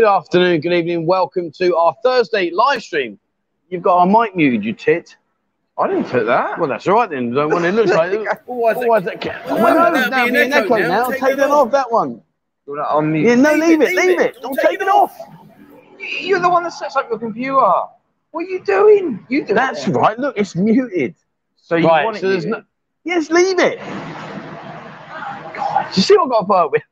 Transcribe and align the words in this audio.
good 0.00 0.08
afternoon, 0.08 0.62
good 0.62 0.72
evening. 0.72 1.04
Welcome 1.04 1.52
to 1.58 1.76
our 1.76 1.94
Thursday 2.02 2.50
live 2.50 2.82
stream. 2.82 3.18
You've 3.68 3.82
got 3.82 3.98
our 3.98 4.06
mic 4.06 4.34
muted, 4.34 4.64
you 4.64 4.72
tit. 4.72 5.14
I 5.76 5.88
didn't 5.88 6.04
put 6.04 6.24
that. 6.24 6.58
Well, 6.58 6.70
that's 6.70 6.88
all 6.88 6.94
right 6.94 7.10
then. 7.10 7.32
Don't 7.32 7.50
want 7.50 7.66
it 7.66 7.74
looks 7.74 7.90
like. 7.90 8.12
Otherwise, 8.14 8.76
Otherwise, 8.78 9.04
that 9.04 9.20
can. 9.20 9.38
No, 9.46 9.56
Well, 9.56 9.74
no, 9.74 9.92
that'd 9.92 10.10
now 10.10 10.24
be 10.24 10.30
be 10.32 10.38
an 10.38 10.44
an 10.46 10.52
echo 10.54 10.74
echo 10.76 10.88
now. 10.88 11.10
Take 11.10 11.20
Take 11.20 11.36
that 11.36 11.50
off. 11.50 11.70
That 11.70 11.92
one. 11.92 12.22
Yeah, 12.66 13.34
no, 13.34 13.52
Leave 13.52 13.82
it, 13.82 13.90
it, 13.90 13.94
leave 13.94 14.20
it. 14.20 14.36
it. 14.36 14.40
Don't 14.40 14.58
Take 14.58 14.80
it 14.80 14.80
it 14.80 14.88
off. 14.88 15.14
You're 15.98 16.40
the 16.40 16.48
one 16.48 16.62
that 16.62 16.72
sets 16.72 16.96
up 16.96 17.10
your 17.10 17.18
computer. 17.18 17.60
What 18.30 18.46
are 18.46 18.48
you 18.48 18.64
doing? 18.64 19.26
You 19.28 19.44
do 19.44 19.52
That's 19.52 19.86
it. 19.86 19.90
right. 19.90 20.18
Look, 20.18 20.38
it's 20.38 20.56
muted. 20.56 21.14
So 21.56 21.76
you 21.76 21.86
right. 21.86 22.06
want 22.06 22.16
it 22.16 22.20
So 22.20 22.30
there's 22.30 22.46
no. 22.46 22.62
Yes, 23.04 23.28
leave 23.28 23.58
it. 23.58 23.78
God, 25.54 25.94
you 25.94 26.02
see 26.02 26.16
what 26.16 26.24
I've 26.24 26.30
got 26.30 26.40
to 26.40 26.46
work 26.46 26.72
with? 26.72 26.82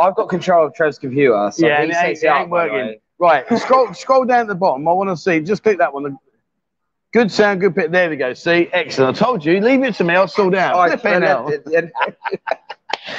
I've 0.00 0.14
got 0.14 0.28
control 0.28 0.66
of 0.66 0.74
Trev's 0.74 0.98
computer. 0.98 1.50
So 1.52 1.66
yeah, 1.66 1.82
it 1.82 1.94
ain't, 1.94 2.22
it 2.22 2.26
up, 2.26 2.40
ain't 2.40 2.50
by 2.50 2.66
working. 2.66 3.00
Right, 3.18 3.46
scroll 3.58 3.92
scroll 3.92 4.24
down 4.24 4.40
at 4.40 4.46
the 4.48 4.54
bottom. 4.54 4.86
I 4.88 4.92
want 4.92 5.10
to 5.10 5.16
see. 5.16 5.40
Just 5.40 5.62
click 5.62 5.78
that 5.78 5.92
one. 5.92 6.18
Good 7.12 7.30
sound, 7.30 7.60
good 7.60 7.74
bit. 7.74 7.90
There 7.90 8.08
we 8.08 8.16
go. 8.16 8.32
See, 8.34 8.68
excellent. 8.72 9.16
I 9.16 9.24
told 9.24 9.44
you. 9.44 9.60
Leave 9.60 9.82
it 9.82 9.94
to 9.96 10.04
me. 10.04 10.14
I'll 10.14 10.28
sort 10.28 10.54
out. 10.54 10.76
I 10.76 10.94
it 10.94 11.64
it. 11.66 11.92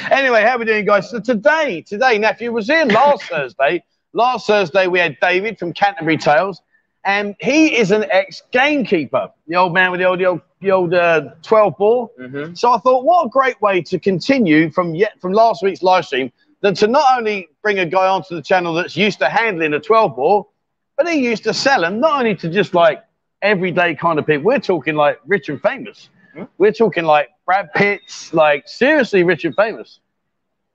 Anyway, 0.10 0.44
how 0.44 0.58
we 0.58 0.66
doing, 0.66 0.86
guys? 0.86 1.10
So 1.10 1.20
today, 1.20 1.82
today, 1.82 2.18
nephew 2.18 2.52
was 2.52 2.68
here 2.68 2.86
last 2.86 3.24
Thursday. 3.30 3.84
Last 4.14 4.48
Thursday, 4.48 4.88
we 4.88 5.00
had 5.00 5.18
David 5.22 5.58
from 5.58 5.74
Canterbury 5.74 6.18
Tales, 6.18 6.62
and 7.04 7.36
he 7.40 7.76
is 7.78 7.92
an 7.92 8.06
ex-gamekeeper. 8.12 9.30
The 9.48 9.56
old 9.56 9.74
man 9.74 9.92
with 9.92 10.00
the 10.00 10.06
old, 10.06 10.20
the 10.20 10.26
old, 10.26 10.42
the 10.62 10.72
old 10.72 10.94
uh, 10.94 11.30
12 11.42 11.78
bore. 11.78 12.12
Mhm. 12.20 12.58
So 12.58 12.72
I 12.72 12.78
thought, 12.78 13.04
what 13.04 13.26
a 13.26 13.30
great 13.30 13.60
way 13.62 13.82
to 13.82 14.00
continue 14.00 14.70
from 14.70 14.94
yet 14.94 15.20
from 15.20 15.34
last 15.34 15.64
week's 15.64 15.82
live 15.82 16.06
stream 16.06 16.32
than 16.62 16.76
to 16.76 16.88
not 16.88 17.18
only 17.18 17.50
bring 17.64 17.80
a 17.80 17.86
guy 17.86 18.08
onto 18.08 18.36
the 18.36 18.42
channel 18.42 18.74
that's 18.74 18.96
used 18.96 19.20
to 19.20 19.30
handling 19.30 19.74
a 19.74 19.80
12 19.80 20.16
bore, 20.16 20.48
but 20.96 21.08
he 21.08 21.20
used 21.20 21.44
to 21.44 21.54
sell 21.54 21.82
them 21.82 22.00
not 22.00 22.20
only 22.20 22.36
to 22.36 22.50
just 22.50 22.74
like 22.76 23.04
everyday 23.42 23.96
kind 23.96 24.20
of 24.20 24.28
people. 24.28 24.44
We're 24.44 24.60
talking 24.60 24.96
like 24.96 25.20
rich 25.26 25.50
and 25.50 25.60
famous. 25.62 26.10
Hmm? 26.36 26.44
We're 26.60 26.72
talking 26.72 27.04
like 27.04 27.30
Brad 27.46 27.74
Pitt's, 27.74 28.34
like 28.34 28.68
seriously 28.68 29.24
rich 29.24 29.44
and 29.46 29.56
famous. 29.56 30.00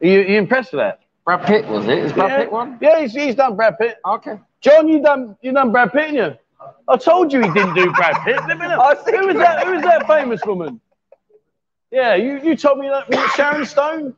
Are 0.03 0.07
you, 0.07 0.21
are 0.21 0.25
you 0.25 0.39
impressed 0.39 0.73
with 0.73 0.81
that? 0.81 1.01
Brad 1.25 1.47
Pitt 1.47 1.67
was 1.69 1.87
it? 1.87 1.99
Is 1.99 2.13
Brad 2.13 2.31
yeah. 2.31 2.39
Pitt 2.39 2.53
one? 2.53 2.79
Yeah, 2.81 3.01
he's, 3.01 3.13
he's 3.15 3.35
done 3.37 3.57
Brad 3.57 3.79
Pitt. 3.79 3.97
Okay. 4.07 4.39
John, 4.61 4.89
you 4.89 5.03
done 5.03 5.37
you 5.43 5.53
done 5.53 5.71
Brad 5.73 5.93
Pitt, 5.93 6.13
you? 6.13 6.37
I 6.89 6.97
told 6.97 7.33
you 7.33 7.41
he 7.43 7.51
didn't 7.53 7.75
do 7.75 7.91
Brad 7.93 8.17
Pitt. 8.25 8.37
Let 8.49 8.59
me 8.59 8.67
know. 8.69 8.81
I 8.83 8.95
think- 8.95 9.17
Who 9.19 9.27
was 9.29 9.37
that? 9.37 9.67
Who 9.67 9.73
was 9.73 9.83
that 9.83 10.07
famous 10.07 10.41
woman? 10.45 10.81
Yeah, 11.91 12.15
you, 12.17 12.41
you 12.43 12.57
told 12.57 12.79
me 12.79 12.89
that 12.89 13.09
was 13.09 13.31
Sharon 13.33 13.65
Stone. 13.65 14.17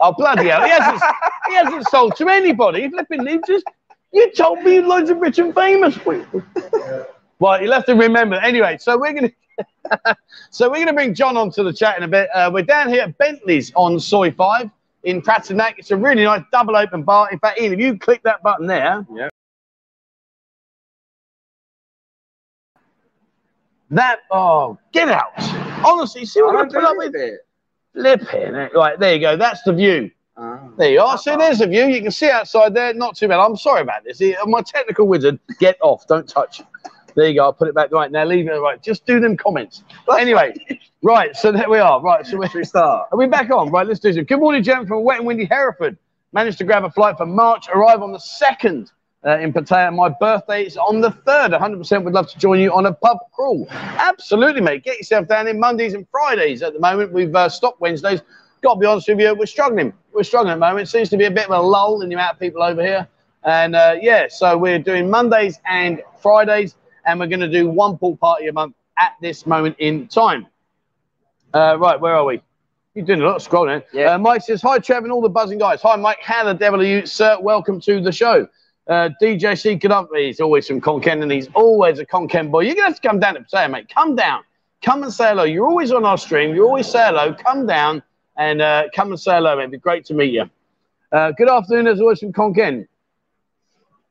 Oh 0.00 0.12
bloody 0.12 0.48
hell! 0.48 0.62
He 0.62 0.70
hasn't 0.70 1.02
he 1.48 1.54
hasn't 1.54 1.88
sold 1.88 2.16
to 2.16 2.28
anybody. 2.28 2.88
Flipping 2.88 3.26
he 3.26 3.40
just 3.46 3.64
you 4.12 4.30
told 4.32 4.62
me 4.62 4.80
loads 4.80 5.10
of 5.10 5.18
rich 5.18 5.38
and 5.38 5.54
famous 5.54 5.96
people. 5.96 6.42
Well, 7.40 7.62
you'll 7.62 7.72
have 7.72 7.86
to 7.86 7.94
remember. 7.94 8.34
Anyway, 8.34 8.78
so 8.80 8.98
we're 8.98 9.12
gonna 9.12 9.30
so 10.50 10.68
we're 10.68 10.80
gonna 10.80 10.92
bring 10.92 11.14
John 11.14 11.36
onto 11.36 11.62
the 11.62 11.72
chat 11.72 11.96
in 11.96 12.02
a 12.02 12.08
bit. 12.08 12.28
Uh, 12.34 12.50
we're 12.52 12.64
down 12.64 12.88
here 12.88 13.02
at 13.02 13.16
Bentley's 13.16 13.70
on 13.76 14.00
Soi 14.00 14.32
Five 14.32 14.70
in 15.04 15.22
Pratumnak. 15.22 15.74
It's 15.78 15.92
a 15.92 15.96
really 15.96 16.24
nice 16.24 16.42
double 16.50 16.76
open 16.76 17.04
bar. 17.04 17.28
In 17.30 17.38
fact, 17.38 17.60
Ian, 17.60 17.74
if 17.74 17.78
you 17.78 17.96
click 17.96 18.22
that 18.24 18.42
button 18.42 18.66
there, 18.66 19.06
Yep. 19.14 19.30
That 23.90 24.20
oh 24.30 24.78
get 24.92 25.08
out! 25.08 25.32
Honestly, 25.84 26.24
see 26.24 26.42
what 26.42 26.56
I 26.56 26.60
I'm 26.60 26.68
put 26.68 26.84
up 26.84 26.96
with? 26.96 27.14
it. 27.14 27.40
Flipping 27.94 28.54
it. 28.54 28.72
Right, 28.74 28.98
there 28.98 29.14
you 29.14 29.20
go. 29.20 29.36
That's 29.36 29.62
the 29.62 29.72
view. 29.72 30.10
Ah. 30.36 30.68
There 30.76 30.90
you 30.90 31.00
are. 31.00 31.18
See, 31.18 31.34
there's 31.34 31.60
a 31.60 31.66
view. 31.66 31.86
You 31.86 32.00
can 32.00 32.12
see 32.12 32.30
outside 32.30 32.74
there. 32.74 32.94
Not 32.94 33.16
too 33.16 33.26
bad. 33.28 33.40
I'm 33.40 33.56
sorry 33.56 33.82
about 33.82 34.04
this. 34.04 34.22
My 34.46 34.62
technical 34.62 35.08
wizard, 35.08 35.40
get 35.58 35.76
off. 35.80 36.06
Don't 36.06 36.28
touch. 36.28 36.62
There 37.16 37.28
you 37.28 37.34
go. 37.34 37.44
I'll 37.46 37.52
put 37.52 37.66
it 37.66 37.74
back 37.74 37.90
right 37.90 38.12
now. 38.12 38.24
Leave 38.24 38.46
it 38.46 38.52
right. 38.52 38.80
Just 38.80 39.04
do 39.04 39.18
them 39.18 39.36
comments. 39.36 39.82
Anyway, 40.16 40.54
right. 41.02 41.34
So 41.34 41.50
there 41.50 41.68
we 41.68 41.78
are. 41.78 42.00
Right. 42.00 42.24
So 42.24 42.36
we're, 42.36 42.48
we 42.54 42.62
start? 42.62 43.08
are 43.12 43.18
we 43.18 43.26
back 43.26 43.50
on? 43.50 43.70
Right. 43.70 43.86
Let's 43.86 43.98
do 43.98 44.12
some. 44.12 44.22
Good 44.24 44.38
morning, 44.38 44.62
gentlemen, 44.62 44.86
from 44.86 45.02
wet 45.02 45.18
and 45.18 45.26
windy 45.26 45.46
Hereford. 45.46 45.98
Managed 46.32 46.58
to 46.58 46.64
grab 46.64 46.84
a 46.84 46.90
flight 46.90 47.16
for 47.16 47.26
March. 47.26 47.66
Arrive 47.74 48.02
on 48.02 48.12
the 48.12 48.20
second. 48.20 48.92
Uh, 49.26 49.36
in 49.40 49.52
Pattaya. 49.52 49.92
My 49.92 50.08
birthday 50.08 50.64
is 50.64 50.76
on 50.76 51.00
the 51.00 51.10
3rd. 51.10 51.58
100% 51.58 52.04
would 52.04 52.14
love 52.14 52.30
to 52.30 52.38
join 52.38 52.60
you 52.60 52.72
on 52.72 52.86
a 52.86 52.92
pub 52.92 53.18
crawl. 53.32 53.66
Absolutely, 53.70 54.60
mate. 54.60 54.84
Get 54.84 54.98
yourself 54.98 55.26
down 55.26 55.48
in 55.48 55.58
Mondays 55.58 55.94
and 55.94 56.06
Fridays 56.12 56.62
at 56.62 56.72
the 56.72 56.78
moment. 56.78 57.12
We've 57.12 57.34
uh, 57.34 57.48
stopped 57.48 57.80
Wednesdays. 57.80 58.22
Got 58.62 58.74
to 58.74 58.80
be 58.80 58.86
honest 58.86 59.08
with 59.08 59.18
you, 59.18 59.34
we're 59.34 59.46
struggling. 59.46 59.92
We're 60.12 60.22
struggling 60.22 60.52
at 60.52 60.56
the 60.56 60.60
moment. 60.60 60.86
It 60.86 60.90
seems 60.92 61.08
to 61.08 61.16
be 61.16 61.24
a 61.24 61.32
bit 61.32 61.46
of 61.46 61.50
a 61.50 61.60
lull 61.60 62.02
in 62.02 62.10
the 62.10 62.14
amount 62.14 62.34
of 62.34 62.38
people 62.38 62.62
over 62.62 62.80
here. 62.80 63.08
And 63.42 63.74
uh, 63.74 63.96
yeah, 64.00 64.26
so 64.28 64.56
we're 64.56 64.78
doing 64.78 65.10
Mondays 65.10 65.58
and 65.66 66.00
Fridays, 66.20 66.76
and 67.04 67.18
we're 67.18 67.26
going 67.26 67.40
to 67.40 67.50
do 67.50 67.68
one 67.68 67.98
pool 67.98 68.16
party 68.16 68.46
a 68.46 68.52
month 68.52 68.76
at 68.98 69.14
this 69.20 69.46
moment 69.46 69.74
in 69.80 70.06
time. 70.06 70.46
Uh, 71.54 71.76
right, 71.78 72.00
where 72.00 72.14
are 72.14 72.24
we? 72.24 72.40
You're 72.94 73.04
doing 73.06 73.22
a 73.22 73.24
lot 73.24 73.36
of 73.36 73.48
scrolling. 73.48 73.82
Yeah. 73.92 74.14
Uh, 74.14 74.18
Mike 74.18 74.42
says, 74.42 74.60
Hi, 74.62 74.78
Trev, 74.78 75.04
and 75.04 75.12
all 75.12 75.22
the 75.22 75.28
buzzing 75.28 75.58
guys. 75.58 75.80
Hi, 75.82 75.96
Mike. 75.96 76.18
How 76.20 76.44
the 76.44 76.52
devil 76.52 76.80
are 76.80 76.84
you, 76.84 77.06
sir? 77.06 77.36
Welcome 77.40 77.80
to 77.82 78.00
the 78.00 78.12
show. 78.12 78.48
Uh, 78.88 79.10
DJ 79.20 79.58
C, 79.60 79.78
up. 79.88 80.08
He's 80.14 80.40
always 80.40 80.66
from 80.66 80.80
Khon 80.80 81.02
Kaen, 81.02 81.22
and 81.22 81.30
he's 81.30 81.48
always 81.54 81.98
a 81.98 82.06
Khon 82.06 82.28
Kaen 82.28 82.50
boy. 82.50 82.60
You're 82.60 82.74
going 82.74 82.86
to 82.86 82.92
have 82.92 83.00
to 83.00 83.06
come 83.06 83.20
down 83.20 83.34
to 83.34 83.44
say, 83.46 83.68
mate. 83.68 83.92
Come 83.94 84.16
down. 84.16 84.42
Come 84.82 85.02
and 85.02 85.12
say 85.12 85.28
hello. 85.28 85.44
You're 85.44 85.66
always 85.66 85.92
on 85.92 86.04
our 86.04 86.16
stream. 86.16 86.54
You 86.54 86.64
always 86.64 86.86
say 86.86 87.04
hello. 87.04 87.34
Come 87.34 87.66
down 87.66 88.02
and 88.36 88.62
uh, 88.62 88.84
come 88.94 89.10
and 89.10 89.20
say 89.20 89.32
hello, 89.32 89.56
mate. 89.56 89.64
It'd 89.64 89.72
be 89.72 89.78
great 89.78 90.06
to 90.06 90.14
meet 90.14 90.32
you. 90.32 90.48
Uh, 91.12 91.32
good 91.32 91.50
afternoon, 91.50 91.86
as 91.86 92.00
always, 92.00 92.20
from 92.20 92.32
Khon 92.32 92.56
Kaen. 92.56 92.86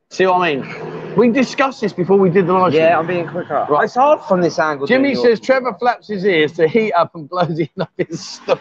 See 0.09 0.25
what 0.27 0.41
I 0.41 0.55
mean? 0.55 1.15
We 1.15 1.29
discussed 1.29 1.81
this 1.81 1.91
before 1.91 2.17
we 2.17 2.29
did 2.29 2.45
the 2.45 2.53
live 2.53 2.71
stream. 2.71 2.85
Yeah, 2.85 2.99
I'm 2.99 3.07
being 3.07 3.27
quicker. 3.27 3.65
Right. 3.67 3.85
It's 3.85 3.95
hard 3.95 4.21
from 4.21 4.41
this 4.41 4.59
angle. 4.59 4.85
Jimmy 4.85 5.15
says 5.15 5.39
Trevor 5.39 5.73
flaps 5.79 6.07
his 6.07 6.23
ears 6.23 6.51
to 6.53 6.67
heat 6.67 6.94
up 6.94 7.15
and 7.15 7.27
blows 7.27 7.59
it 7.59 7.71
up 7.79 7.91
his 7.97 8.23
stall. 8.23 8.59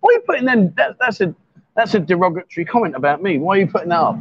Why 0.00 0.08
are 0.08 0.12
you 0.12 0.20
putting 0.26 0.44
them? 0.44 0.72
That, 0.76 0.96
that's 1.00 1.20
a 1.20 1.34
that's 1.74 1.94
a 1.94 2.00
derogatory 2.00 2.64
comment 2.64 2.94
about 2.94 3.22
me. 3.22 3.38
Why 3.38 3.56
are 3.56 3.60
you 3.60 3.66
putting 3.66 3.88
that 3.90 4.00
up? 4.00 4.18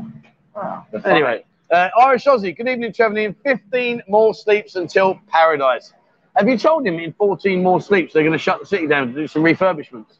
Anyway, 1.05 1.43
uh, 1.71 1.89
Irish 1.99 2.25
Aussie, 2.25 2.55
good 2.55 2.67
evening, 2.67 2.93
Trevor. 2.93 3.17
In 3.17 3.33
15 3.43 4.03
more 4.07 4.33
sleeps 4.33 4.75
until 4.75 5.19
paradise. 5.27 5.93
Have 6.35 6.47
you 6.47 6.57
told 6.57 6.87
him 6.87 6.99
in 6.99 7.11
14 7.13 7.61
more 7.61 7.81
sleeps 7.81 8.13
they're 8.13 8.23
going 8.23 8.31
to 8.31 8.39
shut 8.39 8.59
the 8.59 8.65
city 8.65 8.87
down 8.87 9.07
to 9.07 9.13
do 9.13 9.27
some 9.27 9.43
refurbishments? 9.43 10.17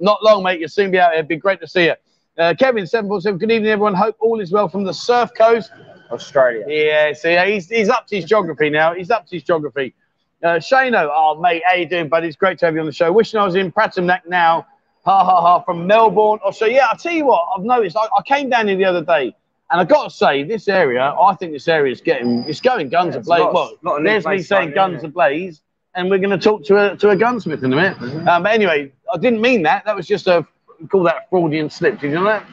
Not 0.00 0.22
long, 0.22 0.42
mate. 0.42 0.60
You'll 0.60 0.68
soon 0.68 0.90
be 0.90 0.98
out 0.98 1.10
here. 1.10 1.18
It'd 1.18 1.28
be 1.28 1.36
great 1.36 1.60
to 1.60 1.68
see 1.68 1.84
you. 1.84 1.94
Uh, 2.36 2.54
Kevin, 2.58 2.86
747, 2.86 3.38
good 3.38 3.52
evening, 3.52 3.70
everyone. 3.70 3.94
Hope 3.94 4.16
all 4.18 4.40
is 4.40 4.50
well 4.50 4.68
from 4.68 4.84
the 4.84 4.92
Surf 4.92 5.30
Coast. 5.36 5.70
Australia. 6.10 6.64
Yeah, 6.66 7.12
see, 7.12 7.36
he's, 7.52 7.68
he's 7.68 7.88
up 7.88 8.06
to 8.08 8.16
his 8.16 8.24
geography 8.24 8.70
now. 8.70 8.94
He's 8.94 9.10
up 9.10 9.26
to 9.26 9.36
his 9.36 9.42
geography. 9.42 9.94
Uh, 10.42 10.56
Shano, 10.56 11.08
oh, 11.10 11.40
mate, 11.40 11.62
how 11.64 11.74
you 11.74 11.86
doing, 11.86 12.08
buddy? 12.08 12.28
It's 12.28 12.36
great 12.36 12.58
to 12.58 12.66
have 12.66 12.74
you 12.74 12.80
on 12.80 12.86
the 12.86 12.92
show. 12.92 13.10
Wishing 13.12 13.38
I 13.38 13.44
was 13.44 13.54
in 13.54 13.70
Pratumnak 13.70 14.26
now. 14.26 14.66
Ha, 15.04 15.24
ha, 15.24 15.40
ha, 15.40 15.60
from 15.62 15.86
Melbourne. 15.86 16.38
Oh, 16.44 16.50
so, 16.50 16.64
yeah, 16.64 16.86
I'll 16.90 16.96
tell 16.96 17.12
you 17.12 17.26
what, 17.26 17.46
I've 17.56 17.64
noticed. 17.64 17.96
I, 17.96 18.06
I 18.18 18.22
came 18.24 18.48
down 18.48 18.68
here 18.68 18.76
the 18.76 18.86
other 18.86 19.04
day, 19.04 19.34
and 19.70 19.80
i 19.80 19.84
got 19.84 20.04
to 20.04 20.10
say, 20.10 20.42
this 20.44 20.66
area, 20.66 21.02
I 21.02 21.34
think 21.34 21.52
this 21.52 21.68
area 21.68 21.92
is 21.92 22.00
getting, 22.00 22.44
it's 22.48 22.60
going 22.60 22.88
guns 22.88 23.14
Yeah, 23.14 23.20
ablaze. 23.20 23.40
lot 23.40 23.52
Well, 23.54 23.72
lot 23.82 23.96
of 23.96 24.02
new 24.02 24.08
there's 24.08 24.26
me 24.26 24.40
saying 24.40 24.66
like 24.68 24.74
guns 24.74 25.04
ablaze, 25.04 25.60
and 25.94 26.08
we're 26.10 26.18
going 26.18 26.30
to 26.30 26.38
talk 26.38 26.64
to 26.64 26.92
a, 26.92 26.96
to 26.96 27.10
a 27.10 27.16
gunsmith 27.16 27.62
in 27.62 27.72
a 27.72 27.76
minute. 27.76 27.98
Mhm. 27.98 28.26
Um, 28.26 28.42
but 28.44 28.52
anyway, 28.52 28.90
I 29.12 29.18
didn't 29.18 29.40
mean 29.42 29.62
that. 29.64 29.84
That 29.84 29.94
was 29.94 30.06
just 30.06 30.26
a, 30.26 30.46
call 30.90 31.02
that 31.04 31.28
Freudian 31.28 31.68
slip. 31.68 32.00
Did 32.00 32.08
you 32.08 32.14
know 32.16 32.24
that? 32.24 32.46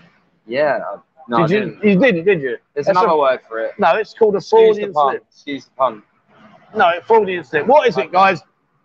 Yeah. 0.46 0.80
No, 1.30 1.48
did 1.48 1.52
you, 1.54 1.60
didn't. 1.60 1.84
you 1.86 2.00
didn't, 2.00 2.26
did 2.26 2.42
you? 2.42 2.58
There's 2.74 2.86
That's 2.88 2.98
another 2.98 3.14
a- 3.14 3.18
word 3.18 3.40
for 3.48 3.60
it. 3.60 3.72
No, 3.80 3.96
it's 3.96 4.14
called 4.14 4.34
a 4.36 4.38
Excuse 4.40 4.76
the 4.76 4.82
Freudian 4.92 4.94
pun. 4.94 5.12
slip. 5.14 5.26
Excuse 5.32 5.66
the 5.66 5.72
pun. 5.72 6.04
No, 6.76 6.92
Freudian 7.08 7.44
slip. 7.46 7.66
What 7.66 7.88
is 7.88 7.98
it, 7.98 8.12
guys? 8.12 8.42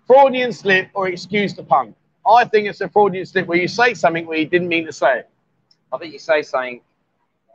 Freudian 0.06 0.52
slip 0.52 0.88
or 0.94 1.08
excuse 1.08 1.52
the 1.54 1.64
pun? 1.64 1.94
I 2.28 2.44
think 2.44 2.68
it's 2.68 2.80
a 2.80 2.88
Freudian 2.88 3.26
slip 3.26 3.46
where 3.46 3.58
you 3.58 3.68
say 3.68 3.94
something 3.94 4.26
where 4.26 4.38
you 4.38 4.46
didn't 4.46 4.68
mean 4.68 4.86
to 4.86 4.92
say 4.92 5.20
it. 5.20 5.30
I 5.92 5.98
think 5.98 6.12
you 6.12 6.18
say 6.18 6.42
something 6.42 6.80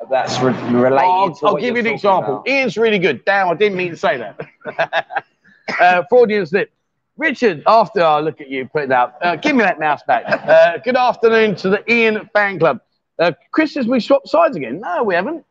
that's 0.09 0.39
re- 0.39 0.53
related 0.71 0.97
I'll, 0.99 1.37
I'll 1.43 1.57
give 1.57 1.75
you 1.75 1.81
an 1.81 1.87
example. 1.87 2.35
about. 2.35 2.47
Ian's 2.47 2.77
really 2.77 2.99
good. 2.99 3.23
Damn, 3.25 3.49
I 3.49 3.53
didn't 3.53 3.77
mean 3.77 3.91
to 3.91 3.97
say 3.97 4.17
that. 4.17 5.17
uh, 5.79 6.03
Freudian 6.09 6.45
slip. 6.45 6.71
Richard, 7.17 7.61
after 7.67 8.01
I 8.01 8.19
look 8.19 8.41
at 8.41 8.49
you 8.49 8.67
putting 8.67 8.89
that, 8.89 9.15
uh, 9.21 9.35
give 9.35 9.55
me 9.55 9.63
that 9.63 9.79
mouse 9.79 10.01
back. 10.07 10.23
Uh, 10.27 10.77
good 10.83 10.95
afternoon 10.95 11.55
to 11.57 11.69
the 11.69 11.91
Ian 11.91 12.27
fan 12.33 12.57
club. 12.57 12.81
Uh, 13.19 13.31
Chris 13.51 13.73
says 13.73 13.85
we 13.85 13.99
swapped 13.99 14.27
sides 14.27 14.55
again. 14.55 14.79
No, 14.79 15.03
we 15.03 15.13
haven't. 15.13 15.45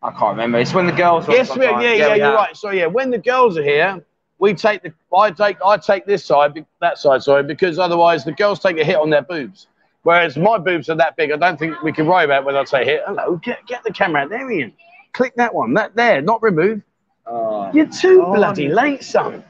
I 0.00 0.10
can't 0.10 0.30
remember. 0.30 0.58
It's 0.58 0.72
when 0.72 0.86
the 0.86 0.92
girls. 0.92 1.28
Yes, 1.28 1.54
we, 1.56 1.64
yeah, 1.64 1.80
yeah, 1.80 2.12
we 2.12 2.18
you're 2.18 2.34
right. 2.34 2.56
So 2.56 2.70
yeah, 2.70 2.86
when 2.86 3.10
the 3.10 3.18
girls 3.18 3.58
are 3.58 3.62
here, 3.62 4.04
we 4.42 4.52
take 4.52 4.82
the 4.82 4.92
I 5.16 5.30
take 5.30 5.56
I 5.64 5.76
take 5.76 6.04
this 6.04 6.24
side, 6.24 6.66
that 6.80 6.98
side, 6.98 7.22
sorry, 7.22 7.44
because 7.44 7.78
otherwise 7.78 8.24
the 8.24 8.32
girls 8.32 8.58
take 8.58 8.76
a 8.76 8.84
hit 8.84 8.96
on 8.96 9.08
their 9.08 9.22
boobs. 9.22 9.68
Whereas 10.02 10.36
my 10.36 10.58
boobs 10.58 10.90
are 10.90 10.96
that 10.96 11.16
big, 11.16 11.30
I 11.30 11.36
don't 11.36 11.56
think 11.56 11.80
we 11.84 11.92
can 11.92 12.06
worry 12.06 12.24
about 12.24 12.44
whether 12.44 12.58
I 12.58 12.64
say 12.64 12.84
hit. 12.84 13.02
Hello, 13.06 13.36
get 13.36 13.64
get 13.66 13.84
the 13.84 13.92
camera 13.92 14.22
out 14.22 14.30
there, 14.30 14.50
Ian. 14.50 14.72
Click 15.12 15.32
that 15.36 15.54
one, 15.54 15.74
that 15.74 15.94
there, 15.94 16.20
not 16.20 16.42
remove. 16.42 16.82
Oh. 17.24 17.70
You're 17.72 17.86
too 17.86 18.24
Oh, 18.26 18.34
bloody 18.34 18.66
late, 18.68 19.04
son. 19.04 19.44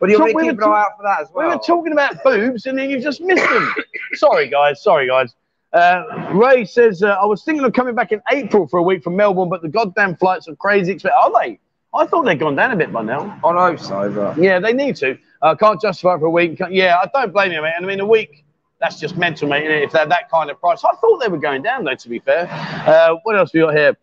But 0.00 0.08
you 0.08 0.16
So 0.16 0.22
want 0.22 0.34
me 0.34 0.42
we 0.42 0.48
to 0.48 0.54
keep 0.54 0.60
were 0.60 0.66
an 0.66 0.72
eye 0.72 0.80
out 0.80 0.96
for 0.96 1.02
that 1.02 1.20
as 1.20 1.28
well. 1.34 1.48
We 1.48 1.54
were 1.54 1.60
talking 1.60 1.92
about 1.92 2.24
boobs 2.24 2.64
and 2.64 2.78
then 2.78 2.88
you 2.88 3.00
just 3.00 3.20
missed 3.20 3.46
them. 3.46 3.74
sorry, 4.14 4.48
guys. 4.48 4.82
Sorry, 4.82 5.08
guys. 5.08 5.34
Uh, 5.74 6.30
Ray 6.32 6.64
says, 6.64 7.02
uh, 7.02 7.18
I 7.20 7.26
was 7.26 7.44
thinking 7.44 7.64
of 7.64 7.74
coming 7.74 7.94
back 7.94 8.12
in 8.12 8.22
April 8.32 8.66
for 8.66 8.78
a 8.78 8.82
week 8.82 9.04
from 9.04 9.14
Melbourne, 9.14 9.50
but 9.50 9.60
the 9.60 9.68
goddamn 9.68 10.16
flights 10.16 10.48
are 10.48 10.56
crazy. 10.56 10.92
Expensive. 10.92 11.16
Are 11.22 11.40
they? 11.40 11.60
I 11.94 12.06
thought 12.06 12.22
they'd 12.24 12.38
gone 12.38 12.56
down 12.56 12.70
a 12.72 12.76
bit 12.76 12.92
by 12.92 13.02
now. 13.02 13.38
I 13.44 13.52
know 13.52 13.76
so, 13.76 14.10
but 14.10 14.38
Yeah, 14.38 14.58
they 14.60 14.72
need 14.72 14.96
to. 14.96 15.18
Uh, 15.42 15.54
can't 15.54 15.80
justify 15.80 16.14
it 16.14 16.20
for 16.20 16.26
a 16.26 16.30
week. 16.30 16.56
Can't- 16.58 16.72
Yeah, 16.72 16.96
I 17.02 17.06
don't 17.12 17.32
blame 17.32 17.52
you, 17.52 17.60
mate. 17.60 17.74
And 17.76 17.84
I 17.84 17.88
mean, 17.88 18.00
a 18.00 18.06
week, 18.06 18.44
that's 18.80 18.98
just 18.98 19.16
mental, 19.16 19.48
mate. 19.48 19.70
If 19.70 19.92
they're 19.92 20.06
that 20.06 20.30
kind 20.30 20.50
of 20.50 20.58
price, 20.58 20.82
I 20.84 20.92
thought 20.96 21.18
they 21.18 21.28
were 21.28 21.38
going 21.38 21.62
down, 21.62 21.84
though. 21.84 21.94
To 21.94 22.08
be 22.08 22.18
fair, 22.20 22.48
uh, 22.50 23.16
what 23.24 23.36
else 23.36 23.52
we 23.52 23.60
got 23.60 23.74
here? 23.74 23.96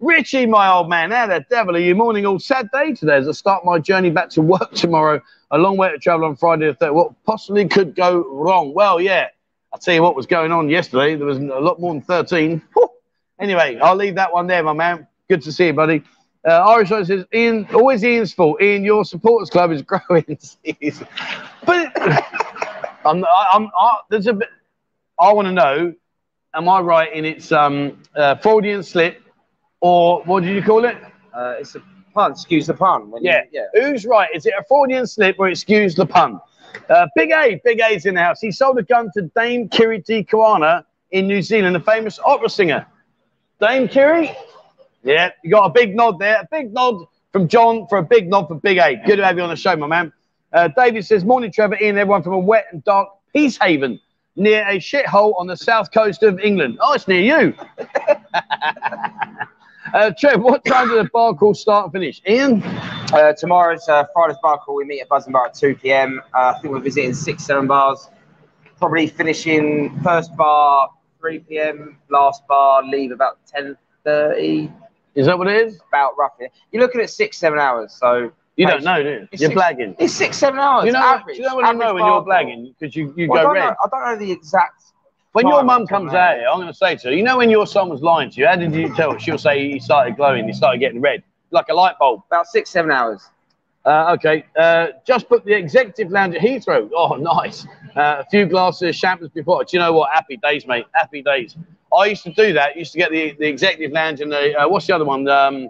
Richie, 0.00 0.46
my 0.46 0.70
old 0.70 0.88
man, 0.88 1.10
how 1.10 1.26
the 1.26 1.44
devil 1.50 1.76
are 1.76 1.80
you? 1.80 1.94
Morning, 1.94 2.24
all 2.26 2.38
sad 2.38 2.70
day 2.72 2.94
today 2.94 3.16
as 3.16 3.28
I 3.28 3.32
start 3.32 3.64
my 3.64 3.78
journey 3.78 4.10
back 4.10 4.30
to 4.30 4.42
work 4.42 4.72
tomorrow. 4.74 5.20
A 5.50 5.58
long 5.58 5.76
way 5.76 5.90
to 5.90 5.98
travel 5.98 6.26
on 6.26 6.36
Friday 6.36 6.66
the 6.68 6.74
3rd. 6.74 6.94
What 6.94 7.24
possibly 7.24 7.66
could 7.68 7.94
go 7.96 8.24
wrong? 8.30 8.72
Well, 8.74 9.00
yeah, 9.00 9.28
I'll 9.72 9.78
tell 9.78 9.94
you 9.94 10.02
what 10.02 10.14
was 10.16 10.26
going 10.26 10.52
on 10.52 10.68
yesterday. 10.68 11.16
There 11.16 11.26
was 11.26 11.38
a 11.38 11.42
lot 11.42 11.80
more 11.80 11.92
than 11.92 12.02
13. 12.02 12.62
Whew. 12.74 12.88
Anyway, 13.40 13.78
I'll 13.82 13.96
leave 13.96 14.14
that 14.14 14.32
one 14.32 14.46
there, 14.46 14.62
my 14.62 14.72
man. 14.72 15.06
Good 15.28 15.42
to 15.42 15.52
see 15.52 15.66
you, 15.66 15.72
buddy. 15.72 16.02
Uh, 16.46 16.52
Irish 16.70 16.90
Lion 16.90 17.04
says, 17.04 17.24
Ian, 17.34 17.66
always 17.74 18.02
Ian's 18.02 18.32
fault. 18.32 18.62
Ian, 18.62 18.82
your 18.84 19.04
supporters 19.04 19.50
club 19.50 19.72
is 19.72 19.82
growing. 19.86 20.24
but 21.66 21.92
I'm, 23.04 23.24
I'm, 23.52 23.66
I, 23.78 23.98
there's 24.08 24.26
a 24.26 24.32
bit, 24.34 24.48
I 25.18 25.32
want 25.32 25.46
to 25.48 25.52
know, 25.52 25.94
am 26.54 26.68
I 26.68 26.80
right 26.80 27.12
in 27.12 27.24
its 27.24 27.52
um, 27.52 27.98
uh, 28.16 28.36
Freudian 28.36 28.82
slip 28.82 29.22
or 29.80 30.22
what 30.24 30.42
did 30.42 30.54
you 30.54 30.62
call 30.62 30.84
it? 30.84 30.96
uh, 31.34 31.56
it's 31.58 31.74
a 31.74 31.82
pun. 32.14 32.32
Excuse 32.32 32.66
the 32.66 32.74
pun. 32.74 33.10
When 33.10 33.22
Yeah. 33.22 33.42
You, 33.52 33.62
yeah. 33.74 33.82
Who's 33.82 34.04
right? 34.06 34.28
Is 34.34 34.46
it 34.46 34.54
a 34.58 34.64
Freudian 34.68 35.06
slip 35.06 35.36
or 35.38 35.48
excuse 35.48 35.94
the 35.94 36.06
pun? 36.06 36.40
Uh, 36.88 37.06
Big 37.16 37.30
A, 37.32 37.60
Big 37.64 37.80
A's 37.80 38.06
in 38.06 38.14
the 38.14 38.22
house. 38.22 38.40
He 38.40 38.50
sold 38.50 38.78
a 38.78 38.82
gun 38.82 39.10
to 39.14 39.22
Dame 39.36 39.68
Kiri 39.68 40.00
Te 40.02 40.24
Kanawa 40.24 40.84
in 41.10 41.26
New 41.26 41.42
Zealand, 41.42 41.74
the 41.74 41.80
famous 41.80 42.18
opera 42.24 42.48
singer. 42.48 42.86
Dame 43.60 43.88
Kiri? 43.88 44.34
Yeah, 45.02 45.30
you 45.42 45.50
got 45.50 45.66
a 45.66 45.70
big 45.70 45.94
nod 45.96 46.18
there. 46.18 46.40
A 46.40 46.48
big 46.50 46.72
nod 46.72 47.06
from 47.32 47.48
John 47.48 47.86
for 47.88 47.98
a 47.98 48.02
big 48.02 48.28
nod 48.28 48.48
for 48.48 48.54
Big 48.56 48.78
A. 48.78 48.96
Good 49.06 49.16
to 49.16 49.24
have 49.24 49.36
you 49.36 49.42
on 49.42 49.50
the 49.50 49.56
show, 49.56 49.74
my 49.76 49.86
man. 49.86 50.12
Uh, 50.52 50.68
David 50.76 51.04
says, 51.06 51.24
Morning, 51.24 51.52
Trevor, 51.52 51.76
Ian, 51.80 51.96
everyone 51.96 52.22
from 52.22 52.34
a 52.34 52.38
wet 52.38 52.66
and 52.72 52.82
dark 52.84 53.08
Peacehaven 53.34 54.00
near 54.36 54.66
a 54.68 54.78
shithole 54.78 55.38
on 55.38 55.46
the 55.46 55.56
south 55.56 55.92
coast 55.92 56.22
of 56.22 56.40
England. 56.40 56.78
Oh, 56.80 56.92
it's 56.94 57.06
near 57.08 57.20
you. 57.20 57.54
uh, 59.94 60.10
Trev, 60.18 60.40
what 60.40 60.64
time 60.64 60.88
does 60.88 61.04
the 61.04 61.10
bar 61.12 61.34
call 61.34 61.54
start 61.54 61.84
and 61.84 61.92
finish? 61.92 62.20
Ian? 62.28 62.62
Uh, 63.12 63.32
tomorrow's 63.32 63.88
uh, 63.88 64.04
Friday's 64.12 64.38
bar 64.42 64.58
call. 64.58 64.76
We 64.76 64.84
meet 64.84 65.00
at 65.00 65.08
Buzzin 65.08 65.32
Bar 65.32 65.46
at 65.46 65.54
2 65.54 65.76
p.m. 65.76 66.20
Uh, 66.34 66.54
I 66.56 66.58
think 66.60 66.72
we're 66.72 66.80
visiting 66.80 67.14
six, 67.14 67.44
seven 67.44 67.66
bars. 67.66 68.08
Probably 68.78 69.06
finishing 69.06 70.00
first 70.02 70.34
bar 70.36 70.90
3 71.20 71.38
p.m. 71.40 71.98
Last 72.08 72.46
bar 72.46 72.82
leave 72.82 73.12
about 73.12 73.38
10:30. 73.54 74.72
Is 75.14 75.26
that 75.26 75.36
what 75.38 75.48
it 75.48 75.66
is? 75.66 75.80
About 75.88 76.16
roughly. 76.18 76.48
You're 76.72 76.82
looking 76.82 77.00
at 77.00 77.10
six, 77.10 77.36
seven 77.36 77.58
hours. 77.58 77.92
So 77.92 78.30
You 78.56 78.66
don't 78.66 78.84
know, 78.84 79.02
do 79.02 79.08
you? 79.08 79.28
It's 79.32 79.42
You're 79.42 79.50
six- 79.50 79.60
blagging. 79.60 79.96
it's 79.98 80.12
six, 80.12 80.36
seven 80.36 80.60
hours. 80.60 80.82
Do 80.82 80.86
you 80.88 80.92
know, 80.92 80.98
average, 81.00 81.36
you 81.38 81.42
know 81.44 81.56
when 81.56 81.64
I 81.64 81.72
know 81.72 81.94
when 81.94 82.04
you're 82.04 82.24
blagging? 82.24 82.74
Because 82.78 82.94
you, 82.94 83.12
you 83.16 83.28
Well, 83.28 83.38
go 83.42 83.48
don't 83.48 83.54
red. 83.54 83.64
know- 83.70 83.76
I 83.84 83.88
don't 83.88 84.04
know 84.20 84.24
the 84.26 84.32
exact. 84.32 84.82
When 85.32 85.46
your 85.46 85.62
mum 85.62 85.82
off 85.82 85.88
the 85.88 85.94
top 85.94 86.00
comes 86.02 86.14
out 86.14 86.36
here, 86.38 86.46
I'm 86.48 86.56
going 86.58 86.66
to 86.68 86.74
say 86.74 86.96
to 86.96 87.08
her, 87.08 87.14
you 87.14 87.22
know 87.22 87.36
when 87.38 87.50
your 87.50 87.66
son 87.66 87.88
was 87.88 88.02
lying 88.02 88.30
to 88.30 88.40
you, 88.40 88.46
how 88.48 88.56
did 88.56 88.74
you 88.74 88.92
tell? 88.96 89.16
She'll 89.18 89.38
say 89.38 89.70
he 89.70 89.78
started 89.78 90.16
glowing, 90.16 90.46
he 90.46 90.52
started 90.52 90.78
getting 90.80 91.00
red, 91.00 91.22
like 91.52 91.68
a 91.68 91.74
light 91.74 91.94
bulb. 92.00 92.22
About 92.26 92.46
six, 92.48 92.68
seven 92.70 92.90
hours. 92.90 93.28
Uh, 93.84 94.12
okay, 94.18 94.44
uh, 94.58 94.88
just 95.06 95.28
put 95.28 95.44
the 95.44 95.54
executive 95.54 96.10
lounge 96.10 96.34
at 96.34 96.40
Heathrow. 96.42 96.90
Oh, 96.94 97.14
nice. 97.34 97.64
Uh, 97.96 98.16
a 98.20 98.24
few 98.30 98.46
glasses 98.46 98.82
of 98.82 98.94
champagnes 98.94 99.32
before. 99.32 99.64
Do 99.64 99.76
you 99.76 99.78
know 99.80 99.92
what? 99.92 100.10
Happy 100.12 100.36
days, 100.36 100.66
mate. 100.66 100.86
Happy 100.92 101.22
days. 101.22 101.56
I 101.96 102.06
used 102.06 102.22
to 102.24 102.32
do 102.32 102.52
that. 102.52 102.76
used 102.76 102.92
to 102.92 102.98
get 102.98 103.10
the, 103.10 103.34
the 103.38 103.46
executive 103.48 103.92
lounge 103.92 104.20
and 104.20 104.30
the, 104.30 104.54
uh, 104.54 104.68
what's 104.68 104.86
the 104.86 104.94
other 104.94 105.04
one? 105.04 105.26
Um, 105.28 105.68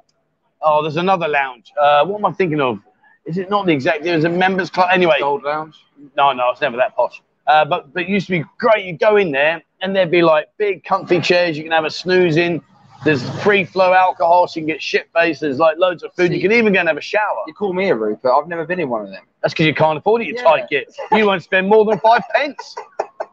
oh, 0.61 0.82
there's 0.82 0.96
another 0.96 1.28
lounge. 1.28 1.72
Uh, 1.81 2.05
what 2.05 2.19
am 2.19 2.26
I 2.26 2.32
thinking 2.32 2.61
of? 2.61 2.81
Is 3.25 3.38
it 3.38 3.50
not 3.50 3.67
the 3.67 3.72
executive? 3.72 4.17
It's 4.17 4.25
a 4.25 4.28
members 4.28 4.70
club. 4.70 4.88
Anyway, 4.93 5.17
Gold 5.20 5.43
Lounge. 5.44 5.76
no, 6.17 6.32
no, 6.32 6.50
it's 6.50 6.61
never 6.61 6.76
that 6.76 6.96
posh. 6.96 7.22
Uh, 7.46 7.64
but 7.64 7.93
but 7.93 8.05
it 8.05 8.08
used 8.08 8.26
to 8.26 8.32
be 8.32 8.44
great. 8.58 8.84
You 8.84 8.96
go 8.96 9.17
in 9.17 9.31
there 9.31 9.62
and 9.81 9.94
there'd 9.94 10.11
be 10.11 10.22
like 10.22 10.49
big 10.56 10.84
comfy 10.84 11.20
chairs. 11.20 11.56
You 11.56 11.62
can 11.64 11.72
have 11.72 11.84
a 11.84 11.90
snooze 11.90 12.37
in. 12.37 12.62
There's 13.05 13.23
free 13.43 13.64
flow 13.64 13.94
alcohol, 13.94 14.47
so 14.47 14.61
you 14.61 14.67
can 14.67 14.75
get 14.75 14.82
shit 14.82 15.08
faced. 15.14 15.41
There's 15.41 15.58
like 15.58 15.79
loads 15.79 16.02
of 16.02 16.12
food. 16.14 16.32
You 16.32 16.41
can 16.41 16.52
even 16.52 16.73
go 16.75 16.81
and 16.81 16.88
have 16.88 16.99
a 16.99 17.00
shower. 17.00 17.44
You 17.47 17.55
call 17.55 17.73
me 17.73 17.88
a 17.88 17.94
Rupert. 17.94 18.31
I've 18.31 18.47
never 18.47 18.67
been 18.67 18.79
in 18.79 18.91
one 18.91 19.02
of 19.05 19.08
them. 19.11 19.23
That's 19.43 19.55
because 19.55 19.67
you 19.67 19.75
can't 19.75 19.97
afford 19.97 20.20
it. 20.20 20.29
You 20.29 20.35
Yeah. 20.37 20.43
tight 20.43 20.69
git. 20.69 20.94
You 21.12 21.25
won't 21.26 21.43
spend 21.43 21.69
more 21.69 21.85
than 21.87 21.99
five 22.00 22.20
pence. 22.35 22.75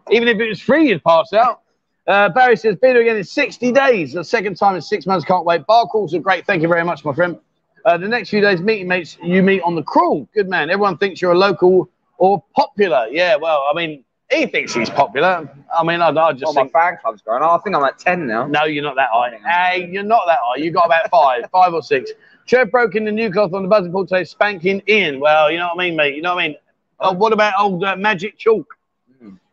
Even 0.10 0.30
if 0.30 0.40
it 0.40 0.48
was 0.48 0.62
free, 0.62 0.88
you'd 0.90 1.04
pass 1.04 1.34
out. 1.34 1.62
Uh, 2.08 2.30
Barry 2.30 2.56
says, 2.56 2.78
been 2.78 2.96
again 2.96 3.18
in 3.18 3.26
60 3.26 3.74
days. 3.74 4.14
The 4.14 4.24
second 4.24 4.56
time 4.56 4.76
in 4.76 4.82
six 4.82 5.06
months. 5.06 5.26
Can't 5.26 5.44
wait. 5.44 5.66
Bar 5.68 5.88
calls 5.88 6.14
are 6.14 6.20
great. 6.20 6.46
Thank 6.46 6.62
you 6.62 6.70
very 6.70 6.86
much, 6.86 7.04
my 7.04 7.14
friend. 7.14 7.38
Uh, 7.84 7.98
the 7.98 8.08
next 8.08 8.30
few 8.30 8.40
days, 8.40 8.62
meeting 8.62 8.88
mates, 8.88 9.18
you 9.22 9.44
meet 9.44 9.62
on 9.64 9.76
the 9.76 9.84
crawl. 9.84 10.28
Good 10.34 10.48
man. 10.48 10.70
Everyone 10.70 10.98
thinks 10.98 11.22
you're 11.22 11.34
a 11.34 11.38
local 11.38 11.90
or 12.18 12.42
popular. 12.56 13.08
Yeah, 13.12 13.36
well, 13.36 13.68
I 13.70 13.76
mean, 13.76 14.06
he 14.32 14.46
thinks 14.46 14.74
he's 14.74 14.90
popular. 14.90 15.50
I 15.76 15.84
mean, 15.84 16.02
I, 16.02 16.10
I 16.10 16.34
just 16.34 16.46
Oh, 16.58 16.64
my 16.64 16.68
fan 16.70 16.98
club's 17.02 17.22
going. 17.22 17.42
I 17.44 17.58
think 17.64 17.76
I'm 17.76 17.84
at 17.84 17.98
ten 18.00 18.28
now. 18.28 18.46
no, 18.48 18.64
you're 18.66 18.84
not 18.84 18.96
that 18.96 19.10
high. 19.12 19.38
Hey, 19.46 19.90
you're 19.90 20.04
not 20.04 20.24
that 20.28 20.40
high. 20.42 20.58
You 20.62 20.72
got 20.72 20.86
about 20.86 21.10
five, 21.10 21.50
five 21.52 21.74
or 21.74 21.82
six. 21.82 22.12
Trev 22.46 22.72
broke 22.72 22.96
in 22.96 23.06
the 23.06 23.12
new 23.12 23.32
cloth 23.32 23.54
on 23.54 23.64
the 23.64 23.68
buzzing 23.70 23.92
pool 23.92 24.06
today, 24.06 24.24
spanking 24.24 24.82
Ian. 24.88 25.20
Well, 25.20 25.52
you 25.52 25.58
know 25.58 25.68
what 25.74 25.82
I 25.84 25.88
mean, 25.88 25.96
mate. 25.96 26.16
You 26.16 26.22
know 26.22 26.36
what 26.36 26.44
I 26.44 26.48
mean. 26.50 26.58
Oh, 27.00 27.12
what 27.14 27.32
about 27.34 27.54
old 27.60 27.84
uh, 27.84 27.96
Magic 27.96 28.38
Chalk? 28.38 28.66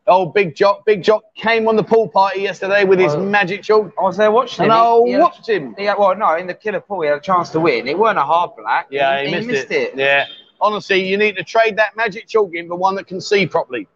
Old 0.06 0.34
Big 0.34 0.54
Jock. 0.54 0.84
Big 0.84 1.02
Jock 1.02 1.22
came 1.34 1.66
on 1.66 1.76
the 1.76 1.82
pool 1.82 2.08
party 2.08 2.40
yesterday 2.42 2.84
with 2.84 2.98
his 2.98 3.14
Oh. 3.14 3.20
Magic 3.24 3.62
Chalk, 3.62 3.90
I 3.98 4.02
was 4.02 4.18
there 4.18 4.30
watching 4.30 4.64
and 4.64 4.72
him. 4.72 4.78
I 4.78 4.96
He- 4.98 5.04
he 5.06 5.12
had 5.12 5.20
a- 5.20 5.24
whooped 5.24 5.48
him. 5.48 5.74
Yeah, 5.78 5.94
well, 5.98 6.14
no, 6.14 6.36
in 6.36 6.46
the 6.46 6.52
killer 6.54 6.80
pool, 6.80 7.00
he 7.02 7.08
had 7.08 7.16
a 7.16 7.20
chance 7.22 7.48
to 7.50 7.60
win. 7.60 7.88
It 7.88 7.98
weren't 7.98 8.18
a 8.18 8.22
hard 8.22 8.50
black. 8.56 8.88
Yeah, 8.90 9.22
he, 9.22 9.30
missed, 9.46 9.70
it. 9.70 9.94
Yeah, 9.96 10.26
honestly, 10.60 11.02
you 11.08 11.16
need 11.16 11.36
to 11.36 11.42
trade 11.42 11.76
that 11.78 11.96
Magic 11.96 12.26
Chalk 12.28 12.54
in 12.54 12.68
for 12.68 12.76
one 12.76 12.94
that 12.96 13.06
can 13.06 13.18
see 13.20 13.46
properly. 13.46 13.88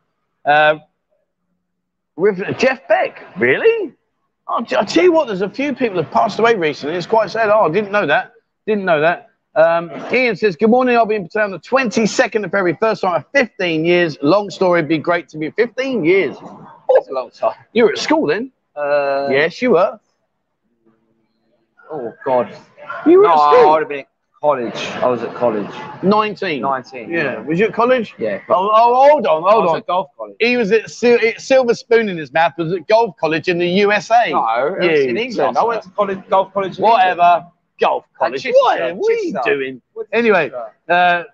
Uh, 0.48 0.78
with 2.16 2.38
Jeff 2.58 2.86
Beck, 2.88 3.22
really? 3.38 3.92
Oh, 4.48 4.64
I 4.78 4.84
tell 4.84 5.04
you 5.04 5.12
what, 5.12 5.26
there's 5.26 5.42
a 5.42 5.50
few 5.50 5.74
people 5.74 6.02
have 6.02 6.10
passed 6.10 6.38
away 6.38 6.54
recently. 6.54 6.96
It's 6.96 7.06
quite 7.06 7.30
sad. 7.30 7.50
Oh, 7.50 7.66
I 7.66 7.70
didn't 7.70 7.92
know 7.92 8.06
that. 8.06 8.32
Didn't 8.66 8.86
know 8.86 9.00
that. 9.02 9.26
Um, 9.54 9.90
Ian 10.12 10.36
says, 10.36 10.56
Good 10.56 10.70
morning. 10.70 10.96
I'll 10.96 11.04
be 11.04 11.16
in 11.16 11.28
Pattaya 11.28 11.44
on 11.44 11.50
the 11.50 11.58
22nd 11.58 12.36
of 12.44 12.50
February. 12.50 12.76
First 12.80 13.02
time 13.02 13.24
in 13.34 13.46
15 13.46 13.84
years. 13.84 14.16
Long 14.22 14.48
story. 14.48 14.80
It'd 14.80 14.88
be 14.88 14.98
great 14.98 15.28
to 15.30 15.38
be 15.38 15.50
15 15.50 16.04
years. 16.04 16.36
That's 16.94 17.08
a 17.08 17.12
long 17.12 17.30
time. 17.30 17.56
You 17.74 17.84
were 17.84 17.92
at 17.92 17.98
school 17.98 18.26
then? 18.26 18.50
Uh, 18.74 19.28
yes, 19.30 19.60
you 19.60 19.72
were. 19.72 20.00
Oh, 21.90 22.14
God. 22.24 22.56
You 23.06 23.18
were 23.18 23.24
No, 23.24 23.32
at 23.32 23.38
I 23.38 23.52
school. 23.52 23.70
would 23.72 23.80
have 23.80 23.88
been 23.88 24.04
college. 24.40 24.74
I 25.02 25.06
was 25.06 25.22
at 25.22 25.34
college. 25.34 25.68
19. 26.02 26.62
19. 26.62 27.10
Yeah. 27.10 27.40
Was 27.40 27.58
you 27.58 27.66
at 27.66 27.72
college? 27.74 28.14
Yeah. 28.18 28.40
Oh, 28.48 28.70
oh 28.72 29.08
hold 29.08 29.26
on, 29.26 29.44
I 29.44 29.50
hold 29.52 29.64
was 29.64 29.70
on. 29.72 29.76
at 29.78 29.86
golf 29.86 30.08
college. 30.16 30.36
He 30.40 30.56
was 30.56 30.70
at 30.72 30.90
Sil- 30.90 31.18
Silver 31.38 31.74
Spoon 31.74 32.08
in 32.08 32.16
his 32.16 32.32
mouth. 32.32 32.52
Was 32.58 32.72
at 32.72 32.86
golf 32.88 33.16
college 33.18 33.48
in 33.48 33.58
the 33.58 33.66
USA. 33.68 34.30
No, 34.30 34.76
it 34.80 34.90
was 34.90 35.00
in 35.00 35.16
England. 35.16 35.58
I 35.58 35.64
went 35.64 35.82
to 35.82 35.90
college, 35.90 36.20
golf 36.28 36.52
college 36.52 36.78
in 36.78 36.84
England. 36.84 37.18
Whatever. 37.18 37.46
Golf 37.80 38.04
college. 38.18 38.42
Chichester, 38.42 38.60
What, 38.62 38.96
what 38.96 39.10
are 39.12 39.14
you 39.14 39.32
Chichester. 39.32 39.54
doing? 39.56 39.82
What- 39.92 40.06
Anyway, 40.12 40.50
uh, 40.88 41.24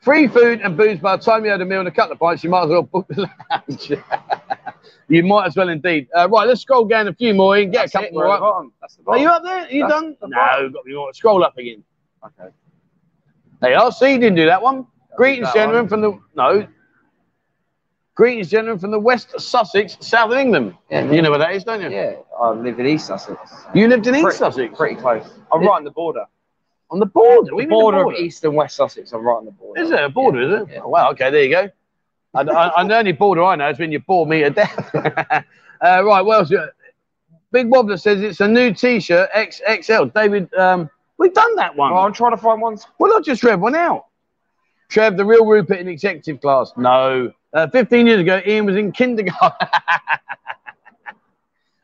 free 0.00 0.28
food 0.28 0.60
and 0.60 0.76
booze 0.76 0.98
by 1.00 1.16
the 1.16 1.22
time 1.22 1.44
you 1.44 1.50
had 1.50 1.60
a 1.60 1.64
meal 1.64 1.80
and 1.80 1.88
a 1.88 1.92
couple 1.92 2.12
of 2.12 2.18
pints, 2.18 2.44
you 2.44 2.50
might 2.50 2.62
as 2.64 2.70
well 2.70 2.82
book 2.82 3.06
the 3.08 3.28
lounge. 3.50 3.90
you 5.08 5.22
might 5.24 5.46
as 5.46 5.56
well 5.56 5.68
indeed. 5.68 6.08
Uh, 6.16 6.28
right, 6.28 6.46
let's 6.46 6.60
scroll 6.62 6.84
down 6.84 7.08
a 7.08 7.12
few 7.14 7.34
more. 7.34 7.56
You 7.58 7.64
can 7.64 7.72
get 7.72 7.78
That's 7.90 7.94
a 7.96 7.98
couple 8.02 8.16
we're 8.16 8.26
more. 8.26 8.36
at 8.36 8.42
Up. 8.42 8.64
That's 8.80 8.96
the 8.96 9.02
Are 9.10 9.18
you 9.18 9.28
up 9.28 9.42
there? 9.42 9.64
Are 9.64 9.68
you 9.70 9.80
That's 9.82 9.92
done? 9.94 10.16
the 10.20 10.28
No, 10.28 10.36
got 10.36 10.78
to 10.80 10.84
be 10.84 10.94
more. 10.94 11.12
Scroll 11.12 11.42
up 11.44 11.56
again. 11.58 11.82
Okay. 12.24 12.50
There 13.60 13.70
you 13.72 13.76
are. 13.78 13.92
See, 13.92 14.12
you 14.12 14.18
didn't 14.18 14.36
do 14.36 14.46
that 14.46 14.60
one. 14.62 14.86
Greetings, 15.16 15.46
that 15.48 15.54
gentlemen, 15.54 15.82
one. 15.82 15.88
from 15.88 16.00
the 16.02 16.18
no. 16.34 16.66
Greetings, 18.14 18.48
gentlemen, 18.48 18.78
from 18.78 18.90
the 18.92 18.98
West 18.98 19.38
Sussex, 19.38 19.96
South 20.00 20.30
of 20.32 20.38
England. 20.38 20.74
Yeah. 20.90 21.10
You 21.10 21.20
know 21.20 21.30
where 21.30 21.38
that 21.38 21.52
is, 21.54 21.64
don't 21.64 21.82
you? 21.82 21.90
Yeah, 21.90 22.14
I 22.40 22.50
live 22.50 22.80
in 22.80 22.86
East 22.86 23.06
Sussex. 23.06 23.38
You 23.74 23.88
lived 23.88 24.06
in 24.06 24.14
East 24.14 24.22
Pretty- 24.24 24.38
Sussex, 24.38 24.76
Pretty 24.76 24.94
close. 24.96 25.24
I'm 25.52 25.62
Yeah. 25.62 25.68
right 25.68 25.76
on 25.76 25.84
the 25.84 25.90
border. 25.90 26.24
on 26.88 27.00
the 27.00 27.06
border. 27.06 27.48
The 27.50 27.56
We 27.56 27.66
border, 27.66 27.98
the 27.98 28.04
border. 28.04 28.16
of 28.16 28.22
East 28.22 28.44
and 28.44 28.54
West 28.54 28.76
Sussex. 28.76 29.12
I'm 29.12 29.22
right 29.26 29.34
on 29.34 29.44
the 29.44 29.50
border. 29.50 29.82
Is 29.82 29.90
it 29.90 29.98
a 30.02 30.08
border? 30.08 30.40
Is 30.40 30.62
it? 30.62 30.74
Yeah. 30.74 30.80
Oh, 30.84 30.88
wow. 30.88 31.10
Okay, 31.10 31.30
there 31.30 31.42
you 31.42 31.50
go. 31.50 31.68
And, 32.34 32.48
and 32.48 32.90
the 32.90 32.96
only 32.96 33.10
border 33.12 33.42
I 33.42 33.56
know 33.56 33.68
is 33.70 33.78
when 33.78 33.90
you 33.90 33.98
bore 33.98 34.24
me 34.26 34.40
to 34.44 34.50
death. 34.50 34.94
uh, 34.94 36.04
right. 36.04 36.22
Well, 36.24 36.46
Big 37.50 37.66
Wobbler 37.68 37.98
says 38.00 38.20
it's 38.22 38.40
a 38.40 38.46
new 38.46 38.72
T-shirt 38.72 39.30
XXL. 39.34 40.12
David, 40.14 40.52
um, 40.54 40.88
we've 41.18 41.34
done 41.34 41.56
that 41.56 41.76
one. 41.76 41.92
Well, 41.92 42.02
I'm 42.02 42.12
trying 42.12 42.32
to 42.32 42.36
find 42.36 42.60
ones. 42.60 42.86
Well, 42.98 43.16
I 43.16 43.20
just 43.20 43.42
read 43.42 43.60
one 43.60 43.74
out. 43.74 44.06
Trev, 44.88 45.16
the 45.16 45.24
real 45.24 45.44
Rupert 45.44 45.78
in 45.78 45.88
executive 45.88 46.40
class. 46.40 46.72
No. 46.76 47.32
Uh, 47.52 47.66
15 47.68 48.06
years 48.06 48.20
ago, 48.20 48.40
Ian 48.46 48.66
was 48.66 48.76
in 48.76 48.92
kindergarten. 48.92 49.68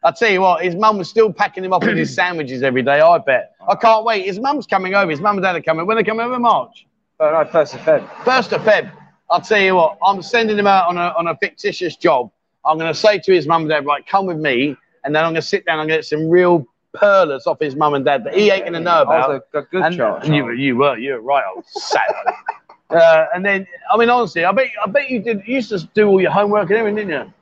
I'll 0.05 0.13
tell 0.13 0.31
you 0.31 0.41
what, 0.41 0.65
his 0.65 0.75
mum 0.75 0.99
was 0.99 1.09
still 1.09 1.33
packing 1.33 1.65
him 1.65 1.73
up 1.73 1.85
with 1.85 1.97
his 1.97 2.15
sandwiches 2.15 2.63
every 2.63 2.83
day, 2.83 3.01
I 3.01 3.19
bet. 3.19 3.55
I 3.69 3.77
can't 3.77 4.05
wait. 4.05 4.27
His 4.27 4.39
mum's 4.39 4.67
coming 4.67 4.95
over. 4.95 5.11
His 5.11 5.21
mum 5.21 5.37
and 5.37 5.45
dad 5.45 5.57
are 5.57 5.63
coming. 5.63 5.87
When 5.87 5.97
they 5.97 6.05
come 6.05 6.21
over, 6.21 6.39
March? 6.39 6.87
Oh, 7.21 7.31
no, 7.31 7.49
first 7.51 7.75
of 7.75 7.81
Feb. 7.81 8.25
First 8.25 8.53
of 8.53 8.63
Feb. 8.63 8.91
I'll 9.31 9.41
tell 9.41 9.61
you 9.61 9.77
what, 9.77 9.97
I'm 10.05 10.21
sending 10.21 10.59
him 10.59 10.67
out 10.67 10.89
on 10.89 10.99
a, 10.99 11.15
on 11.17 11.29
a 11.29 11.37
fictitious 11.37 11.97
job 11.97 12.31
I'm 12.65 12.79
going 12.79 12.93
to 12.93 12.99
say 12.99 13.19
to 13.19 13.33
his 13.33 13.47
mum 13.47 13.63
and 13.63 13.71
dad, 13.71 13.87
right, 13.87 14.07
come 14.07 14.27
with 14.27 14.39
me, 14.39 14.77
and 15.05 15.15
then 15.15 15.25
I'm 15.25 15.33
going 15.33 15.43
to 15.43 15.47
sit 15.47 15.67
down 15.67 15.81
and 15.81 15.89
get 15.89 16.05
some 16.05 16.29
real 16.29 16.67
pearlers 16.95 17.47
off 17.47 17.59
his 17.61 17.75
mum 17.77 17.95
and 17.95 18.05
dad 18.05 18.25
that 18.25 18.35
he 18.35 18.51
ain't 18.51 18.63
going 18.63 18.73
to 18.75 18.81
know 18.81 18.91
I 18.99 19.03
about. 19.03 19.29
was 19.31 19.43
a, 19.55 19.59
a 19.59 19.63
good 19.63 19.83
and 19.85 19.97
charge. 19.97 20.29
you, 20.29 20.45
were- 20.45 20.55
you 20.55 20.77
were, 20.77 20.99
you 20.99 21.13
were 21.15 21.21
right, 21.21 21.45
old 21.55 21.65
sado. 21.67 22.13
uh, 22.91 23.27
and 23.35 23.45
then, 23.45 23.67
I 23.93 23.97
mean, 23.97 24.11
honestly, 24.11 24.45
I 24.45 24.53
bet, 24.53 24.69
I 24.85 24.89
bet 24.89 25.09
you 25.11 25.21
did. 25.21 25.43
You 25.47 25.55
used 25.57 25.71
to 25.71 25.79
do 25.95 26.09
all 26.09 26.21
your 26.21 26.31
homework 26.31 26.69
and 26.71 26.79
everything, 26.79 27.09
didn't 27.09 27.27
you? 27.27 27.33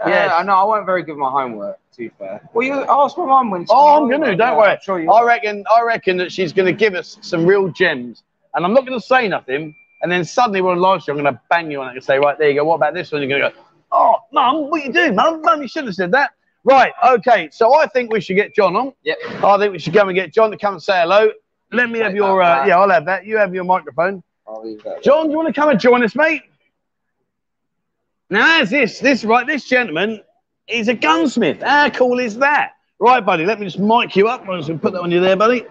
Yeah, 0.00 0.08
Yes. 0.08 0.32
I 0.36 0.42
know. 0.44 0.54
I 0.54 0.64
weren't 0.64 0.86
very 0.86 1.02
good 1.02 1.12
with 1.12 1.20
my 1.20 1.30
homework. 1.30 1.76
To 1.94 1.98
be 1.98 2.08
fair. 2.10 2.40
Well, 2.54 2.64
you 2.64 2.74
asked 2.84 3.18
my 3.18 3.24
mum 3.26 3.50
when. 3.50 3.62
she 3.64 3.68
Oh, 3.72 3.96
I'm 4.00 4.08
gonna. 4.08 4.36
Don't 4.36 4.56
worry. 4.56 4.70
I'm 4.72 4.78
sure. 4.80 5.10
I 5.12 5.22
reckon. 5.24 5.64
I 5.74 5.82
reckon 5.82 6.16
that 6.18 6.30
she's 6.30 6.52
gonna 6.52 6.72
give 6.72 6.94
us 6.94 7.18
some 7.20 7.44
real 7.44 7.68
gems, 7.68 8.22
and 8.54 8.64
I'm 8.64 8.72
not 8.72 8.86
gonna 8.86 9.00
say 9.00 9.26
nothing. 9.26 9.74
And 10.02 10.12
then 10.12 10.24
suddenly 10.24 10.60
we're 10.60 10.70
on 10.70 10.78
live 10.78 11.02
show. 11.02 11.10
I'm 11.12 11.18
gonna 11.18 11.40
bang 11.50 11.68
you 11.72 11.80
on 11.80 11.88
it 11.88 11.96
and 11.96 12.04
say, 12.04 12.18
right 12.20 12.38
there 12.38 12.48
you 12.50 12.54
go. 12.60 12.64
What 12.64 12.76
about 12.76 12.94
this 12.94 13.10
one? 13.10 13.20
You're 13.22 13.40
gonna 13.40 13.50
go, 13.52 13.60
oh, 13.90 14.14
mum, 14.32 14.70
what 14.70 14.84
you 14.84 14.92
doing, 14.92 15.16
mum? 15.16 15.42
Mum, 15.42 15.60
you 15.62 15.66
should 15.66 15.86
have 15.86 15.94
said 15.96 16.12
that. 16.12 16.30
Right. 16.64 16.92
Okay. 17.06 17.48
So 17.52 17.74
I 17.74 17.86
think 17.86 18.12
we 18.12 18.20
should 18.20 18.36
get 18.36 18.54
John 18.54 18.76
on. 18.76 18.92
Yep. 19.04 19.18
I 19.44 19.58
think 19.58 19.72
we 19.72 19.78
should 19.78 19.92
go 19.92 20.06
and 20.06 20.14
get 20.14 20.32
John 20.32 20.50
to 20.50 20.56
come 20.56 20.74
and 20.74 20.82
say 20.82 21.00
hello. 21.00 21.30
Let 21.72 21.90
me 21.90 21.98
have 22.00 22.14
your. 22.14 22.42
Uh, 22.42 22.66
yeah, 22.66 22.78
I'll 22.78 22.90
have 22.90 23.04
that. 23.06 23.26
You 23.26 23.36
have 23.36 23.54
your 23.54 23.64
microphone. 23.64 24.22
I'll 24.46 24.64
leave 24.64 24.82
that. 24.84 25.02
John, 25.02 25.26
do 25.26 25.32
you 25.32 25.36
want 25.36 25.48
to 25.54 25.58
come 25.58 25.68
and 25.68 25.78
join 25.78 26.02
us, 26.02 26.14
mate? 26.14 26.42
Now, 28.30 28.60
as 28.60 28.70
this, 28.70 28.98
this 28.98 29.24
right, 29.24 29.46
this 29.46 29.64
gentleman 29.64 30.22
is 30.66 30.88
a 30.88 30.94
gunsmith. 30.94 31.62
How 31.62 31.88
cool 31.90 32.18
is 32.18 32.36
that? 32.38 32.72
Right, 32.98 33.24
buddy. 33.24 33.46
Let 33.46 33.60
me 33.60 33.66
just 33.66 33.78
mic 33.78 34.16
you 34.16 34.28
up. 34.28 34.46
I'm 34.48 34.58
just 34.58 34.68
gonna 34.68 34.80
put 34.80 34.92
that 34.92 35.00
on 35.00 35.10
you 35.10 35.20
there, 35.20 35.36
buddy. 35.36 35.64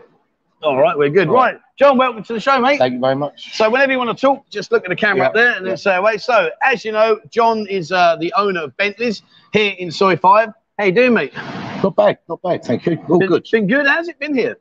All 0.63 0.77
right, 0.77 0.97
we're 0.97 1.09
good. 1.09 1.29
Right, 1.29 1.59
John, 1.77 1.97
welcome 1.97 2.23
to 2.23 2.33
the 2.33 2.39
show, 2.39 2.59
mate. 2.59 2.79
Thank 2.79 2.95
you 2.95 2.99
very 2.99 3.15
much. 3.15 3.55
So 3.55 3.69
whenever 3.69 3.91
you 3.91 3.99
want 3.99 4.17
to 4.17 4.19
talk, 4.19 4.49
just 4.49 4.71
look 4.71 4.83
at 4.83 4.89
the 4.89 4.95
camera 4.95 5.23
Yeah, 5.23 5.27
up 5.27 5.33
there 5.35 5.51
and 5.55 5.65
then 5.65 5.77
say 5.77 5.95
away. 5.95 6.17
So 6.17 6.49
as 6.63 6.83
you 6.83 6.91
know, 6.93 7.19
John 7.29 7.67
is 7.67 7.91
uh, 7.91 8.15
the 8.15 8.33
owner 8.35 8.61
of 8.63 8.75
Bentley's 8.77 9.21
here 9.53 9.75
in 9.77 9.91
Soi 9.91 10.15
Five. 10.15 10.49
How 10.77 10.85
you 10.85 10.91
doing, 10.91 11.13
mate? 11.13 11.33
Not 11.35 11.95
bad, 11.95 12.19
not 12.29 12.41
bad. 12.41 12.63
Thank 12.63 12.85
you. 12.85 12.97
All 13.09 13.19
Been- 13.19 13.27
good. 13.29 13.47
Been 13.51 13.67
good. 13.67 13.87
How's 13.87 14.07
it 14.07 14.19
been 14.19 14.35
here? 14.35 14.57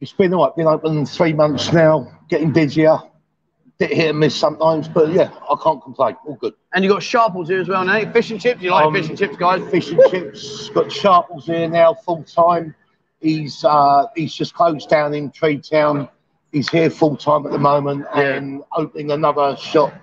It's 0.00 0.12
been 0.12 0.32
all 0.34 0.46
right. 0.46 0.56
Been 0.56 0.66
open 0.66 1.04
three 1.06 1.32
months 1.32 1.72
now. 1.72 2.10
Getting 2.28 2.52
busier. 2.52 2.98
Bit 3.78 3.92
hit 3.92 4.10
and 4.10 4.18
miss 4.20 4.34
sometimes, 4.36 4.88
but 4.88 5.10
yeah, 5.12 5.30
I 5.48 5.54
can't 5.62 5.82
complain. 5.82 6.14
All 6.26 6.34
good. 6.34 6.52
And 6.74 6.84
you 6.84 6.90
got 6.90 7.02
Sharples 7.02 7.48
here 7.48 7.60
as 7.60 7.68
well, 7.68 7.82
now. 7.84 8.10
Fish 8.12 8.30
and 8.30 8.40
chips. 8.40 8.60
You 8.60 8.72
like 8.72 8.84
Um, 8.84 8.92
fish 8.94 9.08
and 9.08 9.16
chips, 9.18 9.36
guys? 9.36 9.62
Fish 9.70 9.90
and 9.90 10.00
chips. 10.10 10.68
Got 10.70 10.92
Sharples 10.92 11.46
here 11.46 11.66
now, 11.68 11.94
full 11.94 12.22
time. 12.24 12.74
He's 13.20 13.64
uh, 13.64 14.06
he's 14.16 14.34
just 14.34 14.52
closed 14.54 14.88
down 14.90 15.14
in 15.14 15.30
Tree 15.30 15.58
Town. 15.58 16.08
He's 16.52 16.68
here 16.68 16.90
full 16.90 17.16
time 17.16 17.46
at 17.46 17.52
the 17.52 17.58
moment 17.58 18.06
Yeah. 18.14 18.22
and 18.34 18.62
opening 18.76 19.12
another 19.12 19.56
shop 19.56 19.94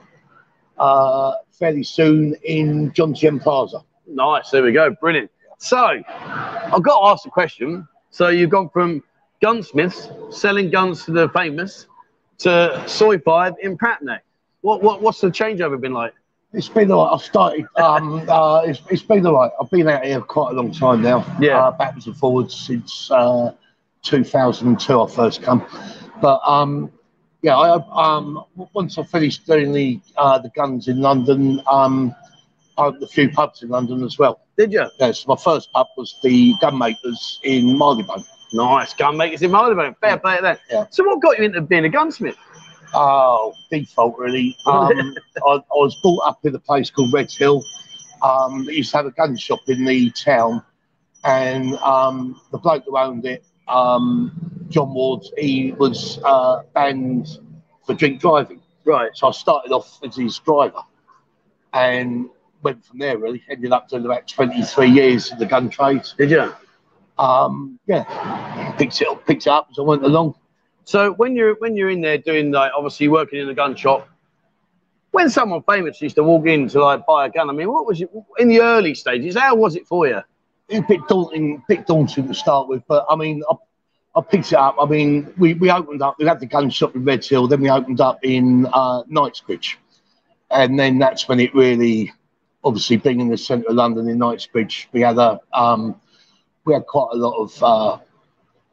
uh, 0.77 1.33
fairly 1.51 1.83
soon 1.83 2.35
in 2.43 2.93
John 2.93 3.13
Plaza. 3.13 3.81
Nice. 4.07 4.49
There 4.49 4.63
we 4.63 4.71
go. 4.71 4.95
Brilliant. 5.01 5.31
So, 5.59 6.01
I've 6.07 6.83
got 6.83 6.99
to 6.99 7.07
ask 7.07 7.25
a 7.25 7.29
question. 7.29 7.87
So, 8.09 8.29
you've 8.29 8.49
gone 8.49 8.69
from 8.69 9.03
gunsmiths 9.41 10.09
selling 10.31 10.69
guns 10.69 11.05
to 11.05 11.11
the 11.11 11.29
famous 11.29 11.87
to 12.39 12.83
Soi 12.87 13.17
Five 13.19 13.55
in 13.61 13.77
Pratney. 13.77 14.19
What, 14.61 14.81
what 14.81 15.01
what's 15.01 15.21
the 15.21 15.27
changeover 15.27 15.79
been 15.79 15.93
like? 15.93 16.13
It's 16.53 16.69
been 16.69 16.91
all 16.91 17.05
right. 17.05 17.13
I've 17.13 17.21
started. 17.21 17.65
Um, 17.75 18.23
uh, 18.29 18.61
it's, 18.65 18.81
it's 18.89 19.01
been 19.01 19.25
all 19.25 19.33
right. 19.33 19.51
I've 19.59 19.69
been 19.69 19.87
out 19.87 20.05
here 20.05 20.21
quite 20.21 20.51
a 20.51 20.55
long 20.55 20.71
time 20.71 21.01
now. 21.01 21.25
Yeah. 21.39 21.59
Uh, 21.59 21.71
backwards 21.71 22.07
and 22.07 22.15
forwards 22.15 22.55
since 22.55 23.11
uh, 23.11 23.53
2002. 24.03 25.01
I 25.01 25.07
first 25.07 25.41
come, 25.41 25.65
but 26.21 26.39
um, 26.47 26.91
yeah. 27.41 27.57
I 27.57 28.15
um, 28.15 28.43
once 28.73 28.97
I 28.97 29.03
finished 29.03 29.45
doing 29.45 29.71
the 29.71 29.99
uh, 30.15 30.39
the 30.39 30.49
guns 30.49 30.87
in 30.87 31.01
London, 31.01 31.61
um, 31.67 32.15
opened 32.77 33.03
a 33.03 33.07
few 33.07 33.29
pubs 33.29 33.63
in 33.63 33.69
London 33.69 34.03
as 34.03 34.17
well. 34.17 34.41
Did 34.57 34.71
you? 34.71 34.85
Yes, 34.99 35.27
my 35.27 35.35
first 35.35 35.71
pub 35.73 35.87
was 35.97 36.17
the 36.23 36.53
Gunmakers 36.61 37.39
in 37.43 37.77
Marylebone. 37.77 38.23
Nice. 38.53 38.93
Gunmakers 38.93 39.41
in 39.41 39.51
Marylebone. 39.51 39.95
Fair 40.01 40.17
play 40.17 40.37
to 40.37 40.41
that. 40.41 40.59
Yeah. 40.69 40.85
So, 40.89 41.03
what 41.03 41.21
got 41.21 41.37
you 41.37 41.45
into 41.45 41.61
being 41.61 41.85
a 41.85 41.89
gunsmith? 41.89 42.37
Oh, 42.93 43.53
default 43.69 44.17
really. 44.17 44.55
Um, 44.65 45.15
I, 45.45 45.51
I 45.51 45.61
was 45.71 45.97
brought 46.01 46.21
up 46.25 46.39
in 46.45 46.55
a 46.55 46.59
place 46.59 46.89
called 46.89 47.13
Redhill. 47.13 47.63
Um, 48.23 48.65
they 48.65 48.73
used 48.73 48.91
to 48.91 48.97
have 48.97 49.05
a 49.05 49.11
gun 49.11 49.37
shop 49.37 49.59
in 49.67 49.85
the 49.85 50.09
town, 50.11 50.63
and 51.23 51.75
um, 51.75 52.39
the 52.51 52.57
bloke 52.57 52.83
who 52.85 52.97
owned 52.97 53.25
it, 53.25 53.45
um, 53.67 54.31
John 54.69 54.93
Ward, 54.93 55.23
he 55.37 55.73
was 55.73 56.19
uh, 56.23 56.63
banned 56.73 57.27
for 57.85 57.93
drink 57.93 58.21
driving. 58.21 58.61
Right. 58.85 59.11
So 59.13 59.27
I 59.27 59.31
started 59.31 59.71
off 59.71 59.99
as 60.03 60.15
his 60.15 60.39
driver, 60.39 60.81
and 61.73 62.29
went 62.63 62.83
from 62.85 62.99
there. 62.99 63.17
Really 63.17 63.43
ended 63.49 63.71
up 63.71 63.89
doing 63.89 64.05
about 64.05 64.27
23 64.27 64.89
years 64.89 65.31
in 65.31 65.39
the 65.39 65.45
gun 65.45 65.69
trade. 65.69 66.03
Did 66.17 66.31
you? 66.31 66.53
Um, 67.17 67.79
yeah, 67.87 68.73
picked 68.77 69.01
it 69.01 69.07
up, 69.07 69.25
picked 69.25 69.47
it 69.47 69.49
up 69.49 69.67
as 69.71 69.79
I 69.79 69.81
went 69.81 70.03
along. 70.03 70.35
So 70.83 71.11
when 71.13 71.35
you're 71.35 71.55
when 71.55 71.75
you're 71.75 71.89
in 71.89 72.01
there 72.01 72.17
doing 72.17 72.51
like 72.51 72.71
obviously 72.75 73.07
working 73.07 73.39
in 73.39 73.49
a 73.49 73.53
gun 73.53 73.75
shop, 73.75 74.07
when 75.11 75.29
someone 75.29 75.63
famous 75.63 76.01
used 76.01 76.15
to 76.15 76.23
walk 76.23 76.45
in 76.45 76.67
to 76.69 76.83
like 76.83 77.05
buy 77.05 77.25
a 77.25 77.29
gun, 77.29 77.49
I 77.49 77.53
mean, 77.53 77.71
what 77.71 77.85
was 77.85 78.01
it 78.01 78.09
in 78.37 78.47
the 78.47 78.61
early 78.61 78.93
stages? 78.93 79.35
How 79.35 79.55
was 79.55 79.75
it 79.75 79.87
for 79.87 80.07
you? 80.07 80.21
It 80.69 80.79
was 80.79 80.79
a 80.79 80.87
bit 80.87 81.07
daunting, 81.07 81.63
bit 81.67 81.87
daunting 81.87 82.27
to 82.27 82.33
start 82.33 82.67
with, 82.67 82.83
but 82.87 83.05
I 83.09 83.15
mean, 83.15 83.41
I, 83.49 83.55
I 84.15 84.21
picked 84.21 84.51
it 84.51 84.57
up. 84.57 84.75
I 84.79 84.85
mean, 84.85 85.33
we, 85.37 85.53
we 85.55 85.71
opened 85.71 86.01
up, 86.01 86.15
we 86.19 86.25
had 86.25 86.39
the 86.39 86.45
gun 86.45 86.69
shop 86.69 86.95
in 86.95 87.03
Redhill, 87.03 87.47
then 87.47 87.61
we 87.61 87.69
opened 87.69 88.01
up 88.01 88.19
in 88.23 88.67
uh, 88.71 89.03
Knightsbridge. 89.07 89.79
And 90.51 90.79
then 90.79 90.99
that's 90.99 91.27
when 91.27 91.39
it 91.39 91.53
really, 91.55 92.13
obviously 92.63 92.97
being 92.97 93.21
in 93.21 93.29
the 93.29 93.37
centre 93.37 93.69
of 93.69 93.75
London 93.75 94.09
in 94.09 94.17
Knightsbridge, 94.17 94.89
we 94.91 95.01
had 95.01 95.17
a, 95.17 95.39
um, 95.53 95.99
we 96.65 96.73
had 96.73 96.85
quite 96.85 97.09
a 97.13 97.17
lot 97.17 97.37
of 97.37 97.63
uh, 97.63 97.97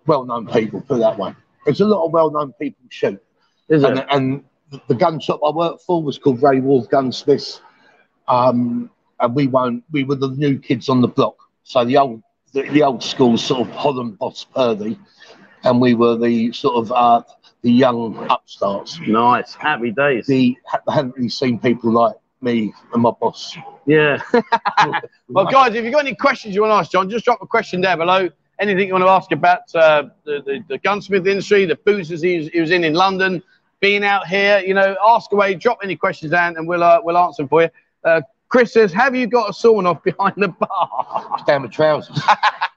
well-known 0.07 0.47
people, 0.49 0.81
put 0.81 0.97
it 0.97 1.01
that 1.01 1.19
way. 1.19 1.35
There's 1.65 1.81
a 1.81 1.87
lot 1.87 2.05
of 2.05 2.13
well-known 2.13 2.53
people 2.55 2.85
shoot. 2.89 3.23
And, 3.69 3.99
it? 3.99 4.07
and 4.11 4.45
the 4.89 4.95
gun 4.95 5.21
shop 5.21 5.41
I 5.47 5.51
worked 5.51 5.83
for 5.83 6.03
was 6.03 6.19
called 6.19 6.43
Ray 6.43 6.61
Wolf 6.61 6.89
Gunsmiths. 6.89 7.61
Um, 8.29 8.91
and 9.21 9.35
we 9.35 9.47
won't, 9.47 9.85
we 9.93 10.05
were 10.05 10.17
the 10.17 10.29
new 10.29 10.59
kids 10.59 10.89
on 10.89 11.01
the 11.01 11.09
block. 11.09 11.37
So 11.63 11.85
the 11.85 11.97
old, 11.97 12.23
the, 12.53 12.63
the 12.71 12.83
old 12.83 13.03
school 13.03 13.39
sort 13.39 13.69
of 13.69 13.75
Holland 13.75 14.19
Boss 14.19 14.47
Purdey, 14.55 14.99
and 15.63 15.81
we 15.81 15.95
were 15.95 16.17
the 16.17 16.53
sort 16.53 16.77
of 16.77 16.93
uh, 16.93 17.23
the 17.63 17.73
young 17.73 18.27
upstarts. 18.29 18.99
Nice, 19.01 19.55
happy 19.55 19.93
days. 19.93 20.27
The 20.27 20.57
hadn't 20.89 21.17
really 21.17 21.29
seen 21.29 21.59
people 21.59 21.93
like 21.93 22.15
me 22.45 22.73
and 22.93 23.03
my 23.03 23.11
boss. 23.11 23.57
Yeah. 23.87 24.23
well, 25.29 25.47
guys, 25.47 25.75
if 25.75 25.85
you've 25.85 25.93
got 25.93 26.07
any 26.07 26.15
questions 26.15 26.55
you 26.55 26.61
want 26.61 26.71
to 26.71 26.77
ask 26.77 26.93
John, 26.93 27.11
just 27.11 27.25
drop 27.25 27.43
a 27.43 27.47
question 27.47 27.81
down 27.81 27.99
below. 27.99 28.29
Anything 28.61 28.87
you 28.87 28.93
want 28.93 29.05
to 29.05 29.09
ask 29.09 29.33
about 29.33 29.63
uh, 29.75 30.05
the, 30.25 30.41
the, 30.47 30.65
the 30.69 30.79
gunsmith 30.79 31.27
industry, 31.27 31.65
the 31.65 31.75
boozers 31.75 32.23
he 32.23 32.39
was, 32.39 32.49
he 32.49 32.61
was 32.61 32.71
in 32.71 32.85
in 32.85 32.95
London, 32.95 33.43
being 33.81 34.05
out 34.05 34.29
here, 34.29 34.61
you 34.61 34.75
know, 34.75 34.97
ask 35.05 35.33
away, 35.33 35.55
drop 35.55 35.79
any 35.83 35.97
questions 35.97 36.31
down, 36.31 36.57
and 36.57 36.69
we'll 36.69 36.85
uh, 36.85 37.01
we'll 37.03 37.19
answer 37.19 37.43
them 37.43 37.49
for 37.49 37.63
you. 37.63 37.69
Uh, 38.05 38.21
Chris 38.49 38.73
says, 38.73 38.93
"Have 38.93 39.17
you 39.17 39.27
got 39.27 39.51
a 39.51 39.53
sawn 39.53 39.87
off 39.87 40.05
behind 40.05 40.35
the 40.37 40.49
bar?" 40.49 41.43
down 41.47 41.63
the 41.63 41.69
trousers. 41.69 42.21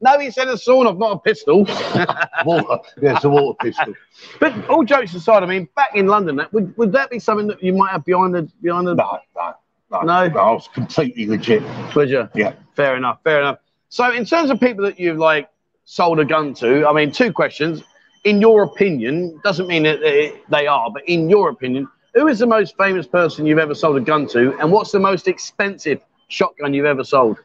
no, 0.00 0.18
he 0.18 0.30
said 0.30 0.48
a 0.48 0.56
sawn 0.56 0.98
not 0.98 1.12
a 1.12 1.18
pistol. 1.18 1.64
water. 2.44 2.78
Yeah, 3.00 3.16
it's 3.16 3.24
a 3.24 3.28
water 3.28 3.56
pistol. 3.60 3.94
but 4.38 4.68
all 4.68 4.84
jokes 4.84 5.14
aside, 5.14 5.42
I 5.42 5.46
mean, 5.46 5.68
back 5.74 5.90
in 5.94 6.06
London, 6.06 6.36
that 6.36 6.52
would 6.52 6.76
would 6.76 6.92
that 6.92 7.10
be 7.10 7.18
something 7.18 7.46
that 7.48 7.62
you 7.62 7.72
might 7.72 7.90
have 7.90 8.04
behind 8.04 8.34
the 8.34 8.48
behind 8.62 8.86
the? 8.86 8.94
No, 8.94 9.14
no, 9.36 9.54
no, 9.90 10.02
No? 10.02 10.12
I 10.12 10.52
was 10.52 10.68
completely 10.72 11.26
legit. 11.26 11.62
Would 11.94 12.10
you? 12.10 12.28
Yeah. 12.34 12.52
Fair 12.74 12.96
enough. 12.96 13.18
Fair 13.24 13.40
enough. 13.40 13.58
So, 13.88 14.12
in 14.12 14.24
terms 14.24 14.50
of 14.50 14.60
people 14.60 14.84
that 14.84 15.00
you've 15.00 15.18
like 15.18 15.48
sold 15.84 16.20
a 16.20 16.24
gun 16.24 16.54
to, 16.54 16.86
I 16.86 16.92
mean, 16.92 17.10
two 17.10 17.32
questions. 17.32 17.82
In 18.24 18.40
your 18.40 18.64
opinion, 18.64 19.40
doesn't 19.44 19.68
mean 19.68 19.84
that 19.84 20.00
they 20.48 20.66
are, 20.66 20.90
but 20.90 21.08
in 21.08 21.30
your 21.30 21.50
opinion, 21.50 21.88
who 22.14 22.26
is 22.26 22.40
the 22.40 22.46
most 22.46 22.76
famous 22.76 23.06
person 23.06 23.46
you've 23.46 23.60
ever 23.60 23.74
sold 23.74 23.96
a 23.96 24.00
gun 24.00 24.26
to, 24.28 24.58
and 24.58 24.70
what's 24.72 24.90
the 24.90 24.98
most 24.98 25.28
expensive 25.28 26.00
shotgun 26.28 26.74
you've 26.74 26.84
ever 26.84 27.04
sold? 27.04 27.38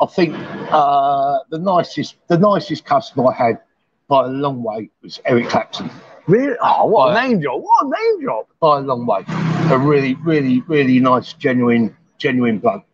I 0.00 0.06
think 0.06 0.34
uh, 0.72 1.40
the 1.50 1.58
nicest, 1.58 2.16
the 2.28 2.38
nicest 2.38 2.84
customer 2.84 3.30
I 3.30 3.34
had 3.34 3.60
by 4.08 4.24
a 4.24 4.28
long 4.28 4.62
way 4.62 4.90
was 5.02 5.20
Eric 5.26 5.48
Clapton. 5.48 5.90
Really? 6.26 6.56
Oh, 6.62 6.86
what 6.86 7.16
a 7.16 7.28
name 7.28 7.40
drop! 7.40 7.60
What 7.60 7.86
a 7.86 7.88
name 7.88 8.22
drop! 8.22 8.48
By 8.60 8.78
a 8.78 8.80
long 8.80 9.04
way, 9.04 9.24
a 9.70 9.78
really, 9.78 10.14
really, 10.14 10.60
really 10.62 11.00
nice, 11.00 11.32
genuine, 11.34 11.96
genuine 12.18 12.58
bloke. 12.58 12.84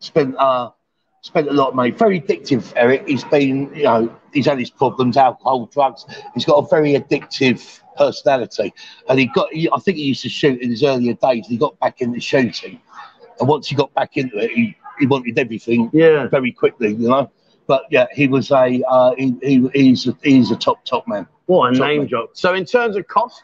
Spent 0.00 0.34
uh, 0.38 0.70
spent 1.22 1.48
a 1.48 1.52
lot 1.52 1.68
of 1.68 1.74
money. 1.74 1.90
Very 1.90 2.20
addictive, 2.20 2.72
Eric. 2.76 3.06
He's 3.06 3.24
been, 3.24 3.72
you 3.74 3.84
know, 3.84 4.16
he's 4.32 4.46
had 4.46 4.58
his 4.58 4.70
problems, 4.70 5.16
alcohol, 5.16 5.66
drugs. 5.66 6.06
He's 6.34 6.44
got 6.44 6.64
a 6.64 6.68
very 6.68 6.94
addictive 6.94 7.80
personality, 7.96 8.72
and 9.08 9.18
he 9.18 9.26
got. 9.26 9.52
He, 9.52 9.68
I 9.72 9.78
think 9.78 9.98
he 9.98 10.04
used 10.04 10.22
to 10.22 10.28
shoot 10.28 10.60
in 10.60 10.70
his 10.70 10.82
earlier 10.82 11.14
days. 11.14 11.46
He 11.46 11.56
got 11.56 11.78
back 11.80 12.00
into 12.00 12.20
shooting, 12.20 12.80
and 13.38 13.48
once 13.48 13.68
he 13.68 13.76
got 13.76 13.92
back 13.94 14.16
into 14.16 14.38
it, 14.38 14.50
he, 14.52 14.76
he 15.00 15.06
wanted 15.06 15.38
everything 15.38 15.90
Yeah. 15.92 16.28
very 16.28 16.52
quickly, 16.52 16.94
you 16.94 17.08
know. 17.08 17.30
But 17.66 17.84
yeah, 17.90 18.06
he 18.12 18.28
was 18.28 18.50
a 18.50 18.82
uh, 18.88 19.14
he, 19.16 19.34
he 19.42 19.68
he's 19.74 20.06
a, 20.06 20.16
he's 20.22 20.50
a 20.50 20.56
top 20.56 20.84
top 20.84 21.06
man. 21.08 21.26
What 21.46 21.72
a 21.72 21.78
Top 21.78 21.86
name 21.88 21.98
man. 22.00 22.06
drop. 22.08 22.30
So, 22.34 22.54
in 22.54 22.64
terms 22.64 22.96
of 22.96 23.06
cost, 23.06 23.42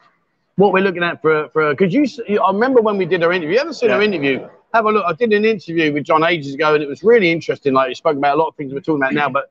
what 0.56 0.72
we're 0.72 0.82
looking 0.82 1.02
at 1.02 1.22
for 1.22 1.48
for 1.50 1.74
because 1.74 1.92
you, 1.94 2.06
I 2.40 2.50
remember 2.52 2.80
when 2.80 2.96
we 2.98 3.04
did 3.06 3.22
our 3.22 3.32
interview. 3.32 3.52
You 3.54 3.58
haven't 3.58 3.74
seen 3.74 3.90
our 3.90 4.02
interview. 4.02 4.48
have 4.74 4.84
a 4.86 4.90
look. 4.92 5.04
I 5.06 5.12
did 5.12 5.32
an 5.32 5.44
interview 5.44 5.92
with 5.92 6.04
John 6.04 6.24
ages 6.24 6.54
ago, 6.54 6.74
and 6.74 6.82
it 6.82 6.88
was 6.88 7.02
really 7.04 7.30
interesting. 7.30 7.72
Like 7.72 7.88
you 7.88 7.94
spoke 7.94 8.16
about 8.16 8.36
a 8.36 8.38
lot 8.40 8.48
of 8.48 8.56
things 8.56 8.72
we're 8.72 8.80
talking 8.80 9.02
about 9.02 9.14
now, 9.14 9.28
but 9.28 9.50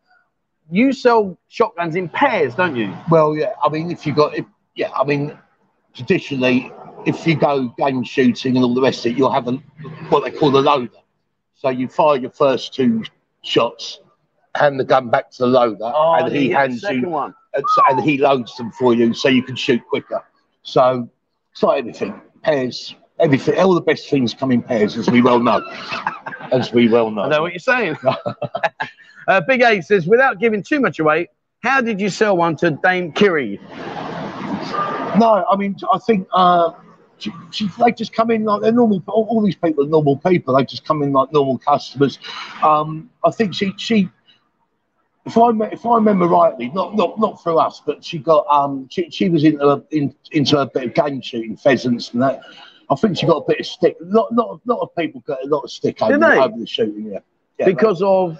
you 0.69 0.91
sell 0.93 1.37
shotguns 1.47 1.95
in 1.95 2.09
pairs, 2.09 2.55
don't 2.55 2.75
you? 2.75 2.93
Well, 3.09 3.35
yeah. 3.35 3.53
I 3.63 3.69
mean, 3.69 3.91
if 3.91 4.05
you 4.05 4.13
got, 4.13 4.35
if, 4.35 4.45
yeah. 4.75 4.89
I 4.95 5.03
mean, 5.05 5.37
traditionally, 5.93 6.71
if 7.05 7.25
you 7.25 7.35
go 7.35 7.69
game 7.77 8.03
shooting 8.03 8.55
and 8.57 8.65
all 8.65 8.73
the 8.73 8.81
rest 8.81 9.05
of 9.05 9.11
it, 9.13 9.17
you'll 9.17 9.31
have 9.31 9.47
a 9.47 9.53
what 10.09 10.23
they 10.23 10.31
call 10.37 10.55
a 10.57 10.59
loader. 10.59 10.89
So 11.65 11.71
you 11.71 11.87
fire 11.87 12.17
your 12.17 12.29
first 12.29 12.75
two 12.75 13.03
shots, 13.41 13.99
hand 14.53 14.79
the 14.79 14.83
gun 14.83 15.09
back 15.09 15.31
to 15.31 15.37
the 15.39 15.47
loader, 15.47 15.91
and 15.95 16.31
he 16.31 16.51
hands 16.51 16.83
you, 16.83 17.09
one. 17.09 17.33
and, 17.55 17.63
and 17.89 18.03
he 18.03 18.19
loads 18.19 18.55
them 18.55 18.71
for 18.73 18.93
you, 18.93 19.15
so 19.15 19.29
you 19.29 19.41
can 19.41 19.55
shoot 19.55 19.81
quicker. 19.89 20.23
So 20.61 21.09
it's 21.51 21.63
like 21.63 21.79
everything, 21.79 22.21
pairs, 22.43 22.93
everything. 23.19 23.57
All 23.57 23.73
the 23.73 23.81
best 23.81 24.11
things 24.11 24.31
come 24.31 24.51
in 24.51 24.61
pairs, 24.61 24.95
as 24.95 25.09
we 25.09 25.23
well 25.23 25.39
know. 25.39 25.67
as 26.51 26.71
we 26.71 26.87
well 26.87 27.09
know. 27.09 27.23
I 27.23 27.29
know 27.29 27.41
what 27.41 27.53
you're 27.53 27.57
saying. 27.57 27.97
uh, 29.27 29.41
Big 29.47 29.63
A 29.63 29.81
says, 29.81 30.05
without 30.05 30.37
giving 30.37 30.61
too 30.61 30.79
much 30.79 30.99
away, 30.99 31.29
how 31.63 31.81
did 31.81 31.99
you 31.99 32.09
sell 32.09 32.37
one 32.37 32.55
to 32.57 32.77
Dame 32.83 33.11
Kiri? 33.11 33.59
No, 35.17 35.43
I 35.49 35.55
mean, 35.57 35.75
I 35.91 35.97
think 35.97 36.27
uh, 36.31 36.73
she, 37.17 37.31
she, 37.51 37.69
they 37.79 37.91
just 37.91 38.13
come 38.13 38.31
in 38.31 38.43
like 38.43 38.61
they're 38.61 38.71
normal. 38.71 39.03
All, 39.07 39.25
all 39.29 39.41
these 39.41 39.55
people 39.55 39.85
are 39.85 39.87
normal 39.87 40.17
people. 40.17 40.55
They 40.55 40.65
just 40.65 40.85
come 40.85 41.01
in 41.01 41.11
like 41.13 41.31
normal 41.31 41.57
customers. 41.57 42.19
Um, 42.61 43.09
I 43.23 43.31
think 43.31 43.53
she, 43.53 43.73
she, 43.77 44.09
if 45.25 45.37
I 45.37 45.49
if 45.71 45.85
I 45.85 45.95
remember 45.95 46.27
rightly, 46.27 46.69
not 46.69 46.95
not 46.95 47.19
not 47.19 47.41
through 47.41 47.57
us, 47.57 47.81
but 47.85 48.03
she 48.03 48.19
got 48.19 48.45
um, 48.47 48.87
she, 48.89 49.09
she 49.09 49.29
was 49.29 49.43
into 49.43 49.65
a, 49.67 49.83
in, 49.91 50.13
into 50.31 50.57
a 50.59 50.65
bit 50.65 50.83
of 50.83 50.93
game 50.93 51.21
shooting, 51.21 51.57
pheasants 51.57 52.13
and 52.13 52.21
that. 52.21 52.41
I 52.89 52.95
think 52.95 53.17
she 53.17 53.25
got 53.25 53.37
a 53.37 53.47
bit 53.47 53.59
of 53.59 53.65
stick. 53.65 53.97
Lot 54.01 54.33
lot 54.33 54.59
lot 54.65 54.79
of 54.79 54.95
people 54.95 55.21
got 55.21 55.43
a 55.43 55.47
lot 55.47 55.61
of 55.61 55.71
stick 55.71 56.01
over, 56.01 56.13
over 56.13 56.57
the 56.57 56.67
shooting. 56.67 57.11
Yeah, 57.11 57.19
yeah 57.57 57.65
Because 57.65 58.01
of 58.03 58.39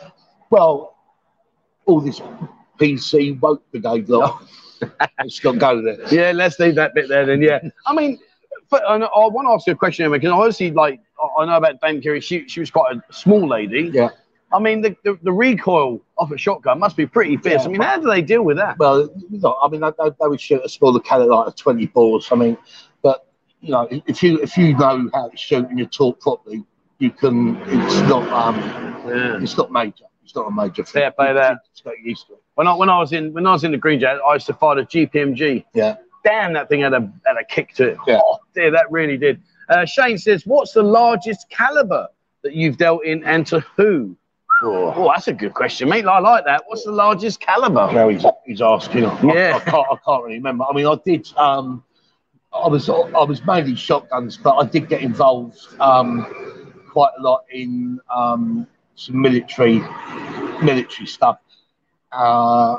well, 0.50 0.98
all 1.86 2.02
this 2.02 2.22
PC 2.80 3.40
woke 3.40 3.64
brigade 3.72 4.10
lot. 4.10 4.44
Let's 5.20 5.44
not 5.44 5.58
go 5.58 5.82
there. 5.82 6.14
yeah, 6.14 6.32
let's 6.34 6.60
leave 6.60 6.76
that 6.76 6.94
bit 6.94 7.08
there 7.08 7.26
then. 7.26 7.42
Yeah, 7.42 7.60
I 7.86 7.94
mean, 7.96 8.20
but 8.70 8.84
I, 8.84 8.96
I 8.96 9.28
want 9.28 9.48
to 9.48 9.52
ask 9.52 9.68
you 9.68 9.74
a 9.74 9.76
question 9.76 10.06
here 10.06 10.12
because 10.12 10.32
obviously, 10.32 10.72
like 10.72 11.00
I- 11.40 11.46
know 11.46 11.58
about 11.58 11.80
Dame 11.82 12.02
Kiri, 12.02 12.22
she 12.22 12.48
she 12.48 12.60
was 12.60 12.72
quite 12.72 12.96
a 12.96 13.14
small 13.14 13.48
lady. 13.48 13.92
Yeah. 13.94 14.10
I 14.52 14.60
mean, 14.60 14.82
the, 14.82 14.96
the, 15.04 15.20
the 15.24 15.34
recoil 15.34 16.02
off 16.18 16.32
a 16.32 16.38
shotgun 16.38 16.80
must 16.80 16.96
be 16.96 17.06
pretty 17.06 17.36
fierce. 17.38 17.64
Yeah. 17.64 17.68
I 17.68 17.72
mean, 17.72 17.82
how 17.82 18.00
do 18.00 18.08
they 18.08 18.22
deal 18.22 18.44
with 18.44 18.58
that? 18.58 18.78
Well, 18.78 19.10
you 19.30 19.40
know, 19.40 19.58
I 19.62 19.68
mean, 19.68 19.82
they, 19.82 19.90
they, 20.00 20.28
would 20.28 20.40
shoot 20.40 20.62
a 20.64 20.70
smaller 20.70 21.00
caliber 21.00 21.32
like 21.34 21.48
a 21.48 21.52
20 21.52 21.88
bores. 21.88 22.30
I 22.32 22.36
mean, 22.36 22.58
but 23.02 23.28
you 23.60 23.72
know, 23.72 23.88
if 23.92 24.22
you 24.24 24.40
if 24.42 24.56
you 24.58 24.78
know 24.78 25.10
how 25.14 25.30
to 25.30 25.38
shoot 25.38 25.68
and 25.70 25.78
you 25.80 25.86
talk 25.86 26.20
properly, 26.22 26.64
you 27.00 27.12
can. 27.12 27.58
It's 27.66 27.96
not 28.10 28.28
um, 28.30 28.56
Yeah. 29.10 29.42
it's 29.42 29.58
not 29.58 29.72
major. 29.72 30.06
It's 30.24 30.36
not 30.36 30.48
a 30.48 30.52
major 30.52 30.84
thing. 30.84 31.02
Fair 31.02 31.12
play 31.12 31.34
there. 31.34 31.60
Just 31.72 31.84
get 31.84 31.94
used 32.04 32.28
to 32.28 32.34
it. 32.34 32.44
When 32.56 32.68
I 32.68 32.74
when 32.76 32.90
I 32.90 32.98
was 33.00 33.12
in 33.12 33.34
when 33.34 33.46
I 33.46 33.52
was 33.54 33.64
in 33.64 33.72
the 33.72 33.78
Green 33.78 34.00
Jacket, 34.00 34.22
I 34.28 34.34
used 34.36 34.48
to 34.48 34.54
fire 34.54 34.78
a 34.80 34.86
GPMG. 34.86 35.66
Yeah. 35.74 35.98
Damn, 36.26 36.54
that 36.54 36.68
thing 36.68 36.82
had 36.82 36.94
a 36.94 37.10
had 37.26 37.38
a 37.40 37.46
kick 37.46 37.74
to 37.76 37.90
it. 37.90 37.98
Yeah. 38.06 38.20
Oh, 38.22 38.40
dear, 38.54 38.72
that 38.72 38.92
really 38.92 39.16
did. 39.16 39.42
Uh, 39.70 39.86
Shane 39.86 40.18
says, 40.18 40.46
"What's 40.46 40.74
the 40.74 40.84
largest 40.84 41.50
caliber 41.50 42.08
that 42.44 42.54
you've 42.54 42.78
dealt 42.78 43.06
in, 43.06 43.24
and 43.24 43.48
to 43.48 43.62
who?" 43.78 44.18
Oh, 44.62 45.12
that's 45.14 45.28
a 45.28 45.34
good 45.34 45.54
question, 45.54 45.88
mate. 45.90 46.06
I 46.06 46.20
like 46.20 46.46
that. 46.46 46.64
What's 46.68 46.84
the 46.86 46.92
largest 46.92 47.40
caliber? 47.40 47.92
Now 47.92 48.10
he's, 48.10 48.26
he's 48.46 48.62
asking. 48.62 49.06
I, 49.06 49.22
Yeah. 49.22 49.56
I, 49.56 49.60
can't, 49.60 49.86
I 49.92 49.96
can't 50.06 50.24
really 50.24 50.38
remember. 50.38 50.66
I 50.70 50.74
mean, 50.74 50.88
I 50.88 50.96
did. 51.06 51.28
Um, 51.38 51.84
I 52.54 52.68
was 52.68 52.90
I 52.90 53.24
was 53.24 53.46
mainly 53.46 53.76
shotguns, 53.76 54.38
but 54.38 54.56
I 54.56 54.66
did 54.66 54.88
get 54.88 55.02
involved 55.02 55.60
um, 55.80 56.74
quite 56.90 57.12
a 57.20 57.22
lot 57.22 57.44
in 57.52 58.00
um, 58.14 58.66
some 58.96 59.22
military 59.22 59.80
military 60.64 61.06
stuff. 61.06 61.40
Uh, 62.12 62.78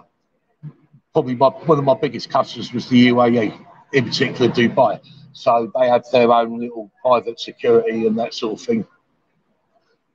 probably 1.16 1.34
my, 1.34 1.48
one 1.48 1.78
of 1.78 1.84
my 1.84 1.94
biggest 1.94 2.28
customers 2.28 2.74
was 2.74 2.90
the 2.90 3.08
UAE, 3.08 3.58
in 3.94 4.04
particular 4.04 4.52
Dubai. 4.52 5.00
So 5.32 5.72
they 5.74 5.88
had 5.88 6.02
their 6.12 6.30
own 6.30 6.60
little 6.60 6.90
private 7.00 7.40
security 7.40 8.06
and 8.06 8.18
that 8.18 8.34
sort 8.34 8.60
of 8.60 8.66
thing. 8.66 8.86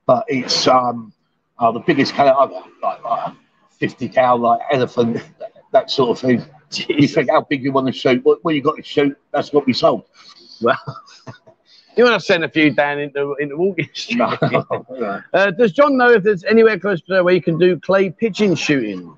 But 0.06 0.24
it's 0.28 0.68
um, 0.68 1.12
uh, 1.58 1.72
the 1.72 1.80
biggest 1.80 2.14
caliber, 2.14 2.62
like, 2.80 3.02
like 3.02 3.34
50 3.80 4.10
cal, 4.10 4.38
like 4.38 4.60
elephant, 4.70 5.20
that 5.72 5.90
sort 5.90 6.10
of 6.10 6.20
thing. 6.20 6.44
You 6.88 7.08
think 7.08 7.30
how 7.30 7.40
big 7.40 7.64
you 7.64 7.72
want 7.72 7.88
to 7.88 7.92
shoot? 7.92 8.24
What, 8.24 8.44
what 8.44 8.54
you 8.54 8.62
got 8.62 8.76
to 8.76 8.82
shoot? 8.84 9.18
That's 9.32 9.52
what 9.52 9.66
we 9.66 9.72
sold. 9.72 10.04
Well, 10.60 10.78
you 11.96 12.04
want 12.04 12.14
to 12.14 12.24
send 12.24 12.44
a 12.44 12.48
few 12.48 12.70
down 12.70 13.00
into 13.00 13.34
into 13.40 13.56
Walking 13.56 13.88
Street. 13.92 14.18
No, 14.18 14.38
no. 14.90 15.20
Uh, 15.34 15.50
does 15.50 15.72
John 15.72 15.96
know 15.96 16.12
if 16.12 16.22
there's 16.22 16.44
anywhere 16.44 16.78
close 16.78 17.02
to 17.02 17.24
where 17.24 17.34
you 17.34 17.42
can 17.42 17.58
do 17.58 17.76
clay 17.80 18.08
pigeon 18.08 18.54
shooting? 18.54 19.12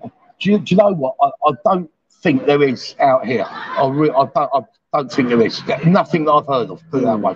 Do 0.45 0.51
you, 0.51 0.59
do 0.59 0.75
you 0.75 0.77
know 0.77 0.93
what? 0.93 1.15
I, 1.23 1.31
I 1.49 1.53
don't 1.65 1.91
think 2.23 2.45
there 2.45 2.63
is 2.63 2.95
out 3.01 3.25
here. 3.25 3.47
I, 3.49 3.89
re- 3.89 4.11
I 4.11 4.27
don't. 4.35 4.51
I 4.53 4.61
don't 4.93 5.11
think 5.11 5.31
there 5.31 5.41
is. 5.41 5.63
Nothing 5.87 6.27
that 6.27 6.33
I've 6.33 6.47
heard 6.47 6.69
of. 6.69 6.83
Put 6.91 7.03
it 7.03 7.07
that 7.07 7.19
way. 7.19 7.35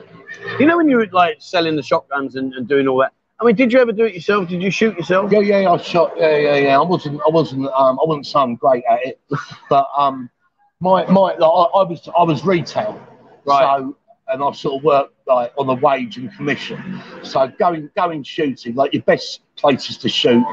You 0.60 0.66
know 0.66 0.76
when 0.76 0.90
you 0.90 0.98
were 0.98 1.08
like 1.10 1.38
selling 1.40 1.74
the 1.74 1.82
shotguns 1.82 2.36
and, 2.36 2.52
and 2.52 2.68
doing 2.68 2.86
all 2.86 2.98
that. 2.98 3.14
I 3.40 3.46
mean, 3.46 3.54
did 3.54 3.72
you 3.72 3.80
ever 3.80 3.92
do 3.92 4.04
it 4.04 4.14
yourself? 4.14 4.50
Did 4.50 4.62
you 4.62 4.70
shoot 4.70 4.94
yourself? 4.98 5.32
Yeah, 5.32 5.38
yeah. 5.38 5.72
I 5.72 5.78
shot. 5.78 6.12
Yeah, 6.18 6.36
yeah, 6.36 6.56
yeah. 6.56 6.78
I 6.78 6.82
wasn't. 6.82 7.18
I 7.26 7.30
wasn't. 7.30 7.64
Um, 7.68 7.98
I 7.98 8.04
wasn't 8.04 8.26
so 8.26 8.54
great 8.56 8.84
at 8.90 9.06
it, 9.06 9.20
but 9.70 9.88
um, 9.96 10.28
my 10.80 11.06
my. 11.06 11.32
Like, 11.32 11.40
I, 11.40 11.44
I 11.44 11.82
was. 11.84 12.06
I 12.14 12.22
was 12.24 12.44
retail. 12.44 13.00
Right. 13.46 13.78
So, 13.78 13.96
and 14.28 14.42
I 14.42 14.52
sort 14.52 14.80
of 14.80 14.84
worked 14.84 15.14
like 15.26 15.54
on 15.56 15.70
a 15.70 15.74
wage 15.74 16.18
and 16.18 16.30
commission. 16.36 17.02
So 17.22 17.50
going 17.58 17.88
going 17.96 18.22
shooting, 18.22 18.74
like 18.74 18.92
your 18.92 19.02
best 19.02 19.40
places 19.56 19.96
to 19.96 20.10
shoot. 20.10 20.44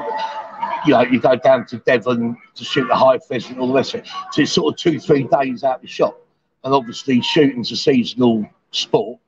You 0.86 0.94
know, 0.94 1.02
you 1.02 1.20
go 1.20 1.36
down 1.36 1.66
to 1.68 1.78
Devon 1.78 2.38
to 2.56 2.64
shoot 2.64 2.88
the 2.88 2.96
high 2.96 3.20
pheasant 3.20 3.54
and 3.54 3.62
all 3.62 3.68
the 3.68 3.74
rest 3.74 3.94
of 3.94 4.02
it. 4.02 4.08
So 4.32 4.42
it's 4.42 4.52
sort 4.52 4.74
of 4.74 4.80
two, 4.80 5.00
three 5.00 5.24
days 5.24 5.64
out 5.64 5.78
of 5.78 5.82
the 5.82 5.88
shop. 5.88 6.22
And 6.64 6.74
obviously 6.74 7.22
shooting's 7.22 7.72
a 7.72 7.76
seasonal 7.76 8.48
sport. 8.72 9.20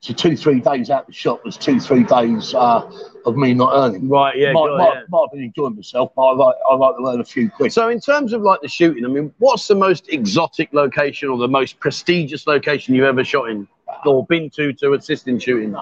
So 0.00 0.12
two, 0.12 0.36
three 0.36 0.60
days 0.60 0.90
out 0.90 1.02
of 1.02 1.06
the 1.06 1.12
shop 1.14 1.42
was 1.46 1.56
two, 1.56 1.80
three 1.80 2.04
days 2.04 2.54
uh, 2.54 2.90
of 3.24 3.36
me 3.36 3.54
not 3.54 3.72
earning. 3.74 4.06
Right, 4.06 4.36
yeah, 4.36 4.52
might, 4.52 4.76
might, 4.76 4.92
yeah. 4.94 5.00
might 5.08 5.20
have 5.22 5.32
been 5.32 5.44
enjoying 5.44 5.76
myself, 5.76 6.12
but 6.14 6.22
I 6.22 6.34
like 6.34 6.56
I 6.70 6.74
like 6.74 6.96
to 6.98 7.06
earn 7.06 7.20
a 7.20 7.24
few 7.24 7.48
quid. 7.48 7.72
So 7.72 7.88
in 7.88 8.00
terms 8.00 8.34
of 8.34 8.42
like 8.42 8.60
the 8.60 8.68
shooting, 8.68 9.06
I 9.06 9.08
mean, 9.08 9.32
what's 9.38 9.66
the 9.66 9.74
most 9.74 10.10
exotic 10.10 10.74
location 10.74 11.30
or 11.30 11.38
the 11.38 11.48
most 11.48 11.80
prestigious 11.80 12.46
location 12.46 12.94
you've 12.94 13.06
ever 13.06 13.24
shot 13.24 13.48
in 13.48 13.66
or 14.04 14.26
been 14.26 14.50
to 14.50 14.74
to 14.74 14.92
assist 14.92 15.26
in 15.26 15.38
shooting? 15.38 15.74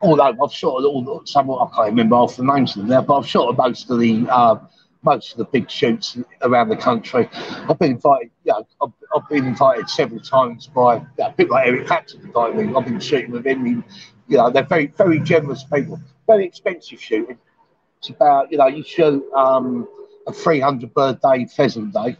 Although 0.00 0.36
I've 0.42 0.52
shot 0.52 0.80
at 0.80 0.86
all 0.86 1.22
some 1.24 1.50
I 1.50 1.66
can't 1.74 1.88
remember 1.88 2.16
half 2.16 2.36
the 2.36 2.44
names 2.44 2.76
of 2.76 2.82
them 2.82 2.90
now, 2.90 3.02
but 3.02 3.18
I've 3.18 3.26
shot 3.26 3.50
at 3.50 3.58
most 3.58 3.90
of 3.90 3.98
the 3.98 4.26
uh, 4.30 4.56
most 5.02 5.32
of 5.32 5.38
the 5.38 5.44
big 5.44 5.70
shoots 5.70 6.16
around 6.42 6.68
the 6.68 6.76
country. 6.76 7.28
I've 7.68 7.78
been 7.78 7.92
invited, 7.92 8.30
yeah, 8.44 8.54
I've, 8.82 8.92
I've 9.14 9.28
been 9.28 9.46
invited 9.46 9.88
several 9.88 10.20
times 10.20 10.66
by 10.66 11.02
yeah, 11.18 11.30
people 11.30 11.56
like 11.56 11.66
Eric 11.66 11.86
Clapton. 11.86 12.32
I 12.36 12.52
mean, 12.52 12.76
I've 12.76 12.84
been 12.84 13.00
shooting 13.00 13.30
with 13.30 13.46
him. 13.46 13.64
He, 13.64 13.72
you 14.28 14.38
know, 14.38 14.50
they're 14.50 14.64
very 14.64 14.88
very 14.88 15.20
generous 15.20 15.64
people. 15.64 16.00
Very 16.26 16.44
expensive 16.44 17.00
shooting. 17.00 17.38
It's 17.98 18.10
about 18.10 18.52
you 18.52 18.58
know 18.58 18.66
you 18.66 18.82
shoot 18.82 19.24
um, 19.32 19.88
a 20.26 20.32
300 20.32 20.94
bird 20.94 21.20
day 21.20 21.46
pheasant 21.46 21.92
day. 21.92 22.16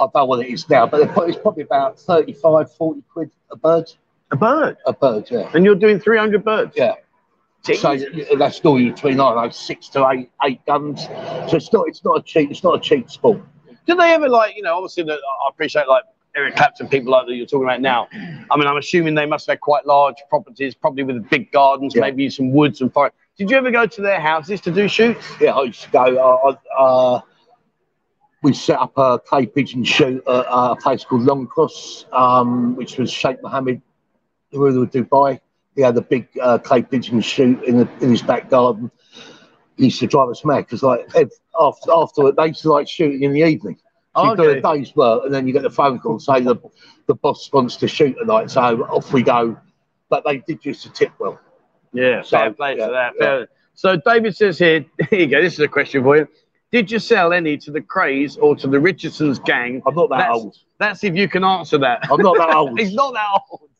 I 0.00 0.04
don't 0.04 0.14
know 0.14 0.24
what 0.24 0.44
it 0.44 0.52
is 0.52 0.68
now, 0.68 0.86
but 0.86 1.00
it's 1.28 1.38
probably 1.38 1.62
about 1.62 2.00
35, 2.00 2.72
40 2.72 3.02
quid 3.12 3.30
a 3.52 3.56
bird. 3.56 3.90
A 4.32 4.36
bird. 4.36 4.76
A 4.86 4.92
bird, 4.92 5.30
yeah. 5.30 5.50
And 5.54 5.64
you're 5.64 5.76
doing 5.76 6.00
300 6.00 6.44
birds? 6.44 6.72
Yeah. 6.74 6.94
So 7.64 7.72
Jesus. 7.96 8.08
yeah, 8.12 8.36
that's 8.36 8.62
normally 8.62 8.90
between 8.90 9.14
I 9.20 9.32
don't 9.32 9.42
know 9.44 9.50
six 9.50 9.88
to 9.90 10.06
eight 10.10 10.30
eight 10.44 10.64
guns. 10.66 11.04
So 11.06 11.56
it's 11.56 11.72
not 11.72 11.88
it's 11.88 12.04
not 12.04 12.18
a 12.18 12.22
cheap 12.22 12.50
it's 12.50 12.62
not 12.62 12.76
a 12.76 12.80
cheap 12.80 13.10
sport. 13.10 13.40
Did 13.86 13.98
they 13.98 14.12
ever 14.12 14.28
like, 14.28 14.56
you 14.56 14.62
know, 14.62 14.76
obviously 14.76 15.02
the, 15.02 15.14
I 15.14 15.48
appreciate 15.48 15.88
like 15.88 16.04
Eric 16.36 16.56
Clapton, 16.56 16.88
people 16.88 17.12
like 17.12 17.26
that 17.26 17.34
you're 17.34 17.46
talking 17.46 17.64
about 17.64 17.80
now. 17.80 18.08
I 18.50 18.56
mean, 18.56 18.66
I'm 18.66 18.76
assuming 18.76 19.14
they 19.14 19.26
must 19.26 19.46
have 19.48 19.60
quite 19.60 19.86
large 19.86 20.16
properties, 20.28 20.74
probably 20.74 21.04
with 21.04 21.28
big 21.28 21.52
gardens, 21.52 21.94
Yeah. 21.94 22.00
maybe 22.02 22.28
some 22.30 22.50
woods 22.50 22.80
and 22.80 22.92
forest. 22.92 23.14
Did 23.38 23.50
you 23.50 23.56
ever 23.56 23.70
go 23.70 23.86
to 23.86 24.00
their 24.00 24.20
houses 24.20 24.60
to 24.62 24.70
do 24.70 24.88
shoots? 24.88 25.24
Yeah, 25.40 25.52
I 25.54 25.62
used 25.64 25.82
to 25.82 25.90
go. 25.90 26.04
Uh, 26.16 26.56
uh, 26.78 27.20
we 28.42 28.52
set 28.52 28.78
up 28.78 28.92
a 28.96 29.18
clay 29.18 29.46
pigeon 29.46 29.84
shoot 29.84 30.22
at 30.26 30.46
uh, 30.46 30.74
a 30.76 30.80
place 30.80 31.04
called 31.04 31.22
Long 31.22 31.46
Cross, 31.46 32.06
um, 32.12 32.74
which 32.76 32.98
was 32.98 33.10
Sheikh 33.10 33.42
Mohammed, 33.42 33.80
the 34.50 34.58
ruler 34.58 34.82
of 34.84 34.90
Dubai. 34.90 35.40
He 35.74 35.82
had 35.82 35.96
a 35.96 36.02
big 36.02 36.28
uh, 36.40 36.58
clay 36.58 36.82
pigeon 36.82 37.20
shoot 37.20 37.62
in, 37.64 37.78
the, 37.78 37.88
in 38.00 38.10
his 38.10 38.22
back 38.22 38.48
garden. 38.50 38.90
He 39.76 39.84
used 39.86 39.98
to 40.00 40.06
drive 40.06 40.28
us 40.28 40.44
mad 40.44 40.58
because, 40.66 40.82
like, 40.84 41.06
after 41.60 41.90
after 41.92 42.30
they 42.32 42.46
used 42.48 42.62
to 42.62 42.72
like 42.72 42.86
shooting 42.88 43.22
in 43.24 43.32
the 43.32 43.40
evening. 43.42 43.78
So 44.16 44.30
you 44.30 44.36
do 44.36 44.42
Okay. 44.50 44.58
a 44.58 44.62
day's 44.62 44.94
work, 44.94 45.24
and 45.24 45.34
then 45.34 45.48
you 45.48 45.52
get 45.52 45.62
the 45.62 45.70
phone 45.70 45.98
call 45.98 46.20
saying 46.20 46.44
the 46.44 46.56
the 47.06 47.14
boss 47.16 47.50
wants 47.52 47.76
to 47.78 47.88
shoot 47.88 48.14
tonight. 48.18 48.50
So 48.50 48.60
off 48.84 49.12
we 49.12 49.22
go. 49.24 49.56
But 50.10 50.22
they 50.24 50.38
did 50.38 50.64
used 50.64 50.82
to 50.84 50.92
tip 50.92 51.10
well. 51.18 51.40
Yeah, 51.92 52.22
So, 52.22 52.38
fair 52.38 52.52
play 52.52 52.76
yeah, 52.78 52.86
to 52.86 52.92
that. 52.92 53.12
yeah. 53.18 53.44
So 53.74 53.96
David 53.96 54.36
says 54.36 54.58
here, 54.58 54.84
here 55.10 55.20
you 55.20 55.26
go. 55.26 55.42
This 55.42 55.54
is 55.54 55.60
a 55.60 55.66
question 55.68 56.04
for 56.04 56.16
you. 56.18 56.28
Did 56.70 56.90
you 56.92 56.98
sell 57.00 57.32
any 57.32 57.56
to 57.58 57.70
the 57.72 57.80
Krays 57.80 58.38
or 58.40 58.54
to 58.56 58.68
the 58.68 58.78
Richardson's 58.78 59.38
gang? 59.40 59.82
I'm 59.86 59.94
not 59.94 60.10
that 60.10 60.18
That's- 60.18 60.36
old. 60.36 60.56
That's 60.78 61.02
if 61.02 61.16
you 61.16 61.28
can 61.28 61.42
answer 61.42 61.78
that. 61.78 62.00
I'm 62.10 62.20
not 62.20 62.36
that 62.36 62.54
old. 62.54 62.78
He's 62.78 62.94
not 62.94 63.14
that 63.14 63.26
old. 63.50 63.70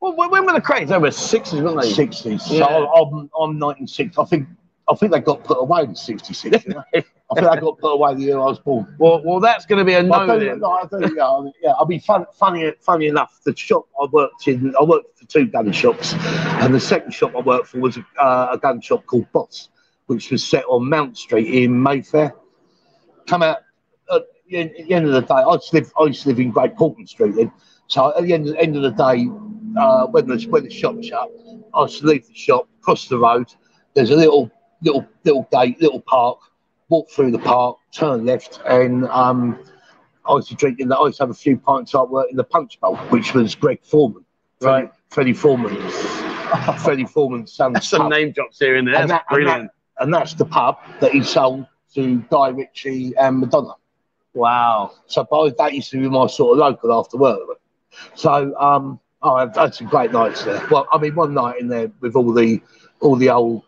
Well, 0.00 0.14
when 0.14 0.46
were 0.46 0.52
the 0.52 0.60
Krays? 0.60 0.88
They 0.88 0.98
were 0.98 1.10
sixties, 1.10 1.60
weren't 1.60 1.82
they? 1.82 1.92
sixties. 1.92 2.48
Yeah. 2.50 2.66
So 2.66 2.92
I'm 2.92 3.30
I'm 3.38 3.58
96. 3.58 4.16
I 4.18 4.24
think 4.24 4.48
I 4.88 4.94
think 4.94 5.12
they 5.12 5.20
got 5.20 5.44
put 5.44 5.58
away 5.60 5.82
in 5.82 5.94
'66. 5.94 6.64
You 6.66 6.74
know? 6.74 6.84
I 7.30 7.34
think 7.34 7.52
they 7.52 7.60
got 7.60 7.78
put 7.78 7.92
away 7.92 8.14
the 8.14 8.22
year 8.22 8.38
I 8.38 8.44
was 8.44 8.58
born. 8.58 8.94
Well, 8.98 9.22
well, 9.22 9.40
that's 9.40 9.66
going 9.66 9.80
to 9.80 9.84
be 9.84 9.92
a 9.92 9.98
I 9.98 10.02
no 10.02 10.38
do, 10.38 10.46
then. 10.46 10.60
no, 10.60 10.70
I 10.70 10.86
do, 10.86 11.14
yeah, 11.14 11.28
I 11.28 11.40
mean, 11.42 11.52
yeah. 11.62 11.72
I 11.74 11.84
mean, 11.84 12.00
fun, 12.00 12.24
funny, 12.32 12.72
funny 12.80 13.08
enough, 13.08 13.40
the 13.44 13.54
shop 13.54 13.86
I 14.00 14.06
worked 14.10 14.48
in, 14.48 14.74
I 14.80 14.84
worked 14.84 15.18
for 15.18 15.26
two 15.26 15.46
gun 15.46 15.70
shops, 15.72 16.14
and 16.14 16.74
the 16.74 16.80
second 16.80 17.12
shop 17.12 17.34
I 17.36 17.40
worked 17.40 17.66
for 17.68 17.80
was 17.80 17.98
a, 17.98 18.04
uh, 18.22 18.48
a 18.52 18.58
gun 18.58 18.80
shop 18.80 19.04
called 19.04 19.30
Boss, 19.32 19.68
which 20.06 20.30
was 20.30 20.42
set 20.42 20.64
on 20.64 20.88
Mount 20.88 21.18
Street 21.18 21.62
in 21.64 21.82
Mayfair. 21.82 22.34
Come 23.26 23.42
out 23.42 23.58
at 24.14 24.22
the 24.48 24.56
end, 24.56 24.70
at 24.78 24.86
the 24.86 24.94
end 24.94 25.06
of 25.06 25.12
the 25.12 25.20
day. 25.20 25.34
I 25.34 25.52
used 25.52 25.68
to 25.70 25.76
live, 25.76 25.92
I 26.00 26.04
used 26.04 26.22
to 26.22 26.28
live 26.30 26.40
in 26.40 26.50
Great 26.50 26.76
Portland 26.76 27.10
Street 27.10 27.34
then. 27.36 27.52
So 27.88 28.16
at 28.16 28.22
the 28.22 28.32
end, 28.32 28.48
end 28.56 28.74
of 28.76 28.82
the 28.82 28.90
day, 28.90 29.28
uh, 29.78 30.06
when 30.06 30.26
the 30.26 30.38
when 30.50 30.64
the 30.64 30.70
shop 30.70 31.02
shut, 31.02 31.30
I 31.74 31.82
used 31.82 32.00
to 32.00 32.06
leave 32.06 32.26
the 32.26 32.34
shop, 32.34 32.68
cross 32.80 33.08
the 33.08 33.18
road. 33.18 33.46
There's 33.94 34.10
a 34.10 34.16
little 34.16 34.50
little 34.82 35.06
little 35.24 35.48
gate, 35.52 35.80
little 35.80 36.00
park. 36.00 36.38
Walk 36.90 37.10
through 37.10 37.32
the 37.32 37.38
park, 37.38 37.76
turn 37.92 38.24
left, 38.24 38.60
and 38.66 39.06
um, 39.08 39.62
I 40.26 40.36
used 40.36 40.48
to 40.48 40.54
drink 40.54 40.80
in 40.80 40.88
the. 40.88 40.96
I 40.96 41.06
used 41.06 41.18
to 41.18 41.24
have 41.24 41.30
a 41.30 41.34
few 41.34 41.58
pints. 41.58 41.94
I 41.94 42.00
worked 42.02 42.30
in 42.30 42.36
the 42.38 42.44
Punch 42.44 42.80
Bowl, 42.80 42.96
which 43.10 43.34
was 43.34 43.54
Greg 43.54 43.80
Foreman, 43.82 44.24
Freddie, 44.60 44.84
Right. 44.86 44.92
Freddie 45.10 45.32
Foreman, 45.34 45.76
Freddie 46.78 47.04
Foreman's 47.04 47.52
son's 47.52 47.86
Some 47.86 48.02
pub. 48.02 48.10
name 48.12 48.32
drops 48.32 48.58
here 48.58 48.76
and 48.76 48.88
there. 48.88 48.94
And 48.96 49.10
That's 49.10 49.22
that- 49.28 49.36
and 49.36 49.44
brilliant. 49.44 49.70
and 49.98 50.14
that's 50.14 50.32
the 50.32 50.46
pub 50.46 50.78
that 51.00 51.12
he 51.12 51.22
sold 51.22 51.66
to 51.94 52.20
Guy 52.30 52.48
Ritchie 52.48 53.14
and 53.18 53.38
Madonna. 53.40 53.74
Wow. 54.32 54.92
So 55.06 55.24
by 55.30 55.50
that 55.58 55.74
used 55.74 55.90
to 55.90 56.00
be 56.00 56.08
my 56.08 56.26
sort 56.26 56.52
of 56.52 56.58
local 56.58 56.92
after 56.98 57.18
work. 57.18 57.38
So 58.14 58.54
um, 58.58 58.98
oh, 59.22 59.34
I've 59.34 59.54
had 59.54 59.74
some 59.74 59.88
great 59.88 60.12
nights 60.12 60.44
there. 60.44 60.66
Well, 60.70 60.86
I 60.92 60.98
mean, 60.98 61.14
one 61.14 61.34
night 61.34 61.60
in 61.60 61.68
there 61.68 61.90
with 62.00 62.16
all 62.16 62.32
the 62.32 62.60
all 63.00 63.16
the 63.16 63.30
old 63.30 63.64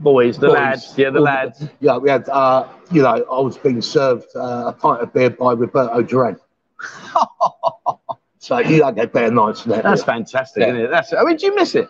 Boys, 0.00 0.38
the 0.38 0.48
boys. 0.48 0.54
lads. 0.54 0.94
Yeah, 0.98 1.10
the 1.10 1.18
All 1.18 1.24
lads. 1.24 1.68
Yeah, 1.80 1.98
we 1.98 2.10
had 2.10 2.28
uh, 2.28 2.68
you 2.90 3.02
know, 3.02 3.24
I 3.30 3.40
was 3.40 3.56
being 3.56 3.80
served 3.80 4.26
uh, 4.34 4.64
a 4.66 4.72
pint 4.72 5.02
of 5.02 5.12
beer 5.12 5.30
by 5.30 5.52
Roberto 5.52 6.02
Duran. 6.02 6.36
so 8.38 8.58
you 8.58 8.78
don't 8.78 8.96
get 8.96 9.12
better 9.12 9.30
nights 9.30 9.62
than 9.62 9.72
that. 9.72 9.84
That's 9.84 10.02
fantastic, 10.02 10.62
Yeah. 10.62 10.68
isn't 10.70 10.80
it? 10.86 10.90
That's. 10.90 11.12
I 11.12 11.22
mean, 11.22 11.36
do 11.36 11.46
you 11.46 11.54
miss 11.54 11.74
it? 11.76 11.88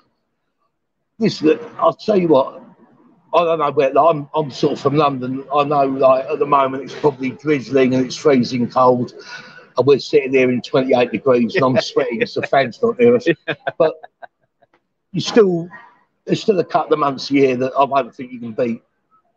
Listen, 1.19 1.59
I'll 1.79 1.95
tell 1.95 2.17
you 2.19 2.29
what. 2.29 2.63
I 3.33 3.43
don't 3.45 3.59
know 3.59 3.73
where. 3.73 3.93
Like, 3.93 4.15
I'm, 4.15 4.29
I'm 4.35 4.51
sort 4.51 4.75
of 4.75 4.81
from 4.81 4.97
London. 4.97 5.43
I 5.53 5.65
know, 5.65 5.87
like 5.87 6.27
at 6.27 6.39
the 6.39 6.47
moment, 6.47 6.85
it's 6.85 6.95
probably 6.95 7.31
drizzling 7.31 7.95
and 7.95 8.05
it's 8.07 8.17
freezing 8.17 8.69
cold, 8.71 9.13
and 9.77 9.87
we're 9.87 9.99
sitting 9.99 10.33
here 10.33 10.51
in 10.51 10.61
28 10.61 11.11
degrees, 11.11 11.55
and 11.55 11.65
I'm 11.65 11.81
sweating. 11.81 12.19
because 12.19 12.35
the 12.35 12.47
fans 12.47 12.81
not 12.83 12.99
near 12.99 13.17
us. 13.17 13.27
But 13.79 13.95
you 15.13 15.21
still, 15.21 15.69
there's 16.25 16.43
still 16.43 16.59
a 16.59 16.65
couple 16.65 16.95
of 16.95 16.99
months 16.99 17.31
a 17.31 17.35
year 17.35 17.57
that 17.57 17.73
I 17.79 17.87
don't 17.87 18.15
think 18.15 18.33
you 18.33 18.41
can 18.41 18.53
beat 18.53 18.83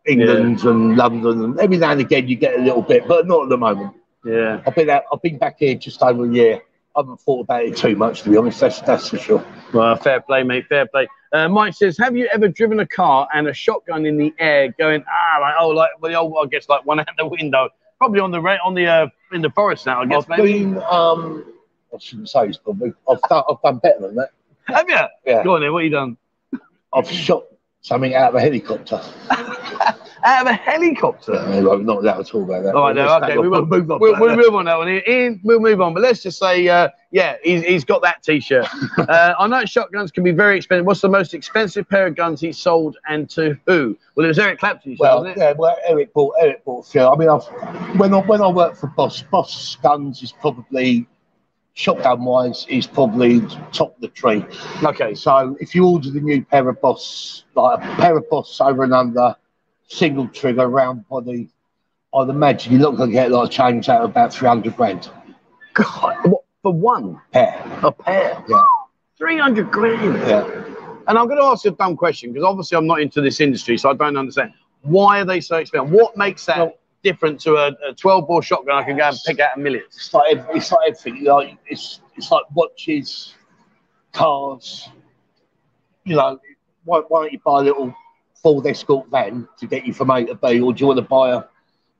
England 0.06 0.64
and 0.64 0.96
London, 0.96 1.44
and 1.44 1.60
every 1.60 1.76
now 1.76 1.92
and 1.92 2.00
again 2.00 2.28
you 2.28 2.36
get 2.36 2.58
a 2.58 2.62
little 2.62 2.82
bit, 2.82 3.06
but 3.06 3.26
not 3.26 3.44
at 3.44 3.48
the 3.48 3.58
moment. 3.58 3.94
Yeah. 4.24 4.60
I've 4.66 4.74
been 4.74 4.90
out. 4.90 5.04
I've 5.12 5.22
been 5.22 5.38
back 5.38 5.56
here 5.58 5.74
just 5.74 6.02
over 6.02 6.24
a 6.24 6.28
year. 6.28 6.62
I 6.96 7.00
haven't 7.00 7.20
thought 7.20 7.42
about 7.42 7.62
it 7.62 7.76
too 7.76 7.94
much, 7.94 8.22
to 8.22 8.30
be 8.30 8.36
honest. 8.36 8.60
That's 8.60 8.80
that's 8.80 9.08
for 9.08 9.18
sure. 9.18 9.44
Well, 9.72 9.96
fair 9.96 10.20
play, 10.20 10.42
mate. 10.42 10.66
Fair 10.68 10.86
play. 10.86 11.06
Uh, 11.32 11.48
Mike 11.48 11.74
says, 11.74 11.96
"Have 11.98 12.16
you 12.16 12.28
ever 12.32 12.48
driven 12.48 12.80
a 12.80 12.86
car 12.86 13.28
and 13.32 13.46
a 13.46 13.54
shotgun 13.54 14.06
in 14.06 14.16
the 14.16 14.34
air, 14.38 14.74
going 14.78 15.04
ah, 15.08 15.38
like 15.40 15.54
oh, 15.60 15.68
like 15.68 15.90
well, 16.00 16.10
the 16.10 16.18
old, 16.18 16.34
I 16.42 16.48
guess, 16.48 16.68
like 16.68 16.84
one 16.84 16.98
out 16.98 17.06
the 17.16 17.26
window, 17.26 17.68
probably 17.98 18.20
on 18.20 18.30
the 18.30 18.40
ra- 18.40 18.58
on 18.64 18.74
the 18.74 18.86
uh, 18.86 19.06
in 19.32 19.42
the 19.42 19.50
forest 19.50 19.86
now, 19.86 20.00
I 20.00 20.06
guess, 20.06 20.22
I've 20.22 20.38
maybe. 20.38 20.64
been. 20.64 20.82
Um, 20.82 21.44
I 21.94 21.98
shouldn't 21.98 22.28
say 22.28 22.46
it's 22.48 22.58
probably. 22.58 22.92
I've 23.08 23.20
done. 23.28 23.44
I've 23.50 23.62
done 23.62 23.78
better 23.78 24.00
than 24.00 24.14
that. 24.16 24.30
Have 24.66 24.88
you? 24.88 24.96
Yeah. 25.24 25.44
Go 25.44 25.54
on 25.56 25.62
then. 25.62 25.72
What 25.72 25.82
have 25.82 25.84
you 25.84 25.90
done? 25.90 26.16
I've 26.92 27.10
shot 27.10 27.44
something 27.82 28.14
out 28.14 28.30
of 28.30 28.34
a 28.36 28.40
helicopter. 28.40 29.00
Out 30.28 30.46
of 30.46 30.48
a 30.48 30.52
helicopter. 30.52 31.32
Yeah, 31.32 31.62
we're 31.62 31.78
not 31.78 32.02
that 32.02 32.18
to 32.18 32.24
talk 32.24 32.44
about 32.44 32.62
that. 32.64 32.74
All 32.74 32.82
right, 32.82 32.94
no, 32.94 33.16
okay, 33.22 33.38
we 33.38 33.48
will 33.48 33.64
move 33.64 33.90
on. 33.90 33.98
We'll, 33.98 34.20
we'll 34.20 34.36
move 34.36 34.54
on 34.54 34.66
that 34.66 34.76
one. 34.76 34.86
Ian, 35.08 35.40
we'll 35.42 35.58
move 35.58 35.80
on. 35.80 35.94
But 35.94 36.02
let's 36.02 36.22
just 36.22 36.38
say, 36.38 36.68
uh, 36.68 36.90
yeah, 37.10 37.36
he's, 37.42 37.62
he's 37.62 37.82
got 37.82 38.02
that 38.02 38.22
T-shirt. 38.22 38.66
uh, 38.98 39.32
I 39.38 39.46
know 39.46 39.64
shotguns 39.64 40.10
can 40.10 40.24
be 40.24 40.32
very 40.32 40.58
expensive. 40.58 40.84
What's 40.84 41.00
the 41.00 41.08
most 41.08 41.32
expensive 41.32 41.88
pair 41.88 42.08
of 42.08 42.14
guns 42.14 42.42
he 42.42 42.52
sold, 42.52 42.98
and 43.08 43.30
to 43.30 43.56
who? 43.66 43.96
Well, 44.16 44.26
it 44.26 44.28
was 44.28 44.38
Eric 44.38 44.58
Clapton. 44.58 44.98
Said, 44.98 45.00
Well, 45.00 45.20
wasn't 45.22 45.38
it? 45.38 45.40
yeah, 45.40 45.52
well, 45.56 45.78
Eric 45.88 46.12
bought 46.12 46.34
Eric 46.42 46.62
bought 46.62 46.86
a 46.86 46.90
few. 46.90 47.00
I 47.00 47.16
mean, 47.16 47.30
I've 47.30 47.46
when 47.98 48.12
I 48.12 48.18
when 48.18 48.42
I 48.42 48.48
worked 48.48 48.76
for 48.76 48.88
Boss, 48.88 49.22
Boss 49.22 49.76
Guns 49.82 50.22
is 50.22 50.32
probably 50.32 51.06
shotgun 51.72 52.22
wise 52.22 52.66
is 52.68 52.86
probably 52.86 53.40
top 53.72 53.94
of 53.94 54.00
the 54.02 54.08
tree. 54.08 54.44
Okay, 54.82 55.14
So 55.14 55.56
if 55.58 55.74
you 55.74 55.86
order 55.86 56.10
the 56.10 56.20
new 56.20 56.44
pair 56.44 56.68
of 56.68 56.78
Boss, 56.82 57.44
like 57.54 57.78
a 57.78 57.94
pair 57.94 58.18
of 58.18 58.28
Boss 58.28 58.60
over 58.60 58.82
and 58.82 58.92
under, 58.92 59.34
single 59.88 60.28
trigger, 60.28 60.68
round 60.68 61.08
body, 61.08 61.48
I'd 62.14 62.28
imagine 62.28 62.72
you're 62.72 62.80
not 62.82 62.96
going 62.96 63.10
to 63.10 63.14
get 63.14 63.30
a 63.30 63.34
lot 63.34 63.44
of 63.44 63.50
change 63.50 63.88
out 63.88 64.02
of 64.02 64.10
about 64.10 64.32
three 64.32 64.48
hundred 64.48 64.76
grand 64.76 65.10
God, 65.74 66.16
what, 66.30 66.42
for 66.62 66.72
one 66.72 67.20
pair. 67.32 67.62
a 67.82 67.90
pair, 67.92 68.42
Yeah, 68.48 68.62
three 69.18 69.38
hundred 69.38 69.70
grand. 69.70 70.14
yeah. 70.28 70.64
And 71.08 71.16
I'm 71.18 71.26
going 71.26 71.38
to 71.38 71.44
ask 71.44 71.64
you 71.64 71.70
a 71.70 71.74
dumb 71.74 71.96
question 71.96 72.32
because 72.32 72.44
obviously 72.46 72.76
I'm 72.76 72.86
not 72.86 73.00
into 73.00 73.20
this 73.20 73.40
industry, 73.40 73.78
so 73.78 73.90
I 73.90 73.94
don't 73.94 74.16
understand. 74.16 74.52
Why 74.82 75.20
are 75.20 75.24
they 75.24 75.40
so 75.40 75.56
expensive? 75.56 75.90
What 75.90 76.16
makes 76.16 76.44
that 76.46 76.58
Well- 76.58 76.74
different 77.02 77.40
to 77.40 77.54
a, 77.54 77.68
a 77.88 77.94
12 77.94 78.26
bore 78.26 78.42
shotgun 78.42 78.76
I 78.76 78.82
can 78.82 78.96
go 78.96 79.04
and 79.04 79.16
pick 79.26 79.38
out 79.40 79.56
a 79.56 79.60
million? 79.60 79.84
It's 79.86 80.12
like 80.12 80.36
ev- 80.36 80.46
it's 80.54 80.70
like 80.72 80.88
everything. 80.88 81.24
Like 81.24 81.56
it's 81.66 82.00
it's 82.16 82.30
like 82.30 82.44
watches, 82.54 83.34
cars. 84.12 84.88
You 86.04 86.16
know, 86.16 86.38
why, 86.84 87.00
why 87.08 87.22
don't 87.22 87.32
you 87.32 87.38
buy 87.44 87.60
a 87.60 87.62
little 87.62 87.94
Ford 88.42 88.66
Escort 88.66 89.08
van 89.10 89.48
to 89.58 89.66
get 89.66 89.86
you 89.86 89.92
from 89.92 90.10
A 90.10 90.24
to 90.26 90.34
B, 90.34 90.60
or 90.60 90.72
do 90.72 90.80
you 90.80 90.86
want 90.86 90.98
to 90.98 91.02
buy 91.02 91.30
a, 91.32 91.42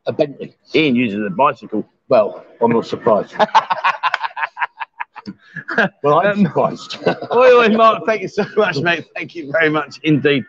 a 0.06 0.12
Bentley? 0.12 0.54
Ian 0.74 0.94
uses 0.96 1.24
a 1.26 1.30
bicycle. 1.30 1.88
Well, 2.08 2.44
I'm 2.60 2.70
not 2.70 2.86
surprised. 2.86 3.34
well, 6.02 6.20
I'm 6.20 6.38
Um, 6.38 6.44
surprised. 6.44 6.98
Oi, 7.34 7.58
oi, 7.58 7.68
Mark, 7.68 8.04
thank 8.06 8.22
you 8.22 8.28
so 8.28 8.44
much, 8.56 8.78
mate. 8.78 9.04
Thank 9.14 9.34
you 9.34 9.50
very 9.52 9.68
much 9.68 9.98
indeed. 10.02 10.44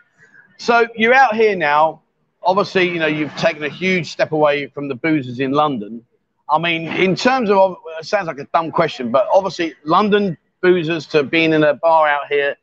So 0.58 0.86
you're 0.94 1.14
out 1.14 1.34
here 1.34 1.56
now. 1.56 2.02
Obviously, 2.42 2.88
you 2.88 2.98
know, 2.98 3.06
you've 3.06 3.34
taken 3.36 3.62
a 3.64 3.68
huge 3.68 4.10
step 4.10 4.32
away 4.32 4.66
from 4.68 4.88
the 4.88 4.94
boozers 4.94 5.40
in 5.40 5.52
London. 5.52 6.04
I 6.48 6.58
mean, 6.58 6.88
in 6.88 7.14
terms 7.14 7.50
of, 7.50 7.76
it 7.98 8.06
sounds 8.06 8.26
like 8.26 8.38
a 8.38 8.46
dumb 8.54 8.70
question, 8.70 9.10
but 9.12 9.26
obviously, 9.32 9.74
London 9.84 10.38
boozers 10.62 11.06
to 11.10 11.22
being 11.22 11.52
in 11.52 11.62
a 11.62 11.74
bar 11.74 12.08
out 12.08 12.26
here, 12.28 12.56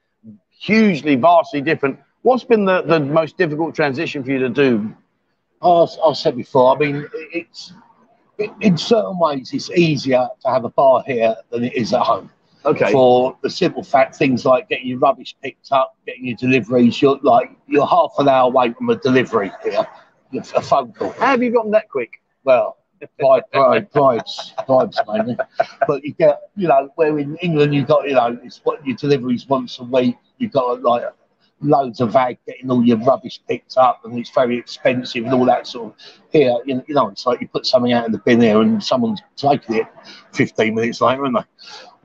hugely, 0.50 1.16
vastly 1.16 1.62
different. 1.62 2.00
What's 2.28 2.44
been 2.44 2.66
the, 2.66 2.82
the 2.82 3.00
most 3.00 3.38
difficult 3.38 3.74
transition 3.74 4.22
for 4.22 4.32
you 4.32 4.40
to 4.40 4.50
do? 4.50 4.94
As 5.64 5.98
I 6.06 6.12
said 6.12 6.36
before, 6.36 6.76
I 6.76 6.78
mean, 6.78 7.08
it's 7.32 7.72
it, 8.38 8.52
in 8.60 8.78
certain 8.78 9.18
ways 9.18 9.54
it's 9.54 9.70
easier 9.70 10.28
to 10.42 10.50
have 10.50 10.66
a 10.66 10.70
bar 10.70 11.06
here 11.08 11.38
than 11.52 11.64
it 11.64 11.74
is 11.74 11.94
at 11.94 12.02
home. 12.02 12.30
Okay. 12.66 12.92
For 12.92 13.38
the 13.44 13.50
simple 13.50 13.82
fact, 13.82 14.18
things 14.18 14.44
like 14.44 14.68
getting 14.68 14.88
your 14.88 15.00
rubbish 15.00 15.38
picked 15.42 15.72
up, 15.72 15.96
getting 16.06 16.26
your 16.26 16.36
deliveries, 16.36 17.02
you're 17.02 17.18
like 17.24 17.50
you're 17.66 17.88
half 17.88 18.12
an 18.20 18.28
hour 18.28 18.50
away 18.50 18.74
from 18.74 18.90
a 18.90 18.98
delivery 18.98 19.50
here, 19.64 19.88
a 20.34 20.62
phone 20.62 20.92
call. 20.92 21.12
How 21.12 21.28
have 21.28 21.42
you 21.42 21.54
gotten 21.54 21.72
that 21.72 21.88
quick? 21.88 22.22
Well, 22.44 22.76
bribe, 23.18 23.44
bribe, 23.54 23.90
bribes, 23.94 24.54
bribes 24.68 25.00
mainly. 25.08 25.38
But 25.88 26.04
you 26.04 26.12
get, 26.12 26.42
you 26.58 26.68
know, 26.68 26.90
where 26.96 27.18
in 27.20 27.38
England 27.38 27.74
you 27.74 27.86
got, 27.86 28.06
you 28.06 28.16
know, 28.16 28.38
it's 28.44 28.60
what 28.66 28.86
your 28.86 28.98
deliveries 28.98 29.48
once 29.48 29.80
a 29.80 29.86
week. 29.86 30.18
You've 30.40 30.52
got 30.52 30.82
like 30.82 31.04
loads 31.62 32.02
of 32.02 32.16
ag 32.16 32.38
getting 32.46 32.70
all 32.70 32.84
your 32.84 32.98
rubbish 32.98 33.40
picked 33.48 33.78
up, 33.78 34.06
and 34.06 34.18
it's 34.20 34.30
very 34.30 34.58
expensive 34.58 35.26
and 35.26 35.34
all 35.34 35.46
that 35.46 35.68
sort 35.68 35.94
of. 35.94 36.00
Here, 36.32 36.56
you 36.66 36.76
know, 36.76 36.84
you 36.88 36.94
know, 36.96 37.08
it's 37.10 37.26
like 37.26 37.42
you 37.42 37.48
put 37.48 37.66
something 37.66 37.94
out 37.94 38.06
in 38.06 38.12
the 38.12 38.20
bin 38.20 38.42
here, 38.42 38.62
and 38.62 38.84
someone's 38.84 39.22
taking 39.36 39.76
it 39.76 39.88
15 40.34 40.76
minutes 40.76 41.02
later, 41.02 41.26
and 41.26 41.36
they 41.36 41.42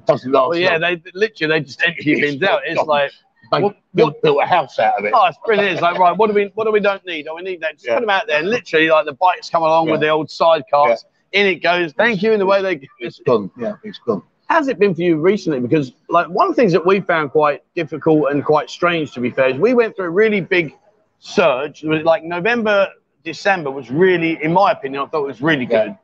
doesn't 0.07 0.33
last. 0.33 0.51
Well, 0.51 0.59
yeah, 0.59 0.77
long. 0.77 0.81
they 0.81 1.03
literally 1.15 1.53
they 1.61 1.65
just 1.65 1.83
empty 1.87 2.11
your 2.11 2.21
bins 2.23 2.43
out. 2.43 2.63
It's 2.65 2.83
like, 2.83 3.11
They 3.51 3.61
what- 3.61 3.77
built, 3.95 4.23
built 4.23 4.39
a 4.43 4.47
house 4.47 4.79
out 4.79 4.99
of 4.99 5.05
it. 5.05 5.13
Oh, 5.15 5.27
it's 5.27 5.39
brilliant. 5.45 5.73
It's 5.73 5.83
like, 5.83 5.99
right, 5.99 6.17
what 6.17 6.29
do 6.29 6.35
we 6.35 6.51
what 6.55 6.65
do 6.65 6.73
we 6.73 6.81
don't 6.81 7.05
need? 7.05 7.27
Oh, 7.29 7.35
we 7.35 7.43
need 7.43 7.61
that. 7.61 7.75
Just 7.75 7.87
Yeah. 7.87 7.95
put 7.97 8.01
them 8.01 8.11
out 8.11 8.27
there. 8.27 8.39
And 8.39 8.49
literally, 8.49 8.89
like 8.89 9.05
the 9.07 9.13
bikes 9.15 9.51
come 9.51 9.63
along 9.63 9.91
with 9.91 10.01
the 10.01 10.09
old 10.09 10.31
side 10.31 10.65
carts. 10.71 11.05
In 11.33 11.47
it 11.47 11.57
goes. 11.63 11.93
Thank 11.95 12.23
you. 12.23 12.33
In 12.33 12.39
the 12.39 12.47
way 12.47 12.61
they. 12.63 12.87
It's 12.99 13.19
gone. 13.21 13.51
Yeah, 13.59 13.75
it's 13.85 13.99
gone. 13.99 14.23
How's 14.53 14.69
it 14.69 14.79
been 14.79 14.95
for 14.95 15.01
you 15.01 15.17
recently? 15.17 15.61
Because 15.61 15.93
like 16.11 16.27
one 16.29 16.47
of 16.51 16.55
the 16.55 16.61
things 16.61 16.73
that 16.73 16.85
we 16.85 17.01
found 17.01 17.31
quite 17.31 17.63
difficult 17.75 18.31
and 18.31 18.45
quite 18.45 18.69
strange, 18.69 19.13
to 19.13 19.21
be 19.21 19.31
fair, 19.31 19.49
is 19.49 19.57
we 19.57 19.73
went 19.73 19.97
through 19.97 20.05
a 20.05 20.11
really 20.11 20.43
big 20.43 20.77
surge. 21.21 21.83
It 21.83 21.89
was 21.89 22.03
like 22.03 22.23
November, 22.23 22.89
December 23.25 23.71
was 23.71 23.91
really, 23.91 24.33
in 24.45 24.53
my 24.53 24.73
opinion, 24.73 25.05
I 25.05 25.07
thought 25.07 25.25
it 25.25 25.29
was 25.29 25.41
really 25.41 25.65
Yeah. 25.65 25.87
good. 25.87 25.97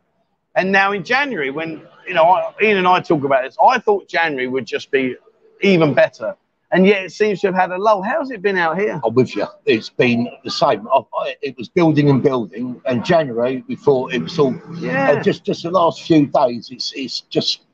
And 0.55 0.73
now 0.73 0.93
in 0.93 1.05
January, 1.05 1.51
when 1.51 1.83
you 2.07 2.15
know 2.15 2.25
I- 2.25 2.55
Ian 2.63 2.79
and 2.79 2.89
I 2.89 3.01
talk 3.01 3.23
about 3.23 3.43
this, 3.45 3.55
I 3.63 3.79
thought 3.81 4.09
January 4.09 4.47
would 4.47 4.65
just 4.65 4.91
be 4.91 5.17
even 5.61 5.93
better, 5.93 6.35
and 6.73 6.87
yet 6.87 7.05
it 7.05 7.13
seems 7.13 7.41
to 7.43 7.49
have 7.49 7.55
had 7.55 7.71
a 7.71 7.77
lull. 7.77 8.01
How's 8.01 8.31
it 8.31 8.41
been 8.41 8.57
out 8.57 8.79
here? 8.79 8.99
I'm 9.05 9.13
with 9.13 9.37
you. 9.37 9.47
It's 9.67 9.91
been 9.91 10.27
the 10.43 10.51
same. 10.51 10.89
I, 10.89 11.03
I, 11.21 11.37
it 11.43 11.55
was 11.59 11.69
building 11.69 12.09
and 12.09 12.23
building, 12.23 12.81
and 12.87 13.05
January 13.05 13.63
we 13.69 13.77
thought 13.77 14.15
it 14.15 14.23
was 14.23 14.39
all. 14.39 14.55
Yeah. 14.81 15.21
Just 15.21 15.45
just 15.45 15.65
the 15.65 15.71
last 15.71 16.01
few 16.01 16.25
days, 16.27 16.71
it's 16.73 16.95
it's 16.97 17.21
just 17.29 17.67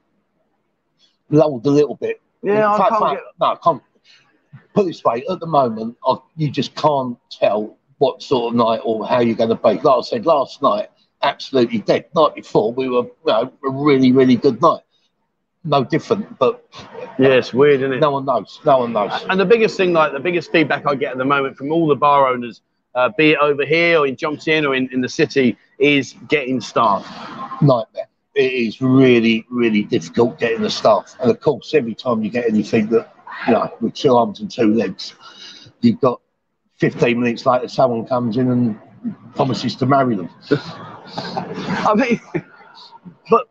lulled 1.34 1.66
a 1.66 1.70
little 1.70 1.94
bit. 1.96 2.20
Yeah, 2.42 2.70
I 2.72 2.76
Fact- 2.78 2.90
can't 2.90 3.02
fact- 3.02 3.14
get. 3.16 3.22
No, 3.40 3.46
I 3.46 3.56
can't. 3.62 3.82
Put 4.74 4.82
it 4.82 4.86
this 4.88 5.04
way, 5.04 5.24
at 5.30 5.40
the 5.40 5.46
moment, 5.46 5.96
I, 6.06 6.16
you 6.36 6.50
just 6.50 6.74
can't 6.74 7.16
tell 7.30 7.76
what 7.98 8.22
sort 8.22 8.52
of 8.52 8.56
night 8.56 8.80
or 8.84 9.06
how 9.06 9.20
you're 9.20 9.36
going 9.36 9.50
to 9.50 9.54
be. 9.54 9.74
Like 9.80 9.86
I 9.86 10.00
said 10.00 10.26
last 10.26 10.62
night, 10.62 10.88
absolutely 11.22 11.78
dead. 11.78 12.06
Night 12.14 12.34
before, 12.34 12.72
we 12.72 12.88
were, 12.88 13.02
you 13.04 13.12
know, 13.26 13.52
a 13.64 13.70
really, 13.70 14.10
really 14.10 14.34
good 14.36 14.60
night. 14.60 14.80
No 15.62 15.82
different, 15.84 16.38
but 16.38 16.66
Yeah, 17.18 17.28
it's 17.28 17.54
weird, 17.54 17.80
isn't 17.80 17.92
it? 17.94 18.00
no 18.00 18.10
one 18.10 18.24
knows. 18.26 18.60
No 18.66 18.78
one 18.78 18.92
knows. 18.92 19.12
And 19.30 19.38
the 19.40 19.44
biggest 19.46 19.76
thing, 19.76 19.92
like 19.92 20.12
the 20.12 20.20
biggest 20.20 20.50
feedback 20.52 20.86
I 20.86 20.94
get 20.96 21.12
at 21.12 21.18
the 21.18 21.24
moment 21.24 21.56
from 21.56 21.70
all 21.72 21.86
the 21.86 21.94
bar 21.96 22.26
owners, 22.28 22.60
uh, 22.96 23.08
be 23.16 23.30
it 23.30 23.38
over 23.38 23.64
here 23.64 24.00
or 24.00 24.06
in 24.06 24.16
Jomtien 24.16 24.68
or 24.68 24.74
in, 24.74 24.88
in 24.92 25.00
the 25.00 25.08
city, 25.08 25.56
is 25.78 26.14
getting 26.28 26.60
staff. 26.60 27.06
Nightmare. 27.62 28.08
It 28.34 28.52
is 28.52 28.80
really, 28.80 29.46
really 29.48 29.82
difficult 29.84 30.38
getting 30.38 30.62
the 30.62 30.70
staff. 30.70 31.14
And 31.20 31.30
of 31.30 31.40
course, 31.40 31.72
every 31.74 31.94
time 31.94 32.22
you 32.22 32.30
get 32.30 32.48
anything 32.48 32.88
that, 32.88 33.14
you 33.46 33.52
know, 33.52 33.72
with 33.80 33.94
two 33.94 34.14
arms 34.16 34.40
and 34.40 34.50
two 34.50 34.74
legs, 34.74 35.14
you've 35.80 36.00
got 36.00 36.20
15 36.78 37.20
minutes 37.20 37.46
later, 37.46 37.68
someone 37.68 38.04
comes 38.06 38.36
in 38.36 38.50
and 38.50 38.78
promises 39.36 39.76
to 39.76 39.86
marry 39.86 40.16
them. 40.16 40.28
I 41.16 41.94
mean, 41.94 42.20
but 43.30 43.46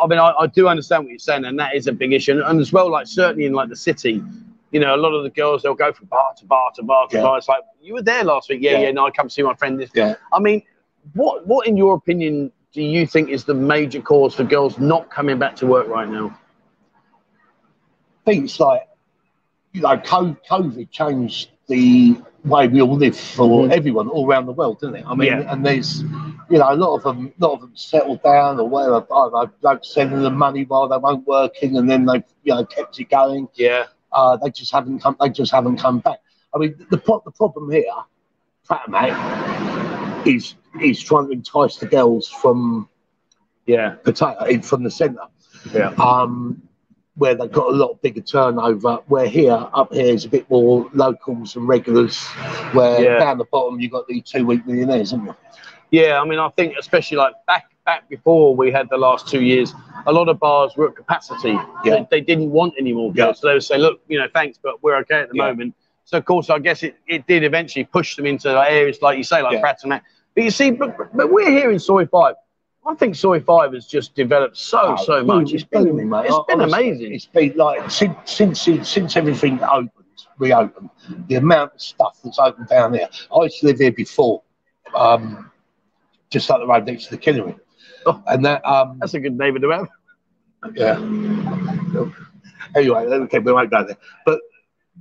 I 0.00 0.06
mean, 0.06 0.18
I, 0.18 0.32
I 0.40 0.46
do 0.46 0.68
understand 0.68 1.04
what 1.04 1.10
you're 1.10 1.18
saying, 1.18 1.44
and 1.44 1.58
that 1.58 1.74
is 1.74 1.86
a 1.86 1.92
big 1.92 2.12
issue. 2.14 2.32
And, 2.32 2.40
and 2.40 2.60
as 2.60 2.72
well, 2.72 2.90
like 2.90 3.06
certainly 3.06 3.44
in 3.44 3.52
like 3.52 3.68
the 3.68 3.76
city, 3.76 4.22
you 4.70 4.80
know, 4.80 4.94
a 4.94 4.96
lot 4.96 5.12
of 5.12 5.24
the 5.24 5.30
girls 5.30 5.62
they'll 5.62 5.74
go 5.74 5.92
from 5.92 6.06
bar 6.06 6.32
to 6.38 6.46
bar 6.46 6.70
to 6.76 6.82
bar 6.82 7.06
to 7.08 7.16
Yeah. 7.16 7.22
bar. 7.22 7.36
It's 7.38 7.48
like 7.48 7.62
you 7.82 7.92
were 7.94 8.02
there 8.02 8.24
last 8.24 8.48
week, 8.48 8.60
yeah, 8.62 8.72
Yeah. 8.72 8.78
yeah. 8.86 8.90
No, 8.92 9.06
I 9.06 9.10
come 9.10 9.28
see 9.28 9.42
my 9.42 9.54
friend. 9.54 9.78
This, 9.78 9.90
Yeah. 9.94 10.14
I 10.32 10.40
mean, 10.40 10.62
what 11.12 11.46
what 11.46 11.66
in 11.66 11.76
your 11.76 11.94
opinion 11.94 12.50
do 12.72 12.82
you 12.82 13.06
think 13.06 13.28
is 13.30 13.44
the 13.44 13.54
major 13.54 14.00
cause 14.00 14.34
for 14.34 14.44
girls 14.44 14.78
not 14.78 15.10
coming 15.10 15.38
back 15.38 15.56
to 15.56 15.66
work 15.66 15.88
right 15.88 16.08
now? 16.08 16.38
I 18.26 18.30
think 18.30 18.44
it's 18.44 18.58
like, 18.60 18.88
you 19.72 19.82
know, 19.82 19.96
COVID 19.98 20.90
changed 20.90 21.50
the 21.68 22.16
way 22.44 22.68
we 22.68 22.80
all 22.82 22.96
live 22.96 23.16
for 23.16 23.64
Mhm. 23.66 23.72
everyone 23.72 24.08
all 24.08 24.26
around 24.26 24.46
the 24.46 24.52
world, 24.52 24.80
didn't 24.80 24.96
it? 24.96 25.04
I 25.06 25.14
mean, 25.14 25.28
Yeah. 25.28 25.52
and 25.52 25.64
there's, 25.64 26.02
you 26.02 26.58
know, 26.58 26.72
a 26.72 26.74
lot 26.74 26.94
of 26.96 27.02
them, 27.02 27.32
a 27.38 27.44
lot 27.44 27.54
of 27.54 27.60
them 27.60 27.72
settled 27.74 28.22
down 28.22 28.58
or 28.58 28.68
whatever. 28.68 28.96
I 28.96 29.00
don't 29.08 29.32
know, 29.32 29.50
like 29.62 29.84
sending 29.84 30.22
them 30.22 30.36
money 30.36 30.64
while 30.64 30.88
they 30.88 30.96
weren't 30.96 31.26
working, 31.26 31.76
and 31.76 31.88
then 31.88 32.04
they've, 32.06 32.24
you 32.42 32.54
know, 32.54 32.64
kept 32.64 32.98
it 33.00 33.10
going. 33.10 33.48
Yeah, 33.54 33.86
Uh, 34.12 34.36
they 34.36 34.50
just 34.50 34.72
haven't 34.72 35.00
come. 35.00 35.16
They 35.20 35.30
just 35.30 35.52
haven't 35.52 35.76
come 35.78 36.00
back. 36.00 36.20
I 36.54 36.58
mean, 36.58 36.74
the 36.90 36.98
pro- 36.98 37.22
the 37.24 37.30
problem 37.30 37.70
here, 37.70 37.84
Pratumnak, 38.68 40.26
is 40.26 40.54
is 40.80 41.02
trying 41.02 41.26
to 41.26 41.32
entice 41.32 41.76
the 41.76 41.86
girls 41.86 42.28
from 42.28 42.88
yeah, 43.66 43.90
potato 44.02 44.60
from 44.62 44.82
the 44.82 44.90
centre 44.90 45.20
yeah. 45.72 45.88
um, 45.98 46.60
where 47.14 47.34
they've 47.34 47.52
got 47.52 47.68
a 47.68 47.76
lot 47.76 48.00
bigger 48.02 48.20
turnover. 48.20 48.96
Where 49.06 49.28
here, 49.28 49.68
up 49.72 49.92
here, 49.92 50.06
is 50.14 50.24
a 50.24 50.28
bit 50.28 50.48
more 50.50 50.88
locals 50.94 51.56
and 51.56 51.68
regulars. 51.68 52.22
Where 52.72 53.02
Yeah. 53.02 53.18
down 53.18 53.38
the 53.38 53.44
bottom, 53.44 53.78
you've 53.80 53.92
got 53.92 54.08
the 54.08 54.20
two 54.20 54.46
week 54.46 54.66
millionaires, 54.66 55.10
haven't 55.10 55.26
you? 55.26 55.34
Yeah, 55.90 56.20
I 56.20 56.24
mean, 56.24 56.38
I 56.38 56.48
think 56.50 56.74
especially 56.78 57.18
like 57.18 57.34
back 57.46 57.66
back 57.84 58.08
before 58.08 58.54
we 58.56 58.70
had 58.70 58.88
the 58.90 58.96
last 58.96 59.28
two 59.28 59.42
years, 59.42 59.74
a 60.06 60.12
lot 60.12 60.28
of 60.28 60.38
bars 60.38 60.72
were 60.76 60.88
at 60.88 60.96
capacity. 60.96 61.50
Yeah. 61.84 61.96
They, 61.96 62.06
they 62.12 62.20
didn't 62.20 62.50
want 62.50 62.74
any 62.78 62.92
more 62.92 63.12
Yeah. 63.14 63.26
girls, 63.26 63.40
so 63.40 63.48
they 63.48 63.54
would 63.54 63.64
say, 63.64 63.76
"Look, 63.76 64.00
you 64.08 64.18
know, 64.18 64.28
thanks, 64.32 64.58
but 64.62 64.82
we're 64.82 64.96
okay 64.98 65.20
at 65.20 65.28
the 65.30 65.36
Yeah. 65.36 65.48
moment." 65.48 65.74
So 66.04 66.16
of 66.18 66.24
course, 66.24 66.48
I 66.48 66.58
guess 66.58 66.82
it, 66.82 66.96
it 67.06 67.26
did 67.26 67.44
eventually 67.44 67.84
push 67.84 68.16
them 68.16 68.26
into 68.26 68.48
areas 68.50 69.02
like 69.02 69.18
you 69.18 69.24
say, 69.24 69.42
like 69.42 69.54
Yeah. 69.54 69.60
Pratt 69.60 69.80
and 69.82 69.92
that. 69.92 70.02
But 70.34 70.44
you 70.44 70.50
see, 70.50 70.70
but, 70.70 70.96
but 71.14 71.30
we're 71.30 71.50
here 71.50 71.70
in 71.70 71.78
Soi 71.78 72.06
Five. 72.06 72.36
I 72.86 72.94
think 72.94 73.14
Soi 73.14 73.40
Five 73.40 73.74
has 73.74 73.86
just 73.86 74.14
developed 74.14 74.56
so 74.56 74.96
Oh, 74.98 75.04
so 75.04 75.22
much. 75.24 75.52
It's 75.52 75.64
booming, 75.64 76.08
mate. 76.08 76.26
It's 76.26 76.38
been 76.48 76.60
Honestly, 76.60 76.88
amazing. 76.90 77.14
It's 77.14 77.26
been 77.26 77.56
like 77.56 77.90
since 77.90 78.16
since 78.24 78.62
since 78.88 79.16
everything 79.16 79.62
opened, 79.62 79.90
reopened, 80.38 80.90
the 81.28 81.36
amount 81.36 81.74
of 81.74 81.80
stuff 81.82 82.18
that's 82.24 82.38
opened 82.38 82.68
down 82.68 82.92
there. 82.92 83.08
I 83.34 83.42
used 83.44 83.60
to 83.60 83.66
live 83.66 83.78
here 83.78 83.92
before, 83.92 84.42
um, 84.94 85.50
just 86.30 86.50
up 86.50 86.60
the 86.60 86.66
road 86.66 86.86
next 86.86 87.04
to 87.04 87.10
the 87.16 87.18
Kinnery, 87.18 87.58
Oh. 88.06 88.22
and 88.26 88.44
that 88.44 88.64
um, 88.66 88.98
That's 89.00 89.14
a 89.14 89.20
good 89.20 89.36
neighbour 89.38 89.58
to 89.60 89.70
have. 89.70 89.88
Yeah. 90.74 90.98
Anyway, 92.74 93.00
okay, 93.04 93.38
we 93.38 93.52
won't 93.52 93.70
go 93.70 93.84
there. 93.84 93.96
But 94.24 94.40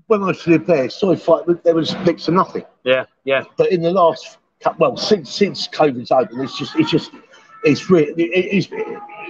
when 0.07 0.23
I 0.23 0.29
used 0.29 0.43
to 0.43 0.51
live 0.51 0.65
there, 0.65 0.89
soy 0.89 1.15
fight, 1.15 1.43
there 1.63 1.75
was 1.75 1.93
next 2.05 2.25
to 2.25 2.31
nothing. 2.31 2.63
Yeah, 2.83 3.05
yeah, 3.23 3.43
But 3.57 3.71
in 3.71 3.81
the 3.81 3.91
last, 3.91 4.37
well, 4.77 4.97
since 4.97 5.29
since 5.29 5.67
COVID's 5.67 6.11
open, 6.11 6.39
it's 6.41 6.57
just, 6.57 6.75
it's 6.75 6.91
just, 6.91 7.11
it's 7.63 7.89
really, 7.89 8.11
it, 8.23 8.67
it's, 8.67 8.69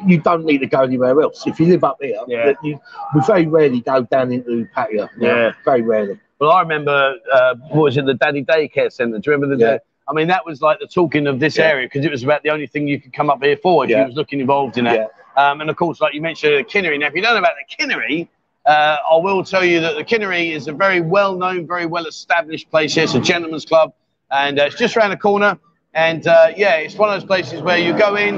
you 0.08 0.20
don't 0.20 0.46
need 0.46 0.60
to 0.60 0.68
go 0.68 0.82
anywhere 0.82 1.20
else. 1.22 1.46
If 1.46 1.60
you 1.60 1.68
live 1.68 1.84
up 1.84 1.98
here, 2.02 2.18
Yeah. 2.28 2.54
you, 2.64 2.80
we 3.16 3.22
very 3.26 3.46
rarely 3.48 3.82
go 3.82 4.04
down 4.04 4.32
into 4.32 4.50
the 4.58 4.66
patio. 4.74 5.10
you 5.18 5.28
know, 5.28 5.36
Yeah. 5.48 5.52
Very 5.66 5.82
rarely. 5.82 6.20
Well, 6.40 6.52
I 6.52 6.62
remember, 6.62 7.16
uh, 7.32 7.56
what 7.70 7.84
was 7.84 7.98
it, 7.98 8.06
the 8.06 8.16
Daddy 8.16 8.44
Daycare 8.44 8.92
Centre? 8.92 9.20
Do 9.20 9.30
you 9.30 9.36
remember 9.36 9.56
the? 9.56 9.62
Yeah. 9.64 9.78
I 10.08 10.14
mean, 10.14 10.28
that 10.28 10.46
was 10.46 10.62
like 10.62 10.80
the 10.80 10.88
talking 10.88 11.28
of 11.28 11.40
this 11.40 11.58
Yeah. 11.58 11.66
area 11.68 11.86
because 11.88 12.04
it 12.04 12.12
was 12.12 12.24
about 12.24 12.42
the 12.44 12.50
only 12.50 12.68
thing 12.68 12.88
you 12.88 13.00
could 13.00 13.14
come 13.14 13.30
up 13.30 13.44
here 13.44 13.56
for 13.58 13.84
if 13.84 13.90
Yeah. 13.92 14.02
you 14.02 14.06
was 14.08 14.16
looking 14.16 14.40
involved 14.40 14.78
in 14.78 14.86
that. 14.86 15.12
Um, 15.38 15.62
and 15.62 15.70
of 15.70 15.76
course, 15.78 16.02
like 16.02 16.14
you 16.14 16.22
mentioned, 16.22 16.58
the 16.58 16.64
Kinnery. 16.64 17.00
Now, 17.00 17.08
if 17.08 17.14
you 17.16 17.22
don't 17.22 17.34
know 17.34 17.40
about 17.40 17.54
the 17.56 17.84
Kinnery, 17.84 18.28
uh, 18.66 18.98
I 19.10 19.18
will 19.18 19.44
tell 19.44 19.64
you 19.64 19.80
that 19.82 19.96
the 19.96 20.04
Kinnery 20.04 20.52
is 20.52 20.68
a 20.68 20.74
very 20.74 21.00
well-known, 21.00 21.68
very 21.68 21.86
well-established 21.86 22.70
place 22.70 22.96
here. 22.96 23.04
It's 23.06 23.14
a 23.14 23.20
gentleman's 23.22 23.66
club, 23.66 23.94
and 24.32 24.60
uh, 24.60 24.66
it's 24.66 24.78
just 24.78 24.98
around 24.98 25.12
the 25.12 25.18
corner. 25.18 25.60
And 25.94 26.26
uh, 26.28 26.54
yeah, 26.58 26.78
it's 26.78 26.96
one 26.96 27.10
of 27.10 27.16
those 27.22 27.28
places 27.28 27.62
where 27.62 27.78
you 27.78 27.94
go 27.98 28.16
in, 28.16 28.36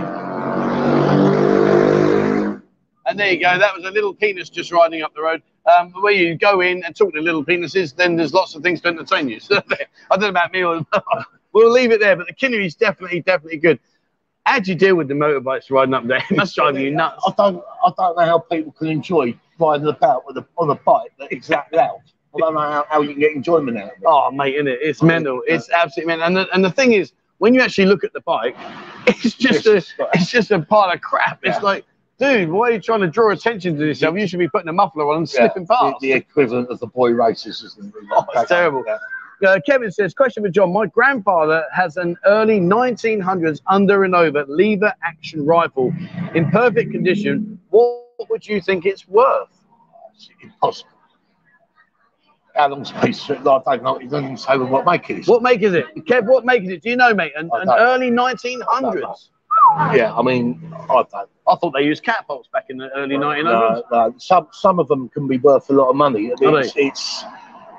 and 3.06 3.19
there 3.19 3.32
you 3.32 3.39
go. 3.41 3.58
That 3.60 3.75
was 3.75 3.86
a 3.86 3.91
little 3.91 4.13
penis 4.13 4.49
just 4.49 4.71
riding 4.71 5.01
up 5.03 5.13
the 5.15 5.21
road. 5.21 5.43
Um, 5.65 5.91
where 6.01 6.13
you 6.13 6.36
go 6.38 6.62
in 6.62 6.84
and 6.84 6.95
talk 6.95 7.13
to 7.13 7.21
little 7.21 7.45
penises, 7.45 7.95
then 7.95 8.15
there's 8.17 8.34
lots 8.34 8.56
of 8.56 8.63
things 8.63 8.82
to 8.82 8.89
entertain 8.89 9.29
you. 9.29 9.39
So 9.49 9.58
I 10.12 10.17
don't 10.17 10.21
know 10.21 10.29
about 10.29 10.51
me, 10.53 10.63
or 10.63 10.86
we'll 11.53 11.71
leave 11.71 11.91
it 11.91 11.99
there. 12.01 12.15
But 12.15 12.27
the 12.27 12.34
Kinnery 12.34 12.65
is 12.65 12.75
definitely, 12.75 13.21
definitely 13.21 13.60
good. 13.60 13.79
How 14.45 14.60
do 14.60 14.71
you 14.71 14.77
deal 14.77 14.95
with 14.95 15.08
the 15.08 15.13
motorbikes 15.13 15.71
riding 15.71 15.93
up 15.93 16.06
there? 16.08 16.23
It 16.29 16.38
must 16.38 16.56
drive 16.56 16.77
you 16.79 16.91
nuts. 16.91 17.23
I 17.27 17.34
don't, 17.38 17.63
I 17.86 17.91
don't 17.97 18.17
know 18.17 18.25
how 18.25 18.39
people 18.39 18.73
can 18.73 18.88
enjoy 18.89 19.39
riding 19.60 19.88
about 19.88 20.25
with 20.27 20.38
a, 20.38 20.47
on 20.58 20.69
a 20.69 20.75
bike 20.75 21.13
that 21.19 21.32
is 21.34 21.47
that 21.47 21.67
loud. 21.73 22.01
I 22.35 22.39
don't 22.39 22.53
know 22.53 22.85
how, 22.89 23.01
you 23.01 23.11
can 23.11 23.19
get 23.19 23.31
enjoyment 23.33 23.77
out 23.77 23.83
of 23.83 23.89
it. 23.89 24.03
Oh, 24.05 24.31
mate, 24.31 24.55
isn't 24.55 24.67
it? 24.67 24.79
It's 24.81 25.01
mental. 25.03 25.41
It's 25.45 25.69
absolutely 25.69 26.07
mental. 26.07 26.27
And 26.27 26.37
the, 26.37 26.53
and 26.53 26.63
the 26.63 26.71
thing 26.71 26.93
is, 26.93 27.13
when 27.37 27.53
you 27.53 27.61
actually 27.61 27.85
look 27.85 28.03
at 28.03 28.13
the 28.13 28.21
bike, 28.21 28.55
it's 29.07 29.35
just 29.35 29.65
a, 29.65 29.77
it's 30.13 30.31
just 30.31 30.51
a 30.51 30.59
pile 30.59 30.91
of 30.91 31.01
crap. 31.01 31.39
It's 31.43 31.61
like, 31.61 31.85
dude, 32.19 32.49
why 32.49 32.69
are 32.69 32.71
you 32.73 32.79
trying 32.79 33.01
to 33.01 33.07
draw 33.07 33.31
attention 33.31 33.77
to 33.77 33.85
yourself? 33.85 34.17
You 34.17 34.27
should 34.27 34.39
be 34.39 34.47
putting 34.47 34.69
a 34.69 34.73
muffler 34.73 35.09
on 35.09 35.17
and 35.17 35.29
slipping 35.29 35.67
Yeah, 35.69 35.77
past. 35.77 35.99
The, 35.99 36.11
the 36.11 36.13
equivalent 36.13 36.69
of 36.69 36.79
the 36.79 36.87
boy 36.87 37.11
races, 37.11 37.63
isn't 37.63 37.93
it? 37.93 38.03
Oh, 38.11 38.25
it's 38.33 38.49
terrible. 38.49 38.83
Yeah. 38.87 38.97
Uh, 39.45 39.59
Kevin 39.65 39.91
says, 39.91 40.13
question 40.13 40.41
for 40.41 40.49
John. 40.49 40.71
My 40.71 40.85
grandfather 40.85 41.65
has 41.73 41.97
an 41.97 42.15
early 42.25 42.61
1900s 42.61 43.61
under 43.67 44.05
and 44.05 44.15
over 44.15 44.45
lever 44.47 44.93
action 45.03 45.45
rifle 45.45 45.93
in 46.33 46.49
perfect 46.49 46.91
condition. 46.91 47.59
What 47.69 48.05
would 48.29 48.47
you 48.47 48.61
think 48.61 48.85
it's 48.85 49.07
worth? 49.07 49.49
It's 50.15 50.29
impossible. 50.41 50.92
How 52.55 52.69
long's 52.69 52.91
a 52.91 52.93
piece 53.01 53.29
of 53.29 53.37
it? 53.37 53.47
I 53.47 53.59
don't 53.75 53.83
know. 53.83 53.97
It 53.97 54.09
doesn't 54.09 54.37
say 54.37 54.57
what 54.57 54.85
make 54.85 55.09
it 55.09 55.19
is. 55.19 55.27
What 55.27 55.41
make 55.41 55.61
is 55.61 55.73
it? 55.73 55.85
Kev, 56.05 56.25
what 56.25 56.45
make 56.45 56.63
is 56.63 56.69
it? 56.69 56.83
Do 56.83 56.89
you 56.89 56.95
know, 56.95 57.13
mate? 57.13 57.33
An, 57.35 57.49
I 57.53 57.61
an 57.61 57.67
don't. 57.67 57.79
early 57.79 58.11
1900s. 58.11 59.29
Yeah, 59.95 60.13
I 60.15 60.21
mean, 60.21 60.73
I 60.89 61.03
don't. 61.11 61.29
I 61.47 61.55
thought 61.55 61.73
they 61.73 61.83
used 61.83 62.03
catapults 62.03 62.47
back 62.53 62.65
in 62.69 62.77
the 62.77 62.89
early 62.91 63.15
1900s. 63.15 63.43
No, 63.43 63.83
no. 63.91 64.15
Some 64.17 64.47
some 64.51 64.79
of 64.79 64.87
them 64.87 65.09
can 65.09 65.27
be 65.27 65.37
worth 65.39 65.69
a 65.69 65.73
lot 65.73 65.89
of 65.89 65.95
money. 65.95 66.31
I 66.31 66.35
mean, 66.39 66.55
it's 66.57 66.73
it's, 66.75 67.23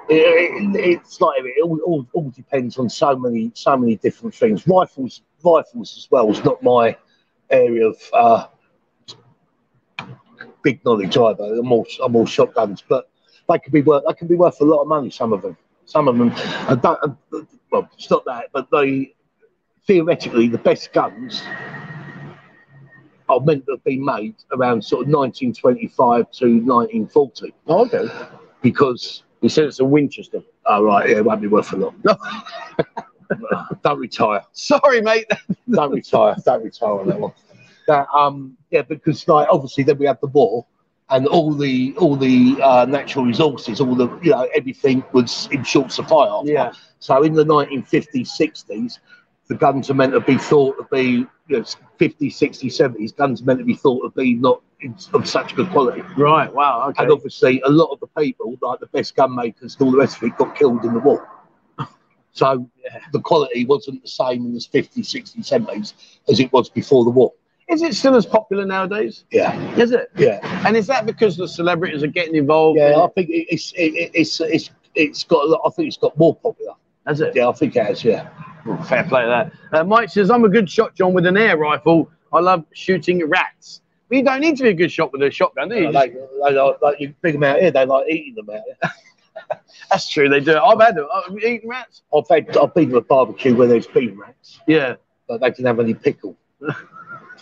it, 0.08 0.76
it's 0.76 1.20
like 1.20 1.40
it 1.44 1.62
all, 1.62 1.78
all, 1.86 2.06
all 2.12 2.30
depends 2.30 2.76
on 2.78 2.88
so 2.90 3.16
many 3.16 3.52
so 3.54 3.76
many 3.76 3.96
different 3.96 4.34
things. 4.34 4.66
Rifles 4.66 5.22
rifles 5.44 5.96
as 5.96 6.08
well 6.10 6.30
is 6.30 6.42
not 6.44 6.62
my 6.62 6.96
area 7.50 7.86
of 7.86 7.96
uh, 8.12 8.46
big 10.62 10.84
knowledge 10.84 11.16
either. 11.16 11.44
I'm 11.44 11.66
more 11.66 11.86
I'm 12.02 12.12
more 12.12 12.26
shotguns, 12.26 12.82
but 12.86 13.08
they 13.48 13.58
could 13.58 13.72
be 13.72 13.82
worth 13.82 14.04
they 14.08 14.14
can 14.14 14.28
be 14.28 14.36
worth 14.36 14.60
a 14.60 14.64
lot 14.64 14.82
of 14.82 14.88
money. 14.88 15.10
Some 15.10 15.32
of 15.32 15.42
them, 15.42 15.56
some 15.84 16.08
of 16.08 16.16
them. 16.18 16.30
I 16.34 16.74
don't. 16.80 16.98
uh, 17.02 17.40
Well, 17.70 17.88
not 18.10 18.24
that, 18.26 18.46
but 18.52 18.68
they 18.70 19.14
theoretically 19.86 20.48
the 20.48 20.58
best 20.58 20.92
guns 20.92 21.42
are 23.28 23.40
meant 23.40 23.64
to 23.66 23.72
have 23.72 23.84
been 23.84 24.04
made 24.04 24.34
around 24.52 24.82
sort 24.84 25.06
of 25.06 25.12
1925 25.12 26.30
to 26.30 26.44
1940 26.46 27.54
Oh, 27.66 27.86
okay. 27.86 28.06
because 28.62 29.22
He 29.40 29.48
said 29.48 29.64
it's 29.64 29.80
a 29.80 29.84
Winchester. 29.84 30.42
oh 30.66 30.84
right 30.84 31.08
yeah 31.10 31.16
it 31.18 31.24
won't 31.24 31.40
be 31.40 31.48
worth 31.48 31.72
a 31.72 31.76
lot 31.76 31.94
No. 32.04 32.16
don't 33.82 33.98
retire 33.98 34.42
Sorry, 34.52 35.00
mate. 35.00 35.26
don't 35.70 35.92
retire 35.92 36.36
don't 36.44 36.62
retire 36.64 36.90
on 37.00 37.08
that 37.08 37.18
one 37.20 37.32
that 37.86 38.06
um 38.14 38.56
yeah 38.70 38.82
because 38.82 39.26
like 39.28 39.48
obviously 39.50 39.84
then 39.84 39.98
we 39.98 40.06
had 40.06 40.18
the 40.20 40.26
war 40.28 40.66
and 41.10 41.26
all 41.26 41.52
the 41.52 41.94
all 41.98 42.16
the 42.16 42.56
uh, 42.62 42.84
natural 42.86 43.24
resources 43.24 43.80
all 43.80 43.94
the 43.94 44.08
you 44.22 44.30
know 44.30 44.48
everything 44.54 45.04
was 45.12 45.48
in 45.52 45.62
short 45.62 45.92
supply 45.92 46.26
after. 46.26 46.50
Yeah. 46.50 46.72
so 46.98 47.22
in 47.22 47.34
the 47.34 47.44
1950s 47.44 48.28
60s 48.28 48.98
the 49.48 49.54
guns 49.54 49.90
are 49.90 49.94
meant 49.94 50.12
to 50.12 50.20
be 50.20 50.38
thought 50.38 50.76
to 50.78 50.86
be 50.90 51.26
you 51.48 51.58
know, 51.58 51.64
50, 51.98 52.30
60, 52.30 52.68
70s. 52.68 53.16
Guns 53.16 53.42
are 53.42 53.44
meant 53.44 53.58
to 53.58 53.64
be 53.64 53.74
thought 53.74 54.02
to 54.02 54.10
be 54.10 54.34
not 54.34 54.62
in, 54.80 54.96
of 55.12 55.28
such 55.28 55.54
good 55.54 55.68
quality. 55.70 56.02
Right. 56.16 56.52
Wow. 56.52 56.88
Okay. 56.88 57.02
And 57.02 57.12
obviously, 57.12 57.60
a 57.62 57.68
lot 57.68 57.90
of 57.92 58.00
the 58.00 58.06
people, 58.20 58.56
like 58.62 58.80
the 58.80 58.86
best 58.86 59.14
gun 59.16 59.34
makers 59.34 59.76
and 59.78 59.86
all 59.86 59.92
the 59.92 59.98
rest 59.98 60.16
of 60.16 60.22
it, 60.24 60.36
got 60.36 60.56
killed 60.56 60.84
in 60.84 60.94
the 60.94 61.00
war. 61.00 61.28
So 62.36 62.68
the 63.12 63.20
quality 63.20 63.64
wasn't 63.64 64.02
the 64.02 64.08
same 64.08 64.44
in 64.44 64.54
the 64.54 64.58
50s, 64.58 64.98
60s, 64.98 65.36
70s 65.38 65.94
as 66.28 66.40
it 66.40 66.52
was 66.52 66.68
before 66.68 67.04
the 67.04 67.10
war. 67.10 67.32
Is 67.68 67.82
it 67.82 67.94
still 67.94 68.14
as 68.14 68.26
popular 68.26 68.64
nowadays? 68.66 69.24
Yeah, 69.30 69.58
Is 69.76 69.90
it? 69.92 70.10
yeah, 70.16 70.38
And 70.66 70.76
is 70.76 70.86
that 70.88 71.06
because 71.06 71.36
the 71.36 71.48
celebrities 71.48 72.02
are 72.02 72.06
getting 72.08 72.34
involved? 72.34 72.78
yeah. 72.78 72.96
I 73.02 73.08
think 73.08 73.30
it- 73.30 73.46
it's 73.50 73.72
it, 73.72 74.10
it's 74.14 74.40
it's 74.40 74.70
it's 74.94 75.24
got. 75.24 75.44
a 75.44 75.48
lot- 75.48 75.62
I 75.66 75.70
think 75.70 75.88
it's 75.88 75.96
got 75.96 76.16
more 76.18 76.36
popular. 76.36 76.74
Has 77.06 77.20
it? 77.20 77.34
Yeah, 77.34 77.48
I 77.48 77.52
think 77.52 77.74
it 77.76 77.84
has. 77.84 78.04
Yeah. 78.04 78.28
Oh, 78.66 78.76
fair 78.84 79.04
play 79.04 79.22
to 79.22 79.28
that. 79.28 79.52
Uh, 79.78 79.84
Mike 79.84 80.08
says, 80.10 80.30
I'm 80.30 80.44
a 80.44 80.48
good 80.48 80.70
shot, 80.70 80.94
John, 80.94 81.12
with 81.14 81.26
an 81.26 81.36
air 81.36 81.56
rifle. 81.58 82.10
I 82.32 82.40
love 82.40 82.64
shooting 82.72 83.26
rats. 83.28 83.80
But 84.08 84.18
you 84.18 84.24
don't 84.24 84.40
need 84.40 84.56
to 84.58 84.62
be 84.62 84.68
a 84.70 84.74
good 84.74 84.90
shot 84.92 85.12
with 85.12 85.22
a 85.22 85.30
shotgun, 85.30 85.68
do 85.70 85.76
you? 85.76 85.90
Like, 85.90 86.14
like, 86.40 86.54
like, 86.54 86.80
like 86.82 87.00
you 87.00 87.14
bring 87.20 87.34
them 87.34 87.42
out 87.44 87.60
here, 87.60 87.70
they 87.70 87.84
like 87.86 88.06
eating 88.08 88.34
them 88.36 88.48
out 88.50 88.62
here. 88.66 88.90
That's 89.90 90.08
true, 90.08 90.28
they 90.28 90.40
do. 90.40 90.56
I've 90.58 90.80
had 90.80 90.94
them. 90.96 91.08
I've 91.12 91.36
eaten 91.42 91.68
rats. 91.68 92.02
I've 92.16 92.28
had, 92.28 92.56
I've 92.56 92.72
been 92.74 92.90
to 92.90 92.96
a 92.98 93.00
barbecue 93.02 93.54
where 93.54 93.66
there's 93.68 93.86
been 93.86 94.18
rats, 94.18 94.60
Yeah. 94.66 94.94
but 95.28 95.40
they 95.40 95.50
didn't 95.50 95.66
have 95.66 95.80
any 95.80 95.94
pickle. 95.94 96.36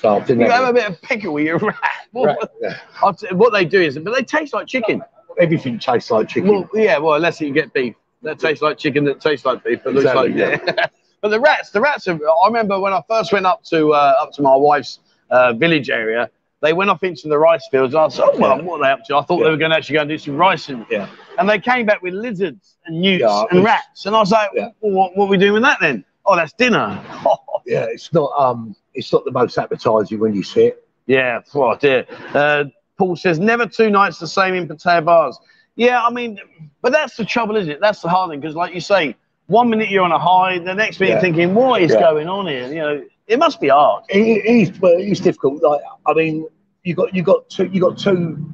So 0.03 0.17
You 0.29 0.51
have 0.51 0.69
a 0.69 0.73
bit 0.73 0.91
of 0.91 1.01
pickle 1.01 1.33
with 1.35 1.47
your 1.47 1.59
rat. 1.59 1.77
What, 2.13 2.27
rat. 2.61 2.79
Yeah. 3.01 3.13
T- 3.13 3.35
what 3.35 3.53
they 3.55 3.65
do 3.65 3.81
is, 3.81 3.99
but 3.99 4.13
they 4.15 4.23
taste 4.23 4.53
like 4.53 4.67
chicken. 4.67 5.01
Everything 5.39 5.79
tastes 5.79 6.11
like 6.11 6.29
chicken. 6.29 6.51
Well, 6.51 6.69
yeah, 6.75 6.99
well, 6.99 7.15
unless 7.15 7.41
you 7.41 7.53
get 7.53 7.73
beef. 7.73 7.95
That 8.23 8.39
tastes 8.39 8.63
like 8.63 8.77
chicken 8.79 9.05
that 9.05 9.21
tastes 9.21 9.47
like 9.47 9.65
beef, 9.65 9.81
but 9.83 9.95
looks 9.95 10.15
like 10.15 10.35
yeah. 10.35 10.59
but 11.23 11.29
the 11.29 11.41
rats, 11.41 11.71
the 11.71 11.81
rats 11.81 12.07
are. 12.09 12.15
I 12.15 12.47
remember 12.47 12.79
when 12.81 12.93
I 12.93 13.01
first 13.09 13.33
went 13.33 13.47
up 13.47 13.63
to 13.65 13.93
uh, 13.95 14.15
up 14.21 14.33
to 14.33 14.43
my 14.43 14.55
wife's 14.55 14.99
uh, 15.31 15.53
village 15.55 15.89
area. 15.89 16.29
They 16.61 16.73
went 16.73 16.91
off 16.91 17.03
into 17.03 17.29
the 17.29 17.39
rice 17.39 17.67
fields. 17.71 17.95
And 17.95 18.05
I 18.05 18.09
said, 18.09 18.25
"Oh 18.27 18.39
well, 18.39 18.59
Yeah. 18.59 18.63
what 18.65 18.81
are 18.81 18.85
they 18.85 18.91
up 18.91 19.05
to?" 19.07 19.17
I 19.17 19.23
thought 19.23 19.39
they 19.43 19.51
were 19.51 19.57
going 19.57 19.71
to 19.71 19.77
actually 19.77 19.95
go 19.95 20.01
and 20.03 20.11
do 20.11 20.19
some 20.19 20.37
rice, 20.37 20.69
and, 20.69 20.85
yeah. 20.91 21.09
and 21.39 21.49
they 21.49 21.59
came 21.59 21.87
back 21.87 22.03
with 22.03 22.15
lizards 22.15 22.77
and 22.87 23.01
newts 23.01 23.23
Yeah, 23.23 23.45
and 23.51 23.65
rats. 23.65 24.07
And 24.07 24.15
I 24.15 24.21
was 24.21 24.31
like, 24.31 24.51
Yeah. 24.55 24.69
well, 24.81 24.93
what, 24.93 25.17
"What 25.17 25.25
are 25.27 25.29
we 25.31 25.39
doing 25.39 25.55
with 25.55 25.63
that 25.63 25.79
then?" 25.81 26.05
Oh, 26.27 26.37
that's 26.37 26.53
dinner. 26.53 27.03
Yeah, 27.65 27.85
it's 27.89 28.13
not 28.13 28.33
um, 28.37 28.75
it's 28.95 29.13
not 29.13 29.25
the 29.25 29.31
most 29.31 29.59
appetizing 29.59 30.19
when 30.19 30.35
you 30.35 30.43
see 30.43 30.67
it. 30.67 30.87
Yeah, 31.07 31.41
oh 31.55 31.77
dear. 31.77 32.07
Uh, 32.35 32.65
Paul 32.99 33.17
says 33.17 33.39
never 33.39 33.67
two 33.67 33.91
nights 33.91 34.19
the 34.19 34.27
same 34.27 34.55
in 34.55 34.69
Pattaya 34.69 35.05
bars. 35.05 35.39
Yeah, 35.75 36.03
I 36.03 36.11
mean, 36.11 36.39
but 36.83 36.93
that's 36.93 37.17
the 37.17 37.25
trouble, 37.25 37.57
isn't 37.57 37.71
it? 37.71 37.81
That's 37.81 38.01
the 38.03 38.09
hard 38.09 38.31
thing 38.31 38.41
because, 38.41 38.55
like 38.55 38.75
you 38.75 38.81
say, 38.81 39.17
one 39.47 39.71
minute 39.71 39.91
you're 39.91 40.05
on 40.05 40.13
a 40.13 40.19
high, 40.19 40.59
the 40.59 40.75
next 40.75 41.01
minute 41.01 41.11
Yeah. 41.11 41.15
you're 41.17 41.21
thinking, 41.23 41.55
what 41.55 41.83
is 41.83 41.93
Yeah. 41.93 42.01
going 42.01 42.29
on 42.29 42.47
here? 42.47 42.69
You 42.69 42.81
know, 42.81 43.05
it 43.27 43.39
must 43.39 43.61
be 43.61 43.69
hard. 43.69 44.05
It, 44.11 44.21
it 44.21 44.45
is, 44.47 44.81
well, 44.81 44.95
it's 44.97 45.21
difficult. 45.21 45.63
Like, 45.63 45.81
I 46.07 46.13
mean, 46.13 46.47
you 46.85 46.95
got 46.95 47.15
you 47.15 47.23
got 47.23 47.49
two 47.49 47.67
you 47.73 47.81
got 47.81 47.97
two 47.99 48.45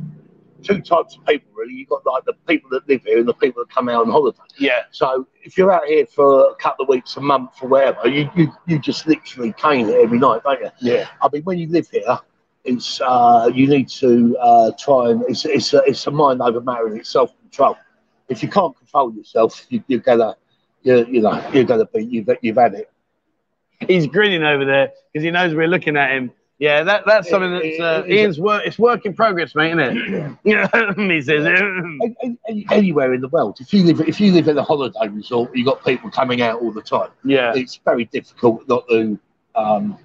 two 0.63 0.81
types 0.81 1.17
of 1.17 1.25
people 1.27 1.51
really. 1.55 1.75
You've 1.75 1.89
got 1.89 2.05
like 2.07 2.25
the 2.25 2.35
people 2.47 2.71
that 2.71 2.89
live 2.89 3.03
here 3.05 3.19
and 3.19 3.29
the 3.29 3.35
people 3.35 3.63
that 3.63 3.73
come 3.75 3.89
out 3.89 4.05
on 4.07 4.11
holiday. 4.11 4.39
Yeah, 4.59 4.83
So 4.91 5.27
if 5.43 5.57
you're 5.57 5.73
out 5.73 5.87
here 5.87 6.07
for 6.07 6.51
a 6.51 6.55
couple 6.57 6.85
of 6.85 6.89
weeks, 6.89 7.17
a 7.17 7.21
month, 7.21 7.53
or 7.63 7.69
whatever, 7.69 8.09
you 8.09 8.31
you, 8.37 8.53
you 8.67 8.79
just 8.79 9.07
literally 9.07 9.53
cane 9.55 9.89
it 9.89 9.97
every 9.97 10.19
night, 10.19 10.43
don't 10.45 10.61
you? 10.61 10.71
yeah, 10.81 11.09
I 11.23 11.29
mean, 11.33 11.43
when 11.43 11.59
you 11.59 11.69
live 11.69 11.89
here, 11.91 12.19
it's 12.65 13.01
uh, 13.01 13.51
you 13.55 13.67
need 13.69 13.89
to 13.91 14.37
uh, 14.39 14.71
try 14.79 15.11
and 15.11 15.23
it's 15.29 15.45
it's 15.45 15.73
a, 15.73 15.83
it's 15.87 16.07
a 16.07 16.11
mind 16.11 16.43
over 16.43 16.61
matter 16.61 16.87
and 16.87 16.99
it's 16.99 17.11
self 17.11 17.37
control. 17.41 17.77
If 18.29 18.43
you 18.43 18.49
can't 18.49 18.77
control 18.77 19.13
yourself, 19.15 19.65
you, 19.71 19.83
you're 19.87 20.01
gonna 20.01 20.37
you 20.83 21.07
you 21.07 21.21
know 21.23 21.43
you're 21.53 21.65
gonna 21.65 21.87
be 21.87 22.05
you've 22.05 22.29
you've 22.43 22.57
had 22.57 22.75
it. 22.75 22.91
he's 23.87 24.07
grinning 24.07 24.43
over 24.43 24.65
there 24.65 24.93
because 25.13 25.25
he 25.25 25.31
knows 25.31 25.55
we're 25.55 25.69
looking 25.69 25.97
at 25.97 26.11
him. 26.11 26.33
Yeah, 26.61 26.83
that, 26.83 27.05
that's 27.07 27.31
something 27.31 27.53
that's 27.53 27.79
uh, 27.79 28.03
Ian's 28.09 28.41
work. 28.41 28.63
It's 28.67 28.79
work 28.81 29.07
in 29.07 29.15
progress, 29.15 29.55
mate, 29.55 29.69
isn't 29.79 29.97
it? 29.97 30.37
Yeah, 30.45 30.93
he 30.97 31.21
says. 31.23 31.47
Any- 31.47 32.17
any- 32.49 32.67
Anywhere 32.71 33.15
in 33.15 33.21
the 33.21 33.29
world, 33.29 33.59
if 33.61 33.73
you 33.73 33.85
live 33.85 34.01
if 34.09 34.21
you 34.21 34.33
live 34.33 34.49
in 34.49 34.59
a 34.59 34.63
holiday 34.63 35.07
resort, 35.09 35.55
you 35.55 35.65
have 35.65 35.75
got 35.77 35.85
people 35.85 36.11
coming 36.11 36.43
out 36.43 36.61
all 36.61 36.73
the 36.73 36.83
time. 36.83 37.11
yeah, 37.25 37.53
It's 37.55 37.79
very 37.85 38.07
difficult 38.07 38.67
not 38.69 38.89
to 38.89 39.19
um, 39.55 39.99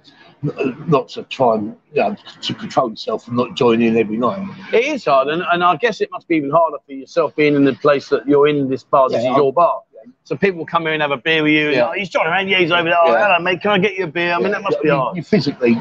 not 0.86 1.08
to 1.10 1.22
try 1.24 1.54
and 1.56 1.76
you 1.92 2.02
know, 2.02 2.16
to 2.42 2.54
control 2.54 2.90
yourself 2.90 3.26
and 3.28 3.36
not 3.36 3.54
join 3.56 3.80
in 3.82 3.96
every 3.96 4.16
night. 4.16 4.46
it 4.72 4.84
is 4.84 5.04
hard, 5.06 5.28
and, 5.28 5.42
and 5.52 5.64
I 5.64 5.74
guess 5.76 6.00
it 6.00 6.10
must 6.12 6.28
be 6.28 6.36
even 6.36 6.50
harder 6.50 6.76
for 6.86 6.92
yourself 6.92 7.34
being 7.34 7.54
in 7.56 7.64
the 7.64 7.72
place 7.74 8.08
that 8.10 8.28
you're 8.28 8.46
in. 8.46 8.68
This 8.68 8.84
bar, 8.84 9.08
this 9.08 9.22
Yeah, 9.24 9.32
is 9.32 9.36
your 9.38 9.52
bar. 9.52 9.80
So 10.24 10.36
people 10.36 10.66
come 10.66 10.82
here 10.82 10.92
and 10.92 11.00
have 11.02 11.12
a 11.12 11.16
beer 11.16 11.42
with 11.42 11.52
you. 11.52 11.66
And, 11.68 11.76
Yeah. 11.76 11.88
oh, 11.88 11.92
he's 11.92 12.10
John 12.10 12.26
around. 12.26 12.48
Yeah, 12.48 12.58
he's 12.58 12.70
over 12.70 12.84
there. 12.84 12.98
Oh, 13.00 13.10
Yeah. 13.12 13.26
hello, 13.26 13.38
mate. 13.42 13.62
Can 13.62 13.70
I 13.70 13.78
get 13.78 13.94
you 13.96 14.04
a 14.04 14.06
beer? 14.06 14.34
I 14.34 14.38
mean, 14.38 14.50
that 14.52 14.62
must 14.62 14.80
be 14.82 14.88
you, 14.88 14.94
hard. 14.94 15.16
You 15.16 15.22
physically, 15.22 15.78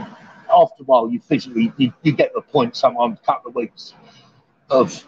after 0.54 0.84
a 0.84 0.86
while, 0.86 1.10
you 1.10 1.20
physically 1.20 1.72
you, 1.78 1.94
you 2.04 2.12
get 2.12 2.34
the 2.34 2.42
point. 2.42 2.76
Sometimes 2.76 3.20
a 3.22 3.26
couple 3.26 3.50
of 3.50 3.56
weeks 3.56 3.94
of 4.70 5.08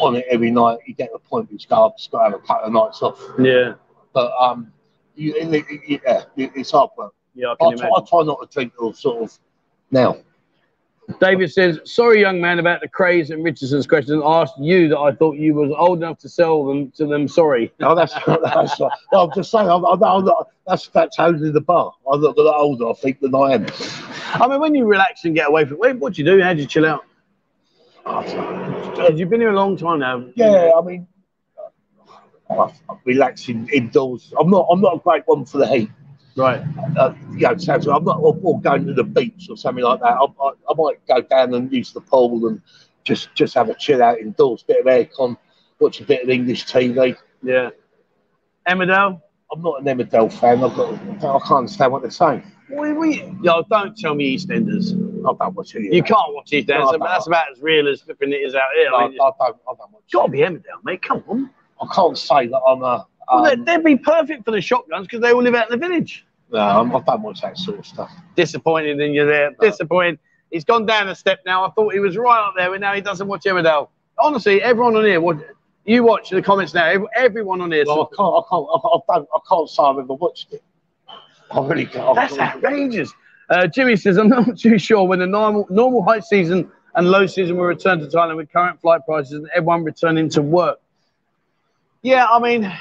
on 0.00 0.16
it 0.16 0.26
every 0.30 0.50
night, 0.50 0.78
you 0.86 0.94
get 0.94 1.10
the 1.12 1.18
point. 1.18 1.50
You 1.50 1.58
just 1.58 1.68
go, 1.68 1.86
I've 1.86 1.96
just 1.96 2.10
got 2.10 2.18
to 2.18 2.24
have 2.30 2.34
a 2.34 2.46
couple 2.46 2.66
of 2.66 2.72
nights 2.72 3.02
off. 3.02 3.22
Yeah, 3.38 3.74
But 4.12 4.32
um, 4.40 4.72
you, 5.14 5.34
it, 5.36 5.64
it, 5.68 6.00
yeah, 6.04 6.22
it, 6.36 6.52
it's 6.54 6.70
hard 6.70 6.90
work. 6.96 7.14
yeah, 7.34 7.48
I 7.48 7.52
I 7.52 7.56
try, 7.56 7.68
imagine. 7.68 7.92
I 7.96 8.00
try 8.08 8.22
not 8.24 8.40
to 8.40 8.48
drink 8.52 8.72
or 8.78 8.94
sort 8.94 9.22
of 9.24 9.38
now. 9.90 10.16
David 11.20 11.50
says, 11.50 11.80
"Sorry, 11.84 12.20
young 12.20 12.40
man, 12.40 12.58
about 12.58 12.82
the 12.82 12.88
Krays 12.88 13.30
and 13.30 13.42
Richardson's 13.42 13.86
question. 13.86 14.22
I 14.22 14.42
asked 14.42 14.58
you 14.58 14.88
that 14.90 14.98
I 14.98 15.12
thought 15.12 15.36
you 15.36 15.54
was 15.54 15.72
old 15.76 15.98
enough 15.98 16.18
to 16.18 16.28
sell 16.28 16.66
them 16.66 16.90
to 16.92 17.06
them. 17.06 17.26
Sorry. 17.26 17.72
No, 17.80 17.94
that's 17.94 18.12
that's. 18.26 18.78
No, 18.78 18.90
I'm 19.12 19.30
just 19.34 19.50
saying. 19.50 19.68
I'm, 19.68 19.84
I'm, 19.86 20.02
I'm 20.02 20.24
not, 20.24 20.48
that's 20.66 20.88
that's 20.88 21.18
only 21.18 21.50
the 21.50 21.62
bar. 21.62 21.92
I'm 22.12 22.20
not 22.20 22.36
a 22.36 22.42
lot 22.42 22.60
older, 22.60 22.90
I 22.90 22.92
think, 22.92 23.20
than 23.20 23.34
I 23.34 23.54
am. 23.54 23.66
I 24.34 24.46
mean, 24.48 24.60
when 24.60 24.74
you 24.74 24.84
relax 24.84 25.24
and 25.24 25.34
get 25.34 25.48
away 25.48 25.64
from 25.64 25.78
it, 25.82 25.98
what 25.98 26.14
do 26.14 26.22
you 26.22 26.30
do? 26.30 26.42
How 26.42 26.52
do 26.52 26.60
you 26.60 26.66
chill 26.66 26.84
out? 26.84 27.04
You've 29.14 29.30
been 29.30 29.40
here 29.40 29.50
a 29.50 29.56
long 29.56 29.76
time 29.76 30.00
now. 30.00 30.26
Yeah, 30.34 30.72
I 30.76 30.82
mean, 30.82 31.06
I'm 32.50 32.70
relaxing 33.04 33.68
indoors. 33.72 34.32
I'm 34.38 34.50
not. 34.50 34.66
I'm 34.70 34.80
not 34.82 34.96
a 34.96 34.98
great 34.98 35.22
one 35.26 35.46
for 35.46 35.58
the 35.58 35.66
heat. 35.66 35.90
Right. 36.38 36.62
uh, 36.96 37.14
you 37.32 37.40
know, 37.40 37.56
sounds 37.56 37.86
I'm 37.88 38.04
not 38.04 38.18
or, 38.20 38.38
or 38.42 38.60
going 38.60 38.86
to 38.86 38.94
the 38.94 39.04
beach 39.04 39.48
or 39.50 39.56
something 39.56 39.82
like 39.84 40.00
that. 40.00 40.12
I, 40.12 40.24
I, 40.24 40.50
I 40.70 40.74
might 40.76 41.04
go 41.06 41.20
down 41.20 41.52
and 41.54 41.72
use 41.72 41.92
the 41.92 42.00
pool 42.00 42.46
and 42.46 42.62
just 43.04 43.34
just 43.34 43.54
have 43.54 43.68
a 43.68 43.74
chill 43.74 44.02
out 44.02 44.18
indoors, 44.18 44.62
bit 44.62 44.80
of 44.80 44.86
aircon, 44.86 45.36
watch 45.80 46.00
a 46.00 46.04
bit 46.04 46.22
of 46.22 46.30
English 46.30 46.66
TV. 46.66 47.16
Yeah. 47.42 47.70
Emmerdale? 48.68 49.20
I'm 49.50 49.62
not 49.62 49.80
an 49.80 49.86
Emmerdale 49.86 50.32
fan. 50.32 50.62
I've 50.62 50.76
got, 50.76 50.92
I 50.94 51.38
can't 51.40 51.52
understand 51.52 51.90
what 51.92 52.02
they're 52.02 52.10
saying. 52.10 52.42
We, 52.70 52.92
we, 52.92 53.34
yo, 53.42 53.62
don't 53.70 53.96
tell 53.96 54.14
me 54.14 54.36
EastEnders. 54.36 54.92
I 55.26 55.32
don't 55.42 55.54
watch 55.54 55.74
it. 55.74 55.92
You 55.92 56.02
can't 56.02 56.34
watch 56.34 56.50
EastEnders. 56.50 56.92
No, 56.92 56.98
that's 56.98 57.26
about 57.26 57.50
as 57.50 57.62
real 57.62 57.88
as 57.88 58.02
flipping 58.02 58.30
it 58.32 58.36
is 58.36 58.54
out 58.54 58.68
here. 58.76 58.90
I, 58.92 59.04
I 59.04 59.06
I, 59.06 59.08
don't. 59.08 59.22
I 59.40 59.48
don't 59.66 59.90
watch. 59.90 60.02
got 60.12 60.26
to 60.26 60.28
it. 60.28 60.32
be 60.32 60.38
Emmerdale, 60.40 60.84
mate. 60.84 61.00
Come 61.02 61.24
on. 61.28 61.50
I 61.80 61.86
can't 61.94 62.18
say 62.18 62.46
that 62.48 62.60
I'm 62.66 62.82
a. 62.82 63.06
Well, 63.32 63.44
Um, 63.44 63.44
they'd, 63.44 63.64
they'd 63.66 63.84
be 63.84 63.96
perfect 63.96 64.44
for 64.44 64.50
the 64.50 64.60
shotguns 64.60 65.06
because 65.06 65.20
they 65.22 65.32
all 65.32 65.42
live 65.42 65.54
out 65.54 65.70
in 65.72 65.80
the 65.80 65.86
village. 65.88 66.26
No, 66.50 66.58
I'm- 66.58 66.94
I 66.96 67.00
don't 67.00 67.22
watch 67.22 67.40
that 67.42 67.56
sort 67.58 67.78
of 67.78 67.86
stuff. 67.86 68.10
Disappointed 68.36 69.00
in 69.00 69.12
you 69.12 69.26
there. 69.26 69.50
No. 69.50 69.56
Disappointed. 69.70 70.18
He's 70.50 70.64
gone 70.64 70.86
down 70.86 71.08
a 71.08 71.14
step 71.14 71.40
now. 71.44 71.64
I 71.66 71.70
thought 71.70 71.92
he 71.92 72.00
was 72.00 72.16
right 72.16 72.40
up 72.40 72.54
there, 72.56 72.70
but 72.70 72.80
now 72.80 72.94
he 72.94 73.00
doesn't 73.02 73.28
watch 73.28 73.44
Emmerdale. 73.44 73.88
Honestly, 74.18 74.62
everyone 74.62 74.96
on 74.96 75.04
here, 75.04 75.20
what 75.20 75.38
you 75.84 76.02
watch 76.02 76.30
the 76.30 76.42
comments 76.42 76.74
now. 76.74 77.06
Everyone 77.14 77.60
on 77.60 77.70
here. 77.70 77.84
Well, 77.86 78.10
I 78.12 78.16
can't. 78.16 78.34
I 78.34 78.42
can't. 78.48 78.66
I, 78.72 78.76
I, 78.76 79.18
don't, 79.18 79.28
I 79.34 79.38
can't 79.48 79.68
say 79.68 79.82
I've 79.82 79.98
ever 79.98 80.14
watched 80.14 80.52
it. 80.52 80.62
I 81.50 81.60
really 81.60 81.86
can't. 81.86 82.14
That's 82.14 82.38
outrageous. 82.38 83.12
Uh, 83.50 83.66
Jimmy 83.66 83.96
says, 83.96 84.18
I'm 84.18 84.28
not 84.28 84.58
too 84.58 84.78
sure 84.78 85.04
when 85.04 85.18
the 85.20 85.26
normal 85.26 85.66
normal 85.70 86.02
high 86.02 86.20
season 86.20 86.70
and 86.94 87.10
low 87.10 87.26
season 87.26 87.56
will 87.56 87.64
return 87.64 88.00
to 88.00 88.06
Thailand 88.06 88.36
with 88.36 88.52
current 88.52 88.80
flight 88.80 89.00
prices 89.06 89.32
and 89.32 89.48
everyone 89.54 89.84
returning 89.84 90.28
to 90.30 90.42
work. 90.42 90.78
Yeah, 92.02 92.26
I 92.26 92.38
mean, 92.38 92.72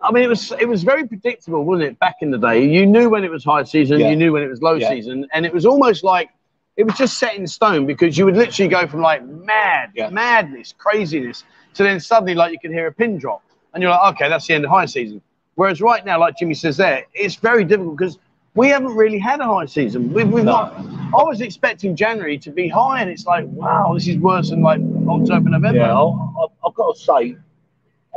I 0.00 0.12
mean, 0.12 0.24
it 0.24 0.28
was 0.28 0.52
it 0.52 0.68
was 0.68 0.82
very 0.82 1.06
predictable, 1.06 1.64
wasn't 1.64 1.88
it? 1.90 1.98
Back 1.98 2.16
in 2.20 2.30
the 2.30 2.38
day, 2.38 2.64
you 2.64 2.86
knew 2.86 3.08
when 3.08 3.24
it 3.24 3.30
was 3.30 3.44
high 3.44 3.62
season, 3.64 4.00
Yeah. 4.00 4.10
you 4.10 4.16
knew 4.16 4.32
when 4.32 4.42
it 4.42 4.48
was 4.48 4.62
low 4.62 4.74
Yeah. 4.74 4.90
season, 4.90 5.26
and 5.32 5.46
it 5.46 5.52
was 5.52 5.64
almost 5.66 6.04
like 6.04 6.30
it 6.76 6.84
was 6.84 6.94
just 6.96 7.18
set 7.18 7.34
in 7.36 7.46
stone 7.46 7.86
because 7.86 8.18
you 8.18 8.26
would 8.26 8.36
literally 8.36 8.68
go 8.68 8.86
from 8.86 9.00
like 9.00 9.24
mad, 9.24 9.90
Yeah. 9.94 10.10
madness, 10.10 10.74
craziness, 10.76 11.44
to 11.74 11.82
then 11.82 11.98
suddenly 12.00 12.34
like 12.34 12.52
you 12.52 12.58
could 12.58 12.70
hear 12.70 12.86
a 12.88 12.92
pin 12.92 13.16
drop, 13.18 13.42
and 13.72 13.82
you're 13.82 13.90
like, 13.90 14.14
okay, 14.14 14.28
that's 14.28 14.46
the 14.46 14.54
end 14.54 14.64
of 14.64 14.70
high 14.70 14.84
season. 14.86 15.22
Whereas 15.54 15.80
right 15.80 16.04
now, 16.04 16.20
like 16.20 16.36
Jimmy 16.36 16.52
says 16.54 16.76
there, 16.76 17.04
it's 17.14 17.36
very 17.36 17.64
difficult 17.64 17.96
because 17.96 18.18
we 18.54 18.68
haven't 18.68 18.94
really 18.94 19.18
had 19.18 19.40
a 19.40 19.46
high 19.46 19.64
season. 19.66 20.12
We've, 20.12 20.28
we've 20.30 20.44
No. 20.44 20.52
not. 20.52 20.76
I 21.18 21.22
was 21.22 21.40
expecting 21.40 21.96
January 21.96 22.36
to 22.38 22.50
be 22.50 22.68
high, 22.68 23.00
and 23.00 23.10
it's 23.10 23.24
like, 23.26 23.46
wow, 23.48 23.92
this 23.94 24.06
is 24.06 24.18
worse 24.18 24.50
than 24.50 24.60
like 24.60 24.80
October, 25.08 25.48
November. 25.48 25.78
Yeah, 25.80 25.98
I, 25.98 26.02
I, 26.04 26.46
I've 26.66 26.74
got 26.74 26.94
to 26.94 27.00
say, 27.00 27.36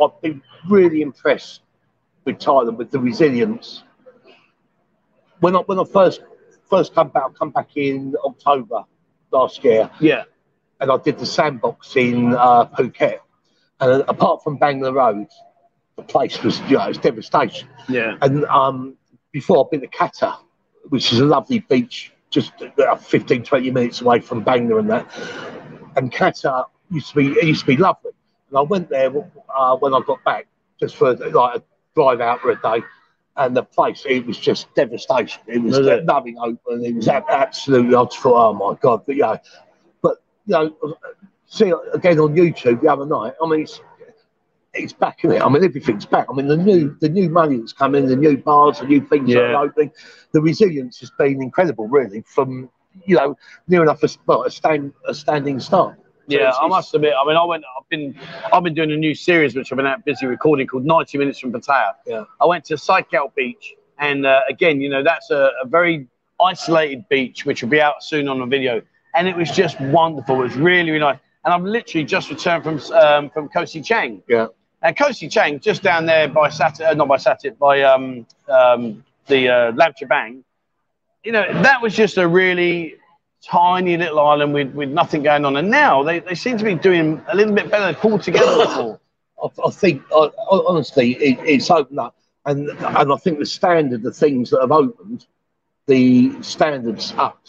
I've 0.04 0.22
been 0.22 0.42
really 0.68 1.02
impressed 1.02 1.62
with 2.26 2.40
Thailand 2.40 2.78
with 2.78 2.92
the 2.92 3.00
resilience. 3.00 3.84
When 5.40 5.56
I 5.56 5.60
when 5.60 5.80
I 5.80 5.84
first 5.84 6.22
first 6.70 6.94
come 6.94 7.10
back, 7.10 7.34
come 7.38 7.52
back 7.52 7.76
in 7.76 8.16
October 8.24 8.84
last 9.32 9.64
year, 9.64 9.90
yeah, 10.00 10.24
and 10.80 10.92
I 10.92 10.98
did 10.98 11.18
the 11.18 11.26
sandbox 11.26 11.96
in 11.96 12.34
uh, 12.34 12.66
Phuket. 12.66 13.20
And 13.82 14.04
apart 14.08 14.44
from 14.44 14.60
Bangla 14.60 14.94
Road, 14.94 15.28
the 15.96 16.04
place 16.04 16.42
was 16.44 16.60
you 16.62 16.78
know 16.78 16.90
it's 16.90 16.98
devastation. 16.98 17.68
yeah, 17.88 18.18
And 18.22 18.46
um, 18.46 18.98
before 19.32 19.64
I've 19.64 19.72
been 19.72 19.82
to 19.82 19.88
Kata, 19.88 20.38
which 20.90 21.14
is 21.14 21.20
a 21.20 21.26
lovely 21.26 21.60
beach 21.60 22.12
just 22.30 22.54
about 22.62 23.04
15, 23.04 23.44
20 23.44 23.72
minutes 23.72 24.02
away 24.02 24.20
from 24.20 24.44
Bangla 24.44 24.80
and 24.80 24.90
that. 24.90 25.08
And 25.96 26.12
Kata 26.12 26.66
used 26.92 27.10
to 27.10 27.16
be 27.16 27.28
it 27.28 27.46
used 27.46 27.62
to 27.62 27.68
be 27.68 27.78
lovely. 27.78 28.12
And 28.50 28.58
I 28.58 28.62
went 28.62 28.90
there 28.90 29.12
uh, 29.58 29.78
when 29.78 29.94
I 29.94 30.02
got 30.06 30.24
back 30.24 30.48
just 30.80 30.96
for 30.96 31.14
like 31.16 31.58
a 31.58 31.64
drive 31.96 32.22
out 32.22 32.42
for 32.42 32.52
a 32.52 32.62
day. 32.62 32.84
And 33.38 33.56
the 33.56 33.64
place, 33.64 34.06
it 34.08 34.26
was 34.26 34.38
just 34.38 34.74
devastation. 34.76 35.42
It 35.48 35.60
was, 35.60 35.78
Was 35.78 35.88
it? 35.88 36.06
nothing 36.06 36.38
open. 36.40 36.84
It 36.84 36.96
was 36.96 37.08
absolutely. 37.08 37.96
I 37.96 38.04
just 38.04 38.18
thought, 38.18 38.50
oh 38.50 38.54
my 38.54 38.78
god! 38.82 39.04
But 39.06 39.16
yeah, 39.16 39.38
but 40.02 40.18
you 40.46 40.54
know, 40.54 40.96
see 41.46 41.72
again 41.94 42.20
on 42.20 42.36
YouTube 42.36 42.82
the 42.82 42.92
other 42.92 43.06
night. 43.06 43.34
I 43.42 43.48
mean, 43.48 43.62
it's 43.62 43.80
it's 44.74 44.92
back 44.92 45.24
in 45.24 45.32
it. 45.32 45.42
I 45.42 45.48
mean, 45.48 45.64
everything's 45.64 46.06
back. 46.06 46.28
I 46.30 46.34
mean, 46.34 46.48
the 46.48 46.58
new 46.58 46.98
the 47.00 47.08
new 47.08 47.30
money 47.30 47.58
that's 47.58 47.72
come 47.72 47.96
in, 47.96 48.08
the 48.08 48.16
new 48.18 48.36
bars, 48.38 48.80
the 48.80 48.88
new 48.88 49.00
things 49.08 49.30
that 49.30 49.40
Yeah. 49.40 49.56
are 49.56 49.66
opening. 49.68 49.92
The 50.34 50.42
resilience 50.42 51.00
has 51.00 51.12
been 51.12 51.42
incredible, 51.42 51.88
really, 51.88 52.22
from 52.22 52.70
you 53.06 53.16
know 53.16 53.38
near 53.70 53.84
enough 53.84 54.04
a, 54.04 54.10
well, 54.26 54.44
a 54.44 54.52
stand 54.52 54.92
a 55.08 55.14
standing 55.14 55.62
start. 55.62 55.98
Yeah, 56.30 56.52
I 56.52 56.68
must 56.68 56.94
admit. 56.94 57.14
I 57.20 57.28
mean, 57.28 57.36
I 57.36 57.44
went. 57.44 57.64
I've 57.78 57.90
been. 57.90 58.16
I've 58.54 58.64
been 58.64 58.74
doing 58.74 58.92
a 58.92 58.98
new 58.98 59.16
series 59.16 59.56
which 59.56 59.72
I've 59.72 59.78
been 59.78 59.88
out 59.88 60.06
busy 60.06 60.26
recording 60.26 60.68
called 60.68 60.86
90 60.86 61.18
Minutes 61.18 61.40
from 61.40 61.52
Pattaya. 61.52 61.96
Yeah. 62.06 62.24
I 62.40 62.46
went 62.46 62.66
to 62.66 62.76
Psychel 62.76 63.34
Beach, 63.36 63.74
and 63.98 64.26
uh, 64.26 64.42
again, 64.48 64.80
you 64.80 64.90
know, 64.90 65.04
that's 65.04 65.32
a, 65.32 65.52
a 65.64 65.68
very 65.68 66.08
isolated 66.40 67.08
beach 67.10 67.46
which 67.46 67.62
will 67.62 67.70
be 67.70 67.82
out 67.82 68.04
soon 68.04 68.28
on 68.28 68.42
a 68.42 68.46
video, 68.46 68.82
and 69.16 69.28
it 69.28 69.36
was 69.36 69.50
just 69.52 69.80
wonderful. 69.82 70.40
It 70.42 70.44
was 70.44 70.56
really, 70.56 70.92
really 70.92 71.00
nice. 71.00 71.20
And 71.46 71.54
I've 71.54 71.64
literally 71.64 72.06
just 72.06 72.30
returned 72.30 72.64
from 72.64 72.80
um, 72.94 73.30
from 73.32 73.50
Koh 73.50 73.66
Si 73.66 73.82
Chang. 73.82 74.22
Yeah. 74.28 74.48
And 74.82 74.98
Koh 74.98 75.12
Si 75.12 75.28
Chang, 75.28 75.60
just 75.60 75.82
down 75.84 76.06
there 76.06 76.28
by 76.28 76.50
Sat, 76.50 76.80
uh, 76.80 76.94
not 76.94 77.08
by 77.08 77.18
Satit, 77.18 77.58
by 77.58 77.82
um, 77.82 78.26
um, 78.48 79.04
the 79.28 79.50
uh, 79.50 79.72
Laem 79.74 79.94
Chabang, 80.00 80.44
you 81.24 81.32
know, 81.32 81.62
that 81.64 81.82
was 81.82 81.94
just 81.96 82.18
a 82.18 82.28
really 82.28 82.96
tiny 83.46 83.98
little 83.98 84.20
island 84.20 84.54
with, 84.54 84.74
with 84.74 84.90
nothing 84.90 85.24
going 85.24 85.46
on. 85.46 85.58
And 85.58 85.70
now 85.70 86.04
they, 86.04 86.20
they 86.20 86.36
seem 86.36 86.58
to 86.58 86.64
be 86.64 86.76
doing 86.76 87.22
a 87.32 87.36
little 87.36 87.54
bit 87.54 87.70
better. 87.72 87.98
Pulled 87.98 88.24
together 88.24 88.66
more. 88.76 89.00
I, 89.44 89.68
I 89.68 89.72
think 89.72 90.04
I, 90.14 90.30
honestly 90.52 91.14
it, 91.14 91.40
it's 91.46 91.72
opened 91.72 92.00
up, 92.00 92.16
and 92.46 92.70
and 92.70 93.14
I 93.14 93.16
think 93.18 93.40
the 93.40 93.46
standard, 93.46 94.04
the 94.04 94.12
things 94.12 94.50
that 94.50 94.60
have 94.60 94.72
opened, 94.74 95.26
the 95.88 96.42
standards 96.44 97.14
up. 97.18 97.40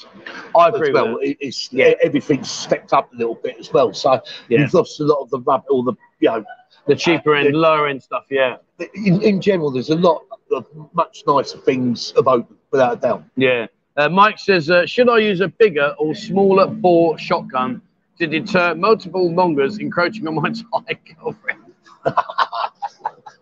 I 0.57 0.69
as 0.69 0.75
agree 0.75 0.93
well. 0.93 1.15
with 1.15 1.23
it. 1.25 1.31
It, 1.31 1.39
it's 1.41 1.73
Yeah. 1.73 1.95
everything's 2.03 2.51
stepped 2.51 2.93
up 2.93 3.13
a 3.13 3.17
little 3.17 3.35
bit 3.35 3.57
as 3.59 3.73
well. 3.73 3.93
So 3.93 4.21
Yeah. 4.49 4.61
you've 4.61 4.75
lost 4.75 5.01
a 5.01 5.05
lot 5.05 5.21
of 5.21 5.31
the 5.31 5.41
rub, 5.41 5.65
all 5.69 5.83
the 5.83 5.95
you 6.21 6.29
know. 6.31 6.45
The 6.87 6.97
cheaper 6.97 7.35
end, 7.37 7.55
lower 7.55 7.87
end 7.89 8.03
stuff, 8.03 8.25
yeah. 8.31 8.57
In, 8.95 9.21
in 9.23 9.41
general, 9.41 9.71
there's 9.71 9.91
a 9.91 9.95
lot 9.97 10.23
of 10.51 10.67
much 10.95 11.23
nicer 11.27 11.59
things 11.59 12.13
have 12.17 12.27
opened, 12.27 12.59
without 12.71 12.95
a 12.95 12.97
doubt. 12.97 13.25
Yeah. 13.37 13.67
Uh, 14.01 14.09
Mike 14.09 14.39
says, 14.39 14.71
uh, 14.71 14.87
should 14.87 15.11
I 15.11 15.19
use 15.19 15.43
a 15.43 15.49
bigger 15.49 15.95
or 15.99 16.15
smaller 16.15 16.67
bore 16.67 17.19
shotgun 17.19 17.83
to 18.19 18.27
deter 18.27 18.75
multiple 18.75 19.29
mongers 19.31 19.79
encroaching 19.79 20.27
on 20.27 20.37
my 20.37 20.49
Thai 20.87 20.99
girlfriend? 21.21 21.61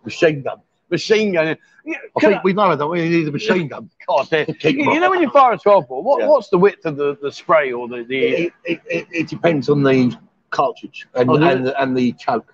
Machine 0.05 0.43
gun. 0.43 0.59
Machine 0.91 1.33
gun. 1.35 1.57
Yeah, 1.85 1.97
I 2.17 2.21
think 2.21 2.43
we 2.43 2.55
know 2.55 2.75
that 2.75 2.87
we 2.89 3.09
need 3.09 3.29
a 3.29 3.31
machine 3.31 3.69
gun. 3.69 3.89
God, 4.09 4.27
you, 4.33 4.47
you 4.93 4.99
know 5.01 5.11
when 5.11 5.23
you 5.23 5.31
fire 5.31 5.53
a 5.53 5.59
12 5.59 5.87
bore, 5.87 6.03
what, 6.03 6.21
Yeah. 6.23 6.27
what's 6.27 6.49
the 6.49 6.59
width 6.59 6.85
of 6.87 6.97
the, 6.97 7.17
the 7.23 7.31
spray 7.31 7.71
or 7.71 7.87
the, 7.87 8.03
the 8.03 8.19
It, 8.19 8.53
it, 8.65 8.81
it, 8.91 9.07
it 9.13 9.29
depends 9.29 9.69
on 9.69 9.85
the 9.85 10.17
cartridge 10.51 11.07
and, 11.15 11.31
Oh, 11.31 11.37
and, 11.37 11.69
and 11.69 11.97
the 11.97 12.13
choke. 12.15 12.53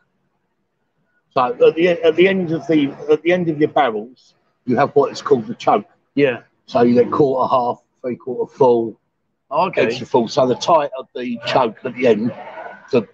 So 1.30 1.55
at 1.68 1.74
the 1.74 1.88
at 1.88 2.14
the 2.16 2.28
end 2.28 2.52
of 2.52 2.66
the 2.66 2.94
at 3.11 3.22
the 3.22 3.32
end 3.32 3.48
of 3.48 3.59
your 3.59 3.70
barrels, 3.70 4.34
you 4.66 4.76
have 4.76 4.90
what 4.94 5.11
is 5.11 5.22
called 5.22 5.46
the 5.46 5.55
choke. 5.55 5.86
yeah? 6.14 6.42
So 6.66 6.82
you 6.82 6.94
get 6.94 7.11
quarter 7.11 7.48
half, 7.50 7.82
three 8.05 8.16
quarter 8.16 8.52
full, 8.52 9.00
oh, 9.50 9.66
Okay. 9.68 9.86
extra 9.86 10.07
full. 10.07 10.28
So 10.28 10.46
the 10.46 10.55
tighter 10.57 10.90
the 11.14 11.38
choke 11.46 11.78
at 11.84 11.94
the 11.94 12.07
end, 12.07 12.32
the 12.92 13.09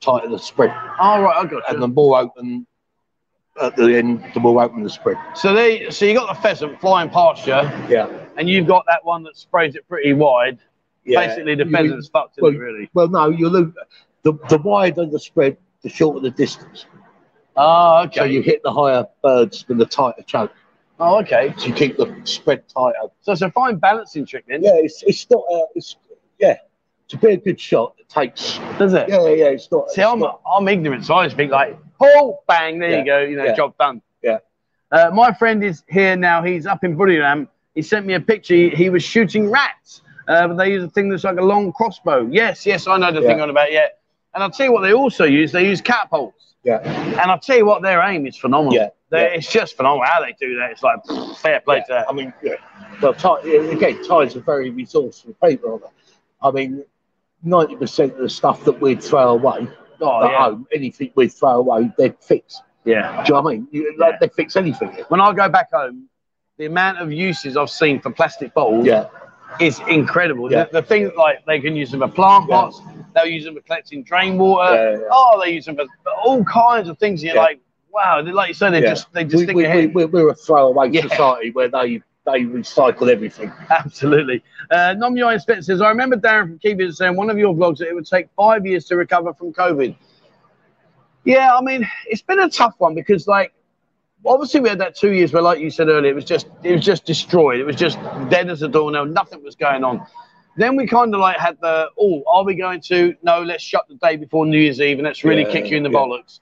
tighter 0.00 0.28
the 0.28 0.38
spread, 0.38 0.70
All 1.00 1.22
right, 1.22 1.36
I 1.36 1.42
got 1.44 1.52
you. 1.52 1.62
and 1.68 1.82
the 1.82 1.88
more 1.88 2.18
open 2.20 2.66
at 3.60 3.74
the 3.76 3.96
end, 3.96 4.22
the 4.34 4.40
more 4.40 4.62
open 4.62 4.82
the 4.84 4.90
spread. 4.90 5.16
So 5.34 5.52
they, 5.54 5.90
so 5.90 6.04
you 6.04 6.14
got 6.14 6.28
the 6.34 6.40
pheasant 6.40 6.80
flying 6.80 7.10
past 7.10 7.46
you, 7.46 7.54
Yeah, 7.88 8.08
and 8.36 8.48
you've 8.48 8.66
got 8.66 8.84
that 8.86 9.04
one 9.04 9.22
that 9.24 9.36
sprays 9.36 9.74
it 9.74 9.88
pretty 9.88 10.12
wide. 10.12 10.58
yeah. 11.04 11.26
Basically, 11.26 11.54
the 11.56 11.64
You- 11.64 11.70
pheasant's 11.72 12.08
fucked, 12.08 12.38
well, 12.40 12.52
it, 12.52 12.58
really? 12.58 12.88
Well, 12.94 13.08
no, 13.08 13.30
you 13.30 13.48
lose 13.48 13.72
the 14.22 14.34
the 14.48 14.58
wider 14.58 15.06
the 15.06 15.18
spread, 15.18 15.56
the 15.82 15.88
shorter 15.88 16.20
the 16.20 16.30
distance. 16.30 16.86
Oh, 17.56 18.02
okay. 18.04 18.20
So 18.20 18.24
you 18.24 18.42
hit 18.42 18.62
the 18.62 18.72
higher 18.72 19.06
birds 19.22 19.66
with 19.66 19.78
the 19.78 19.86
tighter 19.86 20.22
choke. 20.22 20.52
Oh, 21.00 21.18
okay. 21.20 21.54
to 21.58 21.72
keep 21.72 21.96
the 21.96 22.14
spread 22.24 22.64
tighter. 22.68 22.98
So 23.22 23.32
it's 23.32 23.42
a 23.42 23.50
fine 23.50 23.76
balancing 23.76 24.26
trick 24.26 24.44
then, 24.48 24.62
Yeah, 24.62 24.72
it's 24.76 25.02
it's 25.02 25.28
not 25.30 25.42
uh, 25.52 25.66
it's 25.74 25.96
yeah. 26.38 26.56
To 27.08 27.16
be 27.18 27.28
a 27.28 27.36
good 27.36 27.60
shot, 27.60 27.94
it 27.98 28.08
takes 28.08 28.58
does 28.78 28.92
it? 28.94 29.08
yeah 29.08 29.28
yeah. 29.28 29.44
It's 29.46 29.70
not. 29.70 29.90
See, 29.90 30.00
it's 30.02 30.10
I'm, 30.10 30.18
not- 30.18 30.40
I'm 30.50 30.66
ignorant, 30.68 31.04
so 31.06 31.14
I 31.14 31.26
just 31.26 31.36
think 31.36 31.52
like, 31.52 31.78
pull, 31.98 32.42
bang, 32.48 32.78
there 32.80 32.90
Yeah. 32.90 32.98
you 32.98 33.04
go, 33.04 33.18
you 33.20 33.36
know, 33.36 33.44
Yeah. 33.44 33.54
job 33.54 33.74
done. 33.78 34.02
Yeah. 34.22 34.38
Uh, 34.90 35.10
my 35.14 35.32
friend 35.32 35.62
is 35.62 35.84
here 35.88 36.16
now. 36.16 36.42
He's 36.42 36.66
up 36.66 36.82
in 36.84 36.96
Buriram. 36.96 37.48
He 37.74 37.82
sent 37.82 38.06
me 38.06 38.14
a 38.14 38.20
picture. 38.20 38.54
He, 38.54 38.70
he 38.70 38.90
was 38.90 39.02
shooting 39.04 39.50
rats, 39.50 40.02
uh, 40.28 40.48
but 40.48 40.56
they 40.56 40.70
use 40.70 40.82
a 40.82 40.88
thing 40.90 41.08
that's 41.08 41.24
like 41.24 41.36
a 41.38 41.42
long 41.42 41.72
crossbow. 41.72 42.26
Yes, 42.30 42.66
yes, 42.66 42.86
I 42.88 42.96
know 42.96 43.12
the 43.12 43.20
thing 43.20 43.36
Yeah. 43.38 43.42
on 43.44 43.50
about. 43.50 43.70
Yeah. 43.72 43.86
And 44.34 44.42
I'll 44.42 44.50
tell 44.50 44.66
you 44.66 44.72
what 44.72 44.82
they 44.82 44.92
also 44.92 45.24
use. 45.24 45.52
They 45.52 45.66
use 45.66 45.80
catapults. 45.80 46.54
yeah 46.64 46.78
And 47.20 47.30
I'll 47.30 47.38
tell 47.38 47.56
you 47.56 47.64
what, 47.66 47.82
their 47.82 48.00
aim 48.02 48.26
is 48.26 48.36
phenomenal. 48.36 48.74
Yeah, 48.74 48.88
They- 49.10 49.20
yeah. 49.22 49.36
It's 49.38 49.50
just 49.50 49.76
phenomenal 49.76 50.06
how 50.06 50.20
they 50.20 50.34
do 50.40 50.56
that. 50.58 50.70
It's 50.72 50.82
like 50.82 51.02
pff, 51.04 51.36
fair 51.38 51.60
play 51.60 51.78
to 51.80 51.84
yeah. 51.88 51.94
that. 52.00 52.08
I 52.08 52.12
mean 52.12 52.32
yeah. 52.42 52.54
Well, 53.00 53.12
again, 53.44 54.02
Thais 54.04 54.36
are 54.36 54.40
very 54.40 54.70
resourceful 54.70 55.34
they? 55.42 55.58
I 56.42 56.50
mean, 56.50 56.84
ninety 57.42 57.76
percent 57.76 58.12
of 58.12 58.18
the 58.18 58.28
stuff 58.28 58.64
that 58.64 58.80
we'd 58.80 59.02
throw 59.02 59.30
away 59.30 59.68
Oh, 60.00 60.24
at 60.24 60.30
yeah. 60.30 60.38
home, 60.44 60.66
anything 60.74 61.10
we'd 61.14 61.32
throw 61.32 61.58
away, 61.58 61.90
they'd 61.96 62.14
fix. 62.20 62.60
yeah. 62.84 63.22
Do 63.24 63.28
you 63.28 63.34
know 63.34 63.42
what 63.42 63.50
I 63.50 63.54
mean? 63.56 63.68
You, 63.70 63.94
like, 63.98 64.20
they'd 64.20 64.32
fix 64.34 64.54
anything. 64.56 64.90
When 65.08 65.20
I 65.22 65.32
go 65.32 65.48
back 65.48 65.72
home, 65.72 66.08
the 66.58 66.66
amount 66.66 66.98
of 66.98 67.10
uses 67.12 67.56
I've 67.56 67.70
seen 67.70 68.00
for 68.00 68.10
plastic 68.10 68.52
bottles 68.52 68.84
Yeah, 68.86 69.08
is 69.60 69.80
incredible. 69.88 70.52
Yeah. 70.52 70.64
The, 70.64 70.80
the 70.80 70.86
things 70.86 71.12
like 71.16 71.44
they 71.46 71.60
can 71.60 71.76
use 71.76 71.90
them 71.90 72.00
for 72.00 72.08
plant 72.08 72.44
Yeah. 72.48 72.56
pots, 72.56 72.80
they'll 73.14 73.26
use 73.26 73.44
them 73.44 73.54
for 73.54 73.62
collecting 73.62 74.02
drain 74.02 74.36
water. 74.36 75.08
Oh, 75.10 75.40
they 75.42 75.52
use 75.52 75.64
them 75.64 75.76
for, 75.76 75.86
all 76.24 76.44
kinds 76.44 76.88
of 76.90 76.98
things. 76.98 77.22
You're 77.24 77.36
like, 77.36 77.60
wow, 77.96 78.22
like 78.22 78.48
you 78.48 78.54
said, 78.54 78.70
they 78.70 78.82
Yeah. 78.82 78.90
just 78.90 79.12
they 79.12 79.24
just 79.24 79.36
we, 79.40 79.46
think 79.46 79.56
we, 79.56 79.62
we, 79.62 79.68
ahead. 79.68 79.94
we're, 79.94 80.06
we're 80.06 80.28
a 80.30 80.34
throwaway 80.34 80.90
Yeah. 80.90 81.02
society 81.08 81.50
where 81.50 81.68
they 81.68 82.02
they 82.26 82.42
recycle 82.42 83.08
everything. 83.10 83.50
Absolutely. 83.70 84.42
Uh, 84.70 84.94
Nom 84.98 85.16
Yoy 85.16 85.38
says, 85.38 85.80
I 85.80 85.88
remember 85.88 86.16
Darren 86.16 86.48
from 86.48 86.58
Keep 86.58 86.80
It 86.80 86.92
saying 86.94 87.16
one 87.16 87.30
of 87.30 87.38
your 87.38 87.54
vlogs 87.54 87.78
that 87.78 87.88
it 87.88 87.94
would 87.94 88.06
take 88.06 88.28
five 88.36 88.66
years 88.66 88.84
to 88.86 88.96
recover 88.96 89.32
from 89.32 89.52
COVID. 89.52 89.94
Yeah, 91.24 91.56
I 91.56 91.60
mean, 91.60 91.86
it's 92.06 92.22
been 92.22 92.40
a 92.40 92.48
tough 92.48 92.74
one 92.78 92.94
because, 92.94 93.26
like, 93.26 93.52
obviously 94.24 94.60
we 94.60 94.68
had 94.68 94.78
that 94.80 94.94
two 94.96 95.12
years 95.12 95.32
where, 95.32 95.42
like 95.42 95.60
you 95.60 95.70
said 95.70 95.88
earlier, 95.88 96.10
it 96.12 96.14
was 96.14 96.24
just 96.24 96.48
it 96.62 96.72
was 96.72 96.84
just 96.84 97.04
destroyed. 97.04 97.60
It 97.60 97.64
was 97.64 97.76
just 97.76 97.98
dead 98.28 98.50
as 98.50 98.62
a 98.62 98.68
doornail. 98.68 99.06
Nothing 99.06 99.42
was 99.42 99.54
going 99.56 99.84
on. 99.84 100.04
Then 100.56 100.74
we 100.76 100.86
kind 100.86 101.14
of 101.14 101.20
like 101.20 101.36
had 101.38 101.58
the, 101.60 101.90
oh, 102.00 102.22
are 102.32 102.44
we 102.44 102.54
going 102.54 102.80
to? 102.82 103.14
No, 103.22 103.42
let's 103.42 103.62
shut 103.62 103.86
the 103.88 103.94
day 103.96 104.16
before 104.16 104.46
New 104.46 104.58
Year's 104.58 104.80
Eve 104.80 104.98
and 104.98 105.04
let's 105.06 105.22
really 105.22 105.42
Yeah, 105.42 105.52
kick 105.52 105.70
you 105.70 105.76
in 105.76 105.82
the 105.82 105.90
yeah. 105.90 105.98
bollocks. 105.98 106.40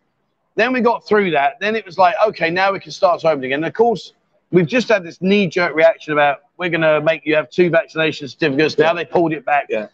Then 0.56 0.72
we 0.72 0.80
got 0.80 1.06
through 1.06 1.30
that. 1.32 1.58
Then 1.60 1.74
it 1.76 1.84
was 1.84 1.98
like, 1.98 2.14
okay, 2.28 2.50
now 2.50 2.72
we 2.72 2.80
can 2.80 2.92
start 2.92 3.20
to 3.20 3.28
open 3.28 3.44
again. 3.44 3.58
And 3.58 3.66
of 3.66 3.72
course, 3.74 4.12
we've 4.52 4.66
just 4.66 4.88
had 4.88 5.02
this 5.02 5.20
knee 5.20 5.46
jerk 5.48 5.74
reaction 5.74 6.12
about 6.12 6.40
we're 6.58 6.70
going 6.70 6.82
to 6.82 7.00
make 7.00 7.26
you 7.26 7.34
have 7.34 7.50
two 7.50 7.70
vaccination 7.70 8.28
certificates. 8.28 8.78
Now 8.78 8.94
they 8.94 9.04
pulled 9.04 9.32
it 9.32 9.44
back. 9.44 9.66
Yeah. 9.68 9.88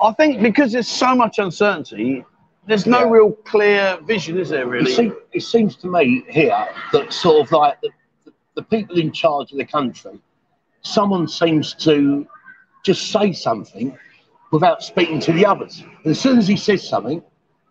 I 0.00 0.12
think 0.12 0.40
because 0.42 0.72
there's 0.72 0.86
so 0.88 1.14
much 1.14 1.38
uncertainty, 1.38 2.24
there's 2.66 2.86
no 2.86 3.00
Yeah. 3.00 3.10
real 3.10 3.32
clear 3.32 3.98
vision, 4.02 4.38
is 4.38 4.50
there, 4.50 4.62
It, 4.62 4.66
really? 4.66 4.92
seem, 4.92 5.16
it 5.32 5.40
seems 5.42 5.74
to 5.76 5.88
me 5.88 6.24
here 6.28 6.68
that 6.92 7.12
sort 7.12 7.44
of 7.44 7.50
like 7.52 7.80
the, 7.80 7.90
the, 8.24 8.32
the 8.56 8.62
people 8.62 8.98
in 8.98 9.10
charge 9.10 9.50
of 9.52 9.58
the 9.58 9.64
country, 9.64 10.20
someone 10.82 11.26
seems 11.26 11.74
to 11.74 12.26
just 12.84 13.10
say 13.10 13.32
something 13.32 13.96
without 14.52 14.82
speaking 14.84 15.18
to 15.20 15.32
the 15.32 15.44
others. 15.44 15.82
And 16.04 16.12
as 16.12 16.20
soon 16.20 16.38
as 16.38 16.46
he 16.46 16.56
says 16.56 16.86
something, 16.86 17.22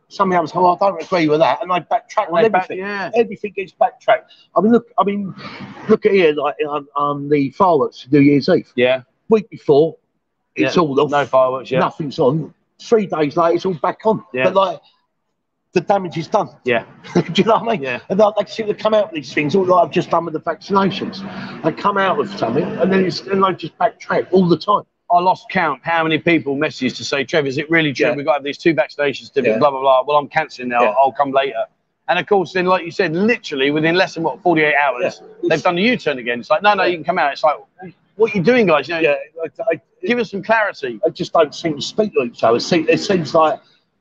some 0.08 0.30
of 0.30 0.34
the 0.34 0.39
others 0.39 0.51
go, 0.51 0.66
oh, 0.68 0.76
I 0.76 0.78
don't 0.89 1.01
agree 1.03 1.28
with 1.28 1.39
that. 1.39 1.62
And 1.62 1.72
they 1.72 1.80
backtrack 1.80 2.32
on 2.32 2.41
They 2.41 2.49
back- 2.49 2.64
everything. 2.66 2.80
yeah. 2.86 3.12
Everything 3.16 3.53
gets 3.53 3.72
backtracked. 3.74 4.32
I 4.56 4.62
mean, 4.62 4.72
look, 4.72 4.88
I 4.99 5.03
mean, 5.03 5.34
look 5.89 6.06
at 6.06 6.12
here, 6.12 6.34
like 6.34 6.56
on, 6.68 6.88
on 6.95 7.30
the 7.30 7.49
fireworks 7.51 8.01
for 8.03 8.10
New 8.14 8.20
Year's 8.22 8.47
Eve. 8.49 8.72
Yeah. 8.76 9.01
Week 9.30 9.49
before, 9.49 9.97
it's 10.56 10.76
Yeah, 10.76 10.82
all 10.82 10.99
off. 11.01 11.12
No 11.12 11.26
fireworks, 11.26 11.72
yeah. 11.72 11.80
Nothing's 11.80 12.20
on. 12.20 12.53
Three 12.82 13.08
days 13.08 13.36
later, 13.38 13.56
it's 13.56 13.66
all 13.66 13.74
back 13.76 13.99
on. 14.06 14.24
Yeah. 14.34 14.43
But 14.45 14.53
like, 14.56 14.80
the 15.74 15.82
damage 15.82 16.18
is 16.18 16.28
done. 16.28 16.49
Yeah. 16.64 16.86
Do 17.14 17.24
you 17.36 17.43
know 17.43 17.56
what 17.56 17.64
I 17.68 17.72
mean? 17.74 17.82
Yeah. 17.82 17.99
And 18.10 18.20
like, 18.20 18.36
they 18.38 18.45
seem 18.45 18.68
to 18.68 18.74
come 18.74 18.93
out 18.93 19.12
with 19.12 19.16
these 19.24 19.34
things, 19.34 19.56
all 19.56 19.66
like 19.66 19.86
I've 19.86 19.91
just 19.91 20.10
done 20.10 20.26
with 20.26 20.34
the 20.34 20.39
vaccinations. 20.39 21.20
They 21.64 21.72
come 21.74 21.97
out 21.97 22.18
with 22.18 22.38
something, 22.38 22.64
and 22.64 22.91
then 22.91 23.03
it's, 23.06 23.22
and 23.22 23.43
they 23.43 23.53
just 23.53 23.78
backtrack 23.78 24.28
all 24.32 24.47
the 24.47 24.58
time. 24.58 24.84
I 25.16 25.22
lost 25.22 25.49
count 25.49 25.82
how 25.84 26.03
many 26.03 26.18
people 26.18 26.55
messaged 26.57 26.97
to 26.97 27.03
say, 27.03 27.24
Trevor, 27.24 27.47
is 27.47 27.57
it 27.57 27.70
really 27.70 27.93
true? 27.93 28.07
Yeah. 28.07 28.16
We've 28.16 28.26
got 28.26 28.34
to 28.34 28.38
have 28.39 28.43
these 28.43 28.57
two 28.57 28.74
vaccination 28.74 29.26
certificates, 29.26 29.55
Yeah. 29.55 29.59
blah, 29.59 29.72
blah, 29.72 29.80
blah. 29.82 30.03
Well, 30.05 30.18
I'm 30.18 30.28
cancelling 30.28 30.70
now. 30.70 30.82
Yeah. 30.84 30.93
I'll 31.01 31.11
come 31.11 31.32
later. 31.32 31.63
And 32.07 32.20
of 32.20 32.28
course, 32.28 32.53
then, 32.53 32.66
like 32.66 32.86
you 32.86 32.91
said, 32.91 33.16
literally 33.16 33.72
within 33.72 33.95
less 33.95 34.13
than 34.13 34.24
what 34.24 34.41
48 34.41 34.76
hours, 34.76 35.22
they've 35.49 35.63
done 35.63 35.78
a 35.78 35.82
U-turn 35.82 36.20
again. 36.20 36.39
It's 36.39 36.49
like, 36.49 36.61
no, 36.61 36.74
no, 36.74 36.84
you 36.84 36.97
can 36.97 37.03
come 37.03 37.18
out. 37.18 37.32
It's 37.34 37.43
like, 37.43 37.57
what 38.16 38.34
are 38.34 38.38
you 38.38 38.43
doing, 38.43 38.68
guys? 38.68 38.88
You 38.88 38.95
know, 38.95 39.01
Yeah, 39.01 39.16
I, 39.43 39.74
I, 39.76 39.82
give 40.05 40.20
us 40.20 40.30
some 40.32 40.43
clarity. 40.43 40.99
I 41.05 41.09
just 41.09 41.34
don't 41.34 41.55
seem 41.55 41.76
to 41.78 41.82
speak 41.82 42.13
to 42.13 42.24
each 42.24 42.43
other. 42.43 42.57
It 42.57 42.99
seems 42.99 43.34
like 43.34 43.59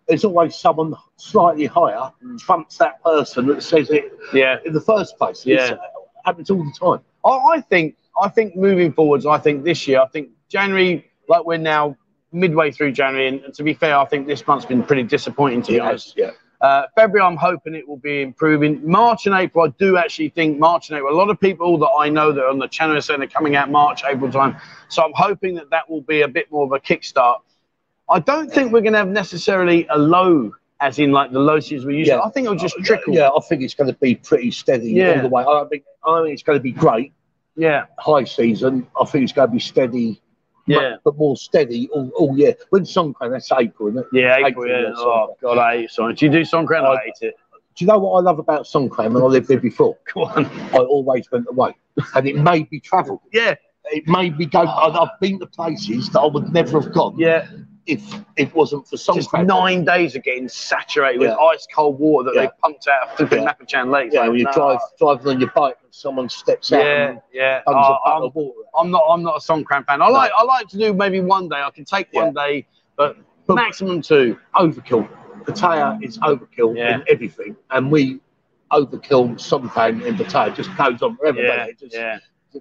there's 0.09 0.25
always 0.25 0.55
someone 0.55 0.95
slightly 1.17 1.67
higher 1.67 2.12
mm. 2.23 2.39
trumps 2.39 2.77
that 2.79 3.03
person 3.03 3.47
that 3.47 3.62
says 3.62 3.91
it 3.91 4.12
Yeah. 4.33 4.59
in 4.67 4.73
the 4.75 4.81
first 4.81 5.17
place. 5.17 5.47
Yeah. 5.47 5.73
It 5.73 5.79
happens 6.27 6.51
all 6.51 6.62
the 6.62 6.73
time. 6.79 7.01
I, 7.25 7.57
I 7.57 7.61
think 7.62 7.97
I 8.21 8.29
think 8.29 8.55
moving 8.55 8.93
forwards, 8.93 9.27
I 9.27 9.39
think 9.39 9.65
this 9.65 9.89
year, 9.89 10.01
I 10.01 10.07
think 10.07 10.29
January, 10.65 11.11
like 11.29 11.45
we're 11.45 11.59
now 11.59 11.97
midway 12.31 12.71
through 12.71 12.93
January, 12.93 13.27
and, 13.27 13.53
to 13.55 13.63
be 13.65 13.75
fair, 13.75 13.97
I 13.99 14.05
think 14.05 14.29
this 14.29 14.47
month's 14.47 14.65
been 14.65 14.85
pretty 14.85 15.03
disappointing 15.03 15.63
to 15.63 15.73
be 15.73 15.81
honest. 15.81 16.15
yeah. 16.17 16.31
Uh, 16.61 16.87
February, 16.97 17.27
I'm 17.27 17.37
hoping 17.37 17.75
it 17.75 17.87
will 17.87 17.97
be 17.99 18.23
improving. 18.23 18.81
March 18.89 19.27
and 19.27 19.35
April, 19.35 19.67
I 19.67 19.75
do 19.79 19.99
actually 19.99 20.29
think 20.31 20.59
March 20.59 20.89
and 20.89 20.97
April. 20.97 21.13
A 21.13 21.19
lot 21.19 21.29
of 21.29 21.39
people 21.41 21.77
that 21.79 21.89
I 21.99 22.09
know 22.09 22.31
that 22.33 22.41
are 22.43 22.49
on 22.49 22.59
the 22.61 22.69
channel 22.69 22.97
are 22.97 23.01
saying 23.01 23.19
they're 23.19 23.29
coming 23.29 23.57
out 23.57 23.69
March, 23.69 24.03
April 24.07 24.31
time. 24.31 24.57
So 24.89 25.03
I'm 25.05 25.13
hoping 25.15 25.57
that 25.57 25.69
that 25.71 25.91
will 25.91 26.01
be 26.03 26.23
a 26.23 26.29
bit 26.29 26.51
more 26.53 26.65
of 26.65 26.71
a 26.73 26.79
kickstart. 26.79 27.39
I 28.09 28.21
don't 28.21 28.51
think 28.51 28.73
we're 28.73 28.81
going 28.81 28.93
to 28.95 29.01
have 29.01 29.09
necessarily 29.09 29.87
a 29.91 29.99
low, 29.99 30.55
as 30.81 30.99
in 31.01 31.11
like 31.11 31.33
the 31.33 31.41
low 31.41 31.59
season 31.59 31.89
we 31.89 31.97
used 31.99 32.09
Yeah. 32.09 32.17
to. 32.19 32.25
I 32.25 32.31
think 32.31 32.45
it'll 32.47 32.57
just 32.57 32.77
trickle. 32.85 33.13
Yeah, 33.13 33.29
I 33.37 33.41
think 33.41 33.61
it's 33.63 33.75
going 33.75 33.93
to 33.93 33.99
be 33.99 34.15
pretty 34.15 34.53
steady 34.53 34.93
Yeah. 34.93 35.17
all 35.17 35.23
the 35.23 35.29
way. 35.29 35.43
I 35.43 35.65
think 35.69 35.83
I 36.07 36.23
think 36.23 36.33
it's 36.33 36.45
going 36.45 36.59
to 36.59 36.63
be 36.63 36.73
great 36.73 37.13
yeah, 37.57 37.85
high 37.99 38.25
season. 38.25 38.87
I 39.01 39.05
think 39.05 39.25
it's 39.25 39.33
going 39.33 39.49
to 39.49 39.53
be 39.53 39.61
steady, 39.61 40.21
yeah. 40.67 40.97
but 41.05 41.17
more 41.17 41.37
steady 41.37 41.89
all, 41.93 42.11
all 42.17 42.39
year. 42.39 42.55
When 42.71 42.83
Songkran, 42.83 43.31
that's 43.31 43.51
April, 43.53 43.89
isn't 43.89 44.01
it? 44.01 44.07
Yeah, 44.12 44.37
April, 44.37 44.65
April, 44.65 44.83
yeah. 44.83 44.93
Oh, 44.97 45.37
God, 45.41 45.59
I 45.59 45.79
hate 45.79 45.91
Sonic. 45.91 46.19
Do 46.19 46.27
you 46.27 46.33
do 46.33 46.41
Songkran? 46.43 46.85
I 46.85 47.03
hate 47.05 47.29
it. 47.29 47.35
Do 47.75 47.85
you 47.85 47.89
know 47.89 47.99
what 47.99 48.19
I 48.19 48.23
love 48.23 48.39
about 48.39 48.65
Songkran? 48.65 49.12
When 49.12 49.23
I 49.23 49.27
lived 49.27 49.49
there 49.49 49.59
before, 49.59 49.99
Go 50.15 50.25
on. 50.25 50.47
I 50.47 50.79
always 50.79 51.31
went 51.31 51.47
away, 51.49 51.75
and 52.15 52.27
it 52.29 52.37
made 52.37 52.71
me 52.71 52.81
travel. 52.81 53.23
Yeah, 53.33 53.55
It 53.87 54.07
made 54.07 54.39
me 54.39 54.47
go. 54.47 54.61
I've 54.61 55.21
been 55.21 55.41
to 55.41 55.47
places 55.47 56.09
that 56.11 56.21
I 56.21 56.27
would 56.27 56.53
never 56.53 56.81
have 56.81 56.93
gone 56.93 57.19
yeah. 57.19 57.49
If 57.87 58.03
it 58.37 58.55
wasn't 58.55 58.87
for 58.89 58.97
Just 58.97 59.09
Songkran. 59.30 59.47
nine 59.47 59.85
days 59.85 60.16
of 60.16 60.22
getting 60.22 60.49
saturated 60.49 61.18
with 61.20 61.30
ice 61.30 61.66
cold 61.74 61.99
water 61.99 62.30
that 62.30 62.35
Yeah. 62.35 62.47
they 62.47 62.51
pumped 62.62 62.89
out 62.89 63.09
of 63.11 63.16
flipping 63.16 63.43
Yeah. 63.43 63.53
Mabprachan 63.53 63.91
Lake. 63.93 64.11
Yeah, 64.12 64.20
Like, 64.20 64.30
when 64.30 64.39
you 64.39 64.45
no. 64.47 64.53
drive 64.53 64.78
driving 64.99 65.28
on 65.28 65.41
your 65.41 65.51
bike 65.55 65.76
and 65.82 65.93
someone 65.95 66.28
steps 66.30 66.72
out 66.72 66.80
Yeah, 66.82 67.09
and 67.11 67.20
yeah. 67.32 67.61
comes 67.64 67.76
Oh, 67.87 68.32
I'm. 68.74 68.87
I'm 68.87 68.91
not. 68.91 69.03
I'm 69.09 69.22
not 69.22 69.37
a 69.37 69.41
Songkran 69.41 69.85
fan. 69.87 70.01
I 70.01 70.09
like. 70.09 70.32
I 70.37 70.43
like 70.45 70.66
to 70.68 70.78
do 70.78 70.95
maybe 70.95 71.20
one 71.20 71.49
day. 71.49 71.57
I 71.62 71.70
can 71.70 71.85
take 71.85 72.09
one 72.12 72.32
day, 72.32 72.66
but 72.97 73.16
But- 73.47 73.55
maximum 73.57 74.01
two. 74.01 74.39
overkill. 74.55 75.07
Pattaya 75.45 76.03
is 76.03 76.18
overkill 76.20 76.74
Yeah. 76.74 76.95
in 76.95 77.05
everything, 77.11 77.55
and 77.70 77.93
we 77.93 78.18
overkill 78.72 79.35
Songkran 79.35 80.03
in 80.07 80.14
Pattaya. 80.16 80.55
Just 80.55 80.74
goes 80.76 81.03
on 81.03 81.16
forever. 81.18 81.43
Yeah, 81.43 81.64
it? 81.66 81.78
Just, 81.78 81.95
yeah. 81.95 82.18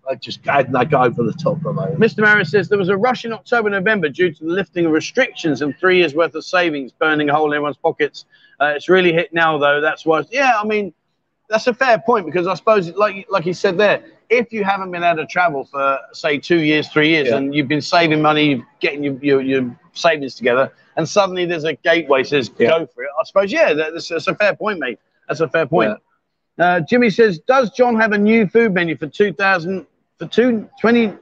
I 0.09 0.15
just 0.15 0.39
and 0.47 0.73
they 0.75 0.85
go 0.85 1.03
over 1.03 1.23
the 1.23 1.33
top 1.33 1.63
of 1.65 1.77
it. 1.77 1.97
Mr. 1.99 2.19
Maris 2.19 2.51
says 2.51 2.69
there 2.69 2.77
was 2.77 2.89
a 2.89 2.97
rush 2.97 3.25
in 3.25 3.33
October, 3.33 3.69
November 3.69 4.09
due 4.09 4.31
to 4.33 4.43
the 4.43 4.49
lifting 4.51 4.85
of 4.85 4.91
restrictions 4.91 5.61
and 5.61 5.75
three 5.77 5.97
years 5.97 6.13
worth 6.15 6.35
of 6.35 6.43
savings 6.43 6.91
burning 6.91 7.29
a 7.29 7.33
hole 7.35 7.51
in 7.51 7.55
everyone's 7.55 7.77
pockets. 7.77 8.25
Uh, 8.59 8.73
it's 8.75 8.89
really 8.89 9.13
hit 9.13 9.33
now, 9.33 9.57
though. 9.57 9.81
That's 9.81 10.05
why. 10.05 10.23
Yeah, 10.31 10.53
I 10.61 10.65
mean, 10.65 10.93
that's 11.49 11.67
a 11.67 11.73
fair 11.73 11.99
point 11.99 12.25
because 12.25 12.47
I 12.47 12.53
suppose, 12.55 12.91
like 12.95 13.27
like 13.29 13.45
you 13.45 13.53
said 13.53 13.77
there, 13.77 14.03
if 14.29 14.51
you 14.51 14.63
haven't 14.63 14.91
been 14.91 15.03
able 15.03 15.17
to 15.21 15.25
travel 15.27 15.65
for 15.65 15.99
say 16.13 16.37
two 16.37 16.59
years, 16.59 16.87
three 16.89 17.09
years, 17.09 17.27
Yeah. 17.29 17.37
and 17.37 17.53
you've 17.53 17.67
been 17.67 17.81
saving 17.81 18.21
money, 18.21 18.63
getting 18.79 19.03
your, 19.03 19.13
your, 19.21 19.41
your 19.41 19.75
savings 19.93 20.35
together, 20.35 20.71
and 20.97 21.07
suddenly 21.07 21.45
there's 21.45 21.65
a 21.65 21.73
gateway 21.73 22.23
says 22.23 22.49
Yeah. 22.57 22.69
go 22.69 22.85
for 22.87 23.03
it. 23.03 23.09
I 23.19 23.23
suppose, 23.25 23.51
yeah, 23.51 23.73
that- 23.73 23.93
that's, 23.93 24.07
that's 24.09 24.27
a 24.27 24.35
fair 24.35 24.55
point, 24.55 24.79
mate. 24.79 24.99
That's 25.27 25.39
a 25.41 25.47
fair 25.47 25.65
point. 25.65 25.97
Uh, 26.59 26.79
Jimmy 26.81 27.09
says, 27.09 27.39
does 27.39 27.71
John 27.71 27.99
have 27.99 28.11
a 28.11 28.17
new 28.17 28.47
food 28.47 28.73
menu 28.73 28.95
for 28.95 29.07
2000 29.07 29.85
for 30.19 30.27
two 30.27 30.69
twenty? 30.79 31.13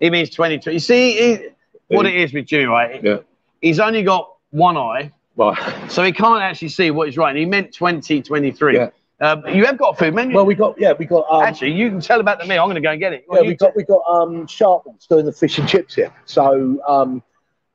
He 0.00 0.10
means 0.10 0.30
22. 0.30 0.72
You 0.72 0.78
see, 0.78 1.12
he, 1.12 1.48
what 1.88 2.06
it 2.06 2.14
is 2.14 2.32
with 2.32 2.46
Jimmy, 2.46 2.66
right? 2.66 3.02
Yeah. 3.02 3.18
He's 3.60 3.80
only 3.80 4.02
got 4.02 4.32
one 4.50 4.76
eye, 4.76 5.12
Right. 5.38 5.56
so 5.90 6.02
he 6.02 6.12
can't 6.12 6.42
actually 6.42 6.68
see 6.68 6.90
what 6.90 7.06
he's 7.08 7.16
writing. 7.16 7.40
He 7.40 7.46
meant 7.46 7.72
2023. 7.72 8.76
Yeah. 8.76 8.90
Um, 9.20 9.44
you 9.48 9.64
have 9.66 9.78
got 9.78 9.94
a 9.94 9.96
food 9.96 10.14
menu. 10.14 10.34
Well, 10.34 10.46
we 10.46 10.54
got 10.54 10.80
yeah, 10.80 10.92
we 10.96 11.04
got 11.04 11.26
um, 11.30 11.42
actually, 11.42 11.72
you 11.72 11.90
can 11.90 12.00
tell 12.00 12.20
about 12.20 12.38
the 12.38 12.46
me. 12.46 12.56
I'm 12.56 12.66
going 12.66 12.76
to 12.76 12.80
go 12.80 12.90
and 12.90 13.00
get 13.00 13.12
it. 13.12 13.24
yeah, 13.32 13.40
we 13.40 13.54
got 13.54 13.74
we 13.74 13.82
got 13.82 14.02
um 14.08 14.46
Sharples 14.46 15.06
doing 15.08 15.26
the 15.26 15.32
fish 15.32 15.58
and 15.58 15.68
chips 15.68 15.96
here. 15.96 16.12
So 16.24 16.80
um, 16.86 17.20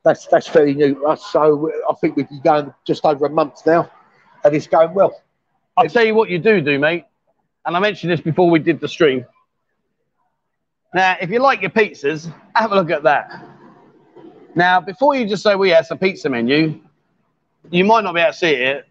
that's 0.04 0.26
that's 0.26 0.46
fairly 0.46 0.74
new 0.74 0.94
to 0.94 1.04
us. 1.04 1.26
So 1.26 1.70
I 1.88 1.94
think 1.94 2.16
we've 2.16 2.28
been 2.30 2.40
going 2.40 2.74
just 2.86 3.04
over 3.04 3.26
a 3.26 3.30
month 3.30 3.66
now, 3.66 3.90
and 4.42 4.54
it's 4.54 4.66
going 4.66 4.94
well. 4.94 5.20
I'll 5.76 5.88
tell 5.88 6.04
you 6.04 6.14
what 6.14 6.30
you 6.30 6.38
do 6.38 6.60
do, 6.60 6.78
mate. 6.78 7.04
And 7.66 7.76
I 7.76 7.80
mentioned 7.80 8.12
this 8.12 8.20
before 8.20 8.50
we 8.50 8.58
did 8.58 8.80
the 8.80 8.88
stream. 8.88 9.26
Now, 10.94 11.16
if 11.20 11.30
you 11.30 11.40
like 11.40 11.62
your 11.62 11.70
pizzas, 11.70 12.32
have 12.54 12.72
a 12.72 12.74
look 12.76 12.90
at 12.90 13.02
that. 13.02 13.44
Now, 14.54 14.80
before 14.80 15.16
you 15.16 15.26
just 15.26 15.42
say, 15.42 15.56
yeah, 15.64 15.80
it's 15.80 15.90
a 15.90 15.96
pizza 15.96 16.28
menu, 16.28 16.80
you 17.70 17.84
might 17.84 18.04
not 18.04 18.14
be 18.14 18.20
able 18.20 18.32
to 18.32 18.38
see 18.38 18.52
it. 18.52 18.86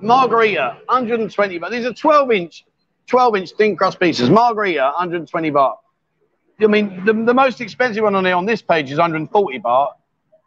Margarita, 0.00 0.78
120 0.86 1.58
baht. 1.58 1.70
These 1.70 1.86
are 1.86 1.92
12 1.92 2.30
inch, 2.32 2.64
12 3.08 3.36
inch 3.36 3.50
thin 3.52 3.76
crust 3.76 3.98
pieces. 3.98 4.30
Margarita, 4.30 4.92
120 4.94 5.50
baht. 5.50 5.76
I 6.60 6.66
mean, 6.66 7.04
the, 7.04 7.12
the 7.12 7.34
most 7.34 7.60
expensive 7.60 8.04
one 8.04 8.14
on 8.14 8.22
there 8.22 8.36
on 8.36 8.46
this 8.46 8.62
page 8.62 8.90
is 8.90 8.98
140 8.98 9.58
baht. 9.60 9.92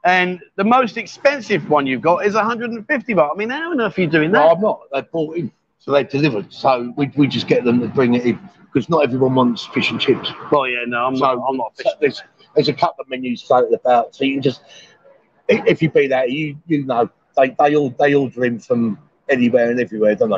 And 0.05 0.39
the 0.55 0.63
most 0.63 0.97
expensive 0.97 1.69
one 1.69 1.88
you've 1.88 2.01
got 2.01 2.26
is 2.26 2.36
150 2.36 3.13
baht. 3.15 3.32
I 3.34 3.36
mean, 3.36 3.49
how 3.49 3.71
on 3.71 3.82
earth 3.82 3.97
are 3.97 4.01
you 4.01 4.07
doing 4.07 4.32
that? 4.32 4.39
No, 4.39 4.49
I'm 4.51 4.61
not. 4.61 4.82
They 4.93 5.01
brought 5.01 5.36
in, 5.36 5.51
so 5.86 5.91
they 5.91 6.03
delivered. 6.03 6.51
So 6.51 6.91
we, 6.97 7.11
we 7.15 7.27
just 7.27 7.47
get 7.47 7.63
them 7.63 7.79
to 7.79 7.88
bring 7.88 8.15
it 8.15 8.25
in 8.25 8.39
because 8.73 8.89
not 8.89 9.03
everyone 9.03 9.36
wants 9.36 9.65
fish 9.67 9.91
and 9.91 10.01
chips. 10.01 10.31
Well, 10.51 10.67
yeah, 10.67 10.79
no, 10.88 11.05
I'm 11.05 11.15
So 11.15 11.25
not. 11.36 11.45
I'm 11.47 11.57
not 11.57 11.77
so 11.77 11.83
fish. 11.83 11.93
there's 12.01 12.23
there's 12.55 12.69
a 12.69 12.73
couple 12.73 13.03
of 13.03 13.09
menus 13.09 13.43
floated 13.43 13.73
about, 13.79 14.15
so 14.15 14.23
you 14.25 14.33
can 14.33 14.41
just 14.41 14.61
if 15.47 15.81
you 15.83 15.91
be 15.91 16.07
there, 16.07 16.27
you 16.27 16.57
you 16.65 16.86
know 16.86 17.07
they 17.38 17.55
they 17.59 17.75
all 17.75 17.91
they 17.99 18.15
order 18.15 18.45
in 18.45 18.59
from 18.59 18.97
anywhere 19.29 19.69
and 19.69 19.79
everywhere, 19.79 20.15
don't 20.15 20.31
they? 20.31 20.38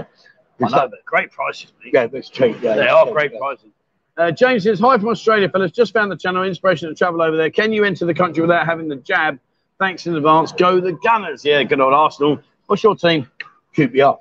I 0.65 0.69
know, 0.69 0.77
like- 0.77 0.91
great 1.05 1.31
prices, 1.31 1.71
mate. 1.81 1.93
yeah, 1.93 2.07
that's 2.07 2.29
cheap. 2.29 2.57
Yeah, 2.61 2.75
they 2.75 2.87
are 2.89 3.05
cheap, 3.05 3.13
great 3.13 3.31
yeah. 3.31 3.39
prices. 3.39 3.69
Uh, 4.17 4.31
James 4.31 4.63
says, 4.63 4.79
Hi 4.79 4.97
from 4.97 5.09
Australia, 5.09 5.47
fellas. 5.47 5.71
Just 5.71 5.93
found 5.93 6.11
the 6.11 6.17
channel. 6.17 6.43
Inspiration 6.43 6.89
to 6.89 6.95
travel 6.95 7.21
over 7.21 7.37
there. 7.37 7.51
Can 7.51 7.71
you 7.71 7.83
enter 7.85 8.05
the 8.05 8.15
country 8.15 8.41
without 8.41 8.65
having 8.65 8.87
the 8.87 8.95
jab? 8.97 9.39
Thanks 9.79 10.07
in 10.07 10.15
advance. 10.15 10.51
Go 10.51 10.81
the 10.81 10.93
Gunners. 10.93 11.45
Yeah, 11.45 11.61
good 11.61 11.79
old 11.79 11.93
Arsenal. 11.93 12.39
What's 12.65 12.81
your 12.83 12.95
team? 12.95 13.29
QPR. 13.75 14.17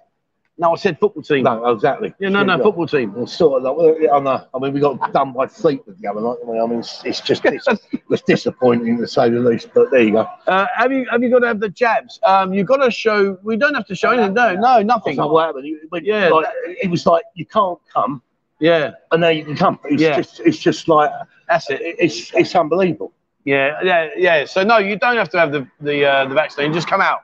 No, 0.58 0.72
I 0.72 0.76
said 0.76 0.98
football 0.98 1.22
team. 1.22 1.44
No, 1.44 1.66
exactly. 1.70 2.14
Yeah, 2.18 2.30
no, 2.30 2.42
no, 2.42 2.56
football 2.62 2.86
team. 2.86 3.12
Well, 3.12 3.26
sort 3.26 3.62
of. 3.62 3.76
Like, 3.76 4.08
I 4.10 4.18
know. 4.20 4.46
I 4.54 4.58
mean, 4.58 4.72
we 4.72 4.80
got 4.80 5.12
done 5.12 5.34
by 5.34 5.46
Fleetwood 5.46 5.98
the 6.00 6.08
other 6.08 6.22
night. 6.22 6.36
I 6.42 6.66
mean, 6.66 6.78
it's, 6.78 7.04
it's 7.04 7.20
just 7.20 7.44
it's, 7.44 7.66
it's 8.10 8.22
disappointing 8.22 8.96
to 8.96 9.06
say 9.06 9.28
the 9.28 9.38
least. 9.38 9.68
But 9.74 9.90
there 9.90 10.00
you 10.00 10.12
go. 10.12 10.26
Uh, 10.46 10.66
have 10.74 10.90
you 10.92 11.06
have 11.10 11.22
you 11.22 11.28
got 11.28 11.40
to 11.40 11.48
have 11.48 11.60
the 11.60 11.68
jabs? 11.68 12.18
Um, 12.22 12.54
you've 12.54 12.66
got 12.66 12.78
to 12.78 12.90
show. 12.90 13.36
We 13.42 13.58
don't 13.58 13.74
have 13.74 13.86
to 13.88 13.94
show 13.94 14.12
anything. 14.12 14.32
No, 14.32 14.54
no, 14.54 14.80
nothing. 14.80 15.18
what 15.18 15.44
happened. 15.46 15.76
Went, 15.90 16.06
Yeah, 16.06 16.28
like, 16.28 16.46
it 16.64 16.90
was 16.90 17.04
like 17.04 17.24
you 17.34 17.44
can't 17.44 17.78
come, 17.92 18.22
Yeah, 18.58 18.92
and 19.12 19.20
now 19.20 19.28
you 19.28 19.44
can 19.44 19.56
come. 19.56 19.78
It's 19.84 20.00
Yeah. 20.00 20.16
just 20.16 20.40
it's 20.40 20.58
just 20.58 20.88
like 20.88 21.10
that's 21.48 21.68
it. 21.68 21.80
it's 21.82 22.32
it's 22.34 22.54
unbelievable. 22.54 23.12
Yeah, 23.44 23.78
yeah, 23.82 24.08
yeah. 24.16 24.44
So 24.46 24.64
no, 24.64 24.78
you 24.78 24.96
don't 24.96 25.16
have 25.16 25.28
to 25.30 25.38
have 25.38 25.52
the 25.52 25.68
the 25.80 26.06
uh, 26.06 26.24
the 26.28 26.34
vaccine. 26.34 26.72
Just 26.72 26.88
come 26.88 27.02
out, 27.02 27.20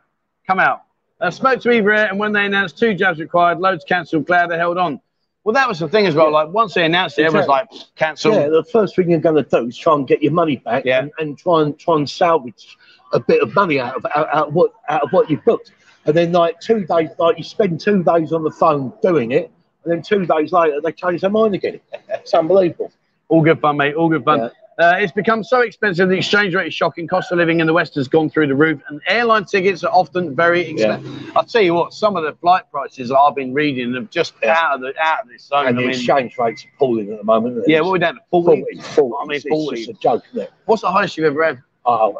come 0.47 0.61
out. 0.61 0.83
Uh, 1.23 1.27
I 1.27 1.31
spoke 1.31 1.61
to 1.62 1.70
Eva, 1.70 2.09
and 2.11 2.18
when 2.18 2.33
they 2.33 2.45
announced 2.45 2.79
two 2.79 2.95
jabs 2.95 3.20
required, 3.20 3.61
loads 3.61 3.85
cancelled. 3.85 4.27
Glad 4.27 4.51
they 4.51 4.57
held 4.59 4.79
on. 4.79 5.01
Well, 5.45 5.55
that 5.55 5.68
was 5.68 5.81
the 5.81 5.89
thing 5.89 6.07
as 6.07 6.14
well. 6.14 6.31
Like 6.31 6.49
once 6.51 6.75
they 6.75 6.85
announced 6.85 7.18
it, 7.18 7.25
everyone's 7.25 7.49
like 7.49 7.68
cancel. 7.97 8.33
Yeah, 8.35 8.49
the 8.49 8.64
first 8.64 8.95
thing 8.95 9.11
you're 9.11 9.18
going 9.18 9.37
to 9.37 9.43
do 9.43 9.66
is 9.66 9.77
try 9.77 9.95
and 9.95 10.07
get 10.07 10.23
your 10.23 10.33
money 10.33 10.57
back 10.57 10.85
Yeah. 10.85 11.01
and, 11.01 11.12
and 11.18 11.39
try 11.39 11.62
and 11.62 11.77
try 11.79 11.97
and 11.97 12.09
salvage 12.09 12.77
a 13.12 13.18
bit 13.18 13.43
of 13.43 13.55
money 13.55 13.81
out 13.81 13.97
of 13.97 14.07
out, 14.14 14.29
out 14.33 14.53
what 14.53 14.73
out 14.89 15.03
of 15.03 15.11
what 15.11 15.29
you 15.31 15.41
booked. 15.45 15.73
And 16.07 16.16
then 16.16 16.31
like 16.33 16.61
two 16.61 16.85
days, 16.85 17.11
like 17.18 17.39
you 17.39 17.45
spend 17.45 17.81
two 17.81 18.05
days 18.05 18.33
on 18.33 18.45
the 18.45 18.53
phone 18.53 18.93
doing 19.03 19.33
it, 19.33 19.51
and 19.85 19.93
then 19.93 20.03
two 20.03 20.27
days 20.27 20.53
later 20.53 20.81
they 20.81 20.93
change 20.93 21.20
their 21.23 21.31
mind 21.31 21.55
again. 21.55 21.81
It's 22.09 22.35
unbelievable. 22.35 22.93
All 23.29 23.43
good 23.43 23.61
fun, 23.61 23.79
mate. 23.79 23.95
All 23.95 24.09
good 24.09 24.25
fun. 24.25 24.39
Yeah. 24.39 24.49
Uh, 24.79 24.95
it's 24.99 25.12
become 25.12 25.45
so 25.45 25.61
expensive. 25.61 26.09
The 26.09 26.16
exchange 26.16 26.55
rate 26.55 26.68
is 26.68 26.75
shocking. 26.75 27.07
Cost 27.07 27.31
of 27.31 27.37
living 27.39 27.61
in 27.61 27.66
the 27.66 27.73
West 27.75 27.95
has 27.97 28.09
gone 28.09 28.31
through 28.31 28.47
the 28.47 28.55
roof, 28.55 28.81
and 28.89 29.01
airline 29.07 29.45
tickets 29.45 29.85
are 29.85 29.93
often 29.93 30.35
very 30.35 30.62
expensive. 30.70 31.37
I'll 31.37 31.45
tell 31.45 31.61
you 31.61 31.75
what, 31.75 31.93
some 31.93 32.16
of 32.16 32.25
the 32.25 32.33
flight 32.41 32.62
prices 32.70 33.11
that 33.11 33.18
I've 33.18 33.35
been 33.35 33.53
reading 33.53 33.95
have 33.95 34.09
just 34.11 34.33
Yeah. 34.43 34.57
out 34.59 34.77
of 34.77 34.81
the 34.81 34.95
out 34.99 35.25
of 35.25 35.29
this 35.29 35.45
zone. 35.45 35.66
And 35.66 35.79
I 35.79 35.83
the 35.83 35.89
mean, 35.89 35.91
exchange 35.97 36.39
rate's 36.39 36.64
appalling 36.75 37.12
at 37.12 37.18
the 37.18 37.25
moment. 37.25 37.62
yeah, 37.66 37.81
what 37.81 37.93
we're 37.93 37.99
down 37.99 38.14
to 38.14 38.20
40? 38.31 38.62
40, 38.62 38.81
40. 38.81 39.14
I 39.20 39.25
mean, 39.27 39.37
It's- 39.37 39.51
40. 39.51 39.79
It's 39.81 39.87
just 39.89 39.99
a 39.99 40.03
joke, 40.03 40.23
it? 40.35 40.51
What's 40.64 40.83
the 40.83 40.91
highest 40.91 41.16
you've 41.18 41.27
ever 41.27 41.45
had? 41.45 41.59
Oh, 41.85 42.18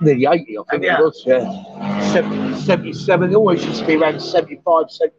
nearly 0.00 0.26
80, 0.26 0.58
I 0.58 0.62
think 0.70 0.84
Yeah. 0.84 0.98
it 1.00 1.02
was. 1.04 1.22
Yeah. 1.26 2.12
70, 2.12 2.54
77. 2.60 3.30
It 3.30 3.34
always 3.36 3.64
used 3.64 3.80
to 3.80 3.86
be 3.86 3.96
around 3.96 4.20
75, 4.20 4.90
70. 4.90 5.16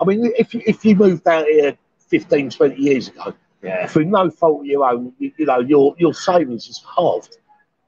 I 0.00 0.04
mean, 0.04 0.32
if, 0.36 0.52
if 0.54 0.84
you 0.84 0.96
moved 0.96 1.28
out 1.28 1.44
here 1.46 1.76
15, 2.08 2.50
20 2.50 2.74
years 2.76 3.08
ago, 3.08 3.32
Yeah, 3.62 3.86
through 3.86 4.06
no 4.06 4.30
fault 4.30 4.60
of 4.60 4.66
your 4.66 4.84
own, 4.88 5.12
you, 5.18 5.32
you 5.36 5.46
know, 5.46 5.60
your, 5.60 5.94
your 5.98 6.14
savings 6.14 6.68
is 6.68 6.82
halved 6.96 7.36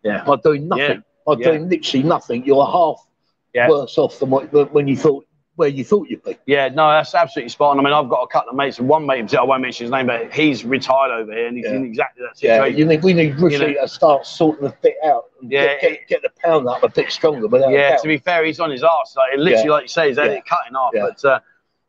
yeah, 0.03 0.23
by 0.25 0.37
doing 0.37 0.69
nothing. 0.69 1.03
By 1.27 1.35
Yeah. 1.39 1.49
doing 1.53 1.69
literally 1.69 2.03
nothing, 2.03 2.45
you're 2.45 2.67
half 2.67 3.07
Yeah. 3.55 3.69
worse 3.69 3.97
off 3.97 4.19
than 4.19 4.31
what, 4.31 4.53
when 4.73 4.87
you 4.89 4.97
thought 4.97 5.27
where 5.57 5.69
you 5.69 5.85
thought 5.85 6.09
you'd 6.09 6.25
be. 6.25 6.37
Yeah, 6.47 6.69
no, 6.69 6.89
that's 6.89 7.15
absolutely 7.15 7.51
spot 7.51 7.73
on. 7.73 7.79
I 7.79 7.83
mean, 7.83 7.93
I've 7.93 8.09
got 8.09 8.23
a 8.23 8.27
couple 8.27 8.49
of 8.51 8.57
mates, 8.57 8.79
and 8.79 8.89
one 8.89 9.05
mate, 9.05 9.35
I 9.35 9.43
won't 9.45 9.61
mention 9.61 9.85
his 9.85 9.91
name, 9.91 10.07
but 10.07 10.33
he's 10.33 10.65
retired 10.65 11.13
over 11.13 11.31
here, 11.31 11.47
and 11.47 11.57
he's 11.59 11.67
Yeah. 11.67 11.75
in 11.75 11.85
exactly 11.85 12.23
that 12.23 12.43
Yeah, 12.43 12.55
situation. 12.57 12.79
you 12.79 12.85
need, 12.87 13.03
we 13.03 13.13
need 13.13 13.39
Rishi 13.39 13.59
You 13.59 13.75
know- 13.75 13.83
to 13.83 13.89
start 13.89 14.27
sorting 14.27 14.65
the 14.65 14.75
bit 14.81 14.97
out 15.05 15.25
and 15.41 15.53
Yeah, 15.53 15.79
get, 15.79 15.81
get, 15.83 16.09
get 16.09 16.23
the 16.23 16.31
pound 16.43 16.67
up 16.69 16.83
a 16.83 16.89
bit 16.89 17.11
stronger. 17.13 17.55
A 17.55 17.71
Yeah, 17.71 17.97
to 17.97 18.09
be 18.09 18.17
fair, 18.17 18.45
he's 18.47 18.61
on 18.61 18.71
his 18.71 18.83
arse. 18.83 19.15
Like, 19.15 19.37
literally, 19.37 19.65
Yeah. 19.67 19.71
like 19.73 19.83
you 19.83 19.89
say, 19.89 20.09
he's 20.09 20.17
had 20.19 20.31
Yeah. 20.31 20.39
it 20.39 20.47
cut 20.47 20.61
in 20.71 20.75
half. 20.75 20.91
Yeah. 20.95 21.03
But 21.11 21.25
uh, 21.27 21.41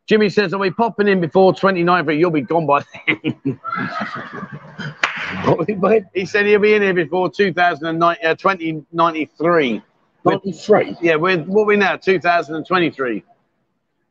Jimmy 0.06 0.28
says, 0.28 0.52
Are 0.52 0.58
we 0.58 0.70
popping 0.70 1.08
in 1.08 1.20
before 1.20 1.54
29? 1.54 2.04
But 2.04 2.16
you'll 2.16 2.30
be 2.30 2.42
gone 2.42 2.66
by 2.66 2.82
then. 3.06 3.60
What 5.46 5.58
was 5.58 5.68
it, 5.68 5.80
mate? 5.80 6.04
he 6.14 6.26
said 6.26 6.46
he'll 6.46 6.60
be 6.60 6.74
in 6.74 6.82
here 6.82 6.94
before 6.94 7.30
2009, 7.30 8.16
uh, 8.24 8.34
2093. 8.34 9.82
93, 10.24 10.96
Yeah, 11.02 11.16
we're, 11.16 11.38
what 11.42 11.62
are 11.62 11.66
we 11.66 11.76
now? 11.76 11.96
2023. 11.96 13.24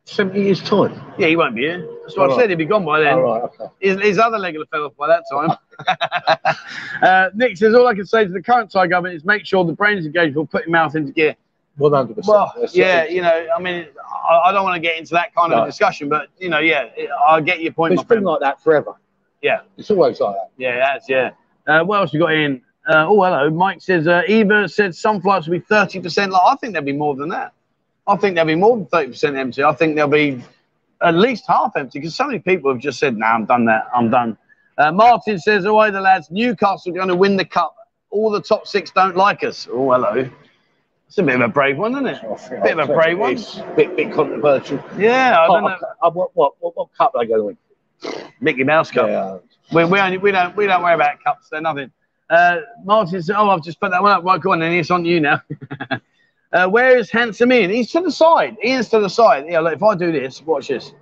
70 0.06 0.41
years 0.41 0.62
time. 0.62 1.02
Yeah, 1.18 1.28
he 1.28 1.36
won't 1.36 1.56
be 1.56 1.62
here. 1.62 1.88
That's 2.02 2.18
what 2.18 2.30
I 2.30 2.34
All 2.34 2.39
said. 2.39 2.50
He'll 2.50 2.58
be 2.58 2.66
gone 2.66 2.84
by 2.84 3.00
then. 3.00 3.14
All 3.14 3.22
right, 3.22 3.44
okay. 3.44 3.66
His, 3.80 4.00
his 4.02 4.20
other 4.20 4.38
leg 4.38 4.56
will 4.56 4.64
have 4.64 4.70
fell 4.70 4.86
off 4.86 4.98
by 4.98 5.08
that 5.08 5.24
time. 5.32 6.56
uh, 7.02 7.30
Nick 7.36 7.58
says, 7.58 7.74
All 7.74 7.88
I 7.88 7.96
can 7.96 8.06
say 8.06 8.26
to 8.26 8.32
the 8.32 8.41
current 8.41 8.70
Thai 8.70 8.88
government 8.88 9.16
is 9.16 9.24
make 9.24 9.46
sure 9.46 9.64
the 9.64 9.74
brains 9.74 10.06
engaged 10.06 10.36
We'll 10.36 10.46
put 10.46 10.64
your 10.64 10.72
mouth 10.72 10.96
into 10.96 11.14
gear. 11.14 11.36
100%. 11.80 12.28
Well, 12.28 12.54
yeah, 12.72 13.06
you 13.06 13.22
know, 13.22 13.48
I 13.56 13.60
mean, 13.60 13.88
I, 14.30 14.40
I 14.46 14.52
don't 14.52 14.64
want 14.64 14.76
to 14.76 14.80
get 14.80 14.98
into 14.98 15.14
that 15.16 15.34
kind 15.36 15.52
of 15.54 15.60
No. 15.60 15.66
discussion, 15.66 16.08
but 16.10 16.30
you 16.38 16.50
know, 16.50 16.60
yeah, 16.60 16.90
I 17.28 17.42
get 17.42 17.62
your 17.62 17.74
point, 17.74 17.94
It's 17.94 18.02
been 18.04 18.08
friend. 18.18 18.26
like 18.26 18.40
that 18.42 18.62
forever. 18.62 18.94
Yeah. 19.42 19.62
It's 19.78 19.90
always 19.92 20.20
like 20.20 20.36
that. 20.36 20.50
Yeah, 20.58 20.78
that's 20.78 21.10
yeah. 21.10 21.32
Uh, 21.68 21.84
what 21.84 22.00
else 22.00 22.14
we 22.14 22.20
got 22.20 22.34
in? 22.34 22.62
Uh, 22.88 23.06
oh, 23.08 23.24
hello. 23.24 23.50
Mike 23.50 23.82
says 23.82 24.08
uh, 24.08 24.22
Eva 24.28 24.68
said 24.70 24.94
some 24.94 25.22
flights 25.22 25.48
will 25.48 25.54
be 25.58 25.66
thirty 25.66 26.00
percent. 26.00 26.32
Like 26.32 26.42
I 26.46 26.56
think 26.58 26.74
there'll 26.74 26.86
be 26.86 26.92
more 26.94 27.16
than 27.16 27.30
that. 27.30 27.54
I 28.08 28.18
think 28.18 28.36
there'll 28.36 28.48
be 28.48 28.56
more 28.56 28.76
than 28.78 28.86
thirty 28.88 29.08
percent 29.12 29.36
empty. 29.38 29.64
I 29.64 29.74
think 29.74 29.96
there'll 29.96 30.10
be 30.12 30.44
at 31.02 31.16
least 31.16 31.46
half 31.48 31.72
empty 31.76 32.00
because 32.00 32.16
so 32.16 32.26
many 32.28 32.40
people 32.40 32.72
have 32.72 32.82
just 32.82 33.00
said, 33.00 33.18
"Nah, 33.18 33.28
I'm 33.34 33.46
done 33.46 33.66
that. 33.66 33.88
I'm 33.96 34.10
done." 34.10 34.38
Uh, 34.78 34.92
Martin 34.92 35.40
says, 35.40 35.64
"Away 35.66 35.92
the 35.92 36.02
lads. 36.02 36.30
Newcastle 36.30 36.92
are 36.92 36.96
going 36.96 37.08
to 37.08 37.16
win 37.16 37.38
the 37.38 37.46
cup. 37.46 37.76
All 38.12 38.30
the 38.30 38.42
top 38.42 38.68
six 38.68 38.92
don't 38.92 39.16
like 39.16 39.44
us." 39.44 39.68
Oh, 39.72 39.92
hello. 39.92 40.30
It's 41.14 41.20
a 41.20 41.24
bit 41.24 41.36
of 41.36 41.41
a 41.41 41.47
brave 41.47 41.78
one, 41.78 41.91
isn't 41.91 42.07
it? 42.07 42.24
I 42.24 42.59
Bit 42.64 42.80
of 42.80 42.89
a 42.89 42.91
brave 42.91 43.20
one. 43.20 43.34
It's 43.34 43.59
a 43.59 43.74
bit, 43.76 43.95
bit 43.95 44.11
controversial. 44.11 44.84
Yeah, 44.97 45.41
I 45.41 45.45
don't 45.45 45.64
Oh, 45.64 45.68
know. 45.68 46.09
what, 46.09 46.36
what, 46.36 46.53
what, 46.59 46.76
what 46.76 46.89
cup 46.97 47.11
are 47.14 47.24
they 47.24 47.28
going 47.28 47.55
to 48.01 48.09
win? 48.16 48.32
Mickey 48.41 48.64
Mouse 48.64 48.89
Cup. 48.89 49.05
Yeah. 49.05 49.38
We, 49.72 49.86
we, 49.86 49.99
only, 49.99 50.18
we 50.18 50.32
don't 50.32 50.55
we 50.57 50.66
don't 50.66 50.82
worry 50.82 50.95
about 50.95 51.24
cups. 51.24 51.49
They're 51.51 51.61
nothing. 51.61 51.91
Uh, 52.32 52.61
Martin 52.84 53.22
said, 53.22 53.36
"Oh, 53.38 53.47
I've 53.51 53.61
just 53.64 53.80
put 53.80 53.91
that 53.91 54.01
one 54.01 54.11
up. 54.11 54.24
Right, 54.24 54.41
go 54.41 54.53
on, 54.53 54.59
then 54.59 54.72
it's 54.72 54.89
on 54.89 55.05
you 55.05 55.20
now." 55.20 55.39
uh, 56.51 56.68
where 56.68 56.97
is 56.97 57.11
handsome 57.11 57.51
Ian? 57.51 57.70
He's 57.70 57.91
to 57.91 58.01
the 58.01 58.11
side. 58.11 58.57
Ian's 58.66 58.89
to 58.89 58.99
the 58.99 59.07
side. 59.07 59.45
Yeah, 59.47 59.59
look, 59.59 59.76
if 59.76 59.84
I 59.84 59.93
do 59.93 60.11
this, 60.11 60.41
watch 60.41 60.70
this. 60.70 60.93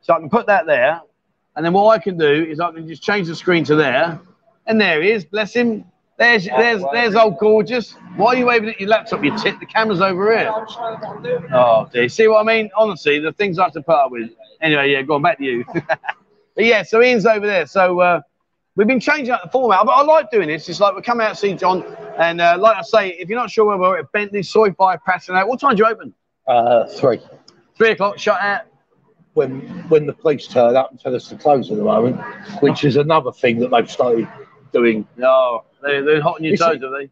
So 0.00 0.14
I 0.14 0.18
can 0.18 0.28
put 0.30 0.46
that 0.46 0.66
there, 0.66 1.00
and 1.54 1.64
then 1.64 1.72
what 1.72 1.96
I 1.96 2.02
can 2.02 2.18
do 2.18 2.26
is 2.44 2.58
I 2.58 2.72
can 2.72 2.88
just 2.88 3.04
change 3.04 3.28
the 3.28 3.36
screen 3.36 3.62
to 3.66 3.76
there, 3.76 4.20
and 4.66 4.80
there 4.80 5.00
he 5.00 5.12
is. 5.12 5.24
Bless 5.24 5.54
him. 5.54 5.84
There's 6.16 6.44
there's 6.46 6.82
there's 6.92 7.14
old 7.16 7.38
gorgeous. 7.38 7.96
Why 8.16 8.34
are 8.34 8.36
you 8.36 8.46
waving 8.46 8.68
at 8.68 8.78
your 8.80 8.88
laptop? 8.88 9.24
You 9.24 9.36
tit. 9.36 9.58
The 9.58 9.66
camera's 9.66 10.00
over 10.00 10.36
here. 10.36 10.52
Oh, 11.52 11.88
dear. 11.92 12.08
See 12.08 12.28
what 12.28 12.40
I 12.40 12.44
mean? 12.44 12.70
Honestly, 12.76 13.18
the 13.18 13.32
things 13.32 13.58
I 13.58 13.64
have 13.64 13.72
to 13.72 13.82
put 13.82 13.96
up 13.96 14.12
with. 14.12 14.30
Anyway, 14.60 14.92
yeah, 14.92 15.02
go 15.02 15.14
on 15.14 15.22
back 15.22 15.38
to 15.38 15.44
you. 15.44 15.64
but 15.74 16.64
yeah, 16.64 16.84
so 16.84 17.02
Ian's 17.02 17.26
over 17.26 17.44
there. 17.44 17.66
So 17.66 17.98
uh, 17.98 18.20
we've 18.76 18.86
been 18.86 19.00
changing 19.00 19.32
up 19.32 19.42
the 19.42 19.48
format, 19.48 19.84
but 19.84 19.90
I 19.90 20.02
like 20.02 20.30
doing 20.30 20.46
this. 20.46 20.68
It's 20.68 20.78
like 20.78 20.94
we 20.94 21.02
come 21.02 21.20
out 21.20 21.30
to 21.30 21.36
see 21.36 21.54
John, 21.54 21.84
and 22.16 22.40
uh, 22.40 22.56
like 22.60 22.76
I 22.76 22.82
say, 22.82 23.08
if 23.10 23.28
you're 23.28 23.38
not 23.38 23.50
sure 23.50 23.64
where 23.64 23.76
we're 23.76 23.98
at 23.98 24.12
Bentley, 24.12 24.44
Soi 24.44 24.70
Five, 24.72 25.00
Pratumnak, 25.06 25.48
what 25.48 25.58
time 25.58 25.74
do 25.74 25.82
you 25.82 25.88
open? 25.88 26.14
Uh, 26.46 26.86
three. 26.86 27.20
Three 27.76 27.90
o'clock, 27.90 28.18
shut 28.20 28.40
out. 28.40 28.62
When 29.32 29.62
when 29.88 30.06
the 30.06 30.12
police 30.12 30.46
turn 30.46 30.76
up 30.76 30.92
and 30.92 31.00
tell 31.00 31.16
us 31.16 31.28
to 31.30 31.36
close 31.36 31.72
at 31.72 31.76
the 31.76 31.82
moment, 31.82 32.20
which 32.60 32.84
is 32.84 32.94
another 32.94 33.32
thing 33.32 33.58
that 33.58 33.72
they've 33.72 33.90
started 33.90 34.28
doing. 34.72 35.06
No, 35.16 35.64
they, 35.84 36.00
they're 36.00 36.22
hot 36.22 36.36
on 36.36 36.44
your 36.44 36.56
toes, 36.56 36.82
are 36.82 36.98
they? 36.98 37.08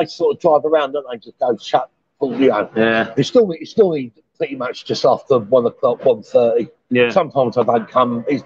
They 0.00 0.06
sort 0.06 0.34
of 0.36 0.40
drive 0.40 0.64
around, 0.64 0.92
don't 0.92 1.06
they? 1.10 1.18
Just 1.18 1.38
go 1.38 1.56
chat, 1.56 1.88
pull, 2.18 2.34
You 2.40 2.48
know, 2.48 2.70
Yeah, 2.76 3.12
it's 3.16 3.28
still 3.28 3.50
it's 3.52 3.70
still 3.70 3.96
pretty 4.36 4.56
much 4.56 4.84
just 4.84 5.04
after 5.04 5.38
one 5.38 5.66
o'clock, 5.66 6.04
one 6.04 6.22
thirty. 6.22 6.68
yeah. 6.90 7.10
Sometimes 7.10 7.56
I 7.58 7.62
don't 7.62 7.88
come. 7.88 8.24
It's, 8.28 8.42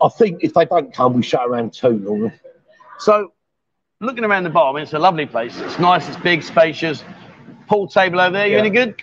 I 0.00 0.08
think 0.08 0.42
if 0.44 0.54
they 0.54 0.64
don't 0.66 0.92
come, 0.92 1.14
we 1.14 1.22
shut 1.22 1.46
around 1.48 1.72
two. 1.72 1.92
Normally. 1.98 2.32
So, 2.98 3.32
looking 4.00 4.24
around 4.24 4.44
the 4.44 4.50
bar, 4.50 4.70
I 4.70 4.74
mean, 4.74 4.82
it's 4.82 4.92
a 4.92 4.98
lovely 4.98 5.26
place. 5.26 5.58
It's 5.58 5.78
nice, 5.78 6.08
it's 6.08 6.16
big, 6.18 6.42
spacious. 6.42 7.04
Pool 7.68 7.88
table 7.88 8.20
over 8.20 8.32
there. 8.32 8.46
You 8.46 8.54
Yeah. 8.54 8.58
any 8.58 8.70
good? 8.70 9.02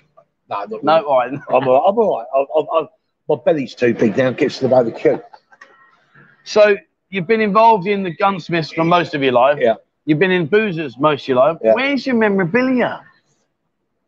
No, 0.50 0.66
not 0.66 0.84
No, 0.84 0.94
really. 0.96 1.06
all 1.06 1.18
right. 1.18 1.32
I'm 1.50 1.68
all 1.68 1.74
right. 1.74 1.84
I'm 1.88 1.98
all 1.98 2.18
right. 2.20 2.28
I, 2.36 2.39
I, 2.78 2.82
I, 2.84 2.88
my 3.30 3.36
belly's 3.44 3.74
too 3.74 3.94
big 3.94 4.18
now. 4.18 4.32
Gets 4.32 4.58
to 4.58 4.64
the 4.64 4.70
barbecue. 4.70 5.20
So 6.44 6.76
you've 7.12 7.28
been 7.28 7.41
involved 7.41 7.86
in 7.86 8.01
the 8.01 8.16
gunsmiths 8.16 8.72
for 8.72 8.84
most 8.84 9.14
of 9.14 9.22
your 9.22 9.34
life. 9.34 9.59
Yeah. 9.62 9.76
You've 10.05 10.18
been 10.18 10.32
in 10.32 10.47
boozers 10.47 10.97
most 10.97 11.24
of 11.24 11.28
your 11.28 11.38
life. 11.38 11.57
Yeah. 11.64 11.74
Where's 11.76 12.07
your 12.07 12.16
memorabilia? 12.16 13.03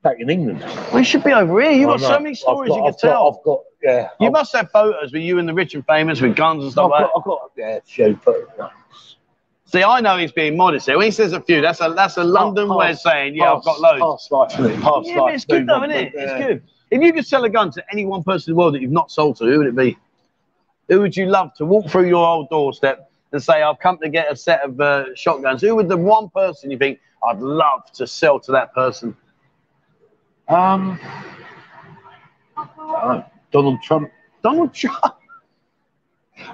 Back 0.01 0.17
in 0.19 0.29
England. 0.29 0.65
We 0.93 1.03
should 1.03 1.23
be 1.23 1.31
over 1.31 1.61
here. 1.61 1.71
You've 1.71 1.89
I 1.89 1.97
got 1.97 2.01
so 2.01 2.19
many 2.19 2.35
stories 2.35 2.69
got, 2.69 2.75
you 2.75 2.81
could 2.81 2.87
I've 2.89 2.99
tell. 2.99 3.31
Got, 3.31 3.37
I've 3.37 3.43
got. 3.45 3.59
Yeah. 3.83 4.09
you 4.19 4.27
I've, 4.27 4.33
must 4.33 4.55
have 4.55 4.71
photos 4.71 5.13
with 5.13 5.21
you 5.21 5.37
and 5.37 5.47
the 5.47 5.53
rich 5.53 5.75
and 5.75 5.85
famous 5.85 6.19
with 6.19 6.35
guns 6.35 6.63
and 6.63 6.71
stuff 6.71 6.85
I've 6.85 7.01
like 7.03 7.13
got. 7.13 7.17
I've 7.17 7.23
got. 7.23 7.51
Yeah, 7.55 7.79
few, 7.85 8.19
but. 8.25 8.71
See, 9.65 9.83
I 9.83 10.01
know 10.01 10.17
he's 10.17 10.31
being 10.31 10.55
modest 10.55 10.85
here. 10.85 10.97
When 10.97 11.05
he 11.05 11.11
says 11.11 11.33
a 11.33 11.41
few, 11.41 11.61
that's 11.61 11.81
a 11.81 11.93
that's 11.95 12.17
a 12.17 12.23
London 12.23 12.67
past- 12.67 12.77
way 12.77 12.91
of 12.91 12.99
saying, 12.99 13.35
yeah, 13.35 13.53
I've 13.53 13.63
got 13.63 13.79
loads. 13.79 14.27
Past 14.29 14.31
life? 14.31 14.81
Past 14.81 15.07
yeah, 15.07 15.21
life. 15.21 15.35
it's 15.35 15.45
good 15.45 15.67
though, 15.67 15.83
isn't 15.83 15.91
it? 15.91 16.11
It's 16.15 16.45
good. 16.45 16.63
If 16.91 17.01
you 17.01 17.11
could 17.11 17.25
sell 17.25 17.43
a 17.43 17.49
gun 17.49 17.71
to 17.71 17.83
any 17.91 18.05
one 18.05 18.23
person 18.23 18.51
in 18.51 18.55
the 18.55 18.59
world 18.59 18.75
that 18.75 18.81
you've 18.81 18.91
not 18.91 19.09
sold 19.09 19.37
to, 19.37 19.45
who 19.45 19.59
would 19.59 19.67
it 19.67 19.75
be? 19.75 19.97
Who 20.89 20.99
would 21.01 21.15
you 21.15 21.27
love 21.27 21.53
to 21.55 21.65
walk 21.65 21.89
through 21.89 22.07
your 22.07 22.25
old 22.25 22.49
doorstep 22.49 23.09
and 23.31 23.41
say, 23.41 23.63
I've 23.63 23.79
come 23.79 23.97
to 23.99 24.09
get 24.09 24.31
a 24.31 24.35
set 24.35 24.61
of 24.61 24.79
uh, 24.79 25.15
shotguns? 25.15 25.61
Who 25.61 25.75
would 25.75 25.89
the 25.89 25.97
one 25.97 26.29
person 26.29 26.71
you 26.71 26.77
think, 26.77 26.99
I'd 27.27 27.39
love 27.39 27.91
to 27.93 28.05
sell 28.05 28.39
to 28.41 28.51
that 28.51 28.73
person? 28.73 29.15
Um. 30.49 30.99
uh, 32.57 33.23
Donald 33.51 33.81
Trump. 33.81 34.11
Donald 34.43 34.73
Trump. 34.73 35.15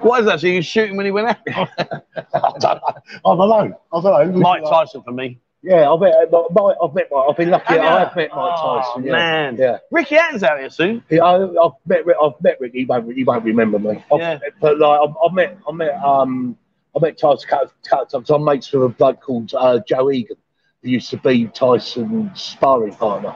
What 0.02 0.20
is 0.20 0.26
that? 0.26 0.40
So 0.40 0.46
you 0.46 0.62
shoot 0.62 0.90
him 0.90 0.96
when 0.96 1.06
he 1.06 1.12
went 1.12 1.28
out? 1.28 1.38
I 1.48 2.52
don't 2.58 2.62
know. 2.62 2.80
I 3.24 3.36
don't 3.36 3.38
know. 3.38 3.80
I 3.92 4.00
don't 4.00 4.32
know. 4.32 4.38
Mike 4.38 4.62
Tyson 4.64 5.02
for 5.02 5.12
me. 5.12 5.40
Yeah, 5.62 5.92
I've 5.92 6.00
met. 6.00 6.14
I've 6.14 6.94
met. 6.94 7.08
Mike. 7.10 7.24
I've 7.28 7.36
been 7.36 7.50
lucky. 7.50 7.74
Have? 7.74 8.08
I've 8.08 8.16
met 8.16 8.30
Mike 8.30 8.52
Oh, 8.56 8.80
Tyson. 8.82 9.04
Yeah. 9.04 9.12
man. 9.12 9.56
Yeah. 9.58 9.78
Ricky 9.90 10.14
Hatton's 10.14 10.42
out 10.42 10.58
here 10.58 10.70
soon. 10.70 11.04
Yeah, 11.10 11.22
I, 11.24 11.42
I've 11.64 11.72
met. 11.86 12.04
I've 12.22 12.32
met 12.42 12.58
Rick. 12.60 12.72
He 12.72 12.86
won't. 12.86 13.14
He 13.14 13.24
won't 13.24 13.44
remember 13.44 13.78
me. 13.78 14.02
I've, 14.12 14.20
Yeah. 14.20 14.38
But 14.60 14.78
like, 14.78 15.00
I've, 15.00 15.14
I've 15.24 15.32
met. 15.34 15.58
I 15.68 15.72
met. 15.72 15.94
Um. 16.02 16.56
I 16.96 16.98
met 17.00 17.18
Tyson 17.18 17.48
couple 17.48 17.70
times. 17.88 18.30
I'm 18.30 18.42
mates 18.44 18.72
with 18.72 18.82
a 18.82 18.88
bloke 18.88 19.20
called 19.20 19.52
uh, 19.56 19.78
Joe 19.86 20.10
Egan, 20.10 20.36
who 20.82 20.88
used 20.90 21.08
to 21.10 21.18
be 21.18 21.46
Tyson's 21.46 22.42
sparring 22.42 22.94
partner. 22.94 23.32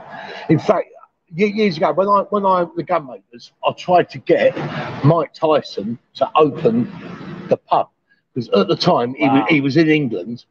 In 0.48 0.58
fact, 0.58 0.88
years 1.32 1.76
ago, 1.76 1.92
when 1.92 2.08
I 2.08 2.22
when 2.30 2.44
I 2.44 2.64
the 2.74 2.82
gunmakers, 2.82 3.52
I 3.64 3.72
tried 3.78 4.10
to 4.10 4.18
get 4.18 4.56
Mike 5.04 5.34
Tyson 5.34 6.00
to 6.14 6.28
open 6.34 6.90
the 7.48 7.56
pub 7.56 7.90
because 8.34 8.48
at 8.48 8.66
the 8.66 8.76
time 8.76 9.14
he, 9.14 9.24
Wow. 9.28 9.42
was, 9.42 9.50
he 9.50 9.60
was 9.60 9.76
in 9.76 9.88
England. 9.88 10.46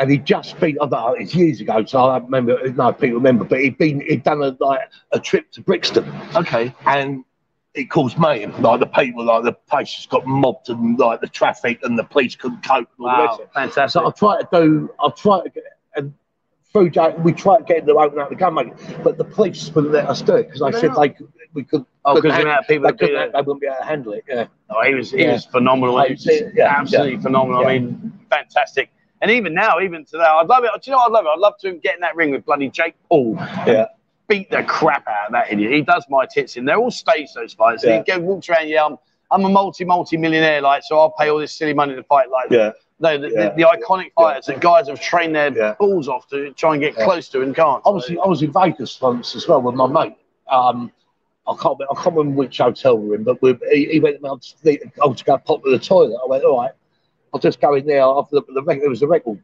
And 0.00 0.10
he'd 0.10 0.24
just 0.24 0.58
been, 0.58 0.76
I 0.80 0.86
don't 0.86 0.90
know, 0.92 1.12
it's 1.12 1.34
years 1.34 1.60
ago, 1.60 1.84
so 1.84 2.02
I 2.08 2.18
don't 2.18 2.24
remember, 2.30 2.58
no, 2.72 2.90
people 2.92 3.16
remember, 3.18 3.44
but 3.44 3.60
he'd 3.60 3.76
been, 3.76 4.00
he'd 4.00 4.22
done 4.24 4.42
a, 4.42 4.56
like, 4.58 4.80
a 5.12 5.20
trip 5.20 5.52
to 5.52 5.60
Brixton 5.60 6.10
Okay. 6.34 6.74
and 6.86 7.22
it 7.74 7.84
caused 7.90 8.18
mayhem. 8.18 8.50
Like 8.62 8.80
the 8.80 8.86
people, 8.86 9.24
like 9.24 9.44
the 9.44 9.52
place 9.52 9.92
just 9.94 10.08
got 10.08 10.26
mobbed, 10.26 10.70
and 10.70 10.98
like 10.98 11.20
the 11.20 11.28
traffic 11.28 11.80
and 11.84 11.98
the 11.98 12.02
police 12.04 12.34
couldn't 12.34 12.64
cope. 12.64 12.88
And 12.98 13.06
all 13.06 13.08
Wow. 13.08 13.40
Fantastic. 13.54 13.90
So 13.90 14.06
I 14.08 14.10
tried 14.10 14.40
to 14.40 14.48
do, 14.52 14.90
I 15.04 15.10
tried 15.10 15.42
to 15.42 15.50
get, 15.50 15.64
and 15.96 16.14
through 16.72 16.90
we 17.22 17.32
tried 17.32 17.58
to 17.58 17.64
get 17.64 17.84
them 17.86 17.94
to 17.96 18.00
open 18.00 18.18
up 18.18 18.30
the 18.30 18.36
gun 18.36 18.54
maker, 18.54 18.74
but 19.04 19.18
the 19.18 19.24
police 19.24 19.70
wouldn't 19.74 19.92
let 19.92 20.06
us 20.08 20.22
do 20.22 20.34
it 20.36 20.44
because 20.46 20.60
they 20.60 20.64
Why 20.66 20.80
said 20.80 20.94
they 20.96 21.10
could, 21.10 21.28
we 21.52 21.62
could. 21.64 21.84
Oh, 22.04 22.14
couldn't 22.14 22.30
because 22.30 22.36
the 22.38 22.42
amount 22.42 22.60
of 22.60 22.68
people 22.68 22.82
they, 22.84 22.90
that 22.92 22.98
do 23.06 23.14
that. 23.14 23.32
they 23.32 23.38
wouldn't 23.38 23.60
be 23.60 23.66
able 23.66 23.76
to 23.76 23.84
handle 23.84 24.12
it. 24.14 24.24
Yeah, 24.26 24.46
Oh, 24.70 24.82
he 24.82 24.94
was 24.94 25.10
he 25.10 25.22
Yeah. 25.24 25.32
was 25.34 25.44
phenomenal. 25.44 26.00
He 26.02 26.12
was 26.14 26.26
yeah, 26.54 26.74
absolutely 26.76 27.18
phenomenal. 27.18 27.66
I 27.66 27.78
mean, 27.78 28.12
fantastic. 28.30 28.90
And 29.22 29.30
even 29.30 29.52
now, 29.54 29.80
even 29.80 30.04
today, 30.04 30.24
I'd 30.24 30.46
love 30.46 30.64
it. 30.64 30.70
Do 30.82 30.90
you 30.90 30.92
know? 30.92 30.98
what 30.98 31.06
I'd 31.08 31.12
love 31.12 31.24
it. 31.26 31.28
I'd 31.28 31.38
love 31.38 31.54
to 31.60 31.72
get 31.74 31.94
in 31.94 32.00
that 32.00 32.16
ring 32.16 32.30
with 32.30 32.44
bloody 32.44 32.70
Jake 32.70 32.94
Paul. 33.08 33.34
Yeah. 33.66 33.86
Beat 34.28 34.48
the 34.50 34.62
crap 34.62 35.06
out 35.08 35.26
of 35.26 35.32
that 35.32 35.52
idiot. 35.52 35.72
He 35.72 35.82
does 35.82 36.04
my 36.08 36.24
tits 36.24 36.56
in. 36.56 36.64
They're 36.64 36.78
all 36.78 36.90
staged 36.90 37.34
those 37.34 37.52
fights. 37.52 37.84
Yeah. 37.84 37.98
He 37.98 38.04
go 38.04 38.18
walks 38.20 38.48
around. 38.48 38.68
Yeah, 38.68 38.84
I'm 38.86 38.96
I'm 39.30 39.44
a 39.44 39.48
multi 39.48 39.84
multi 39.84 40.16
millionaire. 40.16 40.60
Like, 40.62 40.82
so 40.84 40.98
I'll 40.98 41.10
pay 41.10 41.28
all 41.28 41.38
this 41.38 41.52
silly 41.52 41.74
money 41.74 41.94
to 41.96 42.02
fight. 42.04 42.30
Like, 42.30 42.50
yeah. 42.50 42.70
no, 43.00 43.18
the, 43.18 43.28
Yeah. 43.28 43.48
the, 43.50 43.56
the 43.56 43.62
iconic 43.62 44.12
fighters 44.14 44.46
that 44.46 44.60
guys 44.60 44.88
have 44.88 45.00
trained 45.00 45.34
their 45.34 45.52
Yeah. 45.56 45.74
balls 45.78 46.08
off 46.08 46.28
to 46.28 46.52
try 46.52 46.72
and 46.74 46.80
get 46.80 46.94
close 46.94 47.28
to 47.30 47.42
and 47.42 47.54
can't. 47.54 47.82
I 47.84 47.90
was, 47.90 48.08
I 48.10 48.26
was 48.26 48.42
in 48.42 48.52
Vegas 48.52 49.00
once 49.00 49.34
as 49.36 49.46
well 49.46 49.60
with 49.62 49.74
my 49.74 49.86
mate. 49.86 50.16
Um, 50.50 50.90
I 51.46 51.52
can't, 51.60 51.78
remember- 51.78 51.86
I 51.92 52.02
can't 52.02 52.16
remember 52.16 52.38
which 52.38 52.58
hotel 52.58 52.96
we 52.98 53.08
we're 53.08 53.14
in, 53.16 53.24
but 53.24 53.40
we, 53.42 53.56
he, 53.72 53.86
he 53.86 54.00
went 54.00 54.24
out 54.24 54.42
to, 54.42 54.62
the- 54.62 54.80
oh, 55.00 55.12
to 55.14 55.24
go 55.24 55.38
pop 55.38 55.62
to 55.64 55.70
the 55.70 55.78
toilet. 55.78 56.18
I 56.24 56.28
went, 56.28 56.44
all 56.44 56.60
right, 56.60 56.72
I'll 57.32 57.40
just 57.40 57.60
go 57.60 57.74
in 57.74 57.86
there. 57.86 58.02
I'll 58.02 58.22
have 58.22 58.32
a 58.32 58.34
look 58.34 58.48
at 58.48 58.54
the 58.54 58.62
record. 58.62 58.82
There 58.82 58.90
was 58.90 59.02
a 59.02 59.06
record 59.06 59.40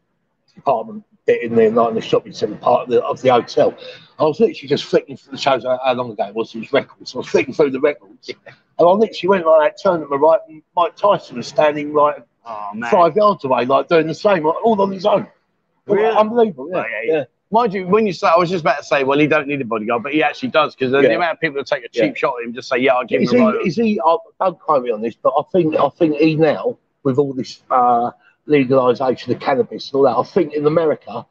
department 0.55 1.05
bit 1.27 1.43
in 1.43 1.55
there, 1.55 1.71
like 1.71 1.91
in 1.91 1.95
the 1.97 2.01
shopping 2.01 2.33
centre 2.33 2.57
part 2.57 2.83
of 2.85 2.89
the, 2.89 3.03
of 3.05 3.21
the 3.21 3.29
hotel. 3.29 3.77
I 4.19 4.25
was 4.25 4.41
literally 4.41 4.69
just 4.69 4.85
flicking 4.85 5.17
through 5.17 5.33
the 5.33 5.39
shows 5.39 5.65
how, 5.65 5.93
long 5.93 6.11
ago 6.13 6.25
it 6.25 6.35
was, 6.35 6.55
was 6.55 6.73
records. 6.73 7.15
I 7.15 7.19
was 7.19 7.29
flicking 7.29 7.55
through 7.55 7.71
the 7.71 7.81
records. 7.81 8.31
And 8.79 8.87
I 8.87 8.93
literally 8.93 9.29
went 9.31 9.47
like 9.47 9.75
that, 9.75 9.83
turned 9.83 10.03
to 10.03 10.09
my 10.11 10.17
right, 10.17 10.39
and 10.51 10.63
Mike 10.77 10.97
Tyson 10.97 11.39
was 11.39 11.47
standing 11.47 11.95
like 11.95 12.23
Oh 12.45 12.73
five 12.91 13.17
yards 13.17 13.43
away, 13.43 13.65
like 13.65 13.89
doing 13.89 14.07
the 14.07 14.15
same, 14.15 14.45
like, 14.45 14.63
all 14.63 14.79
on 14.83 14.93
his 14.93 15.07
own. 15.07 15.27
Really? 15.87 16.15
Unbelievable, 16.15 16.69
yeah. 16.71 16.77
Oh, 16.77 16.85
yeah, 16.87 17.13
yeah. 17.13 17.25
Mind 17.51 17.73
you, 17.73 17.87
when 17.87 18.07
you 18.07 18.13
say, 18.13 18.27
I 18.27 18.37
was 18.37 18.51
just 18.51 18.61
about 18.61 18.77
to 18.77 18.85
say, 18.85 19.03
well, 19.03 19.19
he 19.19 19.27
don't 19.27 19.49
need 19.49 19.63
a 19.63 19.65
bodyguard, 19.65 20.03
but 20.03 20.13
he 20.13 20.23
actually 20.23 20.51
does 20.51 20.75
because 20.75 20.93
the, 20.93 20.99
the 21.01 21.09
Yeah. 21.09 21.15
amount 21.15 21.33
of 21.33 21.41
people 21.41 21.57
that 21.57 21.67
take 21.67 21.87
a 21.87 21.89
cheap 21.89 22.17
shot 22.17 22.35
at 22.39 22.47
him 22.47 22.53
just 22.53 22.69
say, 22.69 22.77
yeah, 22.77 22.95
I'll 22.97 23.07
give 23.07 23.23
Is 23.23 23.33
him 23.33 23.51
he? 23.63 23.67
Is 23.67 23.77
he? 23.77 23.99
I 23.99 24.17
don't 24.41 24.61
quote 24.61 24.85
me 24.85 24.91
on 24.91 25.01
this, 25.01 25.15
but 25.15 25.33
I 25.39 25.43
think 25.51 25.75
I 25.75 25.89
think 25.89 26.17
he 26.17 26.35
now 26.35 26.77
with 27.07 27.19
all 27.19 27.33
this 27.33 27.63
uh, 27.71 28.11
legalisation 28.49 29.29
of 29.35 29.41
cannabis 29.41 29.89
and 29.89 29.95
all 29.97 30.03
that. 30.03 30.17
I 30.19 30.25
think 30.25 30.53
in 30.55 30.67
America 30.67 31.25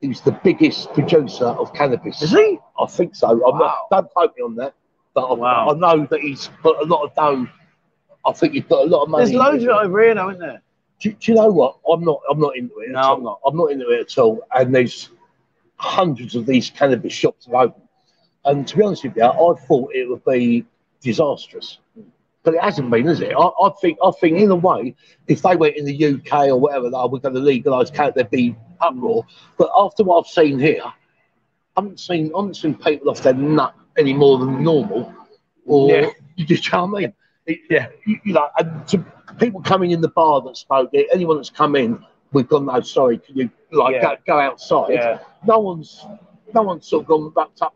he's 0.00 0.22
the 0.22 0.32
biggest 0.42 0.92
producer 0.94 1.44
of 1.44 1.72
cannabis. 1.74 2.22
Is 2.22 2.30
he? 2.30 2.58
I 2.80 2.86
think 2.86 3.14
so. 3.14 3.28
I'm 3.28 3.38
Wow. 3.58 3.58
not, 3.58 3.90
don't 3.90 4.10
quote 4.10 4.34
me 4.36 4.42
on 4.42 4.54
that, 4.56 4.74
but 5.14 5.26
I, 5.26 5.34
Wow. 5.34 5.68
I 5.70 5.74
know 5.74 6.06
that 6.06 6.20
he's 6.20 6.48
put 6.62 6.78
a 6.80 6.84
lot 6.86 7.04
of 7.04 7.14
dough. 7.14 7.46
I 8.26 8.32
think 8.32 8.54
he's 8.54 8.64
put 8.64 8.80
a 8.86 8.90
lot 8.90 9.02
of 9.02 9.10
money. 9.10 9.24
There's 9.26 9.36
loads 9.36 9.62
of 9.64 9.68
it 9.68 9.72
over 9.72 10.02
here 10.02 10.14
now, 10.14 10.30
isn't 10.30 10.40
there? 10.40 10.62
do, 11.00 11.12
do 11.12 11.32
you 11.32 11.36
know 11.36 11.48
what? 11.50 11.76
I'm 11.90 12.04
not. 12.04 12.20
I'm 12.30 12.40
not 12.40 12.56
into 12.56 12.78
it. 12.80 12.90
No, 12.90 12.98
at 12.98 13.04
all. 13.04 13.16
I'm 13.16 13.22
not. 13.24 13.40
I'm 13.46 13.56
not 13.56 13.66
into 13.72 13.90
it 13.90 14.00
at 14.00 14.18
all. 14.18 14.40
And 14.54 14.74
there's 14.74 15.10
hundreds 15.76 16.34
of 16.34 16.46
these 16.46 16.70
cannabis 16.70 17.12
shops 17.12 17.46
have 17.46 17.54
opened. 17.54 17.88
And 18.44 18.66
to 18.66 18.76
be 18.76 18.82
honest 18.82 19.04
with 19.04 19.16
you, 19.16 19.22
I 19.24 19.54
thought 19.66 19.90
it 19.94 20.08
would 20.08 20.24
be 20.24 20.64
disastrous, 21.00 21.78
but 22.44 22.54
it 22.54 22.60
hasn't 22.62 22.90
been, 22.90 23.06
has 23.06 23.20
it? 23.20 23.32
I, 23.36 23.40
I 23.46 23.70
think. 23.80 23.98
I 24.04 24.10
think 24.20 24.38
in 24.38 24.50
a 24.50 24.56
way, 24.56 24.94
if 25.26 25.42
they 25.42 25.56
went 25.56 25.76
in 25.76 25.84
the 25.84 26.04
UK 26.04 26.48
or 26.48 26.56
whatever, 26.58 26.88
they 26.90 26.96
were 26.96 27.18
going 27.20 27.34
to 27.34 27.40
legalise 27.40 27.90
cannabis, 27.90 28.14
there'd 28.16 28.30
be 28.30 28.56
uproar. 28.80 29.26
But 29.58 29.70
after 29.76 30.04
what 30.04 30.20
I've 30.24 30.30
seen 30.30 30.58
here, 30.58 30.82
I 30.84 30.92
haven't 31.76 32.00
seen. 32.00 32.30
I 32.34 32.38
haven't 32.38 32.54
seen 32.54 32.74
people 32.74 33.10
off 33.10 33.22
their 33.22 33.34
nut 33.34 33.74
any 33.96 34.12
more 34.14 34.38
than 34.38 34.62
normal. 34.62 35.12
Or 35.66 35.90
Yeah. 35.90 36.10
you 36.36 36.46
just 36.46 36.72
know 36.72 36.86
what 36.86 36.98
I 36.98 37.00
mean? 37.00 37.12
It- 37.46 37.58
Yeah. 37.70 37.88
you, 38.06 38.18
you 38.24 38.32
know, 38.34 38.48
to 38.88 39.04
people 39.38 39.60
coming 39.60 39.90
in 39.90 40.00
the 40.00 40.08
bar 40.08 40.40
that 40.42 40.56
smoke 40.56 40.90
it, 40.92 41.08
anyone 41.12 41.36
that's 41.36 41.50
come 41.50 41.76
in, 41.76 42.02
we've 42.32 42.48
gone, 42.48 42.66
no, 42.66 42.80
sorry, 42.80 43.18
can 43.18 43.36
you 43.36 43.50
like 43.72 43.94
Yeah. 43.96 44.02
go, 44.02 44.16
go 44.26 44.38
outside? 44.38 44.90
Yeah. 44.92 45.18
No 45.46 45.58
one's, 45.58 46.06
no 46.54 46.62
one's 46.62 46.86
sort 46.86 47.02
of 47.02 47.08
gone 47.08 47.32
wrapped 47.36 47.60
up. 47.62 47.74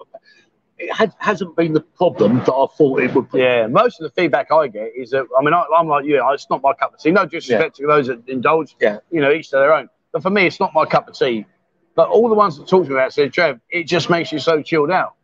It 0.83 0.93
has, 0.95 1.11
hasn't 1.18 1.57
been 1.57 1.72
the 1.72 1.80
problem 1.80 2.39
that 2.39 2.53
I 2.53 2.66
thought 2.76 3.01
it 3.01 3.14
would 3.14 3.30
be. 3.30 3.39
Yeah, 3.39 3.66
most 3.68 4.01
of 4.01 4.05
the 4.05 4.11
feedback 4.20 4.51
I 4.51 4.68
get 4.68 4.93
is 4.97 5.11
that 5.11 5.26
I 5.39 5.43
mean 5.43 5.55
I, 5.55 5.64
I'm 5.76 5.89
like 5.89 6.05
you, 6.05 6.20
it's 6.33 6.49
not 6.51 6.62
my 6.62 6.72
cup 6.72 6.95
of 6.95 7.01
tea. 7.01 7.12
No 7.12 7.24
disrespect 7.24 7.76
to 7.76 7.87
those 7.87 8.09
that 8.09 8.28
indulge. 8.28 8.76
Yeah. 8.80 8.99
you 9.11 9.20
know, 9.20 9.33
each 9.33 9.51
to 9.51 9.57
their 9.57 9.72
own. 9.72 9.89
But 10.12 10.22
for 10.22 10.30
me, 10.30 10.47
it's 10.47 10.61
not 10.61 10.74
my 10.74 10.85
cup 10.85 11.09
of 11.09 11.16
tea. 11.16 11.47
But 11.95 12.09
all 12.09 12.28
the 12.28 12.35
ones 12.35 12.59
that 12.59 12.68
talk 12.68 12.85
to 12.85 12.89
me 12.91 12.97
about 12.97 13.09
it 13.09 13.12
said, 13.12 13.33
Trev, 13.33 13.61
it 13.70 13.85
just 13.85 14.11
makes 14.11 14.33
you 14.33 14.39
so 14.39 14.62
chilled 14.62 14.91
out. 14.91 15.14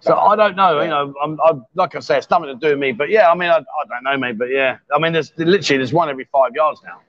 So 0.00 0.16
I 0.16 0.34
don't 0.34 0.56
know, 0.56 0.80
you 0.80 0.88
know, 0.88 1.14
I'm, 1.22 1.38
I'm 1.40 1.64
like 1.74 1.94
I 1.94 2.00
say, 2.00 2.18
it's 2.18 2.28
nothing 2.28 2.48
to 2.48 2.54
do 2.56 2.70
with 2.70 2.78
me. 2.78 2.92
But 2.92 3.08
yeah, 3.08 3.30
I 3.30 3.34
mean, 3.34 3.48
I, 3.48 3.58
I 3.58 3.84
don't 3.88 4.02
know, 4.02 4.16
mate. 4.18 4.36
But 4.36 4.50
yeah, 4.50 4.78
I 4.92 4.98
mean, 4.98 5.12
there's 5.12 5.32
literally 5.36 5.78
there's 5.78 5.92
one 5.92 6.08
every 6.08 6.28
five 6.32 6.54
yards 6.54 6.80
now. 6.84 7.00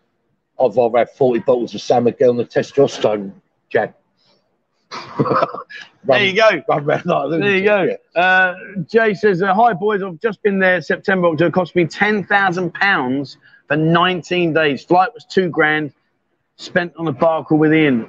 I've, 0.64 0.78
I've 0.78 0.94
had 0.94 1.10
40 1.10 1.40
bottles 1.42 1.76
of 1.76 1.82
San 1.82 2.04
Miguel 2.04 2.32
and 2.32 2.40
the 2.40 2.46
testosterone, 2.46 3.34
Jack. 3.70 3.96
There 6.06 6.24
you 6.24 6.36
go. 6.36 6.64
Run 6.70 6.86
round 6.86 7.06
like 7.06 7.26
a 7.34 7.38
There 7.38 7.58
you 7.58 7.64
go. 7.66 7.98
Uh, 8.16 8.54
Jay 8.90 9.14
says, 9.14 9.42
uh, 9.42 9.54
"Hi 9.54 9.74
boys, 9.74 10.02
I've 10.02 10.20
just 10.22 10.42
been 10.42 10.60
there 10.60 10.82
September. 10.82 11.28
October. 11.28 11.48
It 11.48 11.54
cost 11.54 11.76
me 11.76 11.86
ten 11.86 12.24
thousand 12.24 12.74
pounds 12.74 13.38
for 13.68 13.76
nineteen 13.76 14.54
days. 14.54 14.84
Flight 14.84 15.14
was 15.14 15.26
two 15.26 15.50
grand. 15.50 15.94
Spent 16.56 16.94
on 16.98 17.08
a 17.08 17.12
bar 17.12 17.44
call 17.46 17.58
with 17.58 17.74
Ian. 17.74 18.08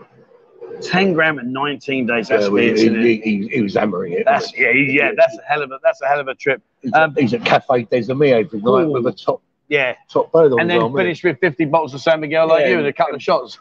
Ten 0.81 1.13
grand 1.13 1.41
in 1.41 1.53
nineteen 1.53 2.07
days. 2.07 2.29
That's 2.29 2.45
Yeah, 2.45 2.51
weird. 2.51 2.79
he, 2.79 2.89
he, 2.89 3.21
he, 3.21 3.49
he 3.49 3.63
was 3.63 3.75
hammering 3.75 4.13
it. 4.13 4.23
That's 4.25 4.57
yeah, 4.57 4.71
yeah. 4.71 5.11
That's 5.17 5.37
a 5.37 5.43
hell 5.43 5.63
of 5.63 5.73
a 5.73 5.79
that's 5.83 6.01
a 6.01 6.07
hell 6.07 6.21
of 6.21 6.29
a 6.29 6.35
trip. 6.37 6.63
he's, 6.83 6.93
um, 6.95 7.15
he's 7.19 7.35
at 7.35 7.45
Cafe 7.45 7.85
Des 7.85 8.11
Amis 8.11 8.33
every 8.33 8.61
night 8.61 8.85
with 8.85 9.07
a 9.07 9.13
top 9.13 9.43
Yeah, 9.69 9.97
top 10.09 10.31
and 10.35 10.71
then 10.71 10.79
arm, 10.79 10.93
isn't 10.93 10.97
finish 10.97 11.23
with 11.23 11.39
fifty 11.41 11.67
bottles 11.67 11.93
of 11.93 12.01
San 12.01 12.21
Miguel 12.21 12.49
like 12.49 12.63
Yeah. 12.63 12.69
you 12.71 12.79
and 12.79 12.87
a 12.87 12.93
couple 12.93 13.15
of 13.15 13.23
shots. 13.23 13.59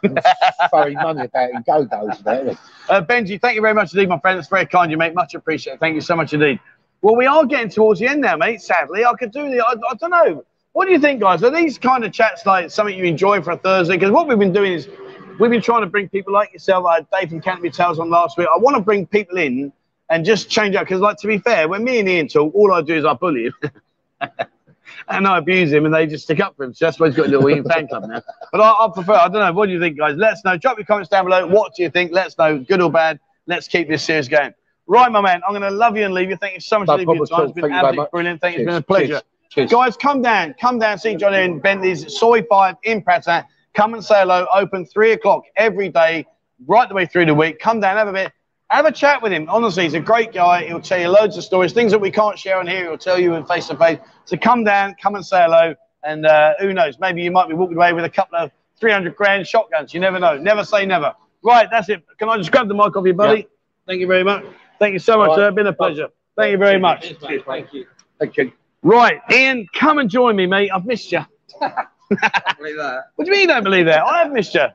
throwing 0.70 0.94
money 0.94 1.24
about 1.24 1.50
in 1.50 1.62
go-go's 1.66 2.22
and 2.24 2.48
isn't 2.48 2.58
he? 2.58 2.58
Uh, 2.88 3.02
Benji, 3.02 3.38
thank 3.38 3.56
you 3.56 3.60
very 3.60 3.74
much 3.74 3.92
indeed, 3.92 4.08
my 4.08 4.18
friend. 4.18 4.38
It's 4.38 4.48
very 4.48 4.64
kind 4.64 4.86
of 4.86 4.90
you, 4.92 4.96
mate. 4.96 5.14
Much 5.14 5.34
appreciated. 5.34 5.80
Thank 5.80 5.94
you 5.96 6.00
so 6.00 6.16
much 6.16 6.32
indeed. 6.32 6.60
Well, 7.02 7.14
we 7.14 7.26
are 7.26 7.44
getting 7.44 7.68
towards 7.68 8.00
the 8.00 8.08
end 8.08 8.22
now, 8.22 8.36
mate. 8.36 8.62
Sadly, 8.62 9.04
I 9.04 9.12
could 9.14 9.32
do 9.32 9.50
the. 9.50 9.60
I, 9.60 9.72
I 9.72 9.94
don't 10.00 10.10
know. 10.10 10.44
What 10.72 10.86
do 10.86 10.92
you 10.92 10.98
think, 10.98 11.20
guys? 11.20 11.42
Are 11.42 11.50
these 11.50 11.76
kind 11.76 12.04
of 12.04 12.12
chats 12.12 12.46
like 12.46 12.70
something 12.70 12.96
you 12.96 13.04
enjoy 13.04 13.42
for 13.42 13.50
a 13.50 13.58
Thursday? 13.58 13.96
Because 13.96 14.10
what 14.10 14.28
we've 14.28 14.38
been 14.38 14.52
doing 14.52 14.72
is 14.72 14.88
we've 15.38 15.50
been 15.50 15.60
trying 15.62 15.82
to 15.82 15.86
bring 15.88 16.08
people 16.08 16.32
like 16.32 16.52
yourself. 16.54 16.86
I 16.86 16.94
had 16.96 17.06
Dave 17.10 17.28
from 17.28 17.40
Canterbury 17.42 17.70
Tales 17.70 17.98
on 17.98 18.08
last 18.08 18.38
week. 18.38 18.48
I 18.54 18.58
want 18.58 18.76
to 18.76 18.82
bring 18.82 19.06
people 19.06 19.36
in 19.36 19.72
and 20.08 20.24
just 20.24 20.48
change 20.48 20.74
up. 20.74 20.84
Because, 20.84 21.00
like, 21.00 21.18
to 21.18 21.26
be 21.26 21.38
fair, 21.38 21.68
when 21.68 21.84
me 21.84 21.98
and 21.98 22.08
Ian 22.08 22.28
talk, 22.28 22.54
all 22.54 22.72
I 22.72 22.80
do 22.80 22.94
is 22.94 23.04
I 23.04 23.12
bully 23.12 23.44
him. 23.46 23.54
And 25.08 25.26
I 25.26 25.38
abuse 25.38 25.72
him, 25.72 25.84
and 25.84 25.94
they 25.94 26.06
just 26.06 26.24
stick 26.24 26.40
up 26.40 26.56
for 26.56 26.64
him. 26.64 26.74
So 26.74 26.86
that's 26.86 26.98
why 26.98 27.08
he's 27.08 27.16
got 27.16 27.26
a 27.26 27.28
little 27.28 27.48
Ian 27.48 27.64
fan 27.64 27.88
club 27.88 28.06
now. 28.08 28.22
But 28.52 28.60
I, 28.60 28.70
I 28.70 28.88
prefer. 28.92 29.14
I 29.14 29.28
don't 29.28 29.44
know. 29.44 29.52
What 29.52 29.66
do 29.66 29.72
you 29.72 29.80
think, 29.80 29.98
guys? 29.98 30.16
Let 30.16 30.32
us 30.34 30.44
know. 30.44 30.56
Drop 30.56 30.78
your 30.78 30.86
comments 30.86 31.08
down 31.08 31.24
below. 31.24 31.46
What 31.46 31.74
do 31.74 31.82
you 31.82 31.90
think? 31.90 32.12
Let 32.12 32.26
us 32.26 32.38
know, 32.38 32.58
good 32.58 32.80
or 32.80 32.90
bad. 32.90 33.20
Let's 33.46 33.68
keep 33.68 33.88
this 33.88 34.02
series 34.02 34.28
going. 34.28 34.52
Right, 34.86 35.10
my 35.12 35.20
man. 35.20 35.42
I'm 35.46 35.52
going 35.52 35.62
to 35.62 35.70
love 35.70 35.96
you 35.96 36.04
and 36.04 36.14
leave 36.14 36.30
you. 36.30 36.36
Thank 36.36 36.54
you 36.54 36.60
so 36.60 36.78
much 36.78 36.88
No 36.88 36.94
for 36.94 36.98
leaving 36.98 37.14
your 37.16 37.26
time. 37.26 37.44
It's 37.44 37.52
been 37.52 37.64
all. 37.64 37.70
Thank 37.70 37.70
you 37.70 37.70
very 37.70 37.74
absolutely 37.74 38.06
brilliant. 38.10 38.40
Thank 38.40 38.56
you. 38.56 38.62
It's 38.62 38.66
been 38.66 38.74
a 38.76 38.82
pleasure. 38.82 39.22
Cheers. 39.50 39.70
Guys, 39.70 39.96
come 39.96 40.22
down. 40.22 40.54
Come 40.60 40.78
down. 40.78 40.98
See 40.98 41.14
Johnny 41.14 41.38
and 41.38 41.62
Bentley's 41.62 42.18
Soi 42.18 42.42
5 42.42 42.76
in 42.84 43.02
Pratt. 43.02 43.46
Come 43.74 43.94
and 43.94 44.04
say 44.04 44.20
hello. 44.20 44.46
Open 44.52 44.84
3 44.84 45.12
o'clock 45.12 45.44
every 45.56 45.88
day, 45.88 46.26
right 46.66 46.88
the 46.88 46.94
way 46.94 47.06
through 47.06 47.26
the 47.26 47.34
week. 47.34 47.58
Come 47.58 47.80
down, 47.80 47.96
have 47.96 48.08
a 48.08 48.12
bit. 48.12 48.32
Have 48.70 48.84
a 48.84 48.92
chat 48.92 49.22
with 49.22 49.32
him. 49.32 49.48
Honestly, 49.48 49.84
he's 49.84 49.94
a 49.94 50.00
great 50.00 50.32
guy. 50.32 50.66
He'll 50.66 50.80
tell 50.80 51.00
you 51.00 51.08
loads 51.08 51.38
of 51.38 51.44
stories, 51.44 51.72
things 51.72 51.90
that 51.92 51.98
we 51.98 52.10
can't 52.10 52.38
share 52.38 52.58
on 52.58 52.66
here. 52.66 52.84
He'll 52.84 52.98
tell 52.98 53.18
you 53.18 53.34
in 53.34 53.46
face 53.46 53.68
to 53.68 53.76
face. 53.76 53.98
So 54.26 54.36
come 54.36 54.62
down, 54.62 54.94
come 55.00 55.14
and 55.14 55.24
say 55.24 55.42
hello. 55.42 55.74
And 56.04 56.26
uh, 56.26 56.54
who 56.60 56.74
knows? 56.74 56.98
Maybe 56.98 57.22
you 57.22 57.30
might 57.30 57.48
be 57.48 57.54
walking 57.54 57.76
away 57.76 57.94
with 57.94 58.04
a 58.04 58.10
couple 58.10 58.38
of 58.38 58.50
300 58.78 59.16
grand 59.16 59.46
shotguns. 59.46 59.94
You 59.94 60.00
never 60.00 60.18
know. 60.18 60.36
Never 60.36 60.64
say 60.64 60.84
never. 60.84 61.14
Right, 61.42 61.68
that's 61.70 61.88
it. 61.88 62.04
Can 62.18 62.28
I 62.28 62.36
just 62.36 62.52
grab 62.52 62.68
the 62.68 62.74
mic 62.74 62.94
off 62.94 63.06
you, 63.06 63.14
buddy? 63.14 63.48
Thank 63.86 64.00
you 64.00 64.06
very 64.06 64.22
much. 64.24 64.44
Thank 64.78 64.92
you 64.92 64.98
so 64.98 65.16
much, 65.16 65.28
right. 65.28 65.36
sir. 65.36 65.50
Been 65.50 65.66
a 65.66 65.72
pleasure. 65.72 66.08
Thank 66.36 66.52
you 66.52 66.58
very 66.58 66.78
much. 66.78 67.14
Thank 67.46 67.72
you. 67.72 67.86
Thank 68.18 68.36
you. 68.36 68.52
Right, 68.82 69.20
Ian, 69.30 69.66
come 69.74 69.98
and 69.98 70.10
join 70.10 70.36
me, 70.36 70.46
mate. 70.46 70.70
I've 70.72 70.84
missed 70.84 71.10
you. 71.10 71.20
Believe 71.60 72.76
that. 72.76 73.04
What 73.16 73.24
do 73.24 73.30
you 73.30 73.32
mean 73.32 73.40
you 73.42 73.46
don't 73.48 73.64
believe 73.64 73.86
that? 73.86 74.02
I 74.04 74.22
have 74.22 74.32
missed 74.32 74.54
you. 74.54 74.66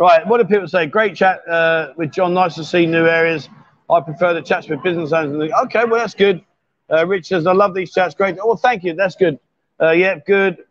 Right, 0.00 0.26
what 0.26 0.38
do 0.38 0.44
people 0.44 0.66
say? 0.66 0.86
Great 0.86 1.14
chat 1.14 1.46
uh, 1.46 1.92
with 1.94 2.10
John. 2.10 2.32
Nice 2.32 2.54
to 2.54 2.64
see 2.64 2.86
new 2.86 3.04
areas. 3.04 3.50
I 3.90 4.00
prefer 4.00 4.32
the 4.32 4.40
chats 4.40 4.66
with 4.66 4.82
business 4.82 5.12
owners. 5.12 5.52
Okay, 5.64 5.84
well, 5.84 6.00
that's 6.00 6.14
good. 6.14 6.42
Uh, 6.90 7.06
Rich 7.06 7.26
says, 7.26 7.46
I 7.46 7.52
love 7.52 7.74
these 7.74 7.92
chats. 7.92 8.14
Great. 8.14 8.38
Oh, 8.42 8.56
thank 8.56 8.82
you. 8.82 8.94
That's 8.94 9.14
good. 9.14 9.38
Uh, 9.78 9.90
yeah, 9.90 10.14
good. 10.26 10.64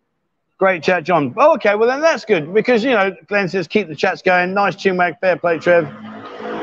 Great 0.58 0.82
chat, 0.82 1.04
John. 1.04 1.36
Oh, 1.38 1.54
okay, 1.54 1.76
well, 1.76 1.88
then 1.88 2.02
that's 2.02 2.26
good 2.26 2.52
because, 2.56 2.84
you 2.84 2.90
know, 2.90 3.16
Glenn 3.28 3.48
says, 3.48 3.68
keep 3.68 3.88
the 3.88 3.96
chats 3.96 4.24
going. 4.24 4.56
Nice 4.56 4.76
chinwag. 4.76 5.20
Fair 5.20 5.38
play, 5.38 5.60
Trev. 5.60 5.88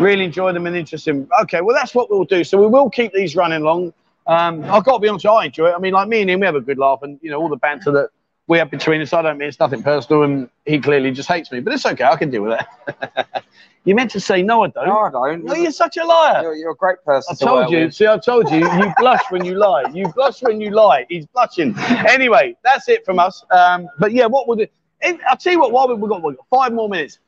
Really 0.00 0.24
enjoy 0.24 0.52
them 0.52 0.66
and 0.66 0.74
interesting. 0.74 1.28
Okay, 1.42 1.60
well, 1.60 1.76
that's 1.76 1.94
what 1.94 2.10
we'll 2.10 2.24
do. 2.24 2.42
So 2.42 2.60
we 2.60 2.66
will 2.66 2.90
keep 2.90 3.12
these 3.12 3.36
running 3.36 3.62
long. 3.62 3.92
Um, 4.26 4.64
I've 4.64 4.82
got 4.82 4.94
to 4.94 4.98
be 4.98 5.06
honest, 5.06 5.24
I 5.24 5.44
enjoy 5.44 5.68
it. 5.68 5.74
I 5.76 5.78
mean, 5.78 5.92
like 5.92 6.08
me 6.08 6.22
and 6.22 6.30
him, 6.30 6.40
we 6.40 6.46
have 6.46 6.56
a 6.56 6.60
good 6.60 6.78
laugh, 6.78 6.98
and 7.02 7.16
you 7.22 7.30
know, 7.30 7.40
all 7.40 7.48
the 7.48 7.56
banter 7.58 7.92
that 7.92 8.10
we 8.48 8.58
have 8.58 8.70
between 8.70 9.00
us. 9.00 9.12
I 9.12 9.22
don't 9.22 9.38
mean 9.38 9.48
it's 9.48 9.58
nothing 9.60 9.82
personal, 9.82 10.22
and 10.22 10.48
he 10.64 10.78
clearly 10.78 11.10
just 11.10 11.28
hates 11.28 11.50
me, 11.50 11.60
but 11.60 11.72
it's 11.72 11.84
okay. 11.84 12.04
I 12.04 12.16
can 12.16 12.30
deal 12.30 12.42
with 12.42 12.58
that. 12.58 13.44
you 13.84 13.94
meant 13.94 14.10
to 14.12 14.20
say 14.20 14.42
no, 14.42 14.62
I 14.64 14.68
don't. 14.68 14.86
No, 14.86 14.98
I 15.00 15.10
don't. 15.10 15.44
No, 15.44 15.54
you're 15.54 15.70
such 15.72 15.96
a 15.96 16.04
liar. 16.04 16.42
You're, 16.42 16.54
you're 16.54 16.70
a 16.70 16.76
great 16.76 17.02
person. 17.04 17.36
I 17.40 17.44
told 17.44 17.70
you. 17.70 17.84
with. 17.86 17.94
See, 17.94 18.06
I 18.06 18.18
told 18.18 18.50
you. 18.50 18.58
You 18.58 18.92
blush 18.98 19.22
when 19.30 19.44
you 19.44 19.54
lie. 19.54 19.84
You 19.92 20.06
blush 20.08 20.42
when 20.42 20.60
you 20.60 20.70
lie. 20.70 21.06
He's 21.08 21.26
blushing. 21.26 21.74
Anyway, 22.08 22.56
that's 22.62 22.88
it 22.88 23.04
from 23.04 23.18
us. 23.18 23.44
Um, 23.50 23.88
but 23.98 24.12
yeah, 24.12 24.26
what 24.26 24.46
would 24.48 24.60
it? 24.60 24.72
it- 25.00 25.20
I'll 25.28 25.36
tell 25.36 25.52
you 25.52 25.60
what. 25.60 25.72
While 25.72 25.88
we've 25.88 26.08
got, 26.08 26.22
we've 26.22 26.36
got 26.36 26.46
five 26.48 26.72
more 26.72 26.88
minutes, 26.88 27.18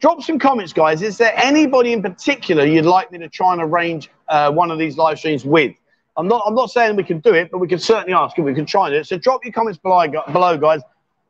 drop 0.00 0.22
some 0.22 0.38
comments, 0.38 0.72
guys. 0.72 1.02
Is 1.02 1.18
there 1.18 1.32
anybody 1.36 1.92
in 1.92 2.00
particular 2.02 2.64
you'd 2.64 2.84
like 2.86 3.10
me 3.10 3.18
to 3.18 3.28
try 3.28 3.52
and 3.52 3.60
arrange 3.62 4.08
uh, 4.28 4.52
one 4.52 4.70
of 4.70 4.78
these 4.78 4.96
live 4.96 5.18
streams 5.18 5.44
with? 5.44 5.74
I'm 6.16 6.28
not. 6.28 6.42
I'm 6.46 6.54
not 6.54 6.70
saying 6.70 6.96
we 6.96 7.04
can 7.04 7.18
do 7.20 7.34
it, 7.34 7.50
but 7.50 7.58
we 7.58 7.68
can 7.68 7.78
certainly 7.78 8.14
ask. 8.14 8.36
and 8.38 8.44
We 8.44 8.54
can 8.54 8.66
try 8.66 8.86
and 8.86 8.94
do 8.94 8.98
it. 9.00 9.06
So 9.06 9.18
drop 9.18 9.44
your 9.44 9.52
comments 9.52 9.78
below, 9.78 10.06
below 10.32 10.56
guys. 10.56 10.80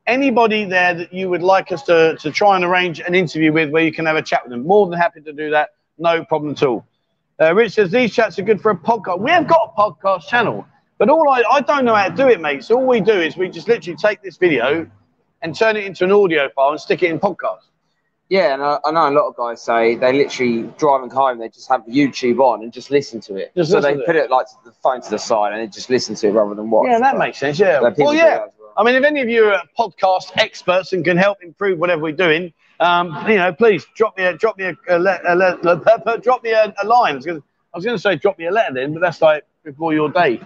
Anybody 0.07 0.67
there 0.67 0.93
that 0.95 1.13
you 1.15 1.31
would 1.31 1.43
like 1.43 1.73
us 1.73 1.83
to, 1.85 2.17
to 2.21 2.31
try 2.31 2.57
and 2.57 2.65
arrange 2.65 3.01
an 3.01 3.15
interview 3.15 3.53
with, 3.53 3.71
where 3.71 3.83
you 3.83 3.93
can 3.93 4.05
have 4.05 4.17
a 4.17 4.23
chat 4.23 4.45
with 4.45 4.51
them. 4.51 4.67
More 4.67 4.87
than 4.87 4.99
happy 4.99 5.23
to 5.23 5.33
do 5.33 5.49
that. 5.51 5.71
No 5.97 6.23
problem 6.25 6.53
at 6.53 6.63
all. 6.63 6.85
Uh, 7.41 7.55
Rich 7.55 7.73
says 7.73 7.91
these 7.91 8.15
chats 8.15 8.39
are 8.39 8.43
good 8.43 8.61
for 8.61 8.71
a 8.71 8.77
podcast. 8.77 9.21
We 9.21 9.31
have 9.31 9.49
got 9.49 9.73
a 9.75 9.81
podcast 9.81 10.29
channel, 10.29 10.67
but 10.99 11.09
all 11.09 11.29
I, 11.31 11.43
I 11.51 11.61
don't 11.63 11.85
know 11.87 11.95
how 11.95 12.09
to 12.09 12.15
do 12.15 12.29
it, 12.29 12.41
mate. 12.41 12.63
So 12.65 12.77
all 12.77 12.87
we 12.87 13.01
do 13.01 13.19
is 13.19 13.37
we 13.37 13.49
just 13.49 13.67
literally 13.67 13.97
take 13.97 14.23
this 14.23 14.37
video 14.37 14.87
and 15.43 15.55
turn 15.55 15.77
it 15.77 15.85
into 15.85 16.05
an 16.05 16.13
audio 16.13 16.49
file 16.55 16.71
and 16.71 16.81
stick 16.81 17.03
it 17.03 17.11
in 17.11 17.19
podcast. 17.19 17.63
Yeah, 18.31 18.55
and 18.55 18.63
I, 18.63 18.79
I 18.85 18.91
know 18.91 19.09
a 19.09 19.15
lot 19.15 19.29
of 19.29 19.37
guys 19.37 19.63
say 19.63 19.97
they 19.97 20.13
literally 20.13 20.63
driving 20.79 21.11
home, 21.11 21.39
they 21.39 21.49
just 21.51 21.69
have 21.69 21.83
YouTube 21.83 22.41
on 22.41 22.63
and 22.63 22.73
just 22.73 22.91
listen 22.91 23.21
to 23.23 23.37
it. 23.37 23.53
Just 23.55 23.71
so 23.71 23.81
they 23.81 23.97
put 23.97 24.17
it 24.17 24.31
like 24.31 24.47
the 24.65 24.73
phone 24.83 25.03
to 25.03 25.11
the 25.11 25.19
side 25.19 25.53
and 25.53 25.61
they 25.63 25.67
just 25.67 25.91
listen 25.91 26.15
to 26.17 26.29
it 26.29 26.33
rather 26.33 26.55
than 26.55 26.71
watch. 26.71 26.87
Yeah, 26.89 26.99
that 27.01 27.19
makes 27.19 27.39
sense. 27.39 27.59
Yeah. 27.59 27.81
so 27.81 27.93
Well, 27.99 28.15
yeah. 28.15 28.39
well. 28.59 28.73
I 28.77 28.83
mean, 28.83 28.95
if 28.95 29.05
any 29.05 29.21
of 29.21 29.29
you 29.29 29.45
are 29.47 29.63
podcast 29.79 30.33
experts 30.37 30.93
and 30.95 31.05
can 31.05 31.17
help 31.17 31.39
improve 31.43 31.79
whatever 31.79 32.03
we're 32.03 32.13
doing, 32.13 32.53
Um, 32.81 33.15
you 33.29 33.37
know, 33.37 33.53
please 33.53 33.87
drop 33.95 34.17
me 34.17 34.25
a 34.25 34.33
drop 34.37 34.59
me 34.59 34.65
a, 34.65 34.75
a, 34.89 34.99
le- 34.99 35.21
a, 35.29 35.35
le- 35.37 35.59
le- 35.63 36.19
drop 36.23 36.43
me 36.43 36.51
a, 36.51 36.75
a 36.83 36.87
line. 36.87 37.13
I 37.13 37.17
was 37.17 37.27
gonna- 37.27 37.43
I 37.73 37.77
was 37.79 37.85
going 37.85 37.97
to 37.97 38.01
say 38.03 38.17
drop 38.17 38.39
me 38.39 38.47
a 38.47 38.51
letter 38.53 38.73
then, 38.75 38.93
but 38.95 39.01
that's 39.01 39.21
like 39.21 39.45
before 39.65 39.93
your 39.93 40.09
day. 40.09 40.41